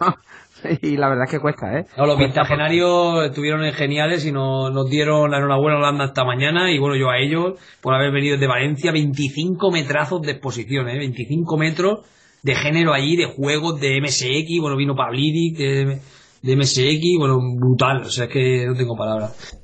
y 0.81 0.97
la 0.97 1.09
verdad 1.09 1.25
es 1.25 1.31
que 1.31 1.39
cuesta, 1.39 1.79
¿eh? 1.79 1.85
No, 1.97 2.05
los 2.05 2.17
vintagenarios 2.17 3.25
estuvieron 3.25 3.61
geniales 3.73 4.25
y 4.25 4.31
nos, 4.31 4.71
nos 4.71 4.89
dieron 4.89 5.31
la 5.31 5.37
enhorabuena 5.37 5.75
a 5.75 5.79
Holanda 5.79 6.05
esta 6.05 6.23
mañana 6.23 6.71
y 6.71 6.79
bueno, 6.79 6.95
yo 6.95 7.09
a 7.09 7.19
ellos 7.19 7.59
por 7.81 7.93
haber 7.93 8.11
venido 8.11 8.37
de 8.37 8.47
Valencia, 8.47 8.91
25 8.91 9.71
metrazos 9.71 10.21
de 10.21 10.31
exposición, 10.31 10.89
¿eh? 10.89 10.97
25 10.97 11.57
metros 11.57 11.99
de 12.43 12.55
género 12.55 12.93
allí, 12.93 13.15
de 13.15 13.25
juegos 13.25 13.79
de 13.79 14.01
MSX, 14.01 14.59
bueno, 14.61 14.75
vino 14.77 14.95
Pablidi 14.95 15.53
de, 15.53 15.99
de 16.41 16.55
MSX, 16.55 17.17
bueno, 17.19 17.37
brutal, 17.55 18.01
o 18.01 18.09
sea, 18.09 18.25
es 18.25 18.31
que 18.31 18.65
no 18.65 18.75
tengo 18.75 18.95
palabras. 18.95 19.59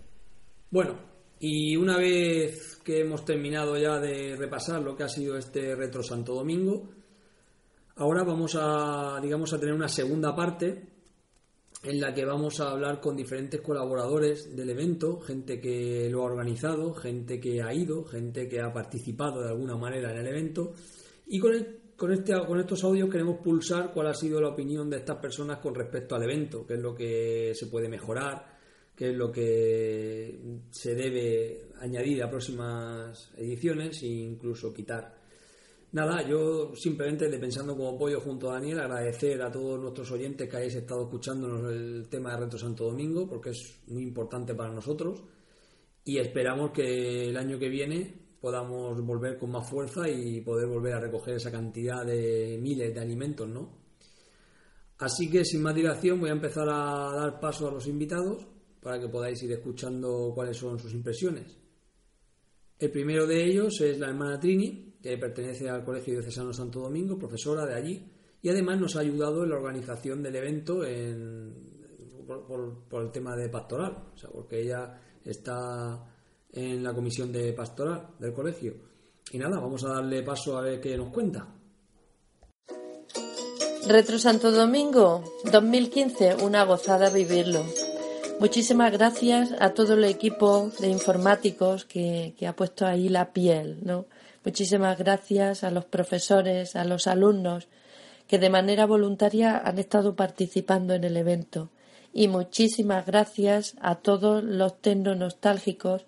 Bueno, 0.69 0.95
y 1.39 1.75
una 1.75 1.97
vez 1.97 2.81
que 2.83 3.01
hemos 3.01 3.25
terminado 3.25 3.77
ya 3.77 3.99
de 3.99 4.35
repasar 4.37 4.81
lo 4.81 4.95
que 4.95 5.03
ha 5.03 5.09
sido 5.09 5.37
este 5.37 5.75
Retro 5.75 6.03
Santo 6.03 6.33
Domingo, 6.33 6.83
Ahora 7.99 8.23
vamos 8.23 8.55
a, 8.59 9.19
digamos, 9.19 9.51
a 9.53 9.59
tener 9.59 9.73
una 9.73 9.87
segunda 9.87 10.35
parte 10.35 10.83
en 11.81 11.99
la 11.99 12.13
que 12.13 12.25
vamos 12.25 12.59
a 12.59 12.69
hablar 12.69 13.01
con 13.01 13.15
diferentes 13.15 13.59
colaboradores 13.61 14.55
del 14.55 14.69
evento, 14.69 15.19
gente 15.19 15.59
que 15.59 16.07
lo 16.07 16.21
ha 16.21 16.25
organizado, 16.25 16.93
gente 16.93 17.39
que 17.39 17.59
ha 17.63 17.73
ido, 17.73 18.03
gente 18.03 18.47
que 18.47 18.61
ha 18.61 18.71
participado 18.71 19.41
de 19.41 19.49
alguna 19.49 19.77
manera 19.77 20.11
en 20.11 20.17
el 20.19 20.27
evento. 20.27 20.73
Y 21.25 21.39
con, 21.39 21.53
con, 21.95 22.13
este, 22.13 22.33
con 22.45 22.59
estos 22.59 22.83
audios 22.83 23.09
queremos 23.09 23.39
pulsar 23.43 23.91
cuál 23.91 24.09
ha 24.09 24.13
sido 24.13 24.39
la 24.39 24.49
opinión 24.49 24.91
de 24.91 24.97
estas 24.97 25.17
personas 25.17 25.57
con 25.57 25.73
respecto 25.73 26.13
al 26.13 26.21
evento, 26.21 26.67
qué 26.67 26.75
es 26.75 26.79
lo 26.79 26.93
que 26.93 27.53
se 27.55 27.65
puede 27.65 27.89
mejorar, 27.89 28.59
qué 28.95 29.09
es 29.09 29.15
lo 29.15 29.31
que 29.31 30.39
se 30.69 30.93
debe 30.93 31.69
añadir 31.79 32.21
a 32.21 32.29
próximas 32.29 33.31
ediciones 33.37 34.03
e 34.03 34.07
incluso 34.07 34.71
quitar. 34.71 35.16
Nada, 35.93 36.21
yo 36.27 36.75
simplemente 36.75 37.29
de 37.29 37.39
pensando 37.39 37.75
como 37.75 37.97
pollo 37.97 38.19
junto 38.19 38.51
a 38.51 38.55
Daniel, 38.55 38.81
agradecer 38.81 39.41
a 39.41 39.49
todos 39.49 39.79
nuestros 39.79 40.11
oyentes 40.11 40.49
que 40.49 40.57
hayáis 40.57 40.75
estado 40.75 41.03
escuchándonos 41.03 41.71
el 41.71 42.09
tema 42.09 42.31
de 42.31 42.41
Retro 42.41 42.59
Santo 42.59 42.85
Domingo, 42.85 43.27
porque 43.27 43.51
es 43.51 43.83
muy 43.87 44.03
importante 44.03 44.53
para 44.53 44.73
nosotros. 44.73 45.23
Y 46.03 46.17
esperamos 46.17 46.71
que 46.71 47.29
el 47.29 47.37
año 47.37 47.57
que 47.57 47.69
viene 47.69 48.27
podamos 48.41 49.01
volver 49.01 49.37
con 49.37 49.51
más 49.51 49.69
fuerza 49.69 50.09
y 50.09 50.41
poder 50.41 50.67
volver 50.67 50.93
a 50.93 50.99
recoger 50.99 51.35
esa 51.35 51.51
cantidad 51.51 52.05
de 52.05 52.59
miles 52.61 52.93
de 52.93 52.99
alimentos, 52.99 53.47
¿no? 53.47 53.77
Así 54.99 55.29
que 55.29 55.45
sin 55.45 55.61
más 55.61 55.75
dilación 55.75 56.19
voy 56.19 56.29
a 56.29 56.33
empezar 56.33 56.67
a 56.69 57.13
dar 57.15 57.39
paso 57.39 57.67
a 57.67 57.71
los 57.71 57.87
invitados 57.87 58.45
para 58.81 58.99
que 58.99 59.07
podáis 59.07 59.41
ir 59.43 59.51
escuchando 59.51 60.31
cuáles 60.35 60.57
son 60.57 60.77
sus 60.79 60.93
impresiones. 60.93 61.57
El 62.79 62.91
primero 62.91 63.25
de 63.25 63.43
ellos 63.43 63.81
es 63.81 63.97
la 63.97 64.07
hermana 64.07 64.39
Trini, 64.39 64.93
que 65.01 65.17
pertenece 65.17 65.69
al 65.69 65.83
Colegio 65.83 66.13
Diocesano 66.13 66.53
Santo 66.53 66.81
Domingo, 66.81 67.17
profesora 67.17 67.65
de 67.65 67.73
allí, 67.73 68.11
y 68.41 68.49
además 68.49 68.79
nos 68.79 68.95
ha 68.95 68.99
ayudado 68.99 69.43
en 69.43 69.49
la 69.49 69.55
organización 69.55 70.21
del 70.21 70.35
evento 70.35 70.81
por, 72.27 73.03
el 73.03 73.11
tema 73.11 73.35
de 73.35 73.49
pastoral, 73.49 74.09
o 74.13 74.17
sea, 74.17 74.29
porque 74.29 74.61
ella 74.61 74.99
está 75.23 76.03
en 76.51 76.83
la 76.83 76.93
comisión 76.93 77.31
de 77.31 77.53
pastoral 77.53 78.09
del 78.19 78.33
colegio. 78.33 78.75
Y 79.31 79.37
nada, 79.37 79.59
vamos 79.59 79.83
a 79.83 79.89
darle 79.89 80.23
paso 80.23 80.57
a 80.57 80.61
ver 80.61 80.79
qué 80.79 80.95
nos 80.95 81.11
cuenta. 81.11 81.47
Retro 83.87 84.19
Santo 84.19 84.51
Domingo 84.51 85.23
2015, 85.51 86.43
una 86.43 86.63
gozada 86.63 87.09
vivirlo. 87.09 87.65
Muchísimas 88.39 88.91
gracias 88.91 89.55
a 89.59 89.71
todo 89.71 89.95
el 89.95 90.03
equipo 90.03 90.69
de 90.79 90.89
informáticos 90.89 91.85
que, 91.85 92.35
que 92.37 92.45
ha 92.45 92.55
puesto 92.55 92.85
ahí 92.85 93.09
la 93.09 93.33
piel, 93.33 93.79
¿no? 93.81 94.05
Muchísimas 94.45 94.97
gracias 94.99 95.63
a 95.63 95.71
los 95.71 95.85
profesores, 95.85 96.75
a 96.75 96.85
los 96.85 97.07
alumnos 97.07 97.67
que 98.27 98.37
de 98.37 98.51
manera 98.51 98.85
voluntaria 98.85 99.57
han 99.57 99.79
estado 99.79 100.15
participando 100.15 100.93
en 100.93 101.03
el 101.03 101.17
evento. 101.17 101.69
Y 102.13 102.27
muchísimas 102.27 103.07
gracias 103.07 103.75
a 103.81 103.95
todos 103.95 104.43
los 104.43 104.75
nostálgicos 104.85 106.05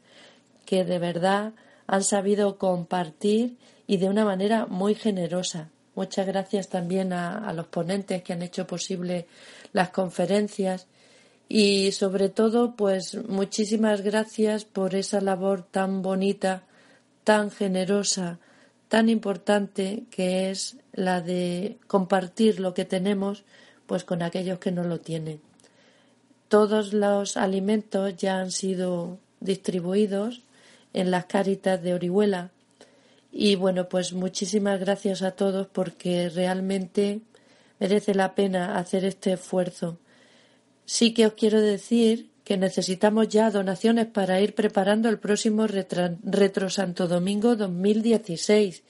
que 0.65 0.85
de 0.85 0.99
verdad 0.99 1.53
han 1.87 2.03
sabido 2.03 2.59
compartir 2.59 3.57
y 3.87 3.97
de 3.97 4.07
una 4.07 4.23
manera 4.23 4.67
muy 4.67 4.93
generosa. 4.93 5.69
Muchas 5.95 6.27
gracias 6.27 6.69
también 6.69 7.11
a, 7.11 7.39
a 7.39 7.53
los 7.53 7.65
ponentes 7.67 8.21
que 8.21 8.33
han 8.33 8.43
hecho 8.43 8.67
posible 8.67 9.25
las 9.73 9.89
conferencias 9.89 10.87
y 11.49 11.91
sobre 11.91 12.29
todo 12.29 12.75
pues 12.75 13.17
muchísimas 13.27 14.01
gracias 14.01 14.63
por 14.63 14.95
esa 14.95 15.19
labor 15.19 15.63
tan 15.63 16.01
bonita 16.01 16.63
tan 17.29 17.51
generosa, 17.51 18.39
tan 18.87 19.07
importante 19.07 20.05
que 20.09 20.49
es 20.49 20.77
la 20.93 21.21
de 21.21 21.77
compartir 21.87 22.59
lo 22.59 22.73
que 22.73 22.85
tenemos 22.85 23.43
pues 23.85 24.03
con 24.03 24.21
aquellos 24.21 24.59
que 24.59 24.71
no 24.71 24.83
lo 24.83 24.99
tienen. 24.99 25.41
Todos 26.47 26.93
los 26.93 27.37
alimentos 27.37 28.15
ya 28.17 28.39
han 28.39 28.51
sido 28.51 29.19
distribuidos 29.39 30.41
en 30.93 31.11
las 31.11 31.25
cáritas 31.25 31.81
de 31.83 31.93
Orihuela 31.93 32.51
y 33.31 33.55
bueno, 33.55 33.89
pues 33.89 34.13
muchísimas 34.13 34.79
gracias 34.79 35.21
a 35.21 35.31
todos 35.31 35.67
porque 35.67 36.29
realmente 36.29 37.21
merece 37.79 38.15
la 38.15 38.33
pena 38.33 38.77
hacer 38.77 39.05
este 39.05 39.33
esfuerzo. 39.33 39.99
Sí 40.95 41.13
que 41.13 41.27
os 41.27 41.33
quiero 41.33 41.61
decir 41.61 42.31
que 42.43 42.57
necesitamos 42.57 43.27
ya 43.27 43.51
donaciones 43.51 44.07
para 44.07 44.41
ir 44.41 44.55
preparando 44.55 45.07
el 45.07 45.19
próximo 45.19 45.67
Retro 45.67 46.69
Santo 46.71 47.07
Domingo 47.07 47.55
2016. 47.55 48.81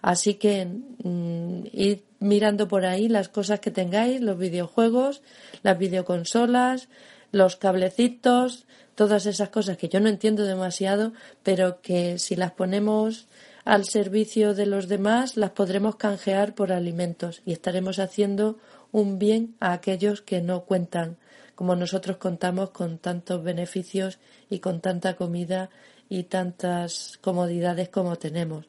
Así 0.00 0.34
que 0.34 0.66
mm, 0.66 1.66
id 1.72 1.98
mirando 2.20 2.68
por 2.68 2.86
ahí 2.86 3.08
las 3.08 3.28
cosas 3.28 3.58
que 3.58 3.72
tengáis, 3.72 4.20
los 4.20 4.38
videojuegos, 4.38 5.20
las 5.64 5.76
videoconsolas, 5.76 6.88
los 7.32 7.56
cablecitos, 7.56 8.66
todas 8.94 9.26
esas 9.26 9.48
cosas 9.48 9.76
que 9.78 9.88
yo 9.88 9.98
no 9.98 10.08
entiendo 10.08 10.44
demasiado, 10.44 11.12
pero 11.42 11.80
que 11.82 12.20
si 12.20 12.36
las 12.36 12.52
ponemos 12.52 13.26
al 13.64 13.84
servicio 13.84 14.54
de 14.54 14.66
los 14.66 14.86
demás, 14.86 15.36
las 15.36 15.50
podremos 15.50 15.96
canjear 15.96 16.54
por 16.54 16.70
alimentos 16.70 17.42
y 17.44 17.50
estaremos 17.50 17.98
haciendo 17.98 18.58
un 18.92 19.18
bien 19.18 19.56
a 19.58 19.72
aquellos 19.72 20.22
que 20.22 20.40
no 20.40 20.62
cuentan 20.62 21.16
como 21.58 21.74
nosotros 21.74 22.18
contamos 22.18 22.70
con 22.70 22.98
tantos 22.98 23.42
beneficios 23.42 24.20
y 24.48 24.60
con 24.60 24.80
tanta 24.80 25.16
comida 25.16 25.70
y 26.08 26.22
tantas 26.22 27.18
comodidades 27.20 27.88
como 27.88 28.14
tenemos. 28.14 28.66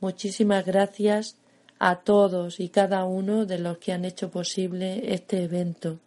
Muchísimas 0.00 0.66
gracias 0.66 1.36
a 1.78 2.00
todos 2.00 2.58
y 2.58 2.70
cada 2.70 3.04
uno 3.04 3.46
de 3.46 3.60
los 3.60 3.78
que 3.78 3.92
han 3.92 4.04
hecho 4.04 4.32
posible 4.32 5.14
este 5.14 5.44
evento. 5.44 6.00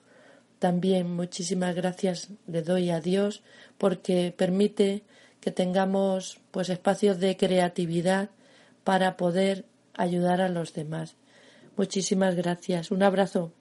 También 0.60 1.16
muchísimas 1.16 1.74
gracias 1.74 2.28
le 2.46 2.62
doy 2.62 2.90
a 2.90 3.00
Dios 3.00 3.42
porque 3.78 4.34
permite 4.36 5.04
que 5.40 5.52
tengamos 5.52 6.42
pues 6.52 6.68
espacios 6.68 7.22
de 7.22 7.38
creatividad 7.38 8.32
para 8.84 9.16
poder 9.16 9.64
ayudar 9.94 10.42
a 10.42 10.50
los 10.50 10.74
demás. 10.74 11.16
Muchísimas 11.78 12.36
gracias. 12.36 12.92
Un 12.92 13.04
abrazo. 13.04 13.54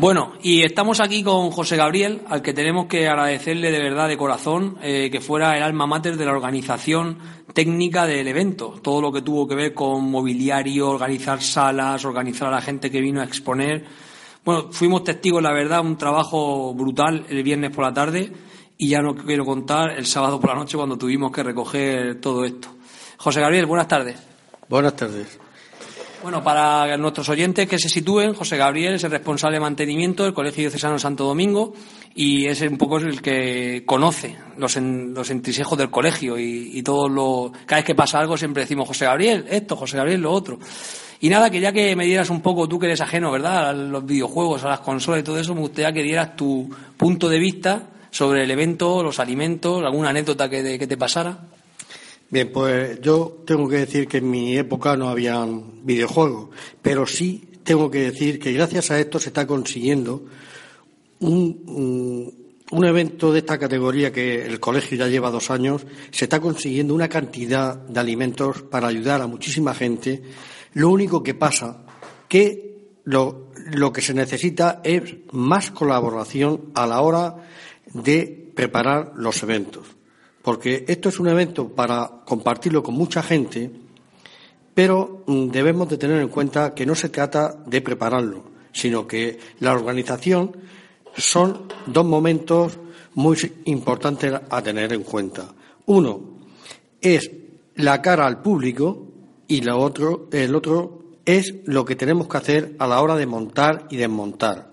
Bueno, 0.00 0.32
y 0.40 0.62
estamos 0.62 0.98
aquí 0.98 1.22
con 1.22 1.50
José 1.50 1.76
Gabriel, 1.76 2.22
al 2.26 2.40
que 2.40 2.54
tenemos 2.54 2.86
que 2.86 3.06
agradecerle 3.06 3.70
de 3.70 3.80
verdad 3.80 4.08
de 4.08 4.16
corazón 4.16 4.78
eh, 4.80 5.10
que 5.12 5.20
fuera 5.20 5.54
el 5.58 5.62
alma 5.62 5.86
mater 5.86 6.16
de 6.16 6.24
la 6.24 6.32
organización 6.32 7.18
técnica 7.52 8.06
del 8.06 8.26
evento. 8.26 8.76
Todo 8.82 9.02
lo 9.02 9.12
que 9.12 9.20
tuvo 9.20 9.46
que 9.46 9.54
ver 9.54 9.74
con 9.74 10.10
mobiliario, 10.10 10.88
organizar 10.88 11.42
salas, 11.42 12.02
organizar 12.06 12.48
a 12.48 12.52
la 12.52 12.62
gente 12.62 12.90
que 12.90 13.02
vino 13.02 13.20
a 13.20 13.24
exponer. 13.24 13.84
Bueno, 14.42 14.72
fuimos 14.72 15.04
testigos, 15.04 15.42
la 15.42 15.52
verdad, 15.52 15.82
un 15.82 15.98
trabajo 15.98 16.72
brutal 16.72 17.26
el 17.28 17.42
viernes 17.42 17.70
por 17.70 17.84
la 17.84 17.92
tarde 17.92 18.32
y 18.78 18.88
ya 18.88 19.02
no 19.02 19.14
quiero 19.14 19.44
contar 19.44 19.90
el 19.90 20.06
sábado 20.06 20.40
por 20.40 20.48
la 20.48 20.56
noche 20.56 20.78
cuando 20.78 20.96
tuvimos 20.96 21.30
que 21.30 21.42
recoger 21.42 22.18
todo 22.22 22.46
esto. 22.46 22.68
José 23.18 23.42
Gabriel, 23.42 23.66
buenas 23.66 23.86
tardes. 23.86 24.18
Buenas 24.66 24.96
tardes. 24.96 25.38
Bueno, 26.22 26.44
para 26.44 26.98
nuestros 26.98 27.30
oyentes 27.30 27.66
que 27.66 27.78
se 27.78 27.88
sitúen, 27.88 28.34
José 28.34 28.58
Gabriel 28.58 28.94
es 28.94 29.04
el 29.04 29.10
responsable 29.10 29.56
de 29.56 29.60
mantenimiento 29.60 30.24
del 30.24 30.34
Colegio 30.34 30.64
Diocesano 30.64 30.98
Santo 30.98 31.24
Domingo 31.24 31.72
y 32.14 32.44
es 32.44 32.60
un 32.60 32.76
poco 32.76 32.98
el 32.98 33.22
que 33.22 33.84
conoce 33.86 34.36
los, 34.58 34.76
los 34.76 35.30
entrisejos 35.30 35.78
del 35.78 35.90
colegio 35.90 36.38
y, 36.38 36.82
todo 36.82 37.08
lo. 37.08 37.52
Cada 37.64 37.80
vez 37.80 37.86
que 37.86 37.94
pasa 37.94 38.18
algo 38.18 38.36
siempre 38.36 38.64
decimos 38.64 38.86
José 38.86 39.06
Gabriel, 39.06 39.46
esto, 39.48 39.76
José 39.76 39.96
Gabriel, 39.96 40.20
lo 40.20 40.32
otro. 40.32 40.58
Y 41.20 41.30
nada, 41.30 41.48
que 41.48 41.58
ya 41.58 41.72
que 41.72 41.96
me 41.96 42.04
dieras 42.04 42.28
un 42.28 42.42
poco, 42.42 42.68
tú 42.68 42.78
que 42.78 42.86
eres 42.86 43.00
ajeno, 43.00 43.30
¿verdad?, 43.30 43.70
a 43.70 43.72
los 43.72 44.04
videojuegos, 44.04 44.62
a 44.64 44.68
las 44.68 44.80
consolas 44.80 45.20
y 45.20 45.24
todo 45.24 45.38
eso, 45.38 45.54
me 45.54 45.60
gustaría 45.60 45.92
que 45.92 46.02
dieras 46.02 46.36
tu 46.36 46.68
punto 46.98 47.30
de 47.30 47.38
vista 47.38 47.88
sobre 48.10 48.44
el 48.44 48.50
evento, 48.50 49.02
los 49.02 49.20
alimentos, 49.20 49.82
alguna 49.82 50.10
anécdota 50.10 50.50
que, 50.50 50.78
que 50.78 50.86
te 50.86 50.96
pasara. 50.98 51.38
Bien, 52.30 52.52
pues 52.52 53.00
yo 53.00 53.42
tengo 53.44 53.68
que 53.68 53.78
decir 53.78 54.06
que 54.06 54.18
en 54.18 54.30
mi 54.30 54.56
época 54.56 54.96
no 54.96 55.08
había 55.08 55.44
videojuegos, 55.82 56.50
pero 56.80 57.04
sí 57.04 57.48
tengo 57.64 57.90
que 57.90 58.02
decir 58.02 58.38
que 58.38 58.52
gracias 58.52 58.92
a 58.92 59.00
esto 59.00 59.18
se 59.18 59.30
está 59.30 59.48
consiguiendo 59.48 60.26
un, 61.18 62.32
un, 62.70 62.84
evento 62.84 63.32
de 63.32 63.40
esta 63.40 63.58
categoría 63.58 64.12
que 64.12 64.46
el 64.46 64.60
colegio 64.60 64.96
ya 64.96 65.08
lleva 65.08 65.32
dos 65.32 65.50
años, 65.50 65.84
se 66.12 66.26
está 66.26 66.38
consiguiendo 66.38 66.94
una 66.94 67.08
cantidad 67.08 67.74
de 67.74 67.98
alimentos 67.98 68.62
para 68.62 68.86
ayudar 68.86 69.20
a 69.20 69.26
muchísima 69.26 69.74
gente. 69.74 70.22
Lo 70.74 70.88
único 70.88 71.24
que 71.24 71.34
pasa 71.34 71.84
que 72.28 72.94
lo, 73.02 73.50
lo 73.72 73.92
que 73.92 74.02
se 74.02 74.14
necesita 74.14 74.80
es 74.84 75.02
más 75.32 75.72
colaboración 75.72 76.70
a 76.74 76.86
la 76.86 77.00
hora 77.00 77.48
de 77.92 78.52
preparar 78.54 79.14
los 79.16 79.42
eventos 79.42 79.99
porque 80.42 80.84
esto 80.88 81.08
es 81.08 81.20
un 81.20 81.28
evento 81.28 81.68
para 81.68 82.22
compartirlo 82.24 82.82
con 82.82 82.94
mucha 82.94 83.22
gente, 83.22 83.70
pero 84.74 85.22
mm, 85.26 85.48
debemos 85.48 85.88
de 85.88 85.98
tener 85.98 86.20
en 86.20 86.28
cuenta 86.28 86.74
que 86.74 86.86
no 86.86 86.94
se 86.94 87.08
trata 87.08 87.54
de 87.66 87.80
prepararlo, 87.80 88.44
sino 88.72 89.06
que 89.06 89.38
la 89.60 89.72
organización 89.72 90.56
son 91.16 91.66
dos 91.86 92.04
momentos 92.04 92.78
muy 93.14 93.36
importantes 93.64 94.32
a 94.48 94.62
tener 94.62 94.92
en 94.92 95.02
cuenta. 95.02 95.52
Uno 95.86 96.20
es 97.00 97.30
la 97.76 98.00
cara 98.00 98.26
al 98.26 98.42
público 98.42 99.06
y 99.48 99.60
el 99.60 99.70
otro 99.70 100.28
es 101.24 101.54
lo 101.64 101.84
que 101.84 101.96
tenemos 101.96 102.28
que 102.28 102.36
hacer 102.36 102.76
a 102.78 102.86
la 102.86 103.00
hora 103.00 103.16
de 103.16 103.26
montar 103.26 103.86
y 103.90 103.96
desmontar. 103.96 104.70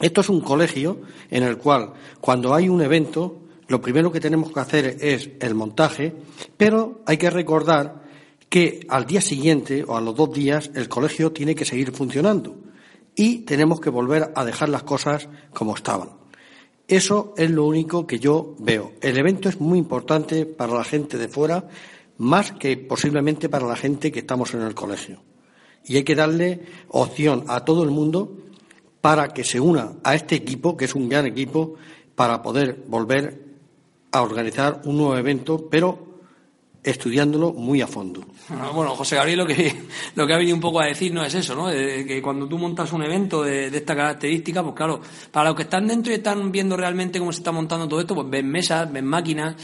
Esto 0.00 0.20
es 0.20 0.28
un 0.28 0.40
colegio 0.40 1.00
en 1.30 1.44
el 1.44 1.58
cual, 1.58 1.92
cuando 2.20 2.54
hay 2.54 2.68
un 2.68 2.82
evento, 2.82 3.41
lo 3.72 3.80
primero 3.80 4.12
que 4.12 4.20
tenemos 4.20 4.52
que 4.52 4.60
hacer 4.60 4.98
es 5.00 5.30
el 5.40 5.54
montaje, 5.54 6.12
pero 6.58 7.00
hay 7.06 7.16
que 7.16 7.30
recordar 7.30 8.02
que 8.50 8.84
al 8.86 9.06
día 9.06 9.22
siguiente 9.22 9.82
o 9.82 9.96
a 9.96 10.00
los 10.02 10.14
dos 10.14 10.30
días 10.30 10.70
el 10.74 10.90
colegio 10.90 11.32
tiene 11.32 11.54
que 11.54 11.64
seguir 11.64 11.90
funcionando 11.90 12.54
y 13.16 13.46
tenemos 13.46 13.80
que 13.80 13.88
volver 13.88 14.30
a 14.34 14.44
dejar 14.44 14.68
las 14.68 14.82
cosas 14.82 15.26
como 15.54 15.74
estaban. 15.74 16.10
Eso 16.86 17.32
es 17.38 17.50
lo 17.50 17.64
único 17.64 18.06
que 18.06 18.18
yo 18.18 18.54
veo. 18.58 18.92
El 19.00 19.16
evento 19.16 19.48
es 19.48 19.58
muy 19.58 19.78
importante 19.78 20.44
para 20.44 20.74
la 20.74 20.84
gente 20.84 21.16
de 21.16 21.28
fuera, 21.28 21.66
más 22.18 22.52
que 22.52 22.76
posiblemente 22.76 23.48
para 23.48 23.66
la 23.66 23.76
gente 23.76 24.12
que 24.12 24.18
estamos 24.18 24.52
en 24.52 24.60
el 24.60 24.74
colegio. 24.74 25.22
Y 25.86 25.96
hay 25.96 26.04
que 26.04 26.14
darle 26.14 26.60
opción 26.88 27.44
a 27.48 27.64
todo 27.64 27.84
el 27.84 27.90
mundo 27.90 28.36
para 29.00 29.28
que 29.28 29.44
se 29.44 29.60
una 29.60 29.94
a 30.04 30.14
este 30.14 30.34
equipo, 30.34 30.76
que 30.76 30.84
es 30.84 30.94
un 30.94 31.08
gran 31.08 31.24
equipo, 31.24 31.76
para 32.14 32.42
poder 32.42 32.84
volver 32.86 33.51
a 34.12 34.22
organizar 34.22 34.82
un 34.84 34.98
nuevo 34.98 35.16
evento, 35.16 35.68
pero 35.70 36.12
estudiándolo 36.82 37.52
muy 37.52 37.80
a 37.80 37.86
fondo. 37.86 38.24
Ah, 38.50 38.70
bueno, 38.74 38.94
José 38.96 39.16
Gabriel 39.16 39.38
lo 39.38 39.46
que, 39.46 39.72
lo 40.14 40.26
que 40.26 40.34
ha 40.34 40.36
venido 40.36 40.56
un 40.56 40.60
poco 40.60 40.80
a 40.80 40.86
decir 40.86 41.12
no 41.14 41.24
es 41.24 41.34
eso, 41.34 41.54
¿no? 41.54 41.68
que 41.68 42.20
cuando 42.20 42.46
tú 42.48 42.58
montas 42.58 42.92
un 42.92 43.02
evento 43.02 43.42
de, 43.42 43.70
de, 43.70 43.78
esta 43.78 43.94
característica, 43.94 44.62
pues 44.62 44.74
claro, 44.74 45.00
para 45.30 45.50
los 45.50 45.56
que 45.56 45.62
están 45.62 45.86
dentro 45.86 46.12
y 46.12 46.16
están 46.16 46.50
viendo 46.50 46.76
realmente 46.76 47.18
cómo 47.18 47.32
se 47.32 47.38
está 47.38 47.52
montando 47.52 47.86
todo 47.88 48.00
esto, 48.00 48.14
pues 48.14 48.28
ven 48.28 48.48
mesas, 48.48 48.92
ven 48.92 49.06
máquinas, 49.06 49.54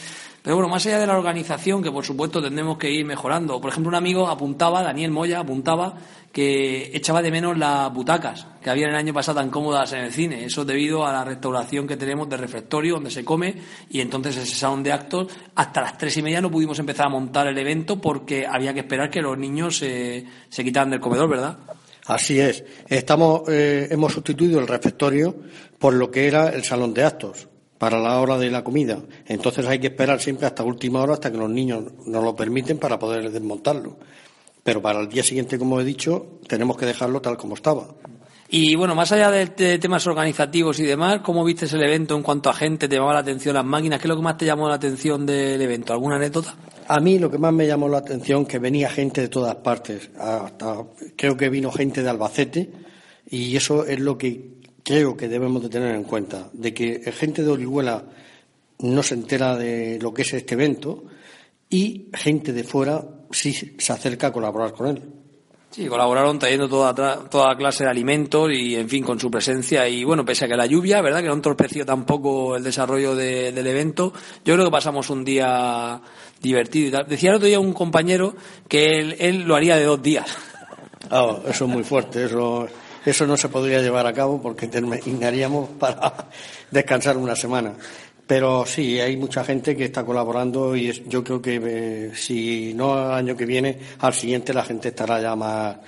pero 0.43 0.57
bueno, 0.57 0.71
más 0.71 0.87
allá 0.87 1.01
de 1.01 1.07
la 1.07 1.19
organización, 1.19 1.83
que 1.83 1.91
por 1.91 2.05
supuesto 2.05 2.41
tendremos 2.41 2.79
que 2.79 2.91
ir 2.91 3.05
mejorando. 3.05 3.61
Por 3.61 3.71
ejemplo, 3.71 3.89
un 3.89 3.97
amigo 3.97 4.29
apuntaba, 4.29 4.83
Daniel 4.83 5.11
Moya 5.11 5.41
apuntaba, 5.41 5.99
que 6.33 6.91
echaba 6.95 7.23
de 7.23 7.31
menos 7.31 7.57
las 7.57 7.93
butacas 7.93 8.47
que 8.63 8.71
habían 8.71 8.91
el 8.91 8.97
año 8.97 9.15
pasado 9.15 9.39
tan 9.39 9.51
cómodas 9.51 9.93
en 9.93 10.01
el 10.01 10.13
cine. 10.13 10.45
Eso 10.45 10.65
debido 10.65 11.07
a 11.07 11.13
la 11.13 11.25
restauración 11.25 11.87
que 11.87 11.97
tenemos 11.97 12.29
de 12.29 12.37
refectorio 12.37 12.95
donde 12.95 13.11
se 13.11 13.25
come 13.25 13.55
y 13.91 14.01
entonces 14.01 14.37
ese 14.37 14.55
salón 14.55 14.83
de 14.83 14.93
actos 14.93 15.29
hasta 15.55 15.81
las 15.81 15.99
tres 15.99 16.17
y 16.17 16.23
media 16.23 16.41
no 16.41 16.51
pudimos 16.51 16.79
empezar 16.79 17.07
a 17.07 17.11
montar 17.11 17.47
el 17.47 17.59
evento 17.59 18.01
porque 18.01 18.47
había 18.47 18.75
que 18.75 18.81
esperar 18.81 19.11
que 19.11 19.23
los 19.23 19.39
niños 19.39 19.79
se, 19.79 20.25
se 20.49 20.65
quitaran 20.65 20.91
del 20.91 21.01
comedor, 21.01 21.29
¿verdad? 21.29 21.59
Así 22.07 22.41
es. 22.41 22.65
Estamos, 22.89 23.43
eh, 23.49 23.89
hemos 23.91 24.13
sustituido 24.13 24.61
el 24.61 24.67
refectorio 24.67 25.37
por 25.79 25.93
lo 25.95 26.11
que 26.11 26.27
era 26.27 26.49
el 26.49 26.65
salón 26.65 26.95
de 26.95 27.05
actos 27.05 27.49
para 27.79 27.99
la 27.99 28.21
hora 28.21 28.39
de 28.39 28.51
la 28.51 28.65
comida. 28.65 28.99
Entonces 29.27 29.67
hay 29.67 29.79
que 29.79 29.89
esperar 29.89 30.21
siempre 30.21 30.47
hasta 30.47 30.65
última 30.65 31.03
hora, 31.03 31.15
hasta 31.15 31.31
que 31.31 31.39
los 31.39 31.51
niños 31.51 31.85
nos 32.07 32.25
lo 32.25 32.35
permiten 32.35 32.79
para 32.79 32.99
poder 32.99 33.31
desmontarlo. 33.31 33.99
Pero 34.69 34.83
para 34.83 35.01
el 35.01 35.09
día 35.09 35.23
siguiente, 35.23 35.59
como 35.59 35.81
he 35.81 35.85
dicho, 35.85 36.41
tenemos 36.47 36.77
que 36.77 36.85
dejarlo 36.85 37.23
tal 37.23 37.39
como 37.39 37.55
estaba. 37.55 37.89
Y 38.51 38.77
bueno, 38.77 38.95
más 38.95 39.11
allá 39.13 39.31
de, 39.31 39.79
temas 39.79 40.07
organizativos 40.07 40.79
y 40.79 40.83
demás, 40.83 41.21
¿cómo 41.23 41.43
viste 41.43 41.65
el 41.75 41.83
evento 41.83 42.15
en 42.15 42.23
cuanto 42.23 42.51
a 42.51 42.53
gente? 42.53 42.87
¿Te 42.87 42.97
llamaba 42.97 43.15
la 43.15 43.21
atención 43.21 43.55
las 43.55 43.65
máquinas? 43.65 43.99
¿Qué 43.99 44.07
es 44.07 44.11
lo 44.11 44.17
que 44.17 44.23
más 44.23 44.37
te 44.37 44.45
llamó 44.45 44.69
la 44.69 44.75
atención 44.75 45.25
del 45.25 45.59
evento? 45.63 45.95
¿Alguna 45.95 46.17
anécdota? 46.17 46.55
A 46.87 47.01
mí 47.01 47.19
lo 47.19 47.31
que 47.31 47.39
más 47.39 47.51
me 47.51 47.67
llamó 47.67 47.89
la 47.89 47.97
atención 47.97 48.45
que 48.45 48.59
venía 48.59 48.91
gente 48.91 49.23
de 49.23 49.29
todas 49.29 49.55
partes. 49.55 50.11
Hasta, 50.19 50.85
creo 51.17 51.35
que 51.35 51.49
vino 51.49 51.73
gente 51.73 52.03
de 52.03 52.11
Albacete 52.11 52.71
y 53.31 53.57
eso 53.57 53.87
es 53.87 53.99
lo 53.99 54.19
que 54.19 54.59
creo 54.85 55.17
que 55.17 55.29
debemos 55.29 55.63
de 55.63 55.71
tener 55.71 55.95
en 55.95 56.05
cuenta, 56.05 56.51
de 56.53 56.75
que 56.75 57.11
gente 57.13 57.43
de 57.43 57.51
Orihuela 57.51 58.05
no 58.81 59.03
se 59.03 59.15
entera 59.15 59.57
de 59.57 59.99
lo 59.99 60.13
que 60.13 60.21
es 60.21 60.35
este 60.35 60.57
evento 60.57 61.05
y 61.71 62.11
gente 62.13 62.53
de 62.53 62.65
fuera 62.65 63.03
sí 63.31 63.53
se 63.53 63.93
acerca 63.93 64.29
a 64.29 64.33
colaborar 64.33 64.73
con 64.73 64.89
él. 64.89 65.03
Sí, 65.71 65.87
colaboraron 65.87 66.39
trayendo 66.39 66.69
toda, 66.69 67.29
toda 67.29 67.57
clase 67.57 67.85
de 67.85 67.91
alimentos 67.91 68.51
y, 68.53 68.75
en 68.75 68.89
fin, 68.89 69.05
con 69.05 69.21
su 69.21 69.31
presencia. 69.31 69.87
Y 69.87 70.03
bueno, 70.03 70.25
pese 70.25 70.47
a 70.47 70.49
que 70.49 70.57
la 70.57 70.65
lluvia, 70.67 71.03
¿verdad? 71.03 71.21
Que 71.21 71.29
no 71.29 71.35
entorpeció 71.35 71.85
tampoco 71.85 72.57
el 72.57 72.65
desarrollo 72.65 73.15
del 73.15 73.67
evento, 73.67 74.13
yo 74.45 74.55
creo 74.55 74.65
que 74.65 74.73
pasamos 74.73 75.11
un 75.11 75.25
día 75.25 76.01
divertido 76.41 76.89
y 76.89 76.91
tal. 76.91 77.07
Decía 77.07 77.31
el 77.31 77.37
otro 77.37 77.49
día 77.49 77.61
un 77.61 77.75
compañero 77.75 78.35
que 78.67 78.99
él, 78.99 79.17
él 79.19 79.43
lo 79.43 79.57
haría 79.57 79.77
de 79.77 79.85
dos 79.85 80.03
días. 80.03 80.27
Ah, 81.11 81.39
eso 81.49 81.65
es 81.65 81.71
muy 81.71 81.85
fuerte, 81.85 82.27
eso 82.27 82.69
eso 83.09 83.27
no 83.27 83.37
se 83.39 83.49
podría 83.49 83.81
llevar 83.81 84.07
a 84.07 84.13
cabo 84.13 84.43
porque 84.43 84.67
terminaríamos 84.67 85.71
para 85.79 86.29
descansar 86.71 87.17
una 87.17 87.35
semana. 87.35 87.75
Pero 88.29 88.67
sí, 88.67 89.01
hay 89.01 89.17
mucha 89.17 89.43
gente 89.43 89.75
que 89.75 89.87
está 89.87 90.05
colaborando 90.05 90.77
y 90.77 90.93
yo 91.09 91.25
creo 91.25 91.41
que 91.41 91.59
eh, 91.65 92.13
si 92.15 92.75
no 92.75 92.93
al 92.93 93.15
año 93.15 93.35
que 93.35 93.47
viene, 93.47 93.79
al 94.01 94.13
siguiente 94.13 94.53
la 94.53 94.65
gente 94.65 94.89
estará 94.89 95.19
ya 95.19 95.35
más 95.35 95.79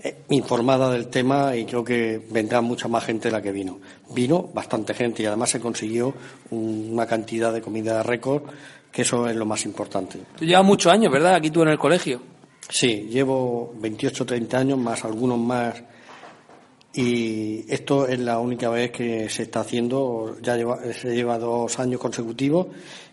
eh, 0.00 0.18
informada 0.28 0.92
del 0.92 1.08
tema 1.08 1.56
y 1.56 1.64
creo 1.64 1.82
que 1.82 2.22
vendrá 2.30 2.60
mucha 2.60 2.86
más 2.86 3.04
gente 3.04 3.26
de 3.26 3.32
la 3.32 3.42
que 3.42 3.50
vino. 3.50 3.80
Vino 4.14 4.48
bastante 4.54 4.94
gente 4.94 5.24
y 5.24 5.26
además 5.26 5.50
se 5.50 5.58
consiguió 5.58 6.14
una 6.50 7.04
cantidad 7.04 7.52
de 7.52 7.60
comida 7.60 8.00
récord, 8.04 8.44
que 8.92 9.02
eso 9.02 9.28
es 9.28 9.34
lo 9.34 9.44
más 9.44 9.64
importante. 9.64 10.20
Tú 10.38 10.44
llevas 10.44 10.64
muchos 10.64 10.92
años, 10.92 11.12
¿verdad? 11.12 11.34
Aquí 11.34 11.50
tú 11.50 11.62
en 11.62 11.70
el 11.70 11.78
colegio. 11.78 12.22
Sí, 12.68 13.08
llevo 13.10 13.74
28 13.76 14.22
o 14.22 14.26
30 14.26 14.56
años, 14.56 14.78
más 14.78 15.04
algunos 15.04 15.36
más 15.36 15.82
y 17.00 17.64
esto 17.68 18.08
es 18.08 18.18
la 18.18 18.40
única 18.40 18.68
vez 18.70 18.90
que 18.90 19.28
se 19.28 19.44
está 19.44 19.60
haciendo, 19.60 20.36
ya 20.42 20.56
lleva, 20.56 20.80
se 20.92 21.14
lleva 21.14 21.38
dos 21.38 21.78
años 21.78 22.00
consecutivos 22.00 22.66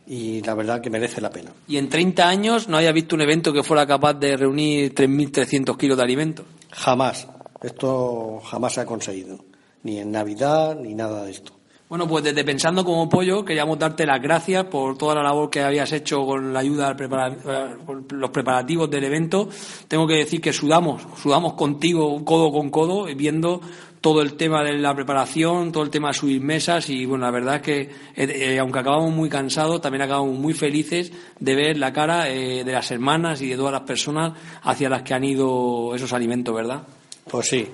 y 0.07 0.41
la 0.41 0.55
verdad 0.55 0.81
que 0.81 0.89
merece 0.89 1.21
la 1.21 1.29
pena. 1.29 1.51
¿Y 1.67 1.77
en 1.77 1.87
30 1.87 2.27
años 2.27 2.67
no 2.67 2.77
haya 2.77 2.91
visto 2.91 3.13
un 3.13 3.21
evento 3.21 3.53
que 3.53 3.61
fuera 3.61 3.85
capaz 3.85 4.15
de 4.15 4.37
reunir 4.37 4.95
3.300 4.95 5.77
kilos 5.77 5.97
de 5.97 6.03
alimentos? 6.03 6.47
Jamás, 6.71 7.27
esto 7.61 8.41
jamás 8.43 8.73
se 8.73 8.81
ha 8.81 8.85
conseguido, 8.87 9.37
ni 9.83 9.99
en 9.99 10.11
Navidad 10.11 10.75
ni 10.79 10.95
nada 10.95 11.23
de 11.23 11.29
esto. 11.29 11.54
Bueno, 11.87 12.07
pues 12.07 12.23
desde 12.23 12.43
Pensando 12.43 12.83
como 12.83 13.07
Pollo 13.07 13.45
queríamos 13.45 13.77
darte 13.77 14.07
las 14.07 14.19
gracias 14.19 14.65
por 14.65 14.97
toda 14.97 15.13
la 15.13 15.21
labor 15.21 15.51
que 15.51 15.61
habías 15.61 15.91
hecho 15.91 16.25
con 16.25 16.51
la 16.51 16.61
ayuda 16.61 16.87
al 16.87 16.97
eh, 16.99 17.77
los 18.09 18.31
preparativos 18.31 18.89
del 18.89 19.03
evento. 19.03 19.47
Tengo 19.87 20.07
que 20.07 20.15
decir 20.15 20.41
que 20.41 20.51
sudamos, 20.51 21.03
sudamos 21.21 21.53
contigo 21.53 22.25
codo 22.25 22.51
con 22.51 22.71
codo, 22.71 23.05
viendo 23.15 23.61
todo 24.01 24.23
el 24.23 24.33
tema 24.33 24.63
de 24.63 24.79
la 24.79 24.95
preparación, 24.95 25.71
todo 25.71 25.83
el 25.83 25.91
tema 25.91 26.07
de 26.07 26.15
subir 26.15 26.41
mesas 26.41 26.89
y 26.89 27.05
bueno, 27.05 27.25
la 27.25 27.31
verdad 27.31 27.57
es 27.57 27.61
que 27.61 27.81
eh, 27.81 27.91
eh, 28.15 28.59
aunque 28.59 28.79
acabamos 28.79 29.13
muy 29.13 29.29
cansados, 29.29 29.79
también 29.79 30.01
acabamos 30.01 30.39
muy 30.39 30.55
felices 30.55 31.11
de 31.39 31.55
ver 31.55 31.77
la 31.77 31.93
cara 31.93 32.23
de 32.23 32.63
las 32.65 32.89
hermanas 32.89 33.43
y 33.43 33.49
de 33.49 33.57
todas 33.57 33.73
las 33.73 33.83
personas 33.83 34.33
hacia 34.63 34.89
las 34.89 35.03
que 35.03 35.13
han 35.13 35.23
ido 35.23 35.93
esos 35.93 36.11
alimentos, 36.13 36.55
¿verdad? 36.55 36.81
Pues 37.29 37.47
sí, 37.47 37.67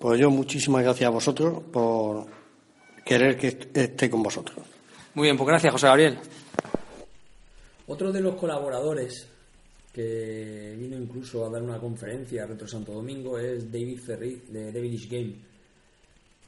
pues 0.00 0.18
yo 0.18 0.30
muchísimas 0.30 0.82
gracias 0.82 1.06
a 1.06 1.10
vosotros 1.10 1.62
por 1.70 2.41
querer 3.04 3.36
que 3.36 3.48
esté 3.48 4.10
con 4.10 4.22
vosotros. 4.22 4.58
Muy 5.14 5.26
bien, 5.26 5.36
pues 5.36 5.48
gracias, 5.48 5.72
José 5.72 5.86
Gabriel. 5.86 6.18
Otro 7.86 8.12
de 8.12 8.20
los 8.20 8.36
colaboradores 8.36 9.28
que 9.92 10.74
vino 10.78 10.96
incluso 10.96 11.44
a 11.44 11.50
dar 11.50 11.62
una 11.62 11.78
conferencia 11.78 12.44
a 12.44 12.46
Retro 12.46 12.66
Santo 12.66 12.92
Domingo, 12.92 13.38
es 13.38 13.70
David 13.70 13.98
Ferriz 14.00 14.50
de 14.50 14.72
Devilish 14.72 15.08
Game. 15.08 15.34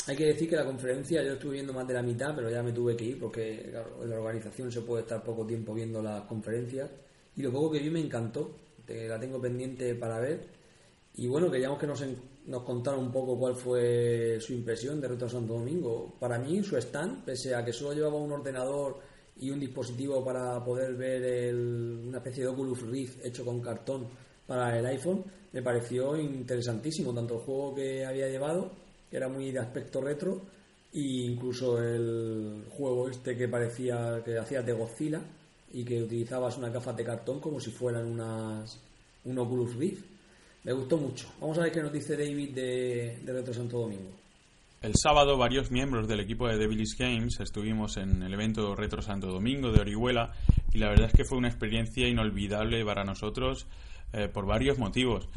Hay 0.07 0.17
que 0.17 0.27
decir 0.27 0.49
que 0.49 0.57
la 0.57 0.65
conferencia 0.65 1.23
yo 1.23 1.35
estuve 1.35 1.55
viendo 1.55 1.73
más 1.73 1.87
de 1.87 1.95
la 1.95 2.03
mitad, 2.03 2.35
pero 2.35 2.51
ya 2.51 2.63
me 2.63 2.73
tuve 2.73 2.97
que 2.97 3.05
ir 3.05 3.19
porque 3.19 3.71
en 4.03 4.11
la 4.11 4.19
organización 4.19 4.71
se 4.71 4.83
puede 4.83 5.03
estar 5.03 5.23
poco 5.23 5.47
tiempo 5.47 5.75
viendo 5.75 6.03
las 6.03 6.23
conferencias. 6.25 6.91
Y 7.37 7.43
lo 7.43 7.51
poco 7.51 7.73
que 7.73 7.81
vi 7.81 7.91
me 7.91 8.01
encantó, 8.01 8.55
la 8.87 9.19
tengo 9.19 9.41
pendiente 9.41 9.95
para 9.95 10.19
ver. 10.21 10.47
Y 11.17 11.27
bueno, 11.27 11.51
queríamos 11.51 11.79
que 11.79 11.87
nos, 11.87 12.05
nos 12.47 12.63
contara 12.63 12.97
un 12.97 13.11
poco 13.11 13.39
cuál 13.39 13.55
fue 13.55 14.39
su 14.41 14.53
impresión 14.53 15.01
de 15.01 15.09
Retro 15.09 15.29
Santo 15.29 15.55
Domingo. 15.55 16.15
Para 16.19 16.39
mí, 16.39 16.63
su 16.63 16.77
stand, 16.77 17.25
pese 17.25 17.55
a 17.55 17.65
que 17.65 17.73
solo 17.73 17.95
llevaba 17.95 18.17
un 18.17 18.33
ordenador 18.33 18.99
y 19.37 19.51
un 19.51 19.59
dispositivo 19.59 20.25
para 20.25 20.63
poder 20.63 20.95
ver 20.95 21.55
una 21.55 22.19
especie 22.19 22.45
de 22.45 22.51
Oculus 22.51 22.83
Rift 22.83 23.25
hecho 23.25 23.45
con 23.45 23.61
cartón 23.61 24.09
para 24.47 24.79
el 24.79 24.87
iPhone, 24.87 25.25
me 25.53 25.63
pareció 25.63 26.17
interesantísimo, 26.17 27.15
tanto 27.15 27.35
el 27.35 27.41
juego 27.41 27.75
que 27.75 28.05
había 28.05 28.29
llevado, 28.29 28.73
que 29.11 29.17
era 29.17 29.29
muy 29.29 29.51
de 29.51 29.61
aspecto 29.61 30.01
retro, 30.01 30.43
e 30.93 31.01
incluso 31.01 31.83
el 31.83 32.65
juego 32.71 33.09
este 33.09 33.37
que 33.37 33.49
parecía 33.49 34.23
que 34.25 34.39
hacía 34.39 34.63
de 34.63 34.73
Godzilla 34.73 35.23
y 35.73 35.85
que 35.85 36.03
utilizabas 36.03 36.57
una 36.59 36.71
gafas 36.71 36.97
de 36.97 37.05
cartón 37.05 37.41
como 37.41 37.59
si 37.59 37.71
fueran 37.71 38.07
unas, 38.07 38.81
un 39.25 39.39
Oculus 39.39 39.75
Rift. 39.75 40.14
Me 40.65 40.73
gustó 40.73 40.97
mucho. 40.97 41.29
Vamos 41.41 41.59
a 41.59 41.63
ver 41.63 41.73
qué 41.73 41.83
nos 41.83 41.93
dice 41.93 42.17
David 42.17 42.55
de, 42.55 43.19
de 43.23 43.33
Retro 43.33 43.53
Santo 43.53 43.79
Domingo. 43.79 44.11
El 44.81 44.95
sábado 44.97 45.39
varios 45.39 45.71
miembros 45.71 46.09
del 46.09 46.21
equipo 46.21 46.47
de 46.47 46.59
Devilish 46.59 46.99
Games 46.99 47.41
estuvimos 47.41 47.97
en 47.97 48.23
el 48.23 48.35
evento 48.35 48.75
Retro 48.75 49.01
Santo 49.01 49.29
Domingo 49.29 49.73
de 49.73 49.81
Orihuela 49.81 50.33
y 50.73 50.79
la 50.79 50.89
verdad 50.89 51.07
es 51.07 51.13
que 51.15 51.25
fue 51.25 51.39
una 51.39 51.49
experiencia 51.49 52.07
inolvidable 52.07 52.85
para 52.85 53.05
nosotros 53.05 53.67
eh, 54.13 54.29
por 54.29 54.47
varios 54.47 54.79
motivos. 54.79 55.29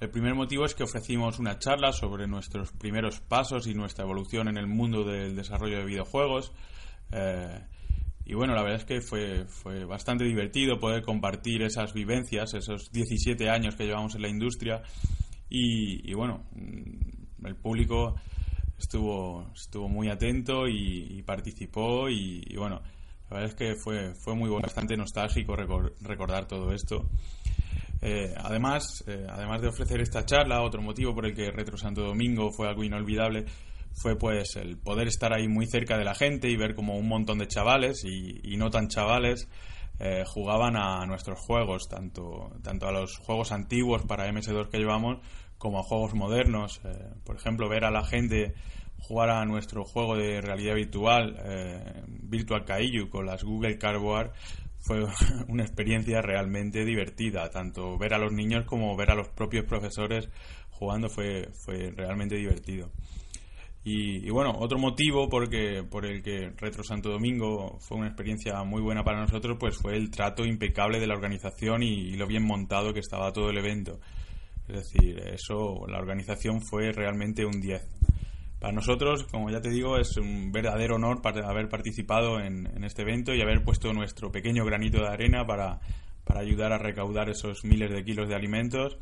El 0.00 0.10
primer 0.10 0.34
motivo 0.34 0.64
es 0.64 0.74
que 0.74 0.82
ofrecimos 0.82 1.38
una 1.38 1.58
charla 1.58 1.92
sobre 1.92 2.26
nuestros 2.26 2.72
primeros 2.72 3.20
pasos 3.20 3.66
y 3.66 3.74
nuestra 3.74 4.04
evolución 4.04 4.48
en 4.48 4.56
el 4.56 4.66
mundo 4.66 5.04
del 5.04 5.36
desarrollo 5.36 5.78
de 5.78 5.84
videojuegos. 5.84 6.52
Eh, 7.12 7.58
y 8.30 8.34
bueno, 8.34 8.54
la 8.54 8.62
verdad 8.62 8.78
es 8.78 8.84
que 8.84 9.00
fue, 9.00 9.44
fue 9.46 9.84
bastante 9.84 10.22
divertido 10.22 10.78
poder 10.78 11.02
compartir 11.02 11.62
esas 11.62 11.92
vivencias, 11.92 12.54
esos 12.54 12.92
17 12.92 13.50
años 13.50 13.74
que 13.74 13.86
llevamos 13.86 14.14
en 14.14 14.22
la 14.22 14.28
industria. 14.28 14.82
Y, 15.48 16.14
bueno, 16.14 16.44
mm, 16.52 17.44
el 17.44 17.56
público 17.56 18.14
estuvo, 18.78 19.50
estuvo 19.52 19.88
muy 19.88 20.10
atento 20.10 20.68
y, 20.68 21.20
participó 21.24 22.08
y, 22.08 22.54
bueno, 22.54 22.80
la 23.30 23.38
verdad 23.38 23.50
es 23.50 23.54
que 23.56 23.74
fue, 23.74 24.14
fue 24.14 24.36
muy 24.36 24.48
bastante 24.48 24.96
nostálgico 24.96 25.56
recordar 25.56 26.46
todo 26.46 26.72
esto. 26.72 27.08
Eh, 28.00 28.32
además, 28.36 29.02
eh, 29.08 29.26
además 29.28 29.60
de 29.60 29.68
ofrecer 29.70 30.00
esta 30.00 30.24
charla, 30.24 30.62
otro 30.62 30.80
motivo 30.82 31.12
por 31.16 31.26
el 31.26 31.34
que 31.34 31.50
Retro 31.50 31.76
Santo 31.76 32.02
Domingo 32.02 32.52
fue 32.52 32.68
algo 32.68 32.84
inolvidable 32.84 33.46
fue 33.94 34.16
pues 34.16 34.56
el 34.56 34.78
poder 34.78 35.08
estar 35.08 35.32
ahí 35.32 35.48
muy 35.48 35.66
cerca 35.66 35.98
de 35.98 36.04
la 36.04 36.14
gente 36.14 36.48
y 36.48 36.56
ver 36.56 36.74
como 36.74 36.96
un 36.96 37.08
montón 37.08 37.38
de 37.38 37.48
chavales 37.48 38.04
y, 38.04 38.56
no 38.56 38.70
tan 38.70 38.88
chavales 38.88 39.48
eh, 39.98 40.24
jugaban 40.26 40.76
a 40.76 41.04
nuestros 41.06 41.38
juegos, 41.38 41.88
tanto, 41.88 42.52
tanto 42.62 42.88
a 42.88 42.92
los 42.92 43.18
juegos 43.18 43.52
antiguos 43.52 44.02
para 44.02 44.30
MS2 44.30 44.68
que 44.68 44.78
llevamos 44.78 45.18
como 45.58 45.78
a 45.78 45.82
juegos 45.82 46.14
modernos. 46.14 46.80
Eh, 46.84 47.12
por 47.24 47.36
ejemplo, 47.36 47.68
ver 47.68 47.84
a 47.84 47.90
la 47.90 48.04
gente 48.04 48.54
jugar 48.98 49.30
a 49.30 49.44
nuestro 49.44 49.84
juego 49.84 50.16
de 50.16 50.40
realidad 50.40 50.74
virtual, 50.74 51.36
eh, 51.44 52.02
Virtual 52.06 52.64
con 53.10 53.26
las 53.26 53.44
Google 53.44 53.78
Cardboard, 53.78 54.32
fue 54.78 55.04
una 55.48 55.62
experiencia 55.62 56.22
realmente 56.22 56.84
divertida. 56.84 57.50
Tanto 57.50 57.98
ver 57.98 58.14
a 58.14 58.18
los 58.18 58.32
niños 58.32 58.64
como 58.64 58.96
ver 58.96 59.10
a 59.10 59.14
los 59.14 59.28
propios 59.28 59.64
profesores 59.66 60.28
jugando 60.70 61.10
fue, 61.10 61.48
fue 61.52 61.90
realmente 61.90 62.36
divertido. 62.36 62.90
Y, 63.82 64.28
bueno, 64.28 64.52
otro 64.58 64.78
motivo 64.78 65.28
porque, 65.28 65.82
por 65.82 66.04
el 66.04 66.22
que 66.22 66.50
Retro 66.56 66.84
Santo 66.84 67.08
Domingo 67.08 67.78
fue 67.80 67.96
una 67.96 68.08
experiencia 68.08 68.62
muy 68.62 68.82
buena 68.82 69.02
para 69.04 69.20
nosotros, 69.20 69.56
pues 69.58 69.78
fue 69.78 69.96
el 69.96 70.10
trato 70.10 70.44
impecable 70.44 71.00
de 71.00 71.06
la 71.06 71.14
organización 71.14 71.82
y 71.82 72.12
lo 72.12 72.26
bien 72.26 72.44
montado 72.44 72.92
que 72.92 73.00
estaba 73.00 73.32
todo 73.32 73.48
el 73.48 73.56
evento. 73.56 73.98
Es 74.68 74.92
decir, 74.92 75.18
eso, 75.32 75.86
la 75.88 75.98
organización 75.98 76.60
fue 76.60 76.92
realmente 76.92 77.44
un 77.44 77.60
10. 77.60 77.82
Para 78.60 78.74
nosotros, 78.74 79.24
como 79.24 79.50
ya 79.50 79.62
te 79.62 79.70
digo, 79.70 79.96
es 79.96 80.16
un 80.18 80.52
verdadero 80.52 80.96
honor 80.96 81.22
para 81.22 81.48
haber 81.48 81.70
participado 81.70 82.40
en, 82.40 82.84
este 82.84 83.02
evento 83.02 83.34
y 83.34 83.40
haber 83.40 83.64
puesto 83.64 83.92
nuestro 83.94 84.30
pequeño 84.30 84.66
granito 84.66 85.00
de 85.00 85.08
arena 85.08 85.46
para, 85.46 85.80
ayudar 86.26 86.72
a 86.72 86.78
recaudar 86.78 87.30
esos 87.30 87.64
miles 87.64 87.90
de 87.90 88.04
kilos 88.04 88.28
de 88.28 88.34
alimentos. 88.34 88.98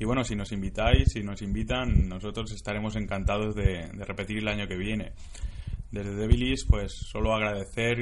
Y 0.00 0.06
bueno, 0.06 0.24
si 0.24 0.34
nos 0.34 0.50
invitáis, 0.50 1.12
si 1.12 1.22
nos 1.22 1.42
invitan, 1.42 2.08
nosotros 2.08 2.50
estaremos 2.52 2.96
encantados 2.96 3.54
de, 3.54 3.86
repetir 4.06 4.38
el 4.38 4.48
año 4.48 4.66
que 4.66 4.78
viene. 4.78 5.12
Desde 5.90 6.14
Devilis, 6.14 6.64
pues 6.64 6.90
solo 6.90 7.34
agradecer 7.34 7.98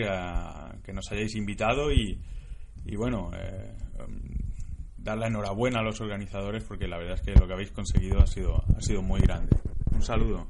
que 0.85 0.93
nos 0.93 1.11
hayáis 1.11 1.35
invitado 1.35 1.91
y, 1.91 2.21
bueno, 2.97 3.33
eh, 3.35 3.75
dar 4.97 5.19
la 5.19 5.27
enhorabuena 5.27 5.81
a 5.81 5.83
los 5.83 6.01
organizadores 6.01 6.63
porque 6.63 6.87
la 6.87 6.99
verdad 6.99 7.15
es 7.15 7.23
que 7.23 7.33
lo 7.33 7.49
que 7.49 7.55
habéis 7.55 7.73
conseguido 7.73 8.21
ha 8.21 8.29
sido, 8.29 8.63
ha 8.77 8.81
sido 8.81 9.03
muy 9.03 9.21
grande. 9.21 9.57
Un 9.91 10.03
saludo. 10.03 10.47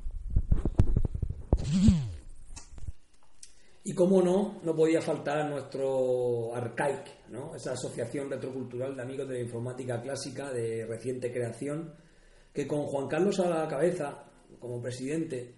Y 3.85 3.95
cómo 3.95 4.21
no, 4.21 4.61
no 4.65 4.75
podía 4.75 5.01
faltar 5.01 5.49
nuestro 5.49 6.55
Arcaic, 6.55 7.29
¿no? 7.31 7.55
esa 7.55 7.73
asociación 7.73 8.29
retrocultural 8.29 8.95
de 8.95 9.03
amigos 9.03 9.29
de 9.29 9.35
la 9.35 9.41
informática 9.41 10.01
clásica 10.03 10.53
de 10.53 10.85
reciente 10.85 11.33
creación, 11.33 11.95
que 12.53 12.67
con 12.67 12.83
Juan 12.83 13.09
Carlos 13.09 13.39
a 13.41 13.49
la 13.49 13.69
cabeza, 13.69 14.25
como 14.59 14.83
presidente, 14.83 15.55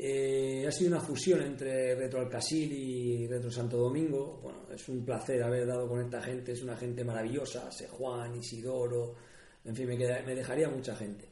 eh, 0.00 0.64
ha 0.64 0.70
sido 0.70 0.92
una 0.92 1.00
fusión 1.00 1.42
entre 1.42 1.96
Retro 1.96 2.20
Alcasil 2.20 2.72
y 2.72 3.26
Retro 3.26 3.50
Santo 3.50 3.76
Domingo. 3.76 4.38
Bueno, 4.40 4.60
es 4.72 4.88
un 4.88 5.04
placer 5.04 5.42
haber 5.42 5.66
dado 5.66 5.88
con 5.88 6.00
esta 6.00 6.22
gente, 6.22 6.52
es 6.52 6.62
una 6.62 6.76
gente 6.76 7.02
maravillosa, 7.02 7.68
Se 7.72 7.88
Juan, 7.88 8.36
Isidoro, 8.36 9.16
en 9.64 9.74
fin, 9.74 9.88
me, 9.88 9.96
me 9.96 10.34
dejaría 10.36 10.68
mucha 10.68 10.94
gente. 10.94 11.28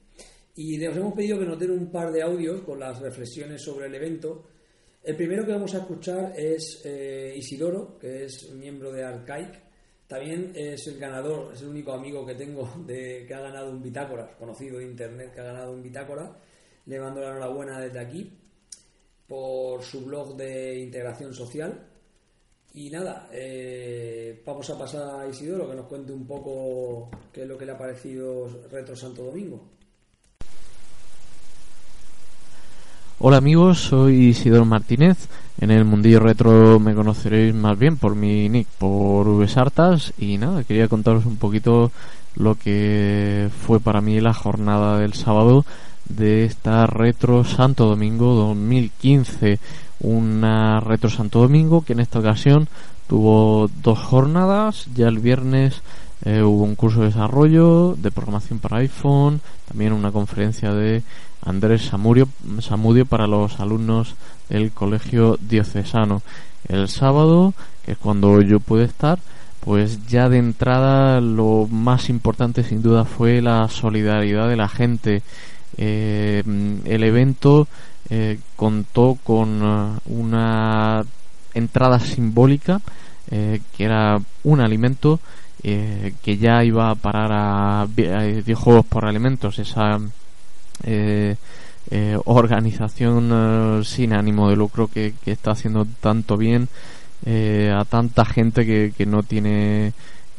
Y 0.57 0.79
les 0.79 0.97
hemos 0.97 1.15
pedido 1.15 1.39
que 1.39 1.45
nos 1.45 1.59
den 1.59 1.71
un 1.71 1.93
par 1.93 2.11
de 2.11 2.23
audios 2.23 2.63
con 2.63 2.81
las 2.81 2.99
reflexiones 2.99 3.63
sobre 3.63 3.87
el 3.87 3.95
evento. 3.95 4.43
El 5.07 5.15
primero 5.15 5.47
que 5.47 5.53
vamos 5.53 5.73
a 5.73 5.79
escuchar 5.79 6.33
es 6.37 6.83
eh, 6.85 7.33
Isidoro, 7.37 7.97
que 7.97 8.25
es 8.25 8.51
miembro 8.51 8.91
de 8.91 9.05
Arcaic. 9.05 9.63
También 10.09 10.51
es 10.53 10.85
el 10.89 10.99
ganador, 10.99 11.53
es 11.55 11.63
el 11.63 11.69
único 11.69 11.93
amigo 11.93 12.27
que 12.27 12.35
tengo 12.35 12.69
de, 12.85 13.25
que 13.25 13.33
ha 13.33 13.39
ganado 13.39 13.71
un 13.71 13.81
bitácora, 13.81 14.37
conocido 14.37 14.79
de 14.79 14.87
internet 14.87 15.33
que 15.33 15.41
ha 15.43 15.45
ganado 15.45 15.71
un 15.71 15.81
bitácora. 15.81 16.37
Le 16.87 16.99
mando 16.99 17.21
la 17.21 17.31
enhorabuena 17.31 17.79
desde 17.79 18.01
aquí 18.01 18.37
por 19.29 19.81
su 19.85 20.05
blog 20.07 20.37
de 20.37 20.81
integración 20.81 21.33
social. 21.33 21.87
Y 22.75 22.91
nada, 22.91 23.29
eh, 23.31 24.43
vamos 24.45 24.69
a 24.71 24.77
pasar 24.77 25.21
a 25.21 25.29
Isidoro 25.29 25.71
que 25.71 25.77
nos 25.77 25.87
cuente 25.87 26.13
un 26.13 26.27
poco 26.27 27.11
qué 27.33 27.43
es 27.43 27.49
lo 27.49 27.57
que 27.57 27.65
le 27.65 27.71
ha 27.71 27.79
parecido 27.79 28.49
Retro 28.69 28.97
Santo 28.97 29.23
Domingo. 29.23 29.76
Hola 33.19 33.39
amigos, 33.39 33.81
soy 33.81 34.27
Isidoro 34.27 34.67
Martínez. 34.67 35.17
En 35.59 35.71
el 35.71 35.87
mundillo 35.87 36.21
retro 36.21 36.79
me 36.79 36.95
conoceréis 36.95 37.55
más 37.55 37.79
bien 37.79 37.97
por 37.97 38.15
mi 38.15 38.51
nick, 38.51 38.69
por 38.77 39.27
VSartas. 39.27 40.13
Y 40.19 40.37
nada, 40.37 40.65
quería 40.65 40.87
contaros 40.87 41.25
un 41.25 41.39
poquito 41.39 41.93
lo 42.35 42.57
que 42.57 43.49
fue 43.65 43.81
para 43.81 44.03
mí 44.03 44.21
la 44.21 44.35
jornada 44.35 44.99
del 44.99 45.15
sábado 45.15 45.65
de 46.11 46.45
esta 46.45 46.87
Retro 46.87 47.43
Santo 47.45 47.87
Domingo 47.87 48.35
2015. 48.35 49.61
Una 50.01 50.81
Retro 50.81 51.09
Santo 51.09 51.41
Domingo 51.41 51.87
que 51.87 51.95
en 51.95 52.01
esta 52.01 52.19
ocasión 52.19 52.69
tuvo 53.09 53.71
dos 53.83 53.99
jornadas. 53.99 54.89
Ya 54.95 55.09
el 55.09 55.21
viernes 55.21 55.81
eh, 56.27 56.43
hubo 56.43 56.65
un 56.65 56.75
curso 56.75 57.01
de 57.01 57.07
desarrollo 57.07 57.95
de 57.95 58.11
programación 58.11 58.59
para 58.59 58.79
iPhone, 58.79 59.41
también 59.69 59.93
una 59.93 60.11
conferencia 60.11 60.75
de 60.75 61.05
Andrés 61.41 61.83
Samudio, 61.83 63.07
para 63.07 63.29
los 63.29 63.61
alumnos 63.61 64.17
del 64.49 64.73
colegio 64.73 65.39
diocesano. 65.41 66.23
El 66.67 66.89
sábado, 66.89 67.55
que 67.85 67.93
es 67.93 67.99
cuando 67.99 68.43
yo 68.43 68.59
pude 68.59 68.87
estar, 68.87 69.21
pues 69.61 70.05
ya 70.09 70.29
de 70.29 70.39
entrada 70.39 71.21
lo 71.21 71.69
más 71.71 72.09
importante 72.09 72.65
sin 72.65 72.83
duda 72.83 73.05
fue 73.05 73.41
la 73.41 73.69
solidaridad 73.69 74.49
de 74.49 74.57
la 74.57 74.69
gente 74.69 75.23
eh, 75.77 76.43
el 76.87 77.05
evento 77.05 77.69
eh, 78.11 78.41
contó 78.57 79.17
con 79.23 80.01
una 80.07 81.05
entrada 81.55 82.01
simbólica 82.01 82.81
que 83.29 83.61
era 83.85 84.21
un 84.45 84.61
alimento 84.61 85.19
que 86.23 86.37
ya 86.39 86.63
iba 86.63 86.91
a 86.91 86.95
parar 86.95 87.33
a 87.33 87.87
Videojuegos 87.89 88.87
por 88.87 89.05
Alimentos, 89.05 89.59
esa 89.59 89.99
organización 92.25 93.83
sin 93.85 94.13
ánimo 94.13 94.49
de 94.49 94.57
lucro 94.57 94.87
que, 94.87 95.15
que, 95.25 95.33
está 95.33 95.53
haciendo 95.53 95.87
tanto 96.01 96.37
bien 96.37 96.69
a 97.27 97.85
tanta 97.85 98.25
gente 98.25 98.65
que, 98.65 98.93
que 98.97 99.07
no 99.07 99.25
tiene 99.25 99.93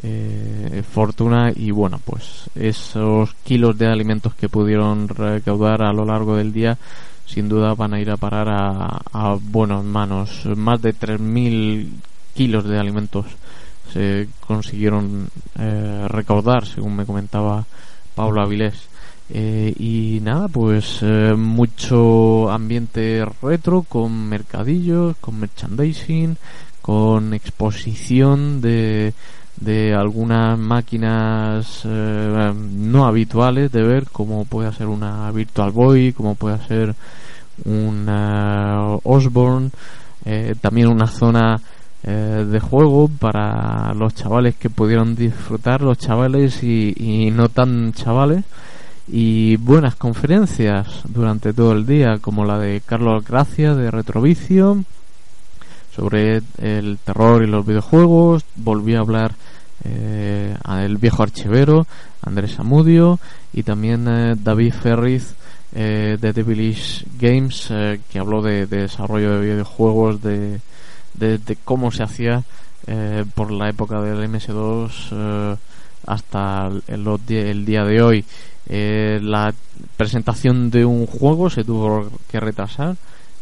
eh, 0.03 0.83
fortuna 0.87 1.51
y 1.55 1.71
bueno 1.71 1.99
pues 2.05 2.51
esos 2.53 3.33
kilos 3.43 3.79
de 3.79 3.87
alimentos 3.87 4.35
que 4.35 4.47
pudieron 4.47 5.07
recaudar 5.07 5.81
a 5.81 5.91
lo 5.91 6.05
largo 6.05 6.35
del 6.35 6.53
día 6.53 6.77
sin 7.25 7.49
duda 7.49 7.73
van 7.73 7.95
a 7.95 7.99
ir 7.99 8.11
a 8.11 8.17
parar 8.17 8.47
a, 8.47 9.01
a 9.11 9.37
buenas 9.41 9.83
manos. 9.83 10.45
Más 10.55 10.81
de 10.81 10.93
3.000 10.93 11.89
kilos 12.35 12.63
de 12.63 12.79
alimentos 12.79 13.25
se 13.91 14.27
consiguieron 14.45 15.29
eh, 15.59 16.05
recaudar 16.07 16.65
según 16.65 16.95
me 16.95 17.05
comentaba 17.05 17.65
Pablo 18.15 18.41
Avilés. 18.41 18.87
Eh, 19.29 19.73
y 19.77 20.19
nada, 20.21 20.47
pues 20.47 20.99
eh, 21.01 21.33
mucho 21.37 22.49
ambiente 22.49 23.25
retro 23.41 23.83
con 23.83 24.29
mercadillos, 24.29 25.17
con 25.19 25.39
merchandising, 25.39 26.37
con 26.81 27.33
exposición 27.33 28.61
de, 28.61 29.13
de 29.57 29.93
algunas 29.93 30.57
máquinas 30.57 31.81
eh, 31.83 32.53
no 32.55 33.05
habituales 33.05 33.69
de 33.71 33.83
ver, 33.83 34.09
como 34.09 34.45
puede 34.45 34.71
ser 34.71 34.87
una 34.87 35.29
Virtual 35.31 35.71
Boy, 35.71 36.13
como 36.13 36.35
puede 36.35 36.59
ser 36.65 36.95
una 37.65 38.97
Osborne, 39.03 39.71
también 40.61 40.89
una 40.89 41.07
zona 41.07 41.59
de 42.07 42.59
juego 42.61 43.09
para 43.09 43.93
los 43.93 44.15
chavales 44.15 44.55
que 44.55 44.69
pudieron 44.69 45.15
disfrutar, 45.15 45.81
los 45.81 45.97
chavales 45.97 46.63
y, 46.63 47.31
no 47.33 47.49
tan 47.49 47.91
chavales 47.91 48.45
y 49.09 49.57
buenas 49.57 49.95
conferencias 49.95 51.01
durante 51.09 51.51
todo 51.53 51.73
el 51.73 51.85
día, 51.85 52.19
como 52.19 52.45
la 52.45 52.59
de 52.59 52.81
Carlos 52.85 53.25
Gracia 53.25 53.75
de 53.75 53.91
Retrovicio 53.91 54.83
sobre 55.93 56.41
el 56.59 56.97
terror 57.03 57.43
y 57.43 57.47
los 57.47 57.65
videojuegos. 57.65 58.43
Volví 58.55 58.95
a 58.95 58.99
hablar 58.99 59.35
eh, 59.83 60.55
el 60.65 60.97
viejo 60.97 61.23
archivero 61.23 61.85
Andrés 62.21 62.59
Amudio 62.59 63.19
y 63.53 63.63
también 63.63 64.07
eh, 64.07 64.35
David 64.37 64.73
Ferriz 64.73 65.35
eh, 65.73 66.17
de 66.19 66.33
Devilish 66.33 67.05
Games 67.19 67.67
eh, 67.69 67.99
que 68.09 68.19
habló 68.19 68.41
de, 68.41 68.65
desarrollo 68.67 69.39
de 69.39 69.53
videojuegos, 69.53 70.21
de, 70.21 70.59
de, 71.13 71.57
cómo 71.63 71.91
se 71.91 72.03
hacía 72.03 72.43
por 73.35 73.51
la 73.51 73.69
época 73.69 74.01
del 74.01 74.29
MS2 74.29 75.57
hasta 76.07 76.71
el, 76.87 77.65
día 77.65 77.83
de 77.83 78.01
hoy. 78.01 78.25
Eh, 78.69 79.19
la 79.21 79.53
presentación 79.95 80.71
de 80.71 80.85
un 80.85 81.05
juego 81.05 81.49
se 81.49 81.63
tuvo 81.63 82.09
que 82.29 82.39
retrasar 82.39 82.95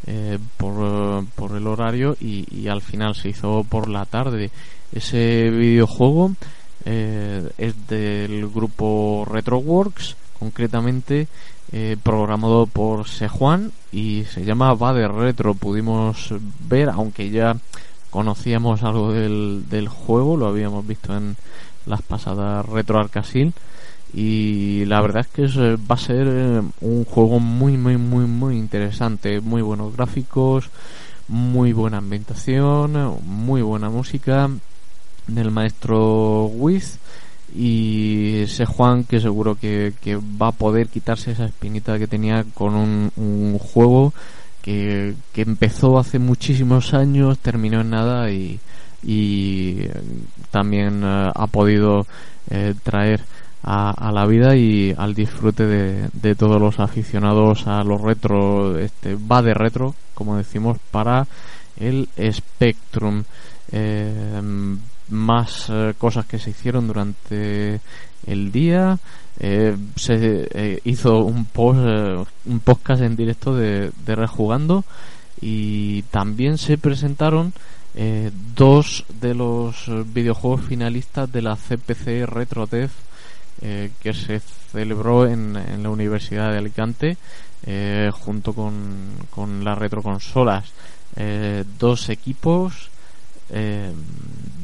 eh, 0.07 0.37
por, 0.57 1.25
por, 1.35 1.55
el 1.57 1.65
horario 1.65 2.15
y, 2.19 2.67
al 2.67 2.81
final 2.81 3.15
se 3.15 3.29
hizo 3.29 3.63
por 3.63 3.87
la 3.87 4.05
tarde. 4.05 4.51
Ese 4.91 5.49
videojuego 5.49 6.33
eh, 6.85 7.49
es 7.57 7.87
del 7.87 8.47
grupo 8.49 9.25
Retroworks, 9.29 10.15
concretamente 10.37 11.27
programado 12.03 12.67
por 12.67 13.07
Sejuan 13.07 13.71
y 13.91 14.23
se 14.25 14.45
llama 14.45 14.73
Va 14.73 14.93
de 14.93 15.07
Retro. 15.07 15.53
Pudimos 15.55 16.33
ver, 16.67 16.89
aunque 16.89 17.29
ya 17.29 17.57
conocíamos 18.09 18.83
algo 18.83 19.11
del, 19.11 19.65
del 19.69 19.89
juego, 19.89 20.37
lo 20.37 20.47
habíamos 20.47 20.87
visto 20.87 21.15
en 21.15 21.35
las 21.85 22.01
pasadas 22.01 22.65
Retro 22.65 22.99
Arcasil 22.99 23.53
y 24.13 24.85
la 24.85 25.01
verdad 25.01 25.25
es 25.25 25.27
que 25.27 25.75
va 25.75 25.95
a 25.95 25.97
ser 25.97 26.27
eh, 26.27 26.61
un 26.81 27.05
juego 27.05 27.39
muy 27.39 27.77
muy 27.77 27.97
muy 27.97 28.25
muy 28.25 28.57
interesante 28.57 29.41
muy 29.41 29.61
buenos 29.61 29.95
gráficos 29.95 30.69
muy 31.27 31.73
buena 31.73 31.97
ambientación 31.97 33.19
muy 33.25 33.61
buena 33.61 33.89
música 33.89 34.49
del 35.27 35.51
maestro 35.51 36.45
Wiz 36.45 36.99
y 37.57 38.41
ese 38.41 38.65
Juan 38.65 39.05
que 39.05 39.21
seguro 39.21 39.55
que, 39.55 39.93
va 40.41 40.49
a 40.49 40.51
poder 40.51 40.89
quitarse 40.89 41.31
esa 41.31 41.45
espinita 41.45 41.97
que 41.97 42.07
tenía 42.07 42.43
con 42.53 42.75
un, 42.75 43.57
juego 43.59 44.13
que, 44.61 45.15
empezó 45.35 45.97
hace 45.97 46.19
muchísimos 46.19 46.93
años 46.93 47.39
terminó 47.39 47.81
en 47.81 47.91
nada 47.91 48.29
y, 48.31 48.59
y 49.03 49.87
también 50.51 51.01
eh, 51.03 51.31
ha 51.33 51.47
podido 51.47 52.05
eh, 52.49 52.73
traer 52.83 53.21
a, 53.63 54.11
la 54.11 54.25
vida 54.27 54.55
y 54.55 54.93
al 54.95 55.15
disfrute 55.15 55.65
de, 55.65 56.35
todos 56.35 56.61
los 56.61 56.79
aficionados 56.79 57.65
a 57.65 57.83
los 57.83 57.99
retro, 57.99 58.77
este 58.77 59.15
va 59.15 59.41
de 59.41 59.55
retro, 59.55 59.95
como 60.13 60.37
decimos, 60.37 60.77
para 60.91 61.25
el 61.79 62.07
Spectrum. 62.31 63.23
Eh, 63.71 64.41
más 65.09 65.67
eh, 65.69 65.93
cosas 65.97 66.25
que 66.25 66.39
se 66.39 66.51
hicieron 66.51 66.87
durante 66.87 67.79
el 68.25 68.51
día. 68.51 68.97
Eh, 69.39 69.75
se 69.95 70.81
hizo 70.85 71.19
un, 71.25 71.45
post, 71.45 71.79
un 72.45 72.59
podcast 72.61 73.01
en 73.01 73.15
directo 73.15 73.55
de, 73.55 73.91
de 74.05 74.15
Rejugando 74.15 74.85
y 75.41 76.03
también 76.03 76.57
se 76.57 76.77
presentaron 76.77 77.53
dos 78.55 79.05
de 79.21 79.33
los 79.33 79.89
videojuegos 80.13 80.65
finalistas 80.65 81.31
de 81.31 81.41
la 81.41 81.55
CPC 81.55 82.25
RetroTef 82.25 82.91
eh, 83.61 83.91
que 84.01 84.13
se 84.13 84.41
celebró 84.41 85.25
en, 85.25 85.53
la 85.53 85.89
Universidad 85.89 86.51
de 86.51 86.57
Alicante 86.57 87.17
eh, 87.65 88.11
junto 88.13 88.51
con, 88.51 88.73
con, 89.29 89.63
las 89.63 89.77
retroconsolas. 89.77 90.65
Eh, 91.15 91.63
dos 91.79 92.09
equipos 92.09 92.89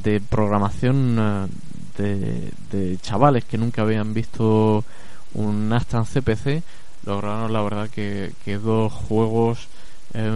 de 0.03 0.22
programación 0.22 1.49
de, 1.98 2.98
chavales 3.02 3.45
que 3.45 3.57
nunca 3.57 3.84
habían 3.84 4.14
visto 4.14 4.84
un 5.34 5.72
Aston 5.72 6.06
CPC 6.06 6.64
lograron 7.06 7.53
la 7.53 7.61
verdad 7.61 7.90
que, 7.90 8.34
dos 8.64 8.91
juegos 8.91 9.68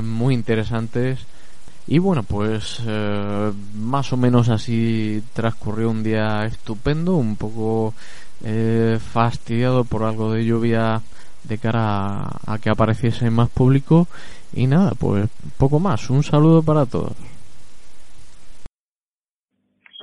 muy 0.04 0.34
interesantes 0.34 1.20
y 1.88 2.00
bueno, 2.00 2.24
pues 2.24 2.82
más 3.76 4.12
o 4.14 4.18
menos 4.18 4.50
así 4.50 5.24
transcurrió 5.34 5.90
un 5.90 6.04
día 6.04 6.46
estupendo, 6.46 7.16
un 7.16 7.36
poco 7.36 7.94
eh, 8.44 9.00
fastidiado 9.00 9.86
por 9.86 10.04
algo 10.04 10.32
de 10.32 10.46
lluvia 10.46 11.02
de 11.44 11.58
cara 11.58 12.28
a, 12.46 12.58
que 12.62 12.70
apareciese 12.70 13.30
más 13.30 13.50
público 13.50 14.08
y 14.54 14.68
nada, 14.68 14.92
pues 14.98 15.30
poco 15.58 15.80
más. 15.80 16.10
Un 16.10 16.24
saludo 16.24 16.62
para 16.62 16.86
todos. 16.86 17.14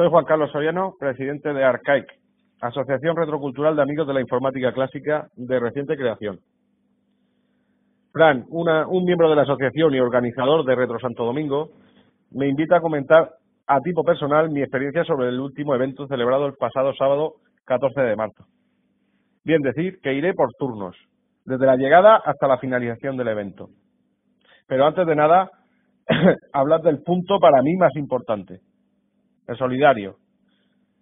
Soy 0.02 0.10
Juan 0.10 0.24
Carlos 0.24 0.50
Soriano, 0.50 0.96
presidente 0.98 1.54
de 1.54 1.62
Arcaic, 1.62 2.08
Asociación 2.60 3.14
Retrocultural 3.14 3.76
de 3.76 3.82
Amigos 3.82 4.04
de 4.08 4.14
la 4.14 4.20
Informática 4.20 4.72
Clásica 4.72 5.28
de 5.36 5.60
reciente 5.60 5.96
creación. 5.96 6.40
Fran, 8.12 8.44
un 8.48 9.04
miembro 9.04 9.30
de 9.30 9.36
la 9.36 9.42
asociación 9.42 9.94
y 9.94 10.00
organizador 10.00 10.64
de 10.64 10.74
Retro 10.74 10.98
Santo 10.98 11.24
Domingo, 11.24 11.68
me 12.32 12.48
invita 12.48 12.78
a 12.78 12.80
comentar 12.80 13.30
a 13.68 13.78
tipo 13.78 14.02
personal 14.02 14.50
mi 14.50 14.60
experiencia 14.60 15.04
sobre 15.04 15.28
el 15.28 15.38
último 15.38 15.72
evento 15.72 16.08
celebrado 16.08 16.46
el 16.46 16.54
pasado 16.54 16.92
sábado 16.98 17.34
14 17.64 18.00
de 18.00 18.16
marzo. 18.16 18.44
Bien 19.44 19.62
decir 19.62 20.00
que 20.02 20.14
iré 20.14 20.34
por 20.34 20.52
turnos, 20.58 20.96
desde 21.44 21.64
la 21.64 21.76
llegada 21.76 22.16
hasta 22.16 22.48
la 22.48 22.58
finalización 22.58 23.16
del 23.16 23.28
evento. 23.28 23.68
Pero 24.66 24.84
antes 24.84 25.06
de 25.06 25.14
nada, 25.14 25.48
hablar 26.52 26.80
del 26.80 27.04
punto 27.04 27.38
para 27.38 27.62
mí 27.62 27.76
más 27.76 27.94
importante, 27.94 28.62
el 29.46 29.56
solidario. 29.56 30.16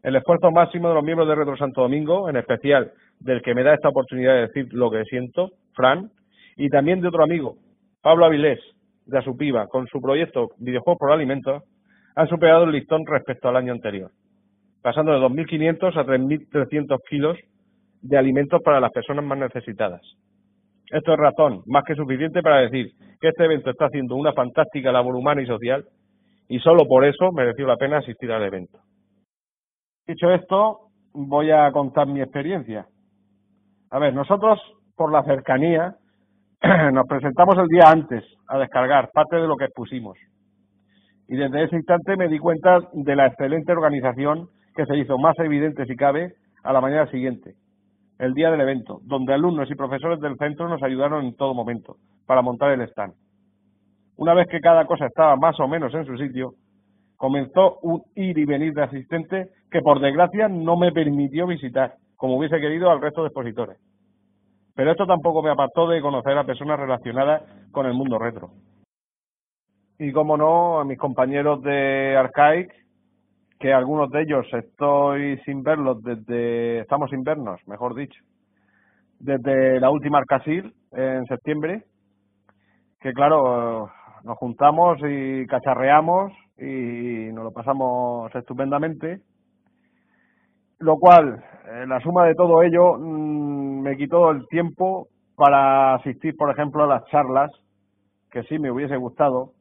El 0.02 0.16
esfuerzo 0.16 0.50
máximo 0.50 0.88
de 0.88 0.94
los 0.94 1.04
miembros 1.04 1.28
de 1.28 1.34
Retro 1.34 1.56
Santo 1.56 1.82
Domingo, 1.82 2.28
en 2.28 2.36
especial 2.36 2.92
del 3.18 3.42
que 3.42 3.54
me 3.54 3.62
da 3.62 3.74
esta 3.74 3.88
oportunidad 3.90 4.34
de 4.34 4.40
decir 4.48 4.72
lo 4.72 4.90
que 4.90 5.04
siento, 5.04 5.50
Fran, 5.74 6.10
y 6.56 6.68
también 6.68 7.00
de 7.00 7.08
otro 7.08 7.22
amigo, 7.22 7.56
Pablo 8.02 8.24
Avilés, 8.24 8.60
de 9.06 9.18
Asupiva, 9.18 9.66
con 9.66 9.86
su 9.88 10.00
proyecto 10.00 10.50
Videojuegos 10.58 10.98
por 10.98 11.12
Alimentos, 11.12 11.62
han 12.14 12.28
superado 12.28 12.64
el 12.64 12.72
listón 12.72 13.04
respecto 13.06 13.48
al 13.48 13.56
año 13.56 13.72
anterior 13.72 14.10
pasando 14.82 15.12
de 15.12 15.18
2.500 15.18 15.96
a 15.96 16.04
3.300 16.04 16.98
kilos 17.08 17.38
de 18.02 18.16
alimentos 18.16 18.60
para 18.62 18.80
las 18.80 18.90
personas 18.90 19.24
más 19.24 19.38
necesitadas. 19.38 20.00
Esto 20.90 21.12
es 21.12 21.18
razón 21.18 21.62
más 21.66 21.84
que 21.84 21.94
suficiente 21.94 22.42
para 22.42 22.60
decir 22.60 22.92
que 23.20 23.28
este 23.28 23.44
evento 23.44 23.70
está 23.70 23.86
haciendo 23.86 24.16
una 24.16 24.32
fantástica 24.32 24.90
labor 24.90 25.14
humana 25.14 25.42
y 25.42 25.46
social 25.46 25.84
y 26.50 26.58
solo 26.58 26.84
por 26.86 27.04
eso 27.04 27.30
mereció 27.30 27.64
la 27.64 27.76
pena 27.76 27.98
asistir 27.98 28.30
al 28.32 28.42
evento. 28.42 28.80
Dicho 30.04 30.32
esto, 30.32 30.88
voy 31.14 31.52
a 31.52 31.70
contar 31.70 32.08
mi 32.08 32.20
experiencia. 32.20 32.86
A 33.90 34.00
ver, 34.00 34.12
nosotros, 34.12 34.58
por 34.96 35.12
la 35.12 35.22
cercanía, 35.22 35.94
nos 36.92 37.06
presentamos 37.06 37.56
el 37.56 37.68
día 37.68 37.84
antes 37.86 38.24
a 38.48 38.58
descargar 38.58 39.10
parte 39.14 39.36
de 39.36 39.46
lo 39.46 39.56
que 39.56 39.66
expusimos. 39.66 40.18
Y 41.28 41.36
desde 41.36 41.62
ese 41.62 41.76
instante 41.76 42.16
me 42.16 42.26
di 42.26 42.40
cuenta 42.40 42.80
de 42.94 43.14
la 43.14 43.28
excelente 43.28 43.70
organización 43.70 44.48
que 44.74 44.86
se 44.86 44.96
hizo 44.96 45.18
más 45.18 45.38
evidente 45.38 45.86
si 45.86 45.94
cabe 45.94 46.34
a 46.64 46.72
la 46.72 46.80
mañana 46.80 47.08
siguiente, 47.12 47.54
el 48.18 48.34
día 48.34 48.50
del 48.50 48.60
evento, 48.60 48.98
donde 49.04 49.34
alumnos 49.34 49.70
y 49.70 49.76
profesores 49.76 50.18
del 50.18 50.36
centro 50.36 50.68
nos 50.68 50.82
ayudaron 50.82 51.24
en 51.26 51.36
todo 51.36 51.54
momento 51.54 51.94
para 52.26 52.42
montar 52.42 52.72
el 52.72 52.80
stand. 52.88 53.14
Una 54.20 54.34
vez 54.34 54.48
que 54.48 54.60
cada 54.60 54.84
cosa 54.84 55.06
estaba 55.06 55.34
más 55.36 55.58
o 55.60 55.66
menos 55.66 55.94
en 55.94 56.04
su 56.04 56.14
sitio, 56.18 56.52
comenzó 57.16 57.78
un 57.80 58.02
ir 58.14 58.36
y 58.36 58.44
venir 58.44 58.74
de 58.74 58.82
asistentes 58.82 59.48
que 59.70 59.80
por 59.80 59.98
desgracia 59.98 60.46
no 60.46 60.76
me 60.76 60.92
permitió 60.92 61.46
visitar, 61.46 61.94
como 62.16 62.36
hubiese 62.36 62.60
querido 62.60 62.90
al 62.90 63.00
resto 63.00 63.22
de 63.22 63.28
expositores. 63.28 63.78
Pero 64.74 64.90
esto 64.90 65.06
tampoco 65.06 65.42
me 65.42 65.48
apartó 65.48 65.88
de 65.88 66.02
conocer 66.02 66.36
a 66.36 66.44
personas 66.44 66.78
relacionadas 66.78 67.44
con 67.72 67.86
el 67.86 67.94
mundo 67.94 68.18
retro. 68.18 68.50
Y 69.98 70.12
como 70.12 70.36
no, 70.36 70.80
a 70.80 70.84
mis 70.84 70.98
compañeros 70.98 71.62
de 71.62 72.14
Arcaic, 72.14 72.74
que 73.58 73.72
algunos 73.72 74.10
de 74.10 74.20
ellos 74.20 74.46
estoy 74.52 75.38
sin 75.46 75.62
verlos 75.62 76.02
desde, 76.02 76.80
estamos 76.80 77.08
sin 77.08 77.24
vernos, 77.24 77.58
mejor 77.66 77.94
dicho, 77.94 78.22
desde 79.18 79.80
la 79.80 79.88
última 79.88 80.18
Arcasil 80.18 80.74
en 80.92 81.24
septiembre, 81.24 81.84
que 83.00 83.14
claro, 83.14 83.90
nos 84.24 84.38
juntamos 84.38 84.98
y 85.02 85.46
cacharreamos 85.46 86.32
y 86.58 87.32
nos 87.32 87.44
lo 87.44 87.52
pasamos 87.52 88.34
estupendamente, 88.34 89.20
lo 90.78 90.96
cual, 90.98 91.42
eh, 91.66 91.84
la 91.86 92.00
suma 92.00 92.26
de 92.26 92.34
todo 92.34 92.62
ello, 92.62 92.96
mm, 92.98 93.82
me 93.82 93.96
quitó 93.96 94.30
el 94.30 94.46
tiempo 94.48 95.08
para 95.36 95.94
asistir, 95.94 96.36
por 96.36 96.50
ejemplo, 96.50 96.84
a 96.84 96.86
las 96.86 97.04
charlas, 97.06 97.50
que 98.30 98.42
sí 98.44 98.58
me 98.58 98.70
hubiese 98.70 98.96
gustado, 98.96 99.52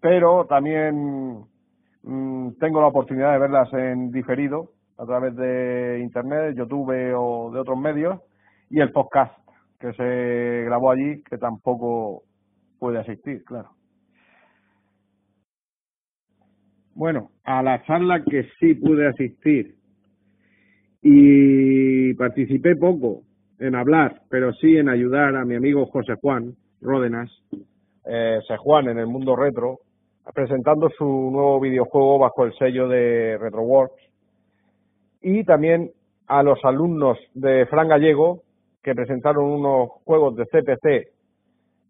pero 0.00 0.46
también 0.46 1.44
mm, 2.02 2.52
tengo 2.58 2.80
la 2.80 2.88
oportunidad 2.88 3.32
de 3.32 3.38
verlas 3.38 3.72
en 3.72 4.10
diferido 4.10 4.70
a 4.98 5.06
través 5.06 5.34
de 5.36 6.00
Internet, 6.02 6.56
YouTube 6.56 6.90
o 7.16 7.50
de 7.52 7.60
otros 7.60 7.78
medios, 7.78 8.20
y 8.68 8.80
el 8.80 8.92
podcast 8.92 9.32
que 9.78 9.92
se 9.94 10.64
grabó 10.66 10.90
allí, 10.90 11.22
que 11.22 11.38
tampoco 11.38 12.22
puede 12.80 12.98
asistir, 12.98 13.44
claro. 13.44 13.70
Bueno, 16.94 17.30
a 17.44 17.62
la 17.62 17.84
charla 17.84 18.24
que 18.24 18.48
sí 18.58 18.74
pude 18.74 19.06
asistir 19.06 19.76
y 21.02 22.12
participé 22.14 22.74
poco 22.74 23.22
en 23.58 23.74
hablar, 23.76 24.22
pero 24.28 24.52
sí 24.54 24.76
en 24.76 24.88
ayudar 24.88 25.36
a 25.36 25.44
mi 25.44 25.54
amigo 25.54 25.86
José 25.86 26.14
Juan 26.20 26.56
Ródenas, 26.80 27.30
eh, 28.06 28.40
Juan 28.58 28.88
en 28.88 28.98
el 28.98 29.06
mundo 29.06 29.36
retro, 29.36 29.78
presentando 30.34 30.88
su 30.90 31.04
nuevo 31.04 31.60
videojuego 31.60 32.18
bajo 32.18 32.44
el 32.44 32.54
sello 32.54 32.88
de 32.88 33.38
RetroWorks 33.38 34.02
y 35.22 35.44
también 35.44 35.90
a 36.26 36.42
los 36.42 36.58
alumnos 36.64 37.18
de 37.34 37.66
Fran 37.66 37.88
Gallego 37.88 38.42
que 38.82 38.94
presentaron 38.94 39.44
unos 39.44 39.90
juegos 40.04 40.36
de 40.36 40.46
CPC 40.46 41.19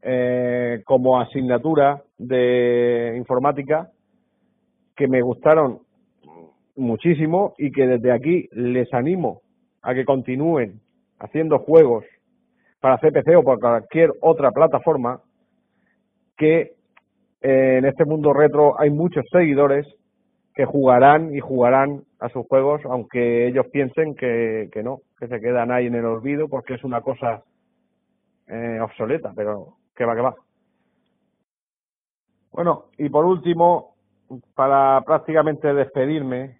eh, 0.02 0.82
como 0.84 1.20
asignatura 1.20 2.02
de 2.18 3.14
informática 3.16 3.90
que 4.96 5.08
me 5.08 5.20
gustaron 5.22 5.80
muchísimo 6.76 7.54
y 7.58 7.70
que 7.70 7.86
desde 7.86 8.12
aquí 8.12 8.48
les 8.52 8.92
animo 8.94 9.42
a 9.82 9.94
que 9.94 10.04
continúen 10.04 10.80
haciendo 11.18 11.58
juegos 11.58 12.04
para 12.80 12.98
CPC 12.98 13.36
o 13.36 13.44
para 13.44 13.58
cualquier 13.58 14.10
otra 14.22 14.50
plataforma 14.52 15.20
que 16.36 16.72
eh, 17.42 17.76
en 17.78 17.84
este 17.84 18.04
mundo 18.04 18.32
retro 18.32 18.80
hay 18.80 18.90
muchos 18.90 19.24
seguidores 19.30 19.86
que 20.54 20.64
jugarán 20.64 21.34
y 21.34 21.40
jugarán 21.40 22.02
a 22.18 22.28
sus 22.30 22.46
juegos 22.46 22.80
aunque 22.84 23.46
ellos 23.48 23.66
piensen 23.70 24.14
que, 24.14 24.68
que 24.72 24.82
no, 24.82 25.00
que 25.18 25.28
se 25.28 25.40
quedan 25.40 25.70
ahí 25.70 25.86
en 25.86 25.94
el 25.94 26.06
olvido 26.06 26.48
porque 26.48 26.74
es 26.74 26.84
una 26.84 27.02
cosa 27.02 27.42
eh, 28.48 28.80
obsoleta, 28.80 29.32
pero 29.36 29.79
que 30.00 30.06
va, 30.06 30.14
que 30.14 30.22
va. 30.22 30.34
Bueno, 32.52 32.84
y 32.96 33.10
por 33.10 33.26
último, 33.26 33.96
para 34.54 35.02
prácticamente 35.02 35.74
despedirme, 35.74 36.58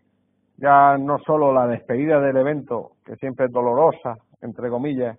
ya 0.59 0.99
no 0.99 1.19
solo 1.21 1.51
la 1.51 1.67
despedida 1.67 2.21
del 2.21 2.37
evento, 2.37 2.93
que 3.03 3.17
siempre 3.17 3.47
es 3.47 3.53
dolorosa, 3.53 4.19
entre 4.43 4.69
comillas, 4.69 5.19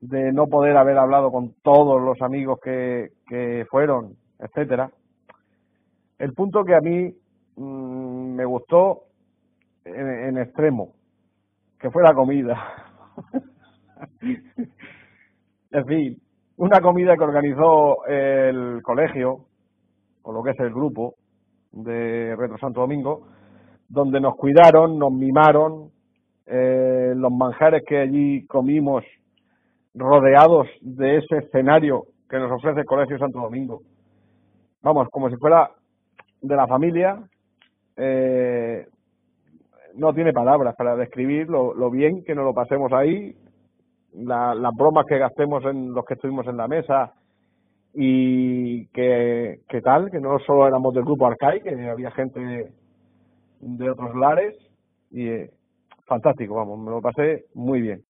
de 0.00 0.32
no 0.32 0.46
poder 0.46 0.76
haber 0.76 0.96
hablado 0.96 1.32
con 1.32 1.54
todos 1.62 2.00
los 2.00 2.22
amigos 2.22 2.60
que, 2.62 3.08
que 3.26 3.66
fueron, 3.68 4.14
etcétera. 4.38 4.92
El 6.20 6.34
punto 6.34 6.64
que 6.64 6.76
a 6.76 6.80
mí 6.80 7.12
mmm, 7.56 8.36
me 8.36 8.44
gustó 8.44 9.06
en, 9.84 10.08
en 10.08 10.38
extremo, 10.38 10.92
que 11.80 11.90
fue 11.90 12.04
la 12.04 12.14
comida. 12.14 12.62
en 15.72 15.86
fin, 15.86 16.23
una 16.56 16.80
comida 16.80 17.16
que 17.16 17.24
organizó 17.24 18.06
el 18.06 18.80
colegio, 18.82 19.46
o 20.22 20.32
lo 20.32 20.42
que 20.42 20.50
es 20.50 20.60
el 20.60 20.72
grupo 20.72 21.14
de 21.72 22.34
Retro 22.36 22.58
Santo 22.58 22.80
Domingo, 22.80 23.26
donde 23.88 24.20
nos 24.20 24.36
cuidaron, 24.36 24.98
nos 24.98 25.12
mimaron, 25.12 25.90
eh, 26.46 27.12
los 27.16 27.32
manjares 27.32 27.82
que 27.86 27.98
allí 27.98 28.46
comimos 28.46 29.04
rodeados 29.94 30.68
de 30.80 31.18
ese 31.18 31.38
escenario 31.38 32.04
que 32.28 32.38
nos 32.38 32.52
ofrece 32.52 32.80
el 32.80 32.86
Colegio 32.86 33.18
Santo 33.18 33.40
Domingo. 33.40 33.80
Vamos, 34.82 35.08
como 35.10 35.30
si 35.30 35.36
fuera 35.36 35.70
de 36.42 36.56
la 36.56 36.66
familia, 36.66 37.22
eh, 37.96 38.86
no 39.94 40.12
tiene 40.12 40.32
palabras 40.32 40.74
para 40.76 40.96
describir 40.96 41.48
lo, 41.48 41.74
lo, 41.74 41.90
bien 41.90 42.24
que 42.24 42.34
nos 42.34 42.44
lo 42.44 42.52
pasemos 42.52 42.92
ahí, 42.92 43.34
la, 44.14 44.54
las 44.54 44.72
bromas 44.74 45.06
que 45.06 45.18
gastemos 45.18 45.64
en 45.64 45.92
los 45.92 46.04
que 46.04 46.14
estuvimos 46.14 46.46
en 46.46 46.56
la 46.56 46.68
mesa 46.68 47.12
y 47.94 48.86
que, 48.88 49.60
que 49.68 49.80
tal, 49.80 50.10
que 50.10 50.20
no 50.20 50.38
solo 50.40 50.66
éramos 50.66 50.94
del 50.94 51.04
grupo 51.04 51.26
Arcai, 51.26 51.60
que 51.62 51.88
había 51.88 52.10
gente 52.10 52.72
de 53.60 53.90
otros 53.90 54.14
lares 54.16 54.56
y 55.10 55.28
eh, 55.28 55.50
fantástico, 56.06 56.54
vamos, 56.54 56.78
me 56.78 56.90
lo 56.90 57.00
pasé 57.00 57.44
muy 57.54 57.80
bien. 57.80 58.02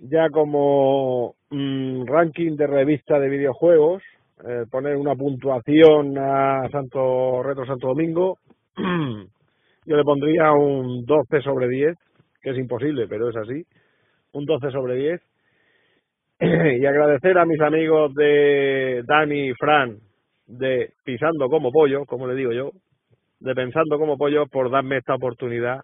Ya 0.00 0.28
como 0.30 1.36
mmm, 1.50 2.04
ranking 2.04 2.56
de 2.56 2.66
revista 2.66 3.18
de 3.18 3.28
videojuegos, 3.28 4.02
eh, 4.46 4.64
poner 4.70 4.96
una 4.96 5.14
puntuación 5.14 6.18
a 6.18 6.68
Santo 6.70 7.42
Retro 7.42 7.64
Santo 7.64 7.88
Domingo, 7.88 8.38
yo 8.76 9.96
le 9.96 10.02
pondría 10.02 10.52
un 10.52 11.04
12 11.04 11.40
sobre 11.42 11.68
10, 11.68 11.96
que 12.42 12.50
es 12.50 12.58
imposible, 12.58 13.06
pero 13.08 13.30
es 13.30 13.36
así, 13.36 13.64
un 14.34 14.44
12 14.44 14.70
sobre 14.70 14.96
10. 14.96 15.22
y 16.80 16.86
agradecer 16.86 17.38
a 17.38 17.46
mis 17.46 17.60
amigos 17.60 18.14
de 18.14 19.02
Dani 19.06 19.48
y 19.48 19.54
Fran 19.54 19.98
de 20.46 20.92
Pisando 21.04 21.48
como 21.48 21.72
Pollo, 21.72 22.04
como 22.04 22.26
le 22.26 22.34
digo 22.34 22.52
yo, 22.52 22.70
de 23.40 23.54
Pensando 23.54 23.98
como 23.98 24.18
Pollo 24.18 24.46
por 24.46 24.70
darme 24.70 24.98
esta 24.98 25.14
oportunidad 25.14 25.80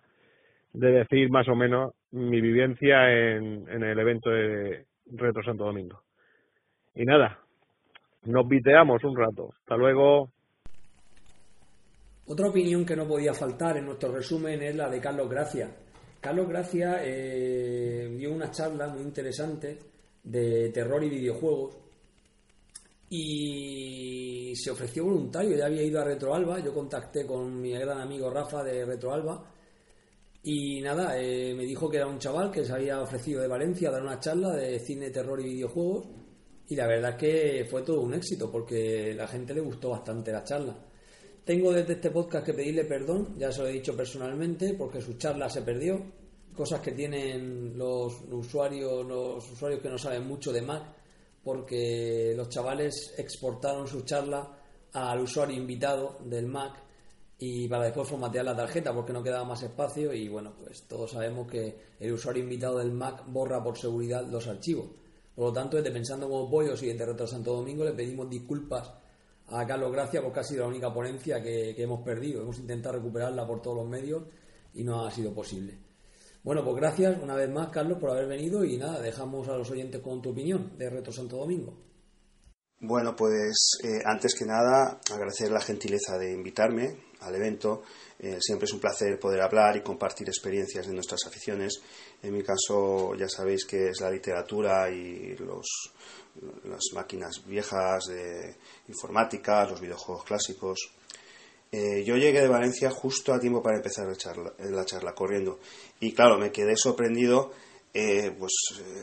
de 0.72 0.92
decir 0.92 1.30
más 1.30 1.48
o 1.48 1.54
menos 1.54 1.94
mi 2.12 2.40
vivencia 2.40 3.10
en, 3.12 3.66
el 3.68 3.98
evento 3.98 4.30
de 4.30 4.84
Retro 5.06 5.42
Santo 5.42 5.64
Domingo. 5.64 6.02
Y 6.94 7.04
nada, 7.04 7.38
nos 8.24 8.46
viteamos 8.48 9.02
un 9.04 9.16
rato. 9.16 9.50
Hasta 9.60 9.76
luego. 9.76 10.30
Otra 12.26 12.48
opinión 12.48 12.84
que 12.84 12.96
no 12.96 13.06
podía 13.06 13.34
faltar 13.34 13.76
en 13.76 13.86
nuestro 13.86 14.12
resumen 14.12 14.62
es 14.62 14.76
la 14.76 14.88
de 14.88 15.00
Carlos 15.00 15.28
Gracia. 15.28 15.68
Carlos 16.20 16.48
Gracia 16.48 17.00
eh, 17.02 18.14
dio 18.16 18.32
una 18.32 18.50
charla 18.50 18.88
muy 18.88 19.02
interesante 19.02 19.78
de 20.22 20.68
terror 20.68 21.02
y 21.02 21.08
videojuegos 21.08 21.76
y 23.08 24.54
se 24.54 24.70
ofreció 24.70 25.04
voluntario, 25.04 25.56
ya 25.56 25.66
había 25.66 25.82
ido 25.82 26.00
a 26.00 26.04
Retroalba, 26.04 26.60
yo 26.60 26.74
contacté 26.74 27.26
con 27.26 27.60
mi 27.60 27.72
gran 27.72 28.00
amigo 28.00 28.30
Rafa 28.30 28.62
de 28.62 28.84
Retroalba 28.84 29.44
y 30.42 30.80
nada, 30.80 31.18
eh, 31.18 31.54
me 31.54 31.64
dijo 31.64 31.88
que 31.88 31.96
era 31.96 32.06
un 32.06 32.18
chaval 32.18 32.50
que 32.50 32.64
se 32.64 32.72
había 32.72 33.00
ofrecido 33.00 33.40
de 33.40 33.48
Valencia 33.48 33.88
a 33.88 33.92
dar 33.92 34.02
una 34.02 34.20
charla 34.20 34.54
de 34.54 34.78
cine, 34.78 35.10
terror 35.10 35.40
y 35.40 35.44
videojuegos 35.44 36.06
y 36.68 36.76
la 36.76 36.86
verdad 36.86 37.16
que 37.16 37.66
fue 37.68 37.82
todo 37.82 38.00
un 38.02 38.14
éxito 38.14 38.50
porque 38.50 39.14
la 39.14 39.26
gente 39.26 39.54
le 39.54 39.60
gustó 39.60 39.90
bastante 39.90 40.30
la 40.32 40.44
charla. 40.44 40.76
Tengo 41.44 41.72
desde 41.72 41.94
este 41.94 42.10
podcast 42.10 42.44
que 42.44 42.54
pedirle 42.54 42.84
perdón, 42.84 43.34
ya 43.38 43.50
se 43.50 43.62
lo 43.62 43.68
he 43.68 43.72
dicho 43.72 43.96
personalmente, 43.96 44.74
porque 44.74 45.00
su 45.00 45.14
charla 45.14 45.48
se 45.48 45.62
perdió, 45.62 46.00
cosas 46.54 46.80
que 46.80 46.92
tienen 46.92 47.76
los 47.76 48.20
usuarios, 48.30 49.06
los 49.06 49.50
usuarios 49.50 49.80
que 49.80 49.88
no 49.88 49.98
saben 49.98 50.26
mucho 50.26 50.52
de 50.52 50.62
Mac, 50.62 50.82
porque 51.42 52.34
los 52.36 52.48
chavales 52.50 53.14
exportaron 53.16 53.86
su 53.86 54.02
charla 54.02 54.58
al 54.92 55.20
usuario 55.20 55.56
invitado 55.56 56.18
del 56.24 56.46
Mac 56.46 56.74
y 57.38 57.66
para 57.68 57.84
después 57.84 58.06
formatear 58.06 58.44
la 58.44 58.56
tarjeta 58.56 58.92
porque 58.92 59.14
no 59.14 59.22
quedaba 59.22 59.44
más 59.44 59.62
espacio 59.62 60.12
y 60.12 60.28
bueno, 60.28 60.52
pues 60.62 60.86
todos 60.86 61.12
sabemos 61.12 61.50
que 61.50 61.74
el 61.98 62.12
usuario 62.12 62.42
invitado 62.42 62.78
del 62.78 62.92
Mac 62.92 63.24
borra 63.26 63.62
por 63.62 63.78
seguridad 63.78 64.26
los 64.26 64.46
archivos. 64.46 64.90
Por 65.34 65.46
lo 65.46 65.52
tanto, 65.52 65.78
desde 65.78 65.90
Pensando 65.90 66.28
como 66.28 66.50
Pollos 66.50 66.82
y 66.82 66.92
Retro 66.92 67.26
Santo 67.26 67.54
Domingo 67.54 67.84
le 67.84 67.92
pedimos 67.92 68.28
disculpas 68.28 68.92
a 69.50 69.66
Carlos 69.66 69.92
Gracia 69.92 70.22
porque 70.22 70.40
ha 70.40 70.44
sido 70.44 70.62
la 70.62 70.68
única 70.68 70.92
ponencia 70.92 71.42
que, 71.42 71.74
que 71.74 71.82
hemos 71.82 72.02
perdido. 72.02 72.42
Hemos 72.42 72.58
intentado 72.58 72.96
recuperarla 72.96 73.46
por 73.46 73.60
todos 73.60 73.78
los 73.78 73.88
medios 73.88 74.24
y 74.74 74.84
no 74.84 75.04
ha 75.04 75.10
sido 75.10 75.34
posible. 75.34 75.78
Bueno, 76.42 76.64
pues 76.64 76.76
gracias 76.76 77.22
una 77.22 77.34
vez 77.34 77.50
más, 77.50 77.68
Carlos, 77.68 77.98
por 77.98 78.10
haber 78.10 78.26
venido 78.26 78.64
y 78.64 78.78
nada, 78.78 79.00
dejamos 79.00 79.48
a 79.48 79.56
los 79.56 79.70
oyentes 79.70 80.00
con 80.00 80.22
tu 80.22 80.30
opinión 80.30 80.76
de 80.78 80.88
Retro 80.88 81.12
Santo 81.12 81.36
Domingo. 81.36 81.76
Bueno, 82.82 83.14
pues 83.14 83.78
eh, 83.84 84.00
antes 84.06 84.34
que 84.34 84.46
nada 84.46 85.00
agradecer 85.12 85.50
la 85.50 85.60
gentileza 85.60 86.16
de 86.16 86.32
invitarme 86.32 87.10
al 87.20 87.34
evento. 87.34 87.82
Eh, 88.18 88.38
siempre 88.40 88.64
es 88.64 88.72
un 88.72 88.80
placer 88.80 89.18
poder 89.18 89.40
hablar 89.40 89.76
y 89.76 89.82
compartir 89.82 90.28
experiencias 90.28 90.86
de 90.86 90.94
nuestras 90.94 91.20
aficiones. 91.26 91.80
En 92.22 92.32
mi 92.32 92.42
caso 92.42 93.14
ya 93.14 93.28
sabéis 93.28 93.64
que 93.64 93.88
es 93.88 94.00
la 94.00 94.10
literatura 94.10 94.90
y 94.90 95.36
los, 95.36 95.92
las 96.64 96.82
máquinas 96.94 97.42
viejas 97.46 98.06
de 98.06 98.56
informática, 98.88 99.66
los 99.66 99.80
videojuegos 99.80 100.24
clásicos. 100.24 100.90
Eh, 101.72 102.02
yo 102.04 102.16
llegué 102.16 102.40
de 102.40 102.48
Valencia 102.48 102.90
justo 102.90 103.32
a 103.32 103.38
tiempo 103.38 103.62
para 103.62 103.76
empezar 103.76 104.06
la 104.06 104.16
charla, 104.16 104.52
la 104.58 104.84
charla 104.84 105.14
corriendo. 105.14 105.60
Y 106.00 106.12
claro, 106.12 106.38
me 106.38 106.50
quedé 106.50 106.76
sorprendido, 106.76 107.52
eh, 107.94 108.34
pues 108.38 108.52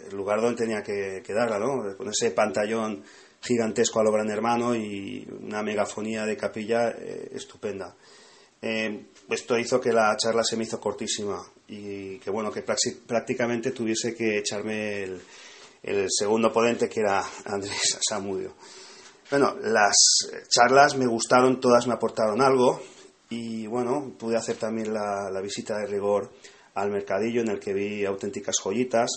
el 0.09 0.15
lugar 0.15 0.41
donde 0.41 0.57
tenía 0.64 0.81
que, 0.84 1.22
que 1.26 1.34
darla, 1.34 1.59
¿no? 1.59 1.95
Con 1.95 2.09
ese 2.09 2.31
pantallón 2.31 3.03
gigantesco 3.41 3.99
a 3.99 4.03
lo 4.03 4.11
gran 4.11 4.30
hermano 4.30 4.76
y 4.76 5.27
una 5.41 5.64
megafonía 5.64 6.26
de 6.26 6.38
capilla 6.38 6.89
eh, 6.89 7.30
estupenda. 7.34 7.95
Eh, 8.61 9.05
esto 9.30 9.57
hizo 9.57 9.80
que 9.80 9.93
la 9.93 10.15
charla 10.18 10.43
se 10.43 10.57
me 10.57 10.64
hizo 10.64 10.80
cortísima 10.80 11.39
y 11.68 12.18
que 12.19 12.30
bueno, 12.30 12.51
que 12.51 12.64
prácticamente 12.64 13.72
tuviese 13.72 14.15
que 14.15 14.39
echarme 14.39 15.03
el, 15.03 15.22
el 15.83 16.07
segundo 16.09 16.51
ponente 16.51 16.89
que 16.89 17.01
era 17.01 17.23
Andrés 17.45 17.97
Samudio. 18.07 18.55
Bueno, 19.29 19.55
las 19.61 19.95
charlas 20.47 20.95
me 20.95 21.05
gustaron, 21.05 21.59
todas 21.59 21.87
me 21.87 21.93
aportaron 21.93 22.41
algo 22.41 22.81
y 23.29 23.67
bueno, 23.67 24.13
pude 24.17 24.37
hacer 24.37 24.55
también 24.55 24.93
la, 24.93 25.29
la 25.31 25.41
visita 25.41 25.77
de 25.77 25.85
rigor 25.85 26.31
al 26.75 26.91
mercadillo 26.91 27.41
en 27.41 27.49
el 27.49 27.59
que 27.59 27.73
vi 27.73 28.05
auténticas 28.05 28.57
joyitas 28.63 29.09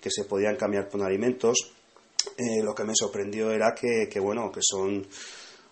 que 0.00 0.10
se 0.10 0.24
podían 0.24 0.56
cambiar 0.56 0.88
por 0.88 1.02
alimentos. 1.02 1.72
Eh, 2.36 2.62
lo 2.62 2.74
que 2.74 2.84
me 2.84 2.94
sorprendió 2.94 3.50
era 3.50 3.74
que, 3.74 4.08
que 4.10 4.20
bueno, 4.20 4.50
que 4.52 4.60
son, 4.62 5.06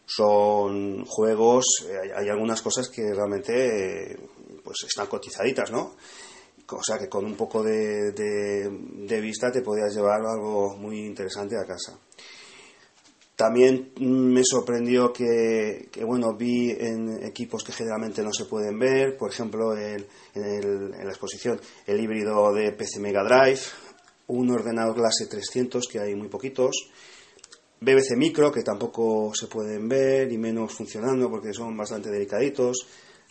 son 0.04 1.04
juegos, 1.04 1.64
eh, 1.88 2.12
hay, 2.16 2.28
algunas 2.28 2.62
cosas 2.62 2.88
que 2.88 3.02
realmente 3.14 4.12
eh, 4.12 4.18
pues 4.64 4.78
están 4.86 5.06
cotizaditas, 5.06 5.70
¿no? 5.70 5.96
O 6.70 6.82
sea 6.82 6.98
que 6.98 7.08
con 7.08 7.24
un 7.24 7.36
poco 7.36 7.62
de, 7.62 8.12
de, 8.12 9.20
vista 9.20 9.52
te 9.52 9.62
podías 9.62 9.94
llevar 9.94 10.20
algo 10.20 10.76
muy 10.76 11.00
interesante 11.00 11.56
a 11.56 11.64
casa. 11.64 11.98
También 13.36 13.92
me 14.00 14.42
sorprendió 14.42 15.12
que, 15.12 15.88
que, 15.92 16.04
bueno, 16.04 16.34
vi 16.34 16.70
en 16.70 17.22
equipos 17.22 17.62
que 17.62 17.72
generalmente 17.72 18.22
no 18.22 18.32
se 18.32 18.46
pueden 18.46 18.78
ver, 18.78 19.16
por 19.16 19.30
ejemplo, 19.30 19.76
en, 19.76 20.06
en, 20.34 20.90
la 20.90 21.10
exposición 21.10 21.60
el 21.86 22.00
híbrido 22.00 22.52
de 22.54 22.72
PC 22.72 22.98
Mega 22.98 23.22
Drive, 23.22 23.60
un 24.28 24.50
ordenador 24.50 24.96
clase 24.96 25.26
300, 25.26 25.86
que 25.86 26.00
hay 26.00 26.14
muy 26.14 26.28
poquitos, 26.28 26.90
BBC 27.78 28.16
Micro, 28.16 28.50
que 28.50 28.62
tampoco 28.62 29.32
se 29.34 29.48
pueden 29.48 29.86
ver, 29.86 30.32
y 30.32 30.38
menos 30.38 30.72
funcionando 30.72 31.28
porque 31.28 31.52
son 31.52 31.76
bastante 31.76 32.10
delicaditos, 32.10 32.86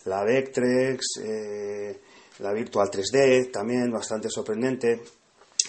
la 0.06 0.24
Vectrex, 0.24 1.03
eh, 1.24 1.99
la 2.40 2.53
Virtual 2.53 2.90
3D, 2.90 3.52
también 3.52 3.91
bastante 3.91 4.30
sorprendente, 4.30 5.02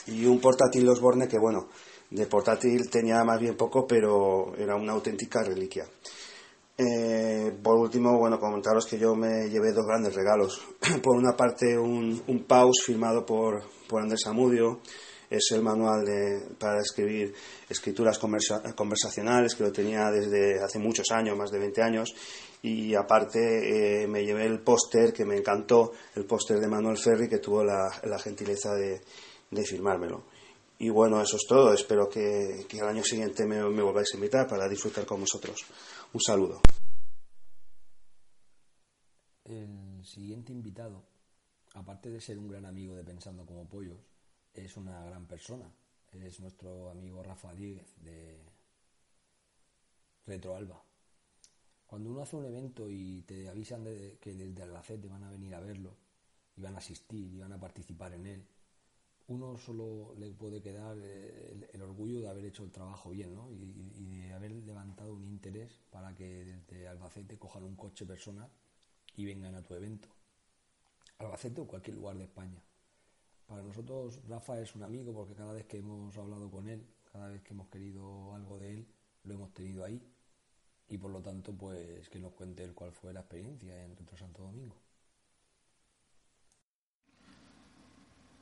y 0.06 0.24
un 0.26 0.40
portátil 0.40 0.88
Osborne 0.88 1.28
que, 1.28 1.38
bueno, 1.38 1.68
de 2.10 2.26
portátil 2.26 2.88
tenía 2.88 3.22
más 3.24 3.40
bien 3.40 3.56
poco, 3.56 3.86
pero 3.86 4.55
era 4.56 4.76
una 4.76 4.93
auténtica 4.93 5.43
reliquia. 5.43 5.84
Eh, 6.78 7.56
por 7.62 7.76
último, 7.76 8.18
bueno, 8.18 8.38
comentaros 8.38 8.84
que 8.86 8.98
yo 8.98 9.14
me 9.14 9.48
llevé 9.48 9.72
dos 9.72 9.86
grandes 9.86 10.14
regalos. 10.14 10.60
por 11.02 11.16
una 11.16 11.36
parte, 11.36 11.76
un, 11.78 12.22
un 12.26 12.44
pause 12.44 12.84
firmado 12.84 13.24
por, 13.24 13.62
por 13.88 14.02
Andrés 14.02 14.26
Amudio, 14.26 14.80
es 15.30 15.51
el 15.52 15.62
manual 15.62 16.05
de, 16.05 16.55
para 16.59 16.80
escribir 16.80 17.34
escrituras 17.68 18.18
conversa, 18.18 18.62
conversacionales 18.74 19.55
que 19.55 19.64
lo 19.64 19.72
tenía 19.72 20.10
desde 20.10 20.62
hace 20.62 20.78
muchos 20.78 21.10
años, 21.10 21.36
más 21.36 21.51
de 21.51 21.59
20 21.59 21.82
años, 21.82 22.14
y 22.62 22.95
aparte 22.95 24.03
eh, 24.03 24.07
me 24.07 24.24
llevé 24.24 24.47
el 24.47 24.61
póster 24.61 25.12
que 25.12 25.24
me 25.24 25.37
encantó, 25.37 25.93
el 26.15 26.24
póster 26.24 26.59
de 26.59 26.69
Manuel 26.69 26.97
Ferri 26.97 27.28
que 27.28 27.39
tuvo 27.39 27.62
la, 27.62 27.89
la 28.05 28.19
gentileza 28.19 28.74
de, 28.74 29.01
de 29.51 29.65
firmármelo. 29.65 30.24
Y 30.78 30.91
bueno, 30.91 31.20
eso 31.23 31.37
es 31.37 31.47
todo. 31.49 31.73
Espero 31.73 32.09
que, 32.09 32.66
que 32.69 32.81
al 32.81 32.89
año 32.89 33.03
siguiente 33.03 33.47
me, 33.47 33.62
me, 33.70 33.83
volváis 33.83 34.12
a 34.12 34.16
invitar 34.16 34.47
para 34.47 34.69
disfrutar 34.69 35.07
con 35.07 35.20
vosotros. 35.20 35.65
Un 36.12 36.20
saludo. 36.20 36.61
El 39.45 40.05
siguiente 40.05 40.53
invitado, 40.53 41.05
aparte 41.74 42.11
de 42.11 42.20
ser 42.20 42.39
un 42.39 42.49
gran 42.49 42.66
amigo 42.66 42.95
de 42.95 43.05
Pensando 43.05 43.47
como 43.47 43.69
Pollos, 43.69 44.01
es 44.53 44.77
una 44.77 45.05
gran 45.05 45.27
persona. 45.27 45.73
Es 46.12 46.41
nuestro 46.41 46.91
amigo 46.91 47.23
Rafa 47.23 47.55
Díez 47.55 47.95
de 47.97 48.43
Retroalba. 50.27 50.85
Cuando 51.86 52.10
uno 52.10 52.22
hace 52.22 52.36
un 52.36 52.44
evento 52.46 52.90
y 52.90 53.22
te 53.22 53.48
avisan 53.48 53.84
de 53.84 54.18
que 54.20 54.34
desde 54.34 54.62
Albacete 54.62 55.08
van 55.08 55.22
a 55.24 55.30
venir 55.30 55.54
a 55.54 55.60
verlo, 55.60 55.96
y 56.56 56.62
van 56.62 56.74
a 56.74 56.78
asistir, 56.78 57.32
y 57.32 57.38
van 57.38 57.52
a 57.52 57.60
participar 57.60 58.14
en 58.14 58.26
él, 58.26 58.46
uno 59.28 59.58
solo 59.58 60.14
le 60.16 60.32
puede 60.32 60.62
quedar 60.62 60.96
el, 60.96 61.68
el, 61.72 61.82
orgullo 61.82 62.20
de 62.20 62.28
haber 62.28 62.44
hecho 62.44 62.62
el 62.62 62.70
trabajo 62.70 63.10
bien 63.10 63.34
¿no? 63.34 63.50
y, 63.50 63.92
y, 63.96 64.20
de 64.20 64.32
haber 64.32 64.52
levantado 64.52 65.14
un 65.14 65.24
interés 65.24 65.80
para 65.90 66.14
que 66.14 66.44
desde 66.44 66.86
Albacete 66.86 67.36
cojan 67.36 67.64
un 67.64 67.74
coche 67.74 68.06
personal 68.06 68.48
y 69.16 69.24
vengan 69.24 69.54
a 69.56 69.62
tu 69.62 69.74
evento. 69.74 70.08
Albacete 71.18 71.60
o 71.60 71.66
cualquier 71.66 71.96
lugar 71.96 72.16
de 72.16 72.24
España. 72.24 72.62
Para 73.46 73.62
nosotros 73.62 74.20
Rafa 74.28 74.60
es 74.60 74.74
un 74.76 74.84
amigo 74.84 75.12
porque 75.12 75.34
cada 75.34 75.52
vez 75.52 75.66
que 75.66 75.78
hemos 75.78 76.16
hablado 76.16 76.50
con 76.50 76.68
él, 76.68 76.86
cada 77.10 77.28
vez 77.28 77.42
que 77.42 77.52
hemos 77.54 77.68
querido 77.68 78.34
algo 78.34 78.58
de 78.58 78.74
él, 78.74 78.86
lo 79.24 79.34
hemos 79.34 79.52
tenido 79.52 79.84
ahí. 79.84 80.00
Y 80.88 80.98
por 80.98 81.10
lo 81.10 81.20
tanto, 81.20 81.52
pues 81.52 82.08
que 82.08 82.18
nos 82.18 82.32
cuente 82.32 82.62
él 82.62 82.72
cuál 82.72 82.92
fue 82.92 83.12
la 83.12 83.20
experiencia 83.20 83.84
en 83.84 83.96
Retro 83.96 84.16
Santo 84.16 84.42
Domingo. 84.42 84.76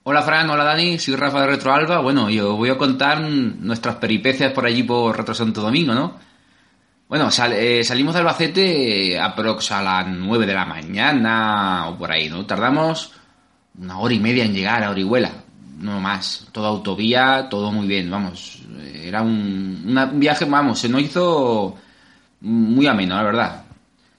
Hola 0.06 0.22
Fran, 0.22 0.50
hola 0.50 0.64
Dani, 0.64 0.98
soy 0.98 1.16
Rafa 1.16 1.40
de 1.40 1.46
Retro 1.46 1.72
Alba. 1.72 2.00
Bueno, 2.00 2.28
yo 2.28 2.56
voy 2.56 2.68
a 2.68 2.76
contar 2.76 3.22
nuestras 3.22 3.96
peripecias 3.96 4.52
por 4.52 4.66
allí 4.66 4.82
por 4.82 5.16
Retro 5.16 5.34
Santo 5.34 5.62
Domingo, 5.62 5.94
¿no? 5.94 6.18
Bueno, 7.08 7.30
eh, 7.52 7.82
salimos 7.82 8.12
de 8.12 8.20
Albacete 8.20 9.18
aprox 9.18 9.70
a 9.72 9.82
las 9.82 10.06
9 10.08 10.44
de 10.44 10.52
la 10.52 10.66
mañana 10.66 11.88
o 11.88 11.96
por 11.96 12.12
ahí, 12.12 12.28
¿no? 12.28 12.44
Tardamos 12.44 13.12
una 13.78 13.98
hora 13.98 14.12
y 14.12 14.20
media 14.20 14.44
en 14.44 14.52
llegar 14.52 14.84
a 14.84 14.90
Orihuela, 14.90 15.30
no 15.78 15.98
más. 16.00 16.48
Toda 16.52 16.68
autovía, 16.68 17.48
todo 17.48 17.72
muy 17.72 17.86
bien, 17.86 18.10
vamos. 18.10 18.62
Era 18.94 19.22
un, 19.22 19.82
un 19.86 20.20
viaje, 20.20 20.44
vamos, 20.44 20.80
se 20.80 20.90
nos 20.90 21.00
hizo 21.00 21.78
muy 22.44 22.86
ameno, 22.86 23.16
la 23.16 23.22
verdad. 23.22 23.64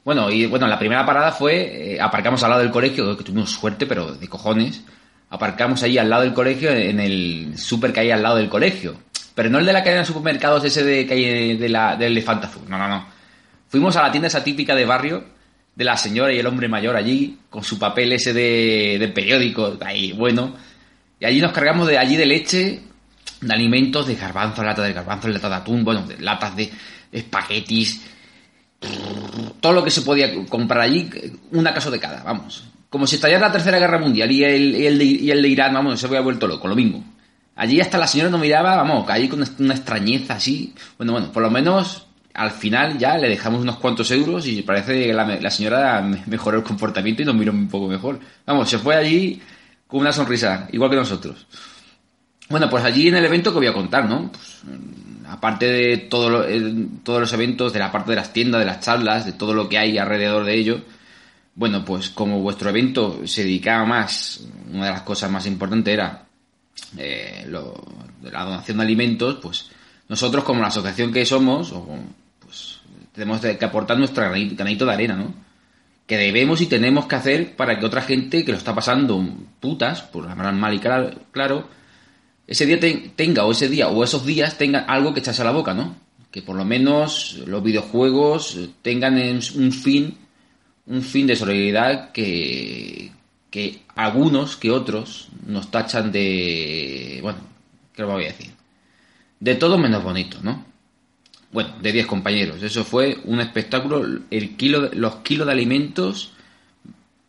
Bueno, 0.04 0.30
y 0.30 0.46
bueno, 0.46 0.68
la 0.68 0.78
primera 0.78 1.06
parada 1.06 1.32
fue, 1.32 1.94
eh, 1.94 2.02
aparcamos 2.02 2.44
al 2.44 2.50
lado 2.50 2.62
del 2.62 2.72
colegio, 2.72 3.16
que 3.18 3.24
tuvimos 3.24 3.52
suerte, 3.52 3.86
pero 3.86 4.14
de 4.14 4.28
cojones 4.28 4.84
aparcamos 5.30 5.84
allí 5.84 5.98
al 5.98 6.10
lado 6.10 6.24
del 6.24 6.34
colegio, 6.34 6.72
en 6.72 7.00
el 7.00 7.58
súper 7.58 7.92
que 7.92 8.02
hay 8.02 8.12
al 8.12 8.24
lado 8.24 8.38
del 8.38 8.50
colegio. 8.50 8.96
Pero 9.34 9.50
no 9.50 9.60
el 9.60 9.66
de 9.66 9.74
la 9.74 9.84
cadena 9.84 10.02
de 10.02 10.06
supermercados 10.06 10.64
ese 10.64 10.84
de 10.84 11.06
que 11.06 11.14
hay 11.14 11.58
de 11.58 11.70
la, 11.70 11.96
del 11.96 12.14
elefante 12.14 12.48
azul. 12.48 12.64
No, 12.68 12.78
no, 12.78 12.88
no. 12.88 13.06
Fuimos 13.68 13.96
a 13.98 14.02
la 14.02 14.12
tienda 14.12 14.28
esa 14.28 14.44
típica 14.44 14.76
de 14.76 14.86
barrio, 14.86 15.26
de 15.76 15.84
la 15.84 15.98
señora 15.98 16.32
y 16.32 16.40
el 16.40 16.48
hombre 16.48 16.70
mayor 16.70 16.96
allí, 16.96 17.40
con 17.50 17.64
su 17.64 17.78
papel 17.78 18.14
ese 18.14 18.34
de, 18.34 18.98
de 19.00 19.08
periódico, 19.10 19.78
ahí, 19.86 20.14
bueno. 20.14 20.56
Y 21.20 21.26
allí 21.26 21.42
nos 21.42 21.52
cargamos 21.52 21.88
de 21.88 21.98
allí 21.98 22.16
de 22.16 22.26
leche, 22.26 22.82
de 23.42 23.54
alimentos, 23.54 24.08
de 24.08 24.16
garbanzo, 24.16 24.64
lata 24.64 24.84
de 24.84 24.94
garbanzo, 24.94 25.28
lata 25.28 25.50
de 25.50 25.56
atún, 25.56 25.84
bueno, 25.84 26.04
de 26.04 26.18
latas 26.20 26.56
de 26.56 26.72
espaguetis, 27.12 28.02
todo 29.60 29.74
lo 29.74 29.84
que 29.84 29.92
se 29.92 30.02
podía 30.02 30.34
comprar 30.46 30.82
allí, 30.82 31.10
una 31.52 31.74
caso 31.74 31.92
de 31.92 32.00
cada, 32.00 32.24
vamos 32.24 32.64
como 32.96 33.08
si 33.08 33.16
estallara 33.16 33.48
la 33.48 33.52
Tercera 33.52 33.78
Guerra 33.78 34.00
Mundial 34.00 34.32
y 34.32 34.46
el, 34.46 34.74
y 34.74 35.30
el, 35.30 35.42
de, 35.42 35.50
Irán, 35.50 35.74
vamos, 35.74 36.00
se 36.00 36.08
había 36.08 36.22
vuelto 36.22 36.48
loco, 36.48 36.66
lo 36.70 36.78
mismo. 36.78 37.04
Allí 37.58 37.82
hasta 37.82 37.98
la 37.98 38.08
señora 38.08 38.30
nos 38.30 38.40
miraba, 38.40 38.78
vamos, 38.78 39.10
allí 39.10 39.28
con 39.28 39.44
una 39.60 39.74
extrañeza 39.74 40.36
así. 40.36 40.74
Bueno, 40.98 41.12
bueno, 41.12 41.30
por 41.30 41.44
lo 41.44 41.52
menos 41.52 42.08
al 42.34 42.52
final 42.52 42.98
ya 42.98 43.18
le 43.18 43.28
dejamos 43.28 43.64
unos 43.64 43.80
cuantos 43.80 44.10
euros 44.12 44.48
y 44.48 44.62
parece 44.62 45.08
que 45.08 45.14
la, 45.14 45.26
la 45.26 45.52
señora 45.52 46.02
mejoró 46.26 46.60
el 46.60 46.64
comportamiento 46.64 47.22
y 47.22 47.26
nos 47.26 47.36
miró 47.36 47.52
un 47.52 47.68
poco 47.68 47.90
mejor. 47.90 48.18
Vamos, 48.46 48.70
se 48.70 48.78
fue 48.78 48.96
allí 48.96 49.42
con 49.88 50.00
una 50.00 50.14
sonrisa, 50.14 50.70
igual 50.72 50.90
que 50.90 50.96
nosotros. 50.96 51.48
Bueno, 52.48 52.70
pues 52.70 52.82
allí 52.86 53.10
en 53.10 53.18
el 53.18 53.26
evento 53.26 53.52
que 53.52 53.58
voy 53.58 53.68
a 53.68 53.74
contar, 53.74 54.08
¿no? 54.08 54.32
Pues, 54.32 54.64
aparte 55.36 55.68
de 55.68 55.98
todo 55.98 56.30
lo, 56.30 56.46
todos 57.04 57.20
los 57.20 57.34
eventos, 57.34 57.74
de 57.74 57.80
la 57.80 57.92
parte 57.92 58.12
de 58.12 58.16
las 58.16 58.32
tiendas, 58.32 58.60
de 58.60 58.66
las 58.66 58.80
charlas, 58.80 59.26
de 59.26 59.34
todo 59.34 59.54
lo 59.54 59.68
que 59.68 59.78
hay 59.78 59.98
alrededor 59.98 60.46
de 60.46 60.56
ello, 60.56 60.82
bueno, 61.56 61.84
pues 61.86 62.10
como 62.10 62.42
vuestro 62.42 62.70
evento 62.70 63.22
se 63.26 63.44
dedicaba 63.44 63.86
más, 63.86 64.46
una 64.72 64.86
de 64.86 64.92
las 64.92 65.02
cosas 65.02 65.30
más 65.32 65.46
importantes 65.46 65.94
era 65.94 66.26
eh, 66.98 67.46
lo, 67.48 67.84
la 68.24 68.44
donación 68.44 68.78
de 68.78 68.84
alimentos, 68.84 69.40
pues 69.42 69.70
nosotros 70.08 70.44
como 70.44 70.62
la 70.62 70.68
asociación 70.68 71.12
que 71.12 71.26
somos, 71.26 71.74
pues 72.40 72.80
tenemos 73.14 73.40
que 73.42 73.66
aportar 73.66 73.98
nuestro 73.98 74.24
granito 74.30 74.86
de 74.86 74.94
arena, 74.94 75.16
¿no? 75.16 75.34
Que 76.06 76.18
debemos 76.18 76.62
y 76.62 76.68
tenemos 76.68 77.08
que 77.08 77.16
hacer 77.16 77.56
para 77.56 77.80
que 77.80 77.86
otra 77.86 78.02
gente 78.02 78.46
que 78.46 78.52
lo 78.52 78.58
está 78.58 78.76
pasando 78.76 79.26
putas, 79.60 80.02
por 80.02 80.30
hablar 80.30 80.54
mal 80.54 80.74
y 80.74 80.80
claro, 80.80 81.68
ese 82.48 82.66
día 82.66 82.80
te, 82.80 83.12
tenga, 83.16 83.46
o 83.46 83.52
ese 83.52 83.70
día, 83.70 83.90
o 83.90 84.04
esos 84.04 84.26
días 84.26 84.58
tengan 84.58 84.86
algo 84.88 85.14
que 85.14 85.20
echarse 85.20 85.42
a 85.42 85.46
la 85.46 85.52
boca, 85.52 85.74
¿no? 85.74 85.96
que 86.36 86.42
por 86.42 86.58
lo 86.58 86.66
menos 86.66 87.42
los 87.48 87.64
videojuegos 87.64 88.60
tengan 88.82 89.18
un 89.18 89.72
fin, 89.72 90.18
un 90.86 91.02
fin 91.02 91.28
de 91.28 91.38
solidaridad 91.38 92.12
que, 92.12 93.10
que 93.50 93.84
algunos 93.96 94.58
que 94.58 94.70
otros 94.70 95.30
nos 95.48 95.72
tachan 95.72 96.12
de, 96.12 97.20
bueno, 97.22 97.40
¿qué 97.94 98.02
lo 98.02 98.10
voy 98.10 98.26
a 98.26 98.34
decir? 98.34 98.52
De 99.40 99.56
todo 99.56 99.78
menos 99.78 100.04
bonito, 100.04 100.40
¿no? 100.44 100.66
Bueno, 101.54 101.74
de 101.82 101.94
10 101.94 102.06
compañeros. 102.06 102.62
Eso 102.62 102.84
fue 102.84 103.18
un 103.24 103.40
espectáculo. 103.40 104.06
El 104.30 104.58
kilo, 104.58 104.90
los 104.92 105.16
kilos 105.20 105.48
de 105.48 105.54
alimentos 105.54 106.34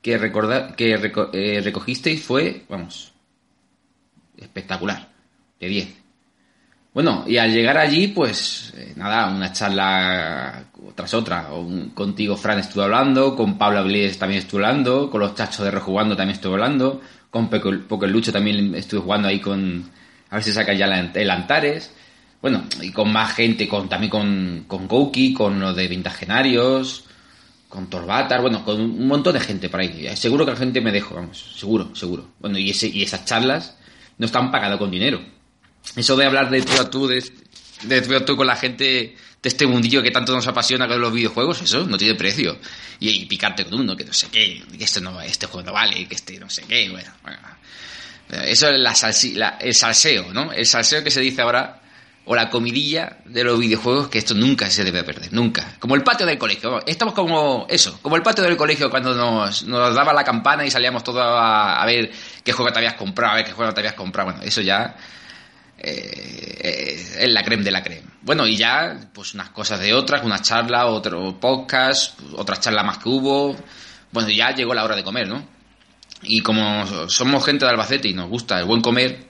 que, 0.02 0.18
recordar, 0.18 0.74
que 0.74 0.94
eh, 1.32 1.60
recogisteis 1.60 2.24
fue, 2.24 2.64
vamos, 2.68 3.12
espectacular. 4.38 5.08
De 5.58 5.68
10. 5.68 6.06
Bueno, 6.96 7.24
y 7.26 7.36
al 7.36 7.52
llegar 7.52 7.76
allí, 7.76 8.08
pues 8.08 8.72
eh, 8.74 8.94
nada, 8.96 9.28
una 9.28 9.52
charla 9.52 10.64
tras 10.94 11.12
otra. 11.12 11.48
contigo, 11.92 12.38
Fran, 12.38 12.58
estuve 12.58 12.84
hablando, 12.84 13.36
con 13.36 13.58
Pablo 13.58 13.80
Avilés 13.80 14.18
también 14.18 14.40
estuve 14.40 14.64
hablando, 14.64 15.10
con 15.10 15.20
los 15.20 15.34
chachos 15.34 15.62
de 15.62 15.70
rejugando 15.70 16.16
también 16.16 16.36
estuve 16.36 16.54
hablando, 16.54 17.02
con 17.30 17.50
Poker 17.50 18.08
Lucho 18.08 18.32
también 18.32 18.74
estuve 18.74 19.00
jugando 19.00 19.28
ahí 19.28 19.40
con. 19.40 19.90
A 20.30 20.36
ver 20.36 20.42
si 20.42 20.52
saca 20.52 20.72
ya 20.72 20.86
el 20.86 21.30
Antares. 21.30 21.92
Bueno, 22.40 22.64
y 22.80 22.90
con 22.92 23.12
más 23.12 23.34
gente, 23.34 23.68
con 23.68 23.90
también 23.90 24.10
con, 24.10 24.64
con 24.66 24.88
con 25.34 25.60
los 25.60 25.76
de 25.76 25.88
Vintagenarios, 25.88 27.04
con 27.68 27.90
Torbatar, 27.90 28.40
bueno, 28.40 28.64
con 28.64 28.80
un 28.80 29.06
montón 29.06 29.34
de 29.34 29.40
gente 29.40 29.68
por 29.68 29.80
ahí. 29.80 30.08
Seguro 30.16 30.46
que 30.46 30.52
la 30.52 30.56
gente 30.56 30.80
me 30.80 30.92
dejo, 30.92 31.14
vamos, 31.14 31.56
seguro, 31.58 31.94
seguro. 31.94 32.28
Bueno, 32.40 32.56
y, 32.56 32.70
ese, 32.70 32.88
y 32.88 33.02
esas 33.02 33.26
charlas 33.26 33.76
no 34.18 34.26
están 34.26 34.50
pagadas 34.50 34.78
con 34.78 34.90
dinero 34.90 35.20
eso 35.94 36.16
de 36.16 36.26
hablar 36.26 36.50
de 36.50 36.62
tú 36.62 36.72
a 36.80 36.90
tú, 36.90 37.06
de, 37.06 37.22
de 37.82 38.20
tú 38.20 38.36
con 38.36 38.46
la 38.46 38.56
gente 38.56 39.16
de 39.42 39.48
este 39.48 39.66
mundillo 39.66 40.02
que 40.02 40.10
tanto 40.10 40.34
nos 40.34 40.46
apasiona 40.46 40.88
con 40.88 41.00
los 41.00 41.12
videojuegos, 41.12 41.62
eso 41.62 41.86
no 41.86 41.96
tiene 41.96 42.14
precio. 42.16 42.58
Y, 42.98 43.26
picarte 43.26 43.64
con 43.64 43.80
uno, 43.80 43.96
que 43.96 44.04
no 44.04 44.12
sé 44.12 44.28
qué, 44.32 44.62
que 44.76 44.84
este, 44.84 45.00
no, 45.00 45.20
este 45.20 45.46
juego 45.46 45.66
no 45.66 45.72
vale, 45.72 46.06
que 46.08 46.14
este 46.14 46.38
no 46.40 46.50
sé 46.50 46.62
qué, 46.62 46.88
bueno. 46.90 47.10
Eso 48.28 48.68
es 48.68 49.34
la, 49.34 49.58
el 49.60 49.74
salseo, 49.74 50.32
¿no? 50.32 50.52
El 50.52 50.66
salseo 50.66 51.04
que 51.04 51.12
se 51.12 51.20
dice 51.20 51.42
ahora, 51.42 51.80
o 52.28 52.34
la 52.34 52.50
comidilla 52.50 53.18
de 53.24 53.44
los 53.44 53.58
videojuegos, 53.58 54.08
que 54.08 54.18
esto 54.18 54.34
nunca 54.34 54.68
se 54.68 54.82
debe 54.82 55.04
perder, 55.04 55.32
nunca. 55.32 55.76
Como 55.78 55.94
el 55.94 56.02
patio 56.02 56.26
del 56.26 56.38
colegio, 56.38 56.84
estamos 56.84 57.14
como 57.14 57.66
eso, 57.68 58.00
como 58.02 58.16
el 58.16 58.22
patio 58.22 58.42
del 58.42 58.56
colegio 58.56 58.90
cuando 58.90 59.14
nos, 59.14 59.64
daba 59.64 60.12
la 60.12 60.24
campana 60.24 60.66
y 60.66 60.70
salíamos 60.70 61.04
todos 61.04 61.22
a, 61.24 61.84
ver 61.86 62.10
qué 62.42 62.52
juego 62.52 62.72
te 62.72 62.78
habías 62.78 62.94
comprado, 62.94 63.32
a 63.32 63.36
ver 63.36 63.44
qué 63.44 63.52
juego 63.52 63.72
te 63.72 63.80
habías 63.80 63.94
comprado. 63.94 64.32
Bueno, 64.32 64.42
eso 64.44 64.60
ya 64.60 64.96
eh, 65.78 67.14
es 67.20 67.30
la 67.30 67.44
creme 67.44 67.62
de 67.62 67.70
la 67.70 67.82
creme. 67.84 68.02
Bueno, 68.22 68.44
y 68.44 68.56
ya, 68.56 69.08
pues 69.14 69.34
unas 69.34 69.50
cosas 69.50 69.78
de 69.78 69.94
otras, 69.94 70.24
una 70.24 70.42
charla, 70.42 70.86
otro 70.86 71.38
podcast, 71.38 72.18
otra 72.34 72.58
charla 72.58 72.82
más 72.82 72.98
que 72.98 73.08
hubo. 73.08 73.54
Bueno, 74.10 74.30
ya 74.30 74.50
llegó 74.50 74.74
la 74.74 74.82
hora 74.82 74.96
de 74.96 75.04
comer, 75.04 75.28
¿no? 75.28 75.46
Y 76.22 76.40
como 76.40 77.08
somos 77.08 77.44
gente 77.46 77.64
de 77.64 77.70
Albacete 77.70 78.08
y 78.08 78.14
nos 78.14 78.28
gusta 78.28 78.58
el 78.58 78.64
buen 78.64 78.80
comer, 78.80 79.28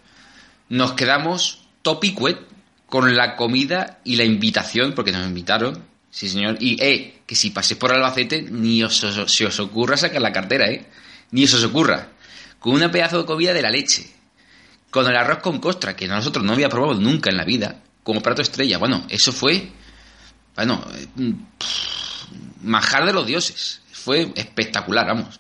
nos 0.71 0.95
quedamos 0.95 1.69
topicuet 1.83 2.56
con 2.87 3.17
la 3.17 3.37
comida 3.37 4.01
y 4.05 4.17
la 4.17 4.25
invitación, 4.25 4.93
porque 4.95 5.13
nos 5.13 5.27
invitaron, 5.27 5.85
sí 6.11 6.29
señor, 6.29 6.57
y 6.61 6.83
eh, 6.83 7.23
que 7.27 7.35
si 7.35 7.51
paséis 7.51 7.79
por 7.79 7.93
Albacete, 7.93 8.43
ni 8.43 8.83
os, 8.83 8.97
se 9.27 9.47
os 9.47 9.61
ocurra 9.61 9.97
sacar 9.97 10.23
la 10.23 10.33
cartera, 10.33 10.71
eh, 10.71 10.87
ni 11.33 11.45
os, 11.45 11.55
os 11.55 11.65
ocurra, 11.65 12.13
con 12.59 12.75
una 12.75 12.91
pedazo 12.91 13.19
de 13.19 13.27
comida 13.27 13.53
de 13.53 13.63
la 13.63 13.71
leche 13.71 14.17
con 14.97 15.07
el 15.07 15.17
arroz 15.17 15.41
con 15.41 15.59
costra, 15.59 15.95
que 15.95 16.09
nosotros 16.09 16.43
no 16.43 16.55
había 16.55 16.71
probado 16.71 16.95
nunca 16.95 17.29
en 17.29 17.37
la 17.37 17.45
vida, 17.45 17.83
como 18.03 18.23
plato 18.23 18.41
estrella. 18.41 18.79
Bueno, 18.79 19.05
eso 19.11 19.31
fue, 19.31 19.71
bueno, 20.55 20.83
eh, 20.95 21.35
majar 22.63 23.05
de 23.05 23.13
los 23.13 23.27
dioses. 23.27 23.83
Fue 23.93 24.33
espectacular, 24.35 25.07
vamos. 25.07 25.39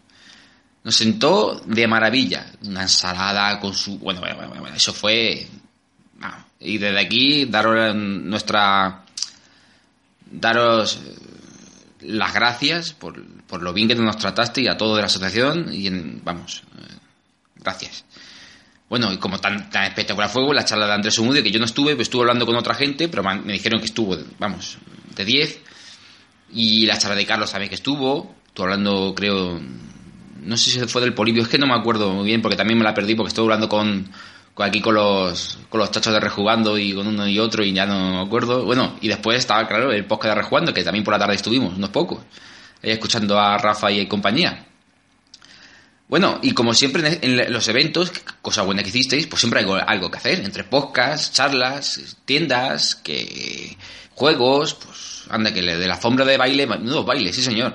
Nos 0.85 0.95
sentó 0.95 1.59
de 1.65 1.87
maravilla. 1.87 2.53
Una 2.67 2.83
ensalada 2.83 3.59
con 3.59 3.73
su... 3.73 3.99
Bueno, 3.99 4.21
bueno, 4.21 4.49
bueno, 4.49 4.77
eso 4.77 4.93
fue... 4.93 5.49
Y 6.61 6.79
desde 6.79 7.01
aquí, 7.01 7.45
daros 7.45 7.95
nuestra... 7.95 9.05
Daros 10.29 11.01
eh, 11.05 11.15
las 12.01 12.35
gracias 12.35 12.93
por, 12.93 13.25
por 13.47 13.63
lo 13.63 13.73
bien 13.73 13.89
que 13.89 13.95
nos 13.95 14.19
trataste 14.19 14.63
y 14.63 14.69
a 14.69 14.77
todo 14.77 14.97
de 14.97 15.03
la 15.03 15.07
asociación 15.07 15.73
y 15.73 15.87
en, 15.87 16.21
vamos, 16.25 16.63
eh, 16.79 16.95
gracias. 17.57 18.05
Bueno, 18.89 19.13
y 19.13 19.19
como 19.19 19.39
tan, 19.39 19.69
espectacular 19.73 20.31
fue 20.31 20.55
la 20.55 20.65
charla 20.65 20.87
de 20.87 20.93
Andrés 20.95 21.19
Umudio, 21.19 21.43
que 21.43 21.51
yo 21.51 21.59
no 21.59 21.65
estuve, 21.65 21.97
pues 21.97 22.07
estuve 22.07 22.23
hablando 22.23 22.47
con 22.47 22.55
otra 22.55 22.75
gente, 22.75 23.09
pero 23.09 23.23
me 23.23 23.53
dijeron 23.53 23.81
que 23.81 23.87
estuvo, 23.87 24.17
vamos, 24.39 24.79
de 25.17 25.25
10. 25.25 25.61
Y 26.53 26.87
la 26.87 26.97
charla 26.97 27.17
de 27.17 27.27
Carlos 27.27 27.51
también 27.51 27.69
que 27.69 27.75
estuvo, 27.75 28.37
estuve 28.47 28.67
hablando, 28.67 29.13
creo, 29.17 29.61
no 30.41 30.57
sé 30.57 30.71
si 30.71 30.79
fue 30.87 31.03
del 31.03 31.15
Polibio, 31.15 31.43
es 31.43 31.49
que 31.49 31.59
no 31.59 31.67
me 31.67 31.75
acuerdo 31.75 32.13
muy 32.13 32.27
bien, 32.27 32.41
porque 32.41 32.57
también 32.57 32.79
me 32.79 32.85
la 32.85 32.95
perdí, 32.95 33.17
porque 33.17 33.29
estuve 33.29 33.47
hablando 33.47 33.69
con 33.69 34.09
aquí 34.65 34.81
con 34.81 34.95
los, 34.95 35.59
con 35.69 35.81
los 35.81 35.91
chachos 35.91 36.13
de 36.13 36.21
Rejugando 36.21 36.79
y 36.79 36.95
con 36.95 37.07
uno 37.07 37.27
y 37.29 37.39
otro, 37.39 37.65
y 37.65 37.73
ya 37.73 37.87
no 37.87 38.13
me 38.13 38.21
acuerdo. 38.21 38.65
Bueno, 38.65 38.97
y 39.01 39.09
después 39.09 39.39
estaba, 39.39 39.67
claro, 39.67 39.93
el 39.93 40.07
podcast 40.07 40.35
de 40.35 40.43
Rejugando, 40.43 40.73
que 40.73 40.83
también 40.83 41.05
por 41.05 41.13
la 41.13 41.19
tarde 41.19 41.35
estuvimos, 41.35 41.77
unos 41.77 41.91
pocos, 41.91 42.21
escuchando 42.83 43.39
a 43.39 43.59
Rafa 43.59 43.91
y 43.91 44.07
compañía. 44.07 44.67
Bueno, 46.09 46.39
y 46.41 46.53
como 46.53 46.73
siempre 46.73 47.19
en 47.21 47.53
los 47.53 47.67
eventos, 47.67 48.13
cosa 48.41 48.63
buena 48.63 48.83
que 48.83 48.91
hicisteis, 48.91 49.27
pues 49.27 49.41
siempre 49.41 49.61
hay 49.61 49.67
algo, 49.87 50.11
que 50.11 50.19
hacer, 50.19 50.41
entre 50.45 50.63
podcasts, 50.63 51.33
charlas, 51.33 52.17
tiendas, 52.25 52.95
que 52.95 53.77
juegos, 54.15 54.75
pues 54.75 55.25
anda 55.29 55.53
que 55.53 55.63
de 55.63 55.87
la 55.87 55.95
alfombra 55.95 56.25
de 56.25 56.37
baile, 56.37 56.67
nuevos 56.67 57.05
bailes, 57.05 57.35
sí 57.35 57.43
señor. 57.43 57.75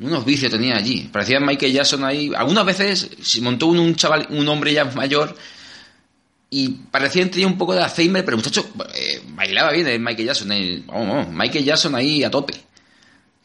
Unos 0.00 0.24
vicios 0.24 0.50
tenía 0.50 0.76
allí. 0.76 1.10
Parecía 1.12 1.40
Michael 1.40 1.72
Jackson 1.72 2.04
ahí. 2.04 2.30
Algunas 2.34 2.64
veces 2.64 3.10
se 3.20 3.40
montó 3.42 3.66
un, 3.66 3.96
chaval, 3.96 4.28
un 4.30 4.48
hombre 4.48 4.72
ya 4.72 4.86
mayor 4.86 5.36
y 6.50 6.68
parecía 6.68 7.30
tenía 7.30 7.46
un 7.46 7.56
poco 7.56 7.74
de 7.74 7.82
Alzheimer, 7.82 8.24
pero 8.24 8.36
muchacho, 8.36 8.68
eh, 8.92 9.22
bailaba 9.28 9.70
bien 9.70 9.86
el 9.86 10.00
Michael 10.00 10.26
Jackson. 10.26 10.48
vamos, 10.86 11.28
Michael 11.28 11.64
Jackson 11.64 11.94
ahí 11.94 12.24
a 12.24 12.30
tope. 12.30 12.54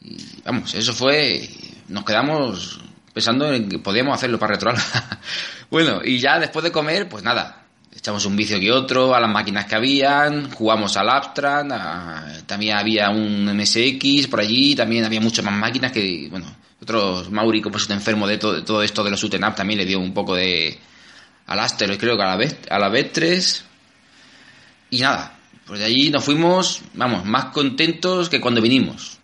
Y 0.02 0.16
vamos, 0.44 0.74
eso 0.74 0.92
fue. 0.92 1.48
Nos 1.88 2.04
quedamos 2.04 2.80
pensando 3.14 3.52
en 3.52 3.68
que 3.68 3.78
podíamos 3.78 4.14
hacerlo 4.14 4.40
para 4.40 4.54
retroal. 4.54 4.76
bueno, 5.70 6.00
y 6.04 6.18
ya 6.18 6.40
después 6.40 6.64
de 6.64 6.72
comer, 6.72 7.08
pues 7.08 7.22
nada, 7.22 7.66
echamos 7.96 8.26
un 8.26 8.34
vicio 8.34 8.58
que 8.58 8.72
otro 8.72 9.14
a 9.14 9.20
las 9.20 9.30
máquinas 9.30 9.66
que 9.66 9.76
habían, 9.76 10.50
jugamos 10.50 10.96
al 10.96 11.08
Abstract, 11.08 12.44
también 12.46 12.76
había 12.76 13.10
un 13.10 13.56
MSX 13.56 14.26
por 14.28 14.40
allí, 14.40 14.74
también 14.74 15.04
había 15.04 15.20
muchas 15.20 15.44
más 15.44 15.54
máquinas 15.54 15.92
que, 15.92 16.26
bueno, 16.28 16.46
otros 16.82 17.30
Mauri, 17.30 17.62
como 17.62 17.78
es 17.78 17.88
enfermo 17.88 18.26
de 18.26 18.36
todo, 18.38 18.64
todo 18.64 18.82
esto 18.82 19.02
de 19.02 19.10
los 19.10 19.22
Uten 19.22 19.44
Up, 19.44 19.54
también 19.54 19.78
le 19.78 19.86
dio 19.86 19.98
un 19.98 20.12
poco 20.12 20.34
de 20.34 20.78
al 21.46 21.60
Aster, 21.60 21.96
creo 21.98 22.16
que 22.16 22.22
a 22.22 22.26
la, 22.26 22.36
vez, 22.36 22.58
a 22.68 22.78
la 22.78 22.88
vez 22.88 23.12
3 23.12 23.64
y 24.90 25.00
nada, 25.00 25.38
pues 25.66 25.80
de 25.80 25.86
allí 25.86 26.10
nos 26.10 26.24
fuimos, 26.24 26.82
vamos, 26.94 27.24
más 27.24 27.46
contentos 27.46 28.28
que 28.28 28.40
cuando 28.40 28.60
vinimos 28.60 29.16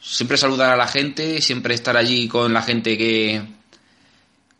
siempre 0.00 0.36
saludar 0.36 0.72
a 0.72 0.76
la 0.76 0.86
gente, 0.86 1.40
siempre 1.42 1.74
estar 1.74 1.96
allí 1.96 2.26
con 2.26 2.52
la 2.52 2.62
gente 2.62 2.96
que, 2.96 3.42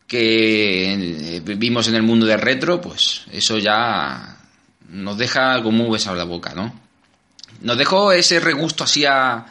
que 0.07 1.41
vivimos 1.45 1.89
en 1.89 1.95
el 1.95 2.03
mundo 2.03 2.27
del 2.27 2.41
retro, 2.41 2.81
pues 2.81 3.23
eso 3.33 3.59
ya 3.59 4.37
nos 4.89 5.17
deja 5.17 5.63
como 5.63 5.85
un 5.85 5.93
beso 5.93 6.15
la 6.15 6.25
boca, 6.25 6.53
¿no? 6.55 6.79
Nos 7.63 7.79
dejó 7.79 8.13
ese 8.13 8.41
regusto 8.41 8.85
así 8.85 9.05
a, 9.05 9.47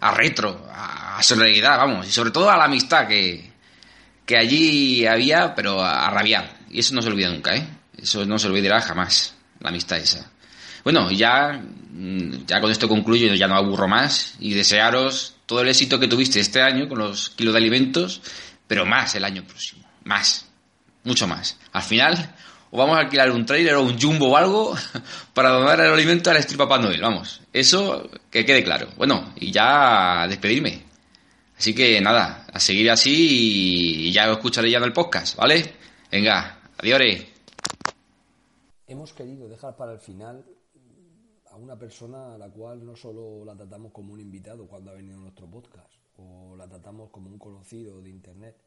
a 0.00 0.10
retro, 0.12 0.66
a, 0.70 1.18
a 1.18 1.76
vamos, 1.76 2.08
y 2.08 2.12
sobre 2.12 2.30
todo 2.30 2.50
a 2.50 2.56
la 2.56 2.64
amistad 2.64 3.06
que, 3.06 3.50
que 4.26 4.36
allí 4.36 5.06
había, 5.06 5.54
pero 5.54 5.82
a 5.82 6.10
rabiar. 6.10 6.53
Y 6.74 6.80
eso 6.80 6.92
no 6.92 7.02
se 7.02 7.08
olvida 7.08 7.30
nunca, 7.30 7.54
¿eh? 7.54 7.68
Eso 7.96 8.26
no 8.26 8.36
se 8.36 8.48
olvidará 8.48 8.80
jamás, 8.80 9.36
la 9.60 9.68
amistad 9.68 9.98
esa. 9.98 10.28
Bueno, 10.82 11.08
ya, 11.12 11.62
ya 12.46 12.60
con 12.60 12.72
esto 12.72 12.88
concluyo, 12.88 13.32
ya 13.32 13.46
no 13.46 13.54
aburro 13.54 13.86
más 13.86 14.34
y 14.40 14.54
desearos 14.54 15.36
todo 15.46 15.60
el 15.60 15.68
éxito 15.68 16.00
que 16.00 16.08
tuviste 16.08 16.40
este 16.40 16.60
año 16.60 16.88
con 16.88 16.98
los 16.98 17.30
kilos 17.30 17.54
de 17.54 17.58
alimentos, 17.58 18.20
pero 18.66 18.84
más 18.84 19.14
el 19.14 19.24
año 19.24 19.44
próximo, 19.44 19.86
más, 20.02 20.46
mucho 21.04 21.28
más. 21.28 21.58
Al 21.72 21.82
final, 21.82 22.34
o 22.72 22.78
vamos 22.78 22.96
a 22.96 23.02
alquilar 23.02 23.30
un 23.30 23.46
trailer 23.46 23.76
o 23.76 23.82
un 23.82 23.96
jumbo 23.96 24.30
o 24.30 24.36
algo 24.36 24.76
para 25.32 25.50
donar 25.50 25.78
el 25.78 25.92
alimento 25.92 26.30
a 26.30 26.34
la 26.34 26.40
Street 26.40 26.58
Papá 26.58 26.78
Noel, 26.78 27.00
vamos, 27.00 27.40
eso 27.52 28.10
que 28.32 28.44
quede 28.44 28.64
claro. 28.64 28.88
Bueno, 28.96 29.32
y 29.36 29.52
ya 29.52 30.26
despedirme. 30.28 30.82
Así 31.56 31.72
que 31.72 32.00
nada, 32.00 32.46
a 32.52 32.58
seguir 32.58 32.90
así 32.90 34.08
y 34.08 34.12
ya 34.12 34.28
os 34.28 34.38
escucharé 34.38 34.72
ya 34.72 34.78
en 34.78 34.84
el 34.84 34.92
podcast, 34.92 35.36
¿vale? 35.36 35.76
Venga, 36.10 36.58
Hemos 38.86 39.14
querido 39.14 39.48
dejar 39.48 39.74
para 39.74 39.92
el 39.94 40.00
final 40.00 40.44
a 41.46 41.56
una 41.56 41.78
persona 41.78 42.34
a 42.34 42.36
la 42.36 42.50
cual 42.50 42.84
no 42.84 42.94
solo 42.94 43.42
la 43.42 43.56
tratamos 43.56 43.90
como 43.90 44.12
un 44.12 44.20
invitado 44.20 44.68
cuando 44.68 44.90
ha 44.90 44.94
venido 44.94 45.16
a 45.16 45.22
nuestro 45.22 45.50
podcast 45.50 45.90
o 46.18 46.54
la 46.54 46.68
tratamos 46.68 47.08
como 47.08 47.30
un 47.30 47.38
conocido 47.38 48.02
de 48.02 48.10
internet, 48.10 48.60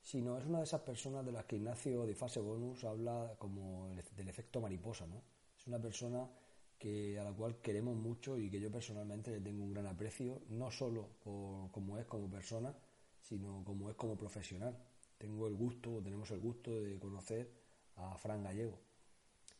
sino 0.00 0.36
es 0.36 0.44
una 0.44 0.58
de 0.58 0.64
esas 0.64 0.80
personas 0.80 1.24
de 1.24 1.30
las 1.30 1.44
que 1.44 1.54
Ignacio 1.54 2.04
de 2.04 2.16
Fase 2.16 2.40
Bonus 2.40 2.82
habla 2.82 3.36
como 3.38 3.90
del 4.16 4.28
efecto 4.28 4.60
mariposa, 4.60 5.06
¿no? 5.06 5.22
Es 5.56 5.68
una 5.68 5.80
persona 5.80 6.28
que 6.76 7.16
a 7.16 7.22
la 7.22 7.32
cual 7.32 7.60
queremos 7.60 7.94
mucho 7.94 8.36
y 8.36 8.50
que 8.50 8.58
yo 8.58 8.72
personalmente 8.72 9.30
le 9.30 9.40
tengo 9.40 9.62
un 9.62 9.72
gran 9.72 9.86
aprecio, 9.86 10.42
no 10.48 10.72
solo 10.72 11.10
por 11.22 11.70
como 11.70 11.96
es 11.96 12.06
como 12.06 12.28
persona, 12.28 12.74
sino 13.20 13.62
como 13.64 13.88
es 13.88 13.94
como 13.94 14.16
profesional. 14.16 14.76
Tengo 15.18 15.48
el 15.48 15.54
gusto, 15.54 16.02
tenemos 16.02 16.30
el 16.30 16.40
gusto 16.40 16.80
de 16.80 16.98
conocer 16.98 17.50
a 17.96 18.16
Fran 18.18 18.42
Gallego. 18.42 18.78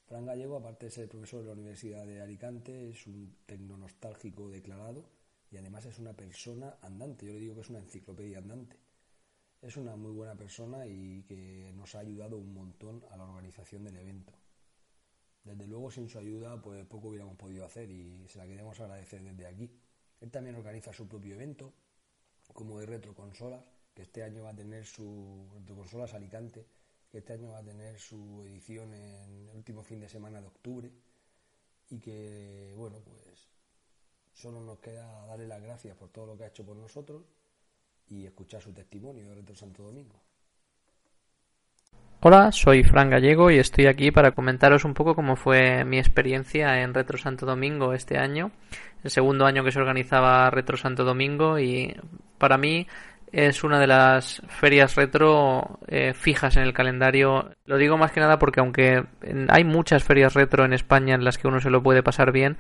Fran 0.07 0.27
Gallego, 0.27 0.57
aparte 0.57 0.87
de 0.87 0.93
ser 0.93 1.09
profesor 1.09 1.41
de 1.41 1.47
la 1.47 1.55
Universidad 1.55 2.07
de 2.07 2.21
Alicante, 2.21 2.91
es 2.91 3.07
un 3.07 3.37
tecnonostálgico 3.47 4.49
declarado 4.51 5.05
y 5.51 5.57
además 5.57 5.87
es 5.87 5.99
una 5.99 6.13
persona 6.13 6.77
andante. 6.83 7.27
Yo 7.27 7.33
le 7.33 7.41
digo 7.41 7.55
que 7.55 7.63
es 7.63 7.71
una 7.71 7.79
enciclopedia 7.79 8.39
andante. 8.39 8.77
Es 9.63 9.77
una 9.77 9.97
muy 9.97 10.13
buena 10.13 10.37
persona 10.37 10.87
y 10.87 11.23
que 11.23 11.73
nos 11.75 11.95
ha 11.95 12.01
ayudado 12.01 12.37
un 12.37 12.53
montón 12.53 13.03
a 13.11 13.17
la 13.17 13.25
organización 13.25 13.85
del 13.85 13.97
evento. 13.97 14.33
Desde 15.43 15.67
luego, 15.67 15.91
sin 15.91 16.09
su 16.09 16.19
ayuda, 16.19 16.61
pues 16.61 16.85
poco 16.87 17.09
hubiéramos 17.09 17.37
podido 17.37 17.65
hacer 17.65 17.91
y 17.91 18.29
se 18.29 18.39
la 18.39 18.47
queremos 18.47 18.79
agradecer 18.81 19.23
desde 19.23 19.47
aquí. 19.47 19.71
Él 20.21 20.31
también 20.31 20.57
organiza 20.57 20.93
su 20.93 21.09
propio 21.09 21.35
evento, 21.35 21.73
como 22.53 22.79
de 22.79 22.87
Retroconsolas, 22.87 23.65
que 23.97 24.03
este 24.03 24.23
año 24.23 24.43
va 24.43 24.51
a 24.51 24.55
tener 24.55 24.85
su 24.85 25.49
Retroconsolas 25.55 26.13
Alicante, 26.13 26.67
que 27.11 27.19
este 27.19 27.33
año 27.33 27.53
va 27.53 27.59
a 27.59 27.65
tener 27.65 27.99
su 27.99 28.43
edición 28.45 28.93
en 28.93 29.49
el 29.49 29.57
último 29.57 29.83
fin 29.83 30.01
de 30.01 30.09
semana 30.09 30.39
de 30.39 30.49
octubre 30.49 30.93
y 31.89 31.99
que, 31.99 32.75
bueno, 32.77 32.99
pues 33.03 33.49
solo 34.35 34.61
nos 34.61 34.79
queda 34.81 35.25
darle 35.27 35.49
las 35.49 35.63
gracias 35.63 35.97
por 35.97 36.11
todo 36.11 36.27
lo 36.27 36.37
que 36.37 36.45
ha 36.45 36.49
hecho 36.49 36.65
por 36.65 36.77
nosotros 36.77 37.23
y 38.09 38.27
escuchar 38.27 38.61
su 38.61 38.73
testimonio 38.75 39.31
de 39.31 39.35
Retro 39.37 39.57
Santo 39.57 39.83
Domingo. 39.83 40.21
Hola, 42.21 42.53
soy 42.53 42.83
Fran 42.85 43.09
Gallego 43.09 43.51
y 43.51 43.59
estoy 43.59 43.87
aquí 43.87 44.11
para 44.11 44.33
comentaros 44.33 44.85
un 44.85 44.93
poco 44.93 45.15
cómo 45.15 45.37
fue 45.37 45.85
mi 45.85 45.99
experiencia 45.99 46.83
en 46.83 46.93
Retro 46.93 47.17
Santo 47.17 47.47
Domingo 47.47 47.95
este 47.95 48.19
año, 48.19 48.51
el 49.03 49.11
segundo 49.11 49.47
año 49.47 49.65
que 49.65 49.73
se 49.73 49.79
organizaba 49.79 50.51
Retro 50.51 50.77
Santo 50.77 51.05
Domingo 51.05 51.59
y 51.59 51.95
para 52.39 52.59
mí 52.59 52.87
es 53.33 53.65
una 53.65 53.79
de 53.81 53.87
las 53.87 54.43
ferias 54.49 54.95
retro 54.95 55.79
eh, 55.89 56.15
fijas 56.15 56.57
en 56.57 56.63
el 56.63 56.73
calendario. 56.73 57.51
Lo 57.65 57.77
digo 57.77 57.97
más 57.97 58.13
que 58.13 58.21
nada 58.21 58.39
porque 58.39 58.61
aunque 58.61 59.05
hay 59.49 59.65
muchas 59.65 60.05
ferias 60.05 60.35
retro 60.35 60.65
en 60.65 60.73
España 60.73 61.15
en 61.15 61.25
las 61.25 61.39
que 61.39 61.49
uno 61.49 61.61
se 61.61 61.71
lo 61.71 61.83
puede 61.83 62.03
pasar 62.03 62.33
bien, 62.33 62.57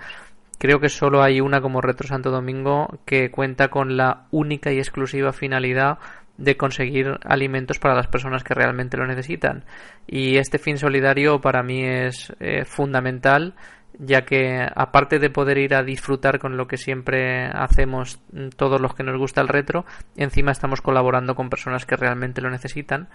creo 0.58 0.80
que 0.80 0.88
solo 0.88 1.22
hay 1.22 1.40
una 1.40 1.60
como 1.60 1.80
Retro 1.80 2.08
Santo 2.08 2.30
Domingo 2.30 3.00
que 3.04 3.30
cuenta 3.30 3.68
con 3.68 3.96
la 3.96 4.26
única 4.30 4.72
y 4.72 4.78
exclusiva 4.78 5.32
finalidad 5.32 5.98
de 6.38 6.56
conseguir 6.56 7.18
alimentos 7.24 7.78
para 7.78 7.94
las 7.94 8.08
personas 8.08 8.44
que 8.44 8.54
realmente 8.54 8.96
lo 8.96 9.06
necesitan. 9.06 9.64
Y 10.06 10.36
este 10.36 10.58
fin 10.58 10.78
solidario 10.78 11.40
para 11.40 11.62
mí 11.62 11.84
es 11.84 12.32
eh, 12.40 12.64
fundamental 12.64 13.54
ya 13.98 14.24
que 14.24 14.66
aparte 14.74 15.18
de 15.18 15.30
poder 15.30 15.58
ir 15.58 15.74
a 15.74 15.82
disfrutar 15.82 16.38
con 16.38 16.56
lo 16.56 16.66
que 16.66 16.76
siempre 16.76 17.46
hacemos 17.46 18.20
todos 18.56 18.80
los 18.80 18.94
que 18.94 19.02
nos 19.02 19.18
gusta 19.18 19.40
el 19.40 19.48
retro, 19.48 19.84
encima 20.16 20.52
estamos 20.52 20.80
colaborando 20.80 21.34
con 21.34 21.50
personas 21.50 21.86
que 21.86 21.96
realmente 21.96 22.40
lo 22.40 22.50
necesitan, 22.50 23.08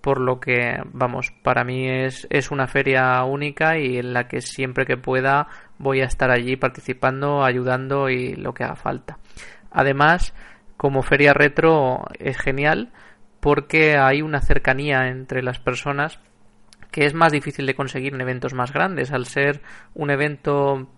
por 0.00 0.20
lo 0.20 0.38
que, 0.40 0.80
vamos, 0.92 1.32
para 1.42 1.64
mí 1.64 1.88
es, 1.88 2.26
es 2.30 2.50
una 2.50 2.66
feria 2.66 3.22
única 3.24 3.78
y 3.78 3.98
en 3.98 4.12
la 4.12 4.28
que 4.28 4.40
siempre 4.40 4.86
que 4.86 4.96
pueda 4.96 5.48
voy 5.78 6.00
a 6.00 6.06
estar 6.06 6.30
allí 6.30 6.56
participando, 6.56 7.44
ayudando 7.44 8.10
y 8.10 8.34
lo 8.34 8.54
que 8.54 8.64
haga 8.64 8.76
falta. 8.76 9.18
Además, 9.70 10.34
como 10.76 11.02
feria 11.02 11.32
retro 11.32 12.04
es 12.18 12.36
genial 12.38 12.92
porque 13.40 13.96
hay 13.96 14.22
una 14.22 14.40
cercanía 14.40 15.08
entre 15.08 15.42
las 15.42 15.58
personas 15.58 16.18
que 16.96 17.04
es 17.04 17.12
más 17.12 17.30
difícil 17.30 17.66
de 17.66 17.74
conseguir 17.74 18.14
en 18.14 18.22
eventos 18.22 18.54
más 18.54 18.72
grandes. 18.72 19.12
Al 19.12 19.26
ser 19.26 19.60
un 19.92 20.08
evento 20.08 20.88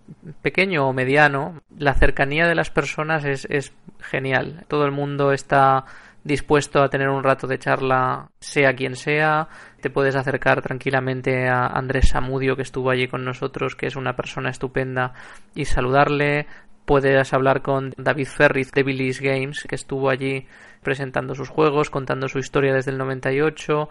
pequeño 0.42 0.86
o 0.86 0.92
mediano, 0.92 1.60
la 1.76 1.92
cercanía 1.94 2.46
de 2.46 2.54
las 2.54 2.70
personas 2.70 3.24
es, 3.24 3.48
es 3.50 3.72
genial. 3.98 4.64
Todo 4.68 4.84
el 4.84 4.92
mundo 4.92 5.32
está 5.32 5.86
dispuesto 6.22 6.84
a 6.84 6.88
tener 6.88 7.08
un 7.08 7.24
rato 7.24 7.48
de 7.48 7.58
charla, 7.58 8.30
sea 8.38 8.76
quien 8.76 8.94
sea. 8.94 9.48
Te 9.80 9.90
puedes 9.90 10.14
acercar 10.14 10.62
tranquilamente 10.62 11.48
a 11.48 11.66
Andrés 11.66 12.10
Samudio, 12.10 12.54
que 12.54 12.62
estuvo 12.62 12.90
allí 12.90 13.08
con 13.08 13.24
nosotros, 13.24 13.74
que 13.74 13.88
es 13.88 13.96
una 13.96 14.14
persona 14.14 14.50
estupenda, 14.50 15.14
y 15.56 15.64
saludarle. 15.64 16.46
Puedes 16.84 17.34
hablar 17.34 17.60
con 17.60 17.92
David 17.96 18.28
Ferriz 18.28 18.70
de 18.70 18.84
Billy's 18.84 19.20
Games, 19.20 19.66
que 19.68 19.74
estuvo 19.74 20.10
allí 20.10 20.46
presentando 20.80 21.34
sus 21.34 21.48
juegos, 21.48 21.90
contando 21.90 22.28
su 22.28 22.38
historia 22.38 22.72
desde 22.72 22.92
el 22.92 22.98
98 22.98 23.88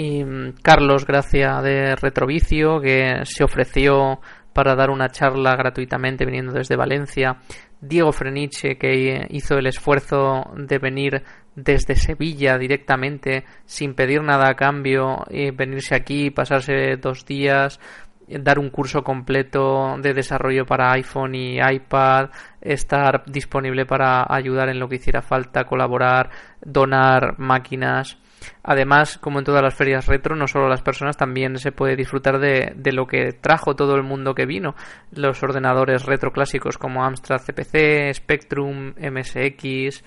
y 0.00 0.24
mm, 0.24 0.54
Carlos 0.62 1.04
Gracia 1.04 1.60
de 1.60 1.94
Retrovicio, 1.94 2.80
que 2.80 3.20
se 3.24 3.44
ofreció 3.44 4.20
para 4.54 4.74
dar 4.74 4.88
una 4.88 5.10
charla 5.10 5.54
gratuitamente 5.56 6.24
viniendo 6.24 6.52
desde 6.52 6.74
Valencia. 6.74 7.36
Diego 7.82 8.10
Freniche, 8.10 8.78
que 8.78 9.26
hizo 9.28 9.58
el 9.58 9.66
esfuerzo 9.66 10.44
de 10.56 10.78
venir 10.78 11.22
desde 11.54 11.96
Sevilla 11.96 12.56
directamente, 12.56 13.44
sin 13.66 13.94
pedir 13.94 14.22
nada 14.22 14.48
a 14.48 14.54
cambio, 14.54 15.18
y 15.28 15.50
venirse 15.50 15.94
aquí, 15.94 16.30
pasarse 16.30 16.96
dos 16.96 17.26
días, 17.26 17.78
dar 18.26 18.58
un 18.58 18.70
curso 18.70 19.02
completo 19.02 19.96
de 20.00 20.14
desarrollo 20.14 20.64
para 20.64 20.92
iPhone 20.92 21.34
y 21.34 21.58
iPad, 21.58 22.30
estar 22.62 23.24
disponible 23.26 23.84
para 23.84 24.24
ayudar 24.28 24.70
en 24.70 24.78
lo 24.78 24.88
que 24.88 24.96
hiciera 24.96 25.20
falta, 25.20 25.64
colaborar, 25.64 26.30
donar 26.64 27.38
máquinas. 27.38 28.16
Además, 28.62 29.18
como 29.18 29.38
en 29.38 29.44
todas 29.44 29.62
las 29.62 29.74
ferias 29.74 30.06
retro, 30.06 30.36
no 30.36 30.46
solo 30.46 30.68
las 30.68 30.82
personas, 30.82 31.16
también 31.16 31.58
se 31.58 31.72
puede 31.72 31.96
disfrutar 31.96 32.38
de, 32.38 32.72
de, 32.76 32.92
lo 32.92 33.06
que 33.06 33.32
trajo 33.32 33.74
todo 33.74 33.94
el 33.96 34.02
mundo 34.02 34.34
que 34.34 34.46
vino. 34.46 34.74
Los 35.12 35.42
ordenadores 35.42 36.06
retro 36.06 36.32
clásicos 36.32 36.78
como 36.78 37.04
Amstrad 37.04 37.40
CPC, 37.40 38.14
Spectrum, 38.14 38.94
MSX 38.98 40.02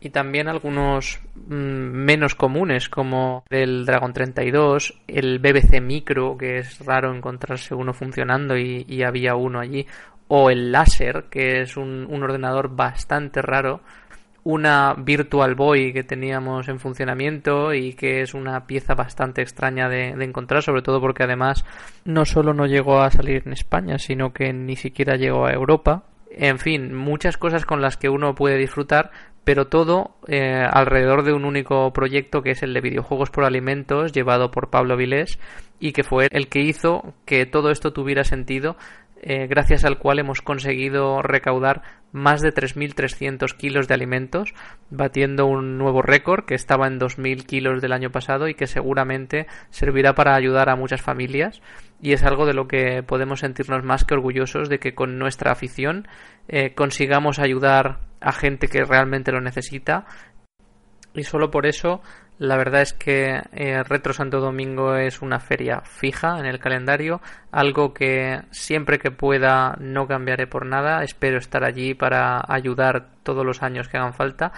y 0.00 0.10
también 0.10 0.48
algunos 0.48 1.20
mmm, 1.34 1.54
menos 1.54 2.34
comunes 2.34 2.88
como 2.88 3.44
el 3.50 3.84
Dragon 3.86 4.12
32, 4.12 5.02
el 5.08 5.38
BBC 5.38 5.80
Micro, 5.80 6.36
que 6.36 6.58
es 6.58 6.84
raro 6.84 7.14
encontrarse 7.14 7.74
uno 7.74 7.92
funcionando 7.92 8.56
y, 8.56 9.02
había 9.02 9.34
uno 9.34 9.60
allí, 9.60 9.86
o 10.28 10.50
el 10.50 10.70
Láser, 10.72 11.26
que 11.30 11.60
es 11.62 11.76
un 11.76 12.22
ordenador 12.22 12.74
bastante 12.74 13.42
raro 13.42 13.80
una 14.46 14.94
Virtual 14.96 15.56
Boy 15.56 15.92
que 15.92 16.04
teníamos 16.04 16.68
en 16.68 16.78
funcionamiento 16.78 17.74
y 17.74 17.94
que 17.94 18.20
es 18.20 18.32
una 18.32 18.64
pieza 18.64 18.94
bastante 18.94 19.42
extraña 19.42 19.88
de, 19.88 20.10
encontrar, 20.10 20.62
sobre 20.62 20.82
todo 20.82 21.00
porque 21.00 21.24
además 21.24 21.64
no 22.04 22.24
solo 22.24 22.54
no 22.54 22.66
llegó 22.66 23.00
a 23.00 23.10
salir 23.10 23.42
en 23.44 23.52
España, 23.52 23.98
sino 23.98 24.32
que 24.32 24.52
ni 24.52 24.76
siquiera 24.76 25.16
llegó 25.16 25.46
a 25.46 25.52
Europa. 25.52 26.04
En 26.30 26.60
fin, 26.60 26.94
muchas 26.94 27.36
cosas 27.36 27.66
con 27.66 27.82
las 27.82 27.96
que 27.96 28.08
uno 28.08 28.36
puede 28.36 28.56
disfrutar, 28.56 29.10
pero 29.42 29.66
todo 29.66 30.14
eh, 30.28 30.64
alrededor 30.70 31.24
de 31.24 31.32
un 31.32 31.44
único 31.44 31.92
proyecto 31.92 32.42
que 32.42 32.52
es 32.52 32.62
el 32.62 32.72
de 32.72 32.80
videojuegos 32.80 33.30
por 33.30 33.44
alimentos 33.44 34.12
llevado 34.12 34.52
por 34.52 34.70
Pablo 34.70 34.96
Vilés 34.96 35.40
y 35.80 35.90
que 35.90 36.04
fue 36.04 36.28
el 36.30 36.46
que 36.46 36.60
hizo 36.60 37.14
que 37.24 37.46
todo 37.46 37.70
esto 37.70 37.92
tuviera 37.92 38.22
sentido 38.22 38.76
eh, 39.22 39.46
gracias 39.46 39.84
al 39.84 39.98
cual 39.98 40.18
hemos 40.18 40.42
conseguido 40.42 41.22
recaudar 41.22 41.82
más 42.12 42.40
de 42.40 42.54
3.300 42.54 43.56
kilos 43.56 43.88
de 43.88 43.94
alimentos, 43.94 44.54
batiendo 44.90 45.46
un 45.46 45.78
nuevo 45.78 46.02
récord 46.02 46.44
que 46.44 46.54
estaba 46.54 46.86
en 46.86 46.98
2.000 46.98 47.44
kilos 47.44 47.82
del 47.82 47.92
año 47.92 48.10
pasado 48.10 48.48
y 48.48 48.54
que 48.54 48.66
seguramente 48.66 49.46
servirá 49.70 50.14
para 50.14 50.34
ayudar 50.34 50.70
a 50.70 50.76
muchas 50.76 51.02
familias. 51.02 51.60
Y 52.00 52.12
es 52.12 52.24
algo 52.24 52.46
de 52.46 52.54
lo 52.54 52.68
que 52.68 53.02
podemos 53.02 53.40
sentirnos 53.40 53.84
más 53.84 54.04
que 54.04 54.14
orgullosos 54.14 54.68
de 54.68 54.78
que 54.78 54.94
con 54.94 55.18
nuestra 55.18 55.52
afición 55.52 56.08
eh, 56.48 56.74
consigamos 56.74 57.38
ayudar 57.38 58.00
a 58.20 58.32
gente 58.32 58.68
que 58.68 58.84
realmente 58.84 59.32
lo 59.32 59.40
necesita. 59.40 60.06
Y 61.14 61.24
solo 61.24 61.50
por 61.50 61.66
eso 61.66 62.02
la 62.38 62.56
verdad 62.56 62.82
es 62.82 62.92
que 62.92 63.40
eh, 63.52 63.82
Retro 63.82 64.12
Santo 64.12 64.40
Domingo 64.40 64.96
es 64.96 65.22
una 65.22 65.40
feria 65.40 65.80
fija 65.80 66.38
en 66.38 66.44
el 66.44 66.58
calendario, 66.58 67.22
algo 67.50 67.94
que 67.94 68.42
siempre 68.50 68.98
que 68.98 69.10
pueda 69.10 69.76
no 69.80 70.06
cambiaré 70.06 70.46
por 70.46 70.66
nada. 70.66 71.02
Espero 71.02 71.38
estar 71.38 71.64
allí 71.64 71.94
para 71.94 72.44
ayudar 72.46 73.08
todos 73.22 73.44
los 73.44 73.62
años 73.62 73.88
que 73.88 73.96
hagan 73.96 74.12
falta 74.12 74.52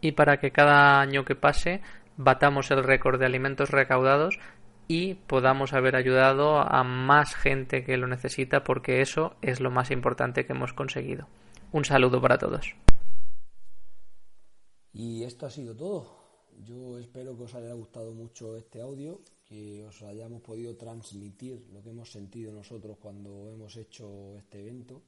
y 0.00 0.12
para 0.12 0.38
que 0.38 0.52
cada 0.52 1.00
año 1.00 1.24
que 1.24 1.34
pase 1.34 1.80
batamos 2.16 2.70
el 2.70 2.84
récord 2.84 3.18
de 3.18 3.26
alimentos 3.26 3.70
recaudados 3.70 4.38
y 4.86 5.14
podamos 5.14 5.72
haber 5.72 5.96
ayudado 5.96 6.60
a 6.60 6.84
más 6.84 7.34
gente 7.34 7.84
que 7.84 7.96
lo 7.96 8.06
necesita 8.06 8.62
porque 8.62 9.00
eso 9.00 9.34
es 9.42 9.60
lo 9.60 9.72
más 9.72 9.90
importante 9.90 10.46
que 10.46 10.52
hemos 10.52 10.72
conseguido. 10.72 11.26
Un 11.72 11.84
saludo 11.84 12.20
para 12.20 12.38
todos. 12.38 12.74
Y 14.92 15.24
esto 15.24 15.46
ha 15.46 15.50
sido 15.50 15.76
todo. 15.76 16.19
Yo 16.64 16.98
espero 16.98 17.36
que 17.36 17.44
os 17.44 17.54
haya 17.54 17.72
gustado 17.72 18.12
mucho 18.12 18.56
este 18.56 18.82
audio, 18.82 19.22
que 19.44 19.82
os 19.84 20.02
hayamos 20.02 20.42
podido 20.42 20.76
transmitir 20.76 21.66
lo 21.72 21.82
que 21.82 21.90
hemos 21.90 22.10
sentido 22.12 22.52
nosotros 22.52 22.98
cuando 22.98 23.50
hemos 23.50 23.76
hecho 23.76 24.36
este 24.36 24.60
evento 24.60 25.02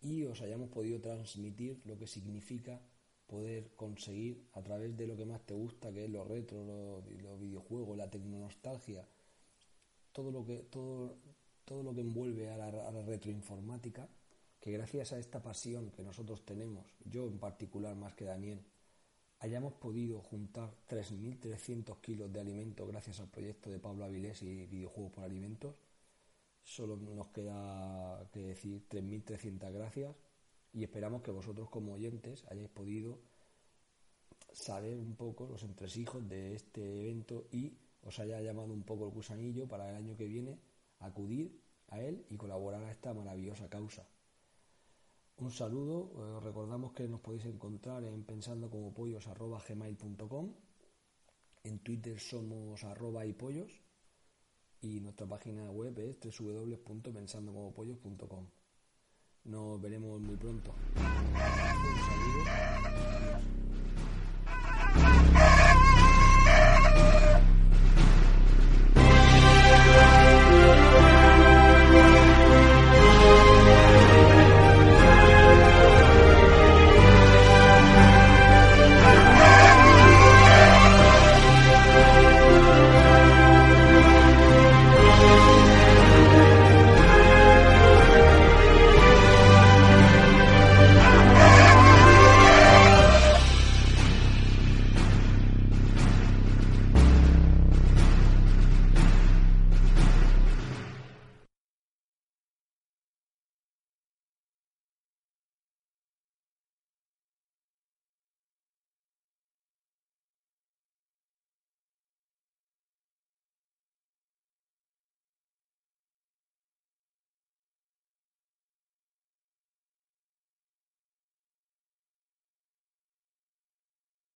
y 0.00 0.24
os 0.24 0.40
hayamos 0.42 0.68
podido 0.70 1.00
transmitir 1.00 1.80
lo 1.84 1.98
que 1.98 2.06
significa 2.06 2.80
poder 3.26 3.74
conseguir 3.74 4.46
a 4.52 4.62
través 4.62 4.96
de 4.96 5.06
lo 5.08 5.16
que 5.16 5.26
más 5.26 5.44
te 5.44 5.54
gusta, 5.54 5.92
que 5.92 6.04
es 6.04 6.10
lo 6.10 6.24
retro, 6.24 6.64
los, 6.64 7.22
los 7.22 7.40
videojuegos, 7.40 7.98
la 7.98 8.08
tecnonostalgia, 8.08 9.08
todo 10.12 10.30
lo 10.30 10.44
que 10.44 10.58
todo 10.70 11.16
todo 11.64 11.82
lo 11.82 11.92
que 11.92 12.02
envuelve 12.02 12.48
a 12.48 12.56
la, 12.56 12.68
a 12.68 12.92
la 12.92 13.02
retroinformática, 13.02 14.08
que 14.60 14.70
gracias 14.70 15.12
a 15.12 15.18
esta 15.18 15.42
pasión 15.42 15.90
que 15.90 16.04
nosotros 16.04 16.44
tenemos, 16.44 16.86
yo 17.04 17.26
en 17.26 17.40
particular 17.40 17.96
más 17.96 18.14
que 18.14 18.24
Daniel, 18.24 18.64
hayamos 19.46 19.74
podido 19.74 20.20
juntar 20.20 20.74
3.300 20.88 22.00
kilos 22.00 22.32
de 22.32 22.40
alimento 22.40 22.84
gracias 22.84 23.20
al 23.20 23.28
proyecto 23.28 23.70
de 23.70 23.78
Pablo 23.78 24.04
Avilés 24.04 24.42
y 24.42 24.66
Videojuegos 24.66 25.12
por 25.12 25.22
Alimentos. 25.22 25.76
Solo 26.64 26.96
nos 26.96 27.28
queda 27.28 28.28
que 28.32 28.40
decir 28.40 28.88
3.300 28.88 29.72
gracias 29.72 30.16
y 30.72 30.82
esperamos 30.82 31.22
que 31.22 31.30
vosotros 31.30 31.70
como 31.70 31.92
oyentes 31.92 32.44
hayáis 32.50 32.68
podido 32.70 33.20
saber 34.52 34.98
un 34.98 35.14
poco 35.14 35.46
los 35.46 35.62
entresijos 35.62 36.28
de 36.28 36.56
este 36.56 37.02
evento 37.02 37.46
y 37.52 37.78
os 38.02 38.18
haya 38.18 38.40
llamado 38.40 38.72
un 38.72 38.82
poco 38.82 39.04
el 39.04 39.12
gusanillo 39.12 39.68
para 39.68 39.88
el 39.88 39.94
año 39.94 40.16
que 40.16 40.26
viene 40.26 40.58
acudir 40.98 41.62
a 41.88 42.00
él 42.00 42.26
y 42.30 42.36
colaborar 42.36 42.82
a 42.82 42.90
esta 42.90 43.14
maravillosa 43.14 43.68
causa. 43.68 44.08
Un 45.38 45.50
saludo, 45.50 46.10
eh, 46.16 46.40
recordamos 46.40 46.92
que 46.92 47.06
nos 47.06 47.20
podéis 47.20 47.44
encontrar 47.44 48.02
en 48.04 48.24
pensando 48.24 48.70
en 51.62 51.78
Twitter 51.80 52.18
somos 52.18 52.82
arroba 52.84 53.26
y 53.26 53.34
pollos 53.34 53.82
y 54.80 54.98
nuestra 55.00 55.26
página 55.26 55.70
web 55.70 55.98
es 55.98 56.16
www.pensandocomopollos.com. 56.38 58.46
Nos 59.44 59.80
veremos 59.80 60.20
muy 60.20 60.36
pronto. 60.36 60.74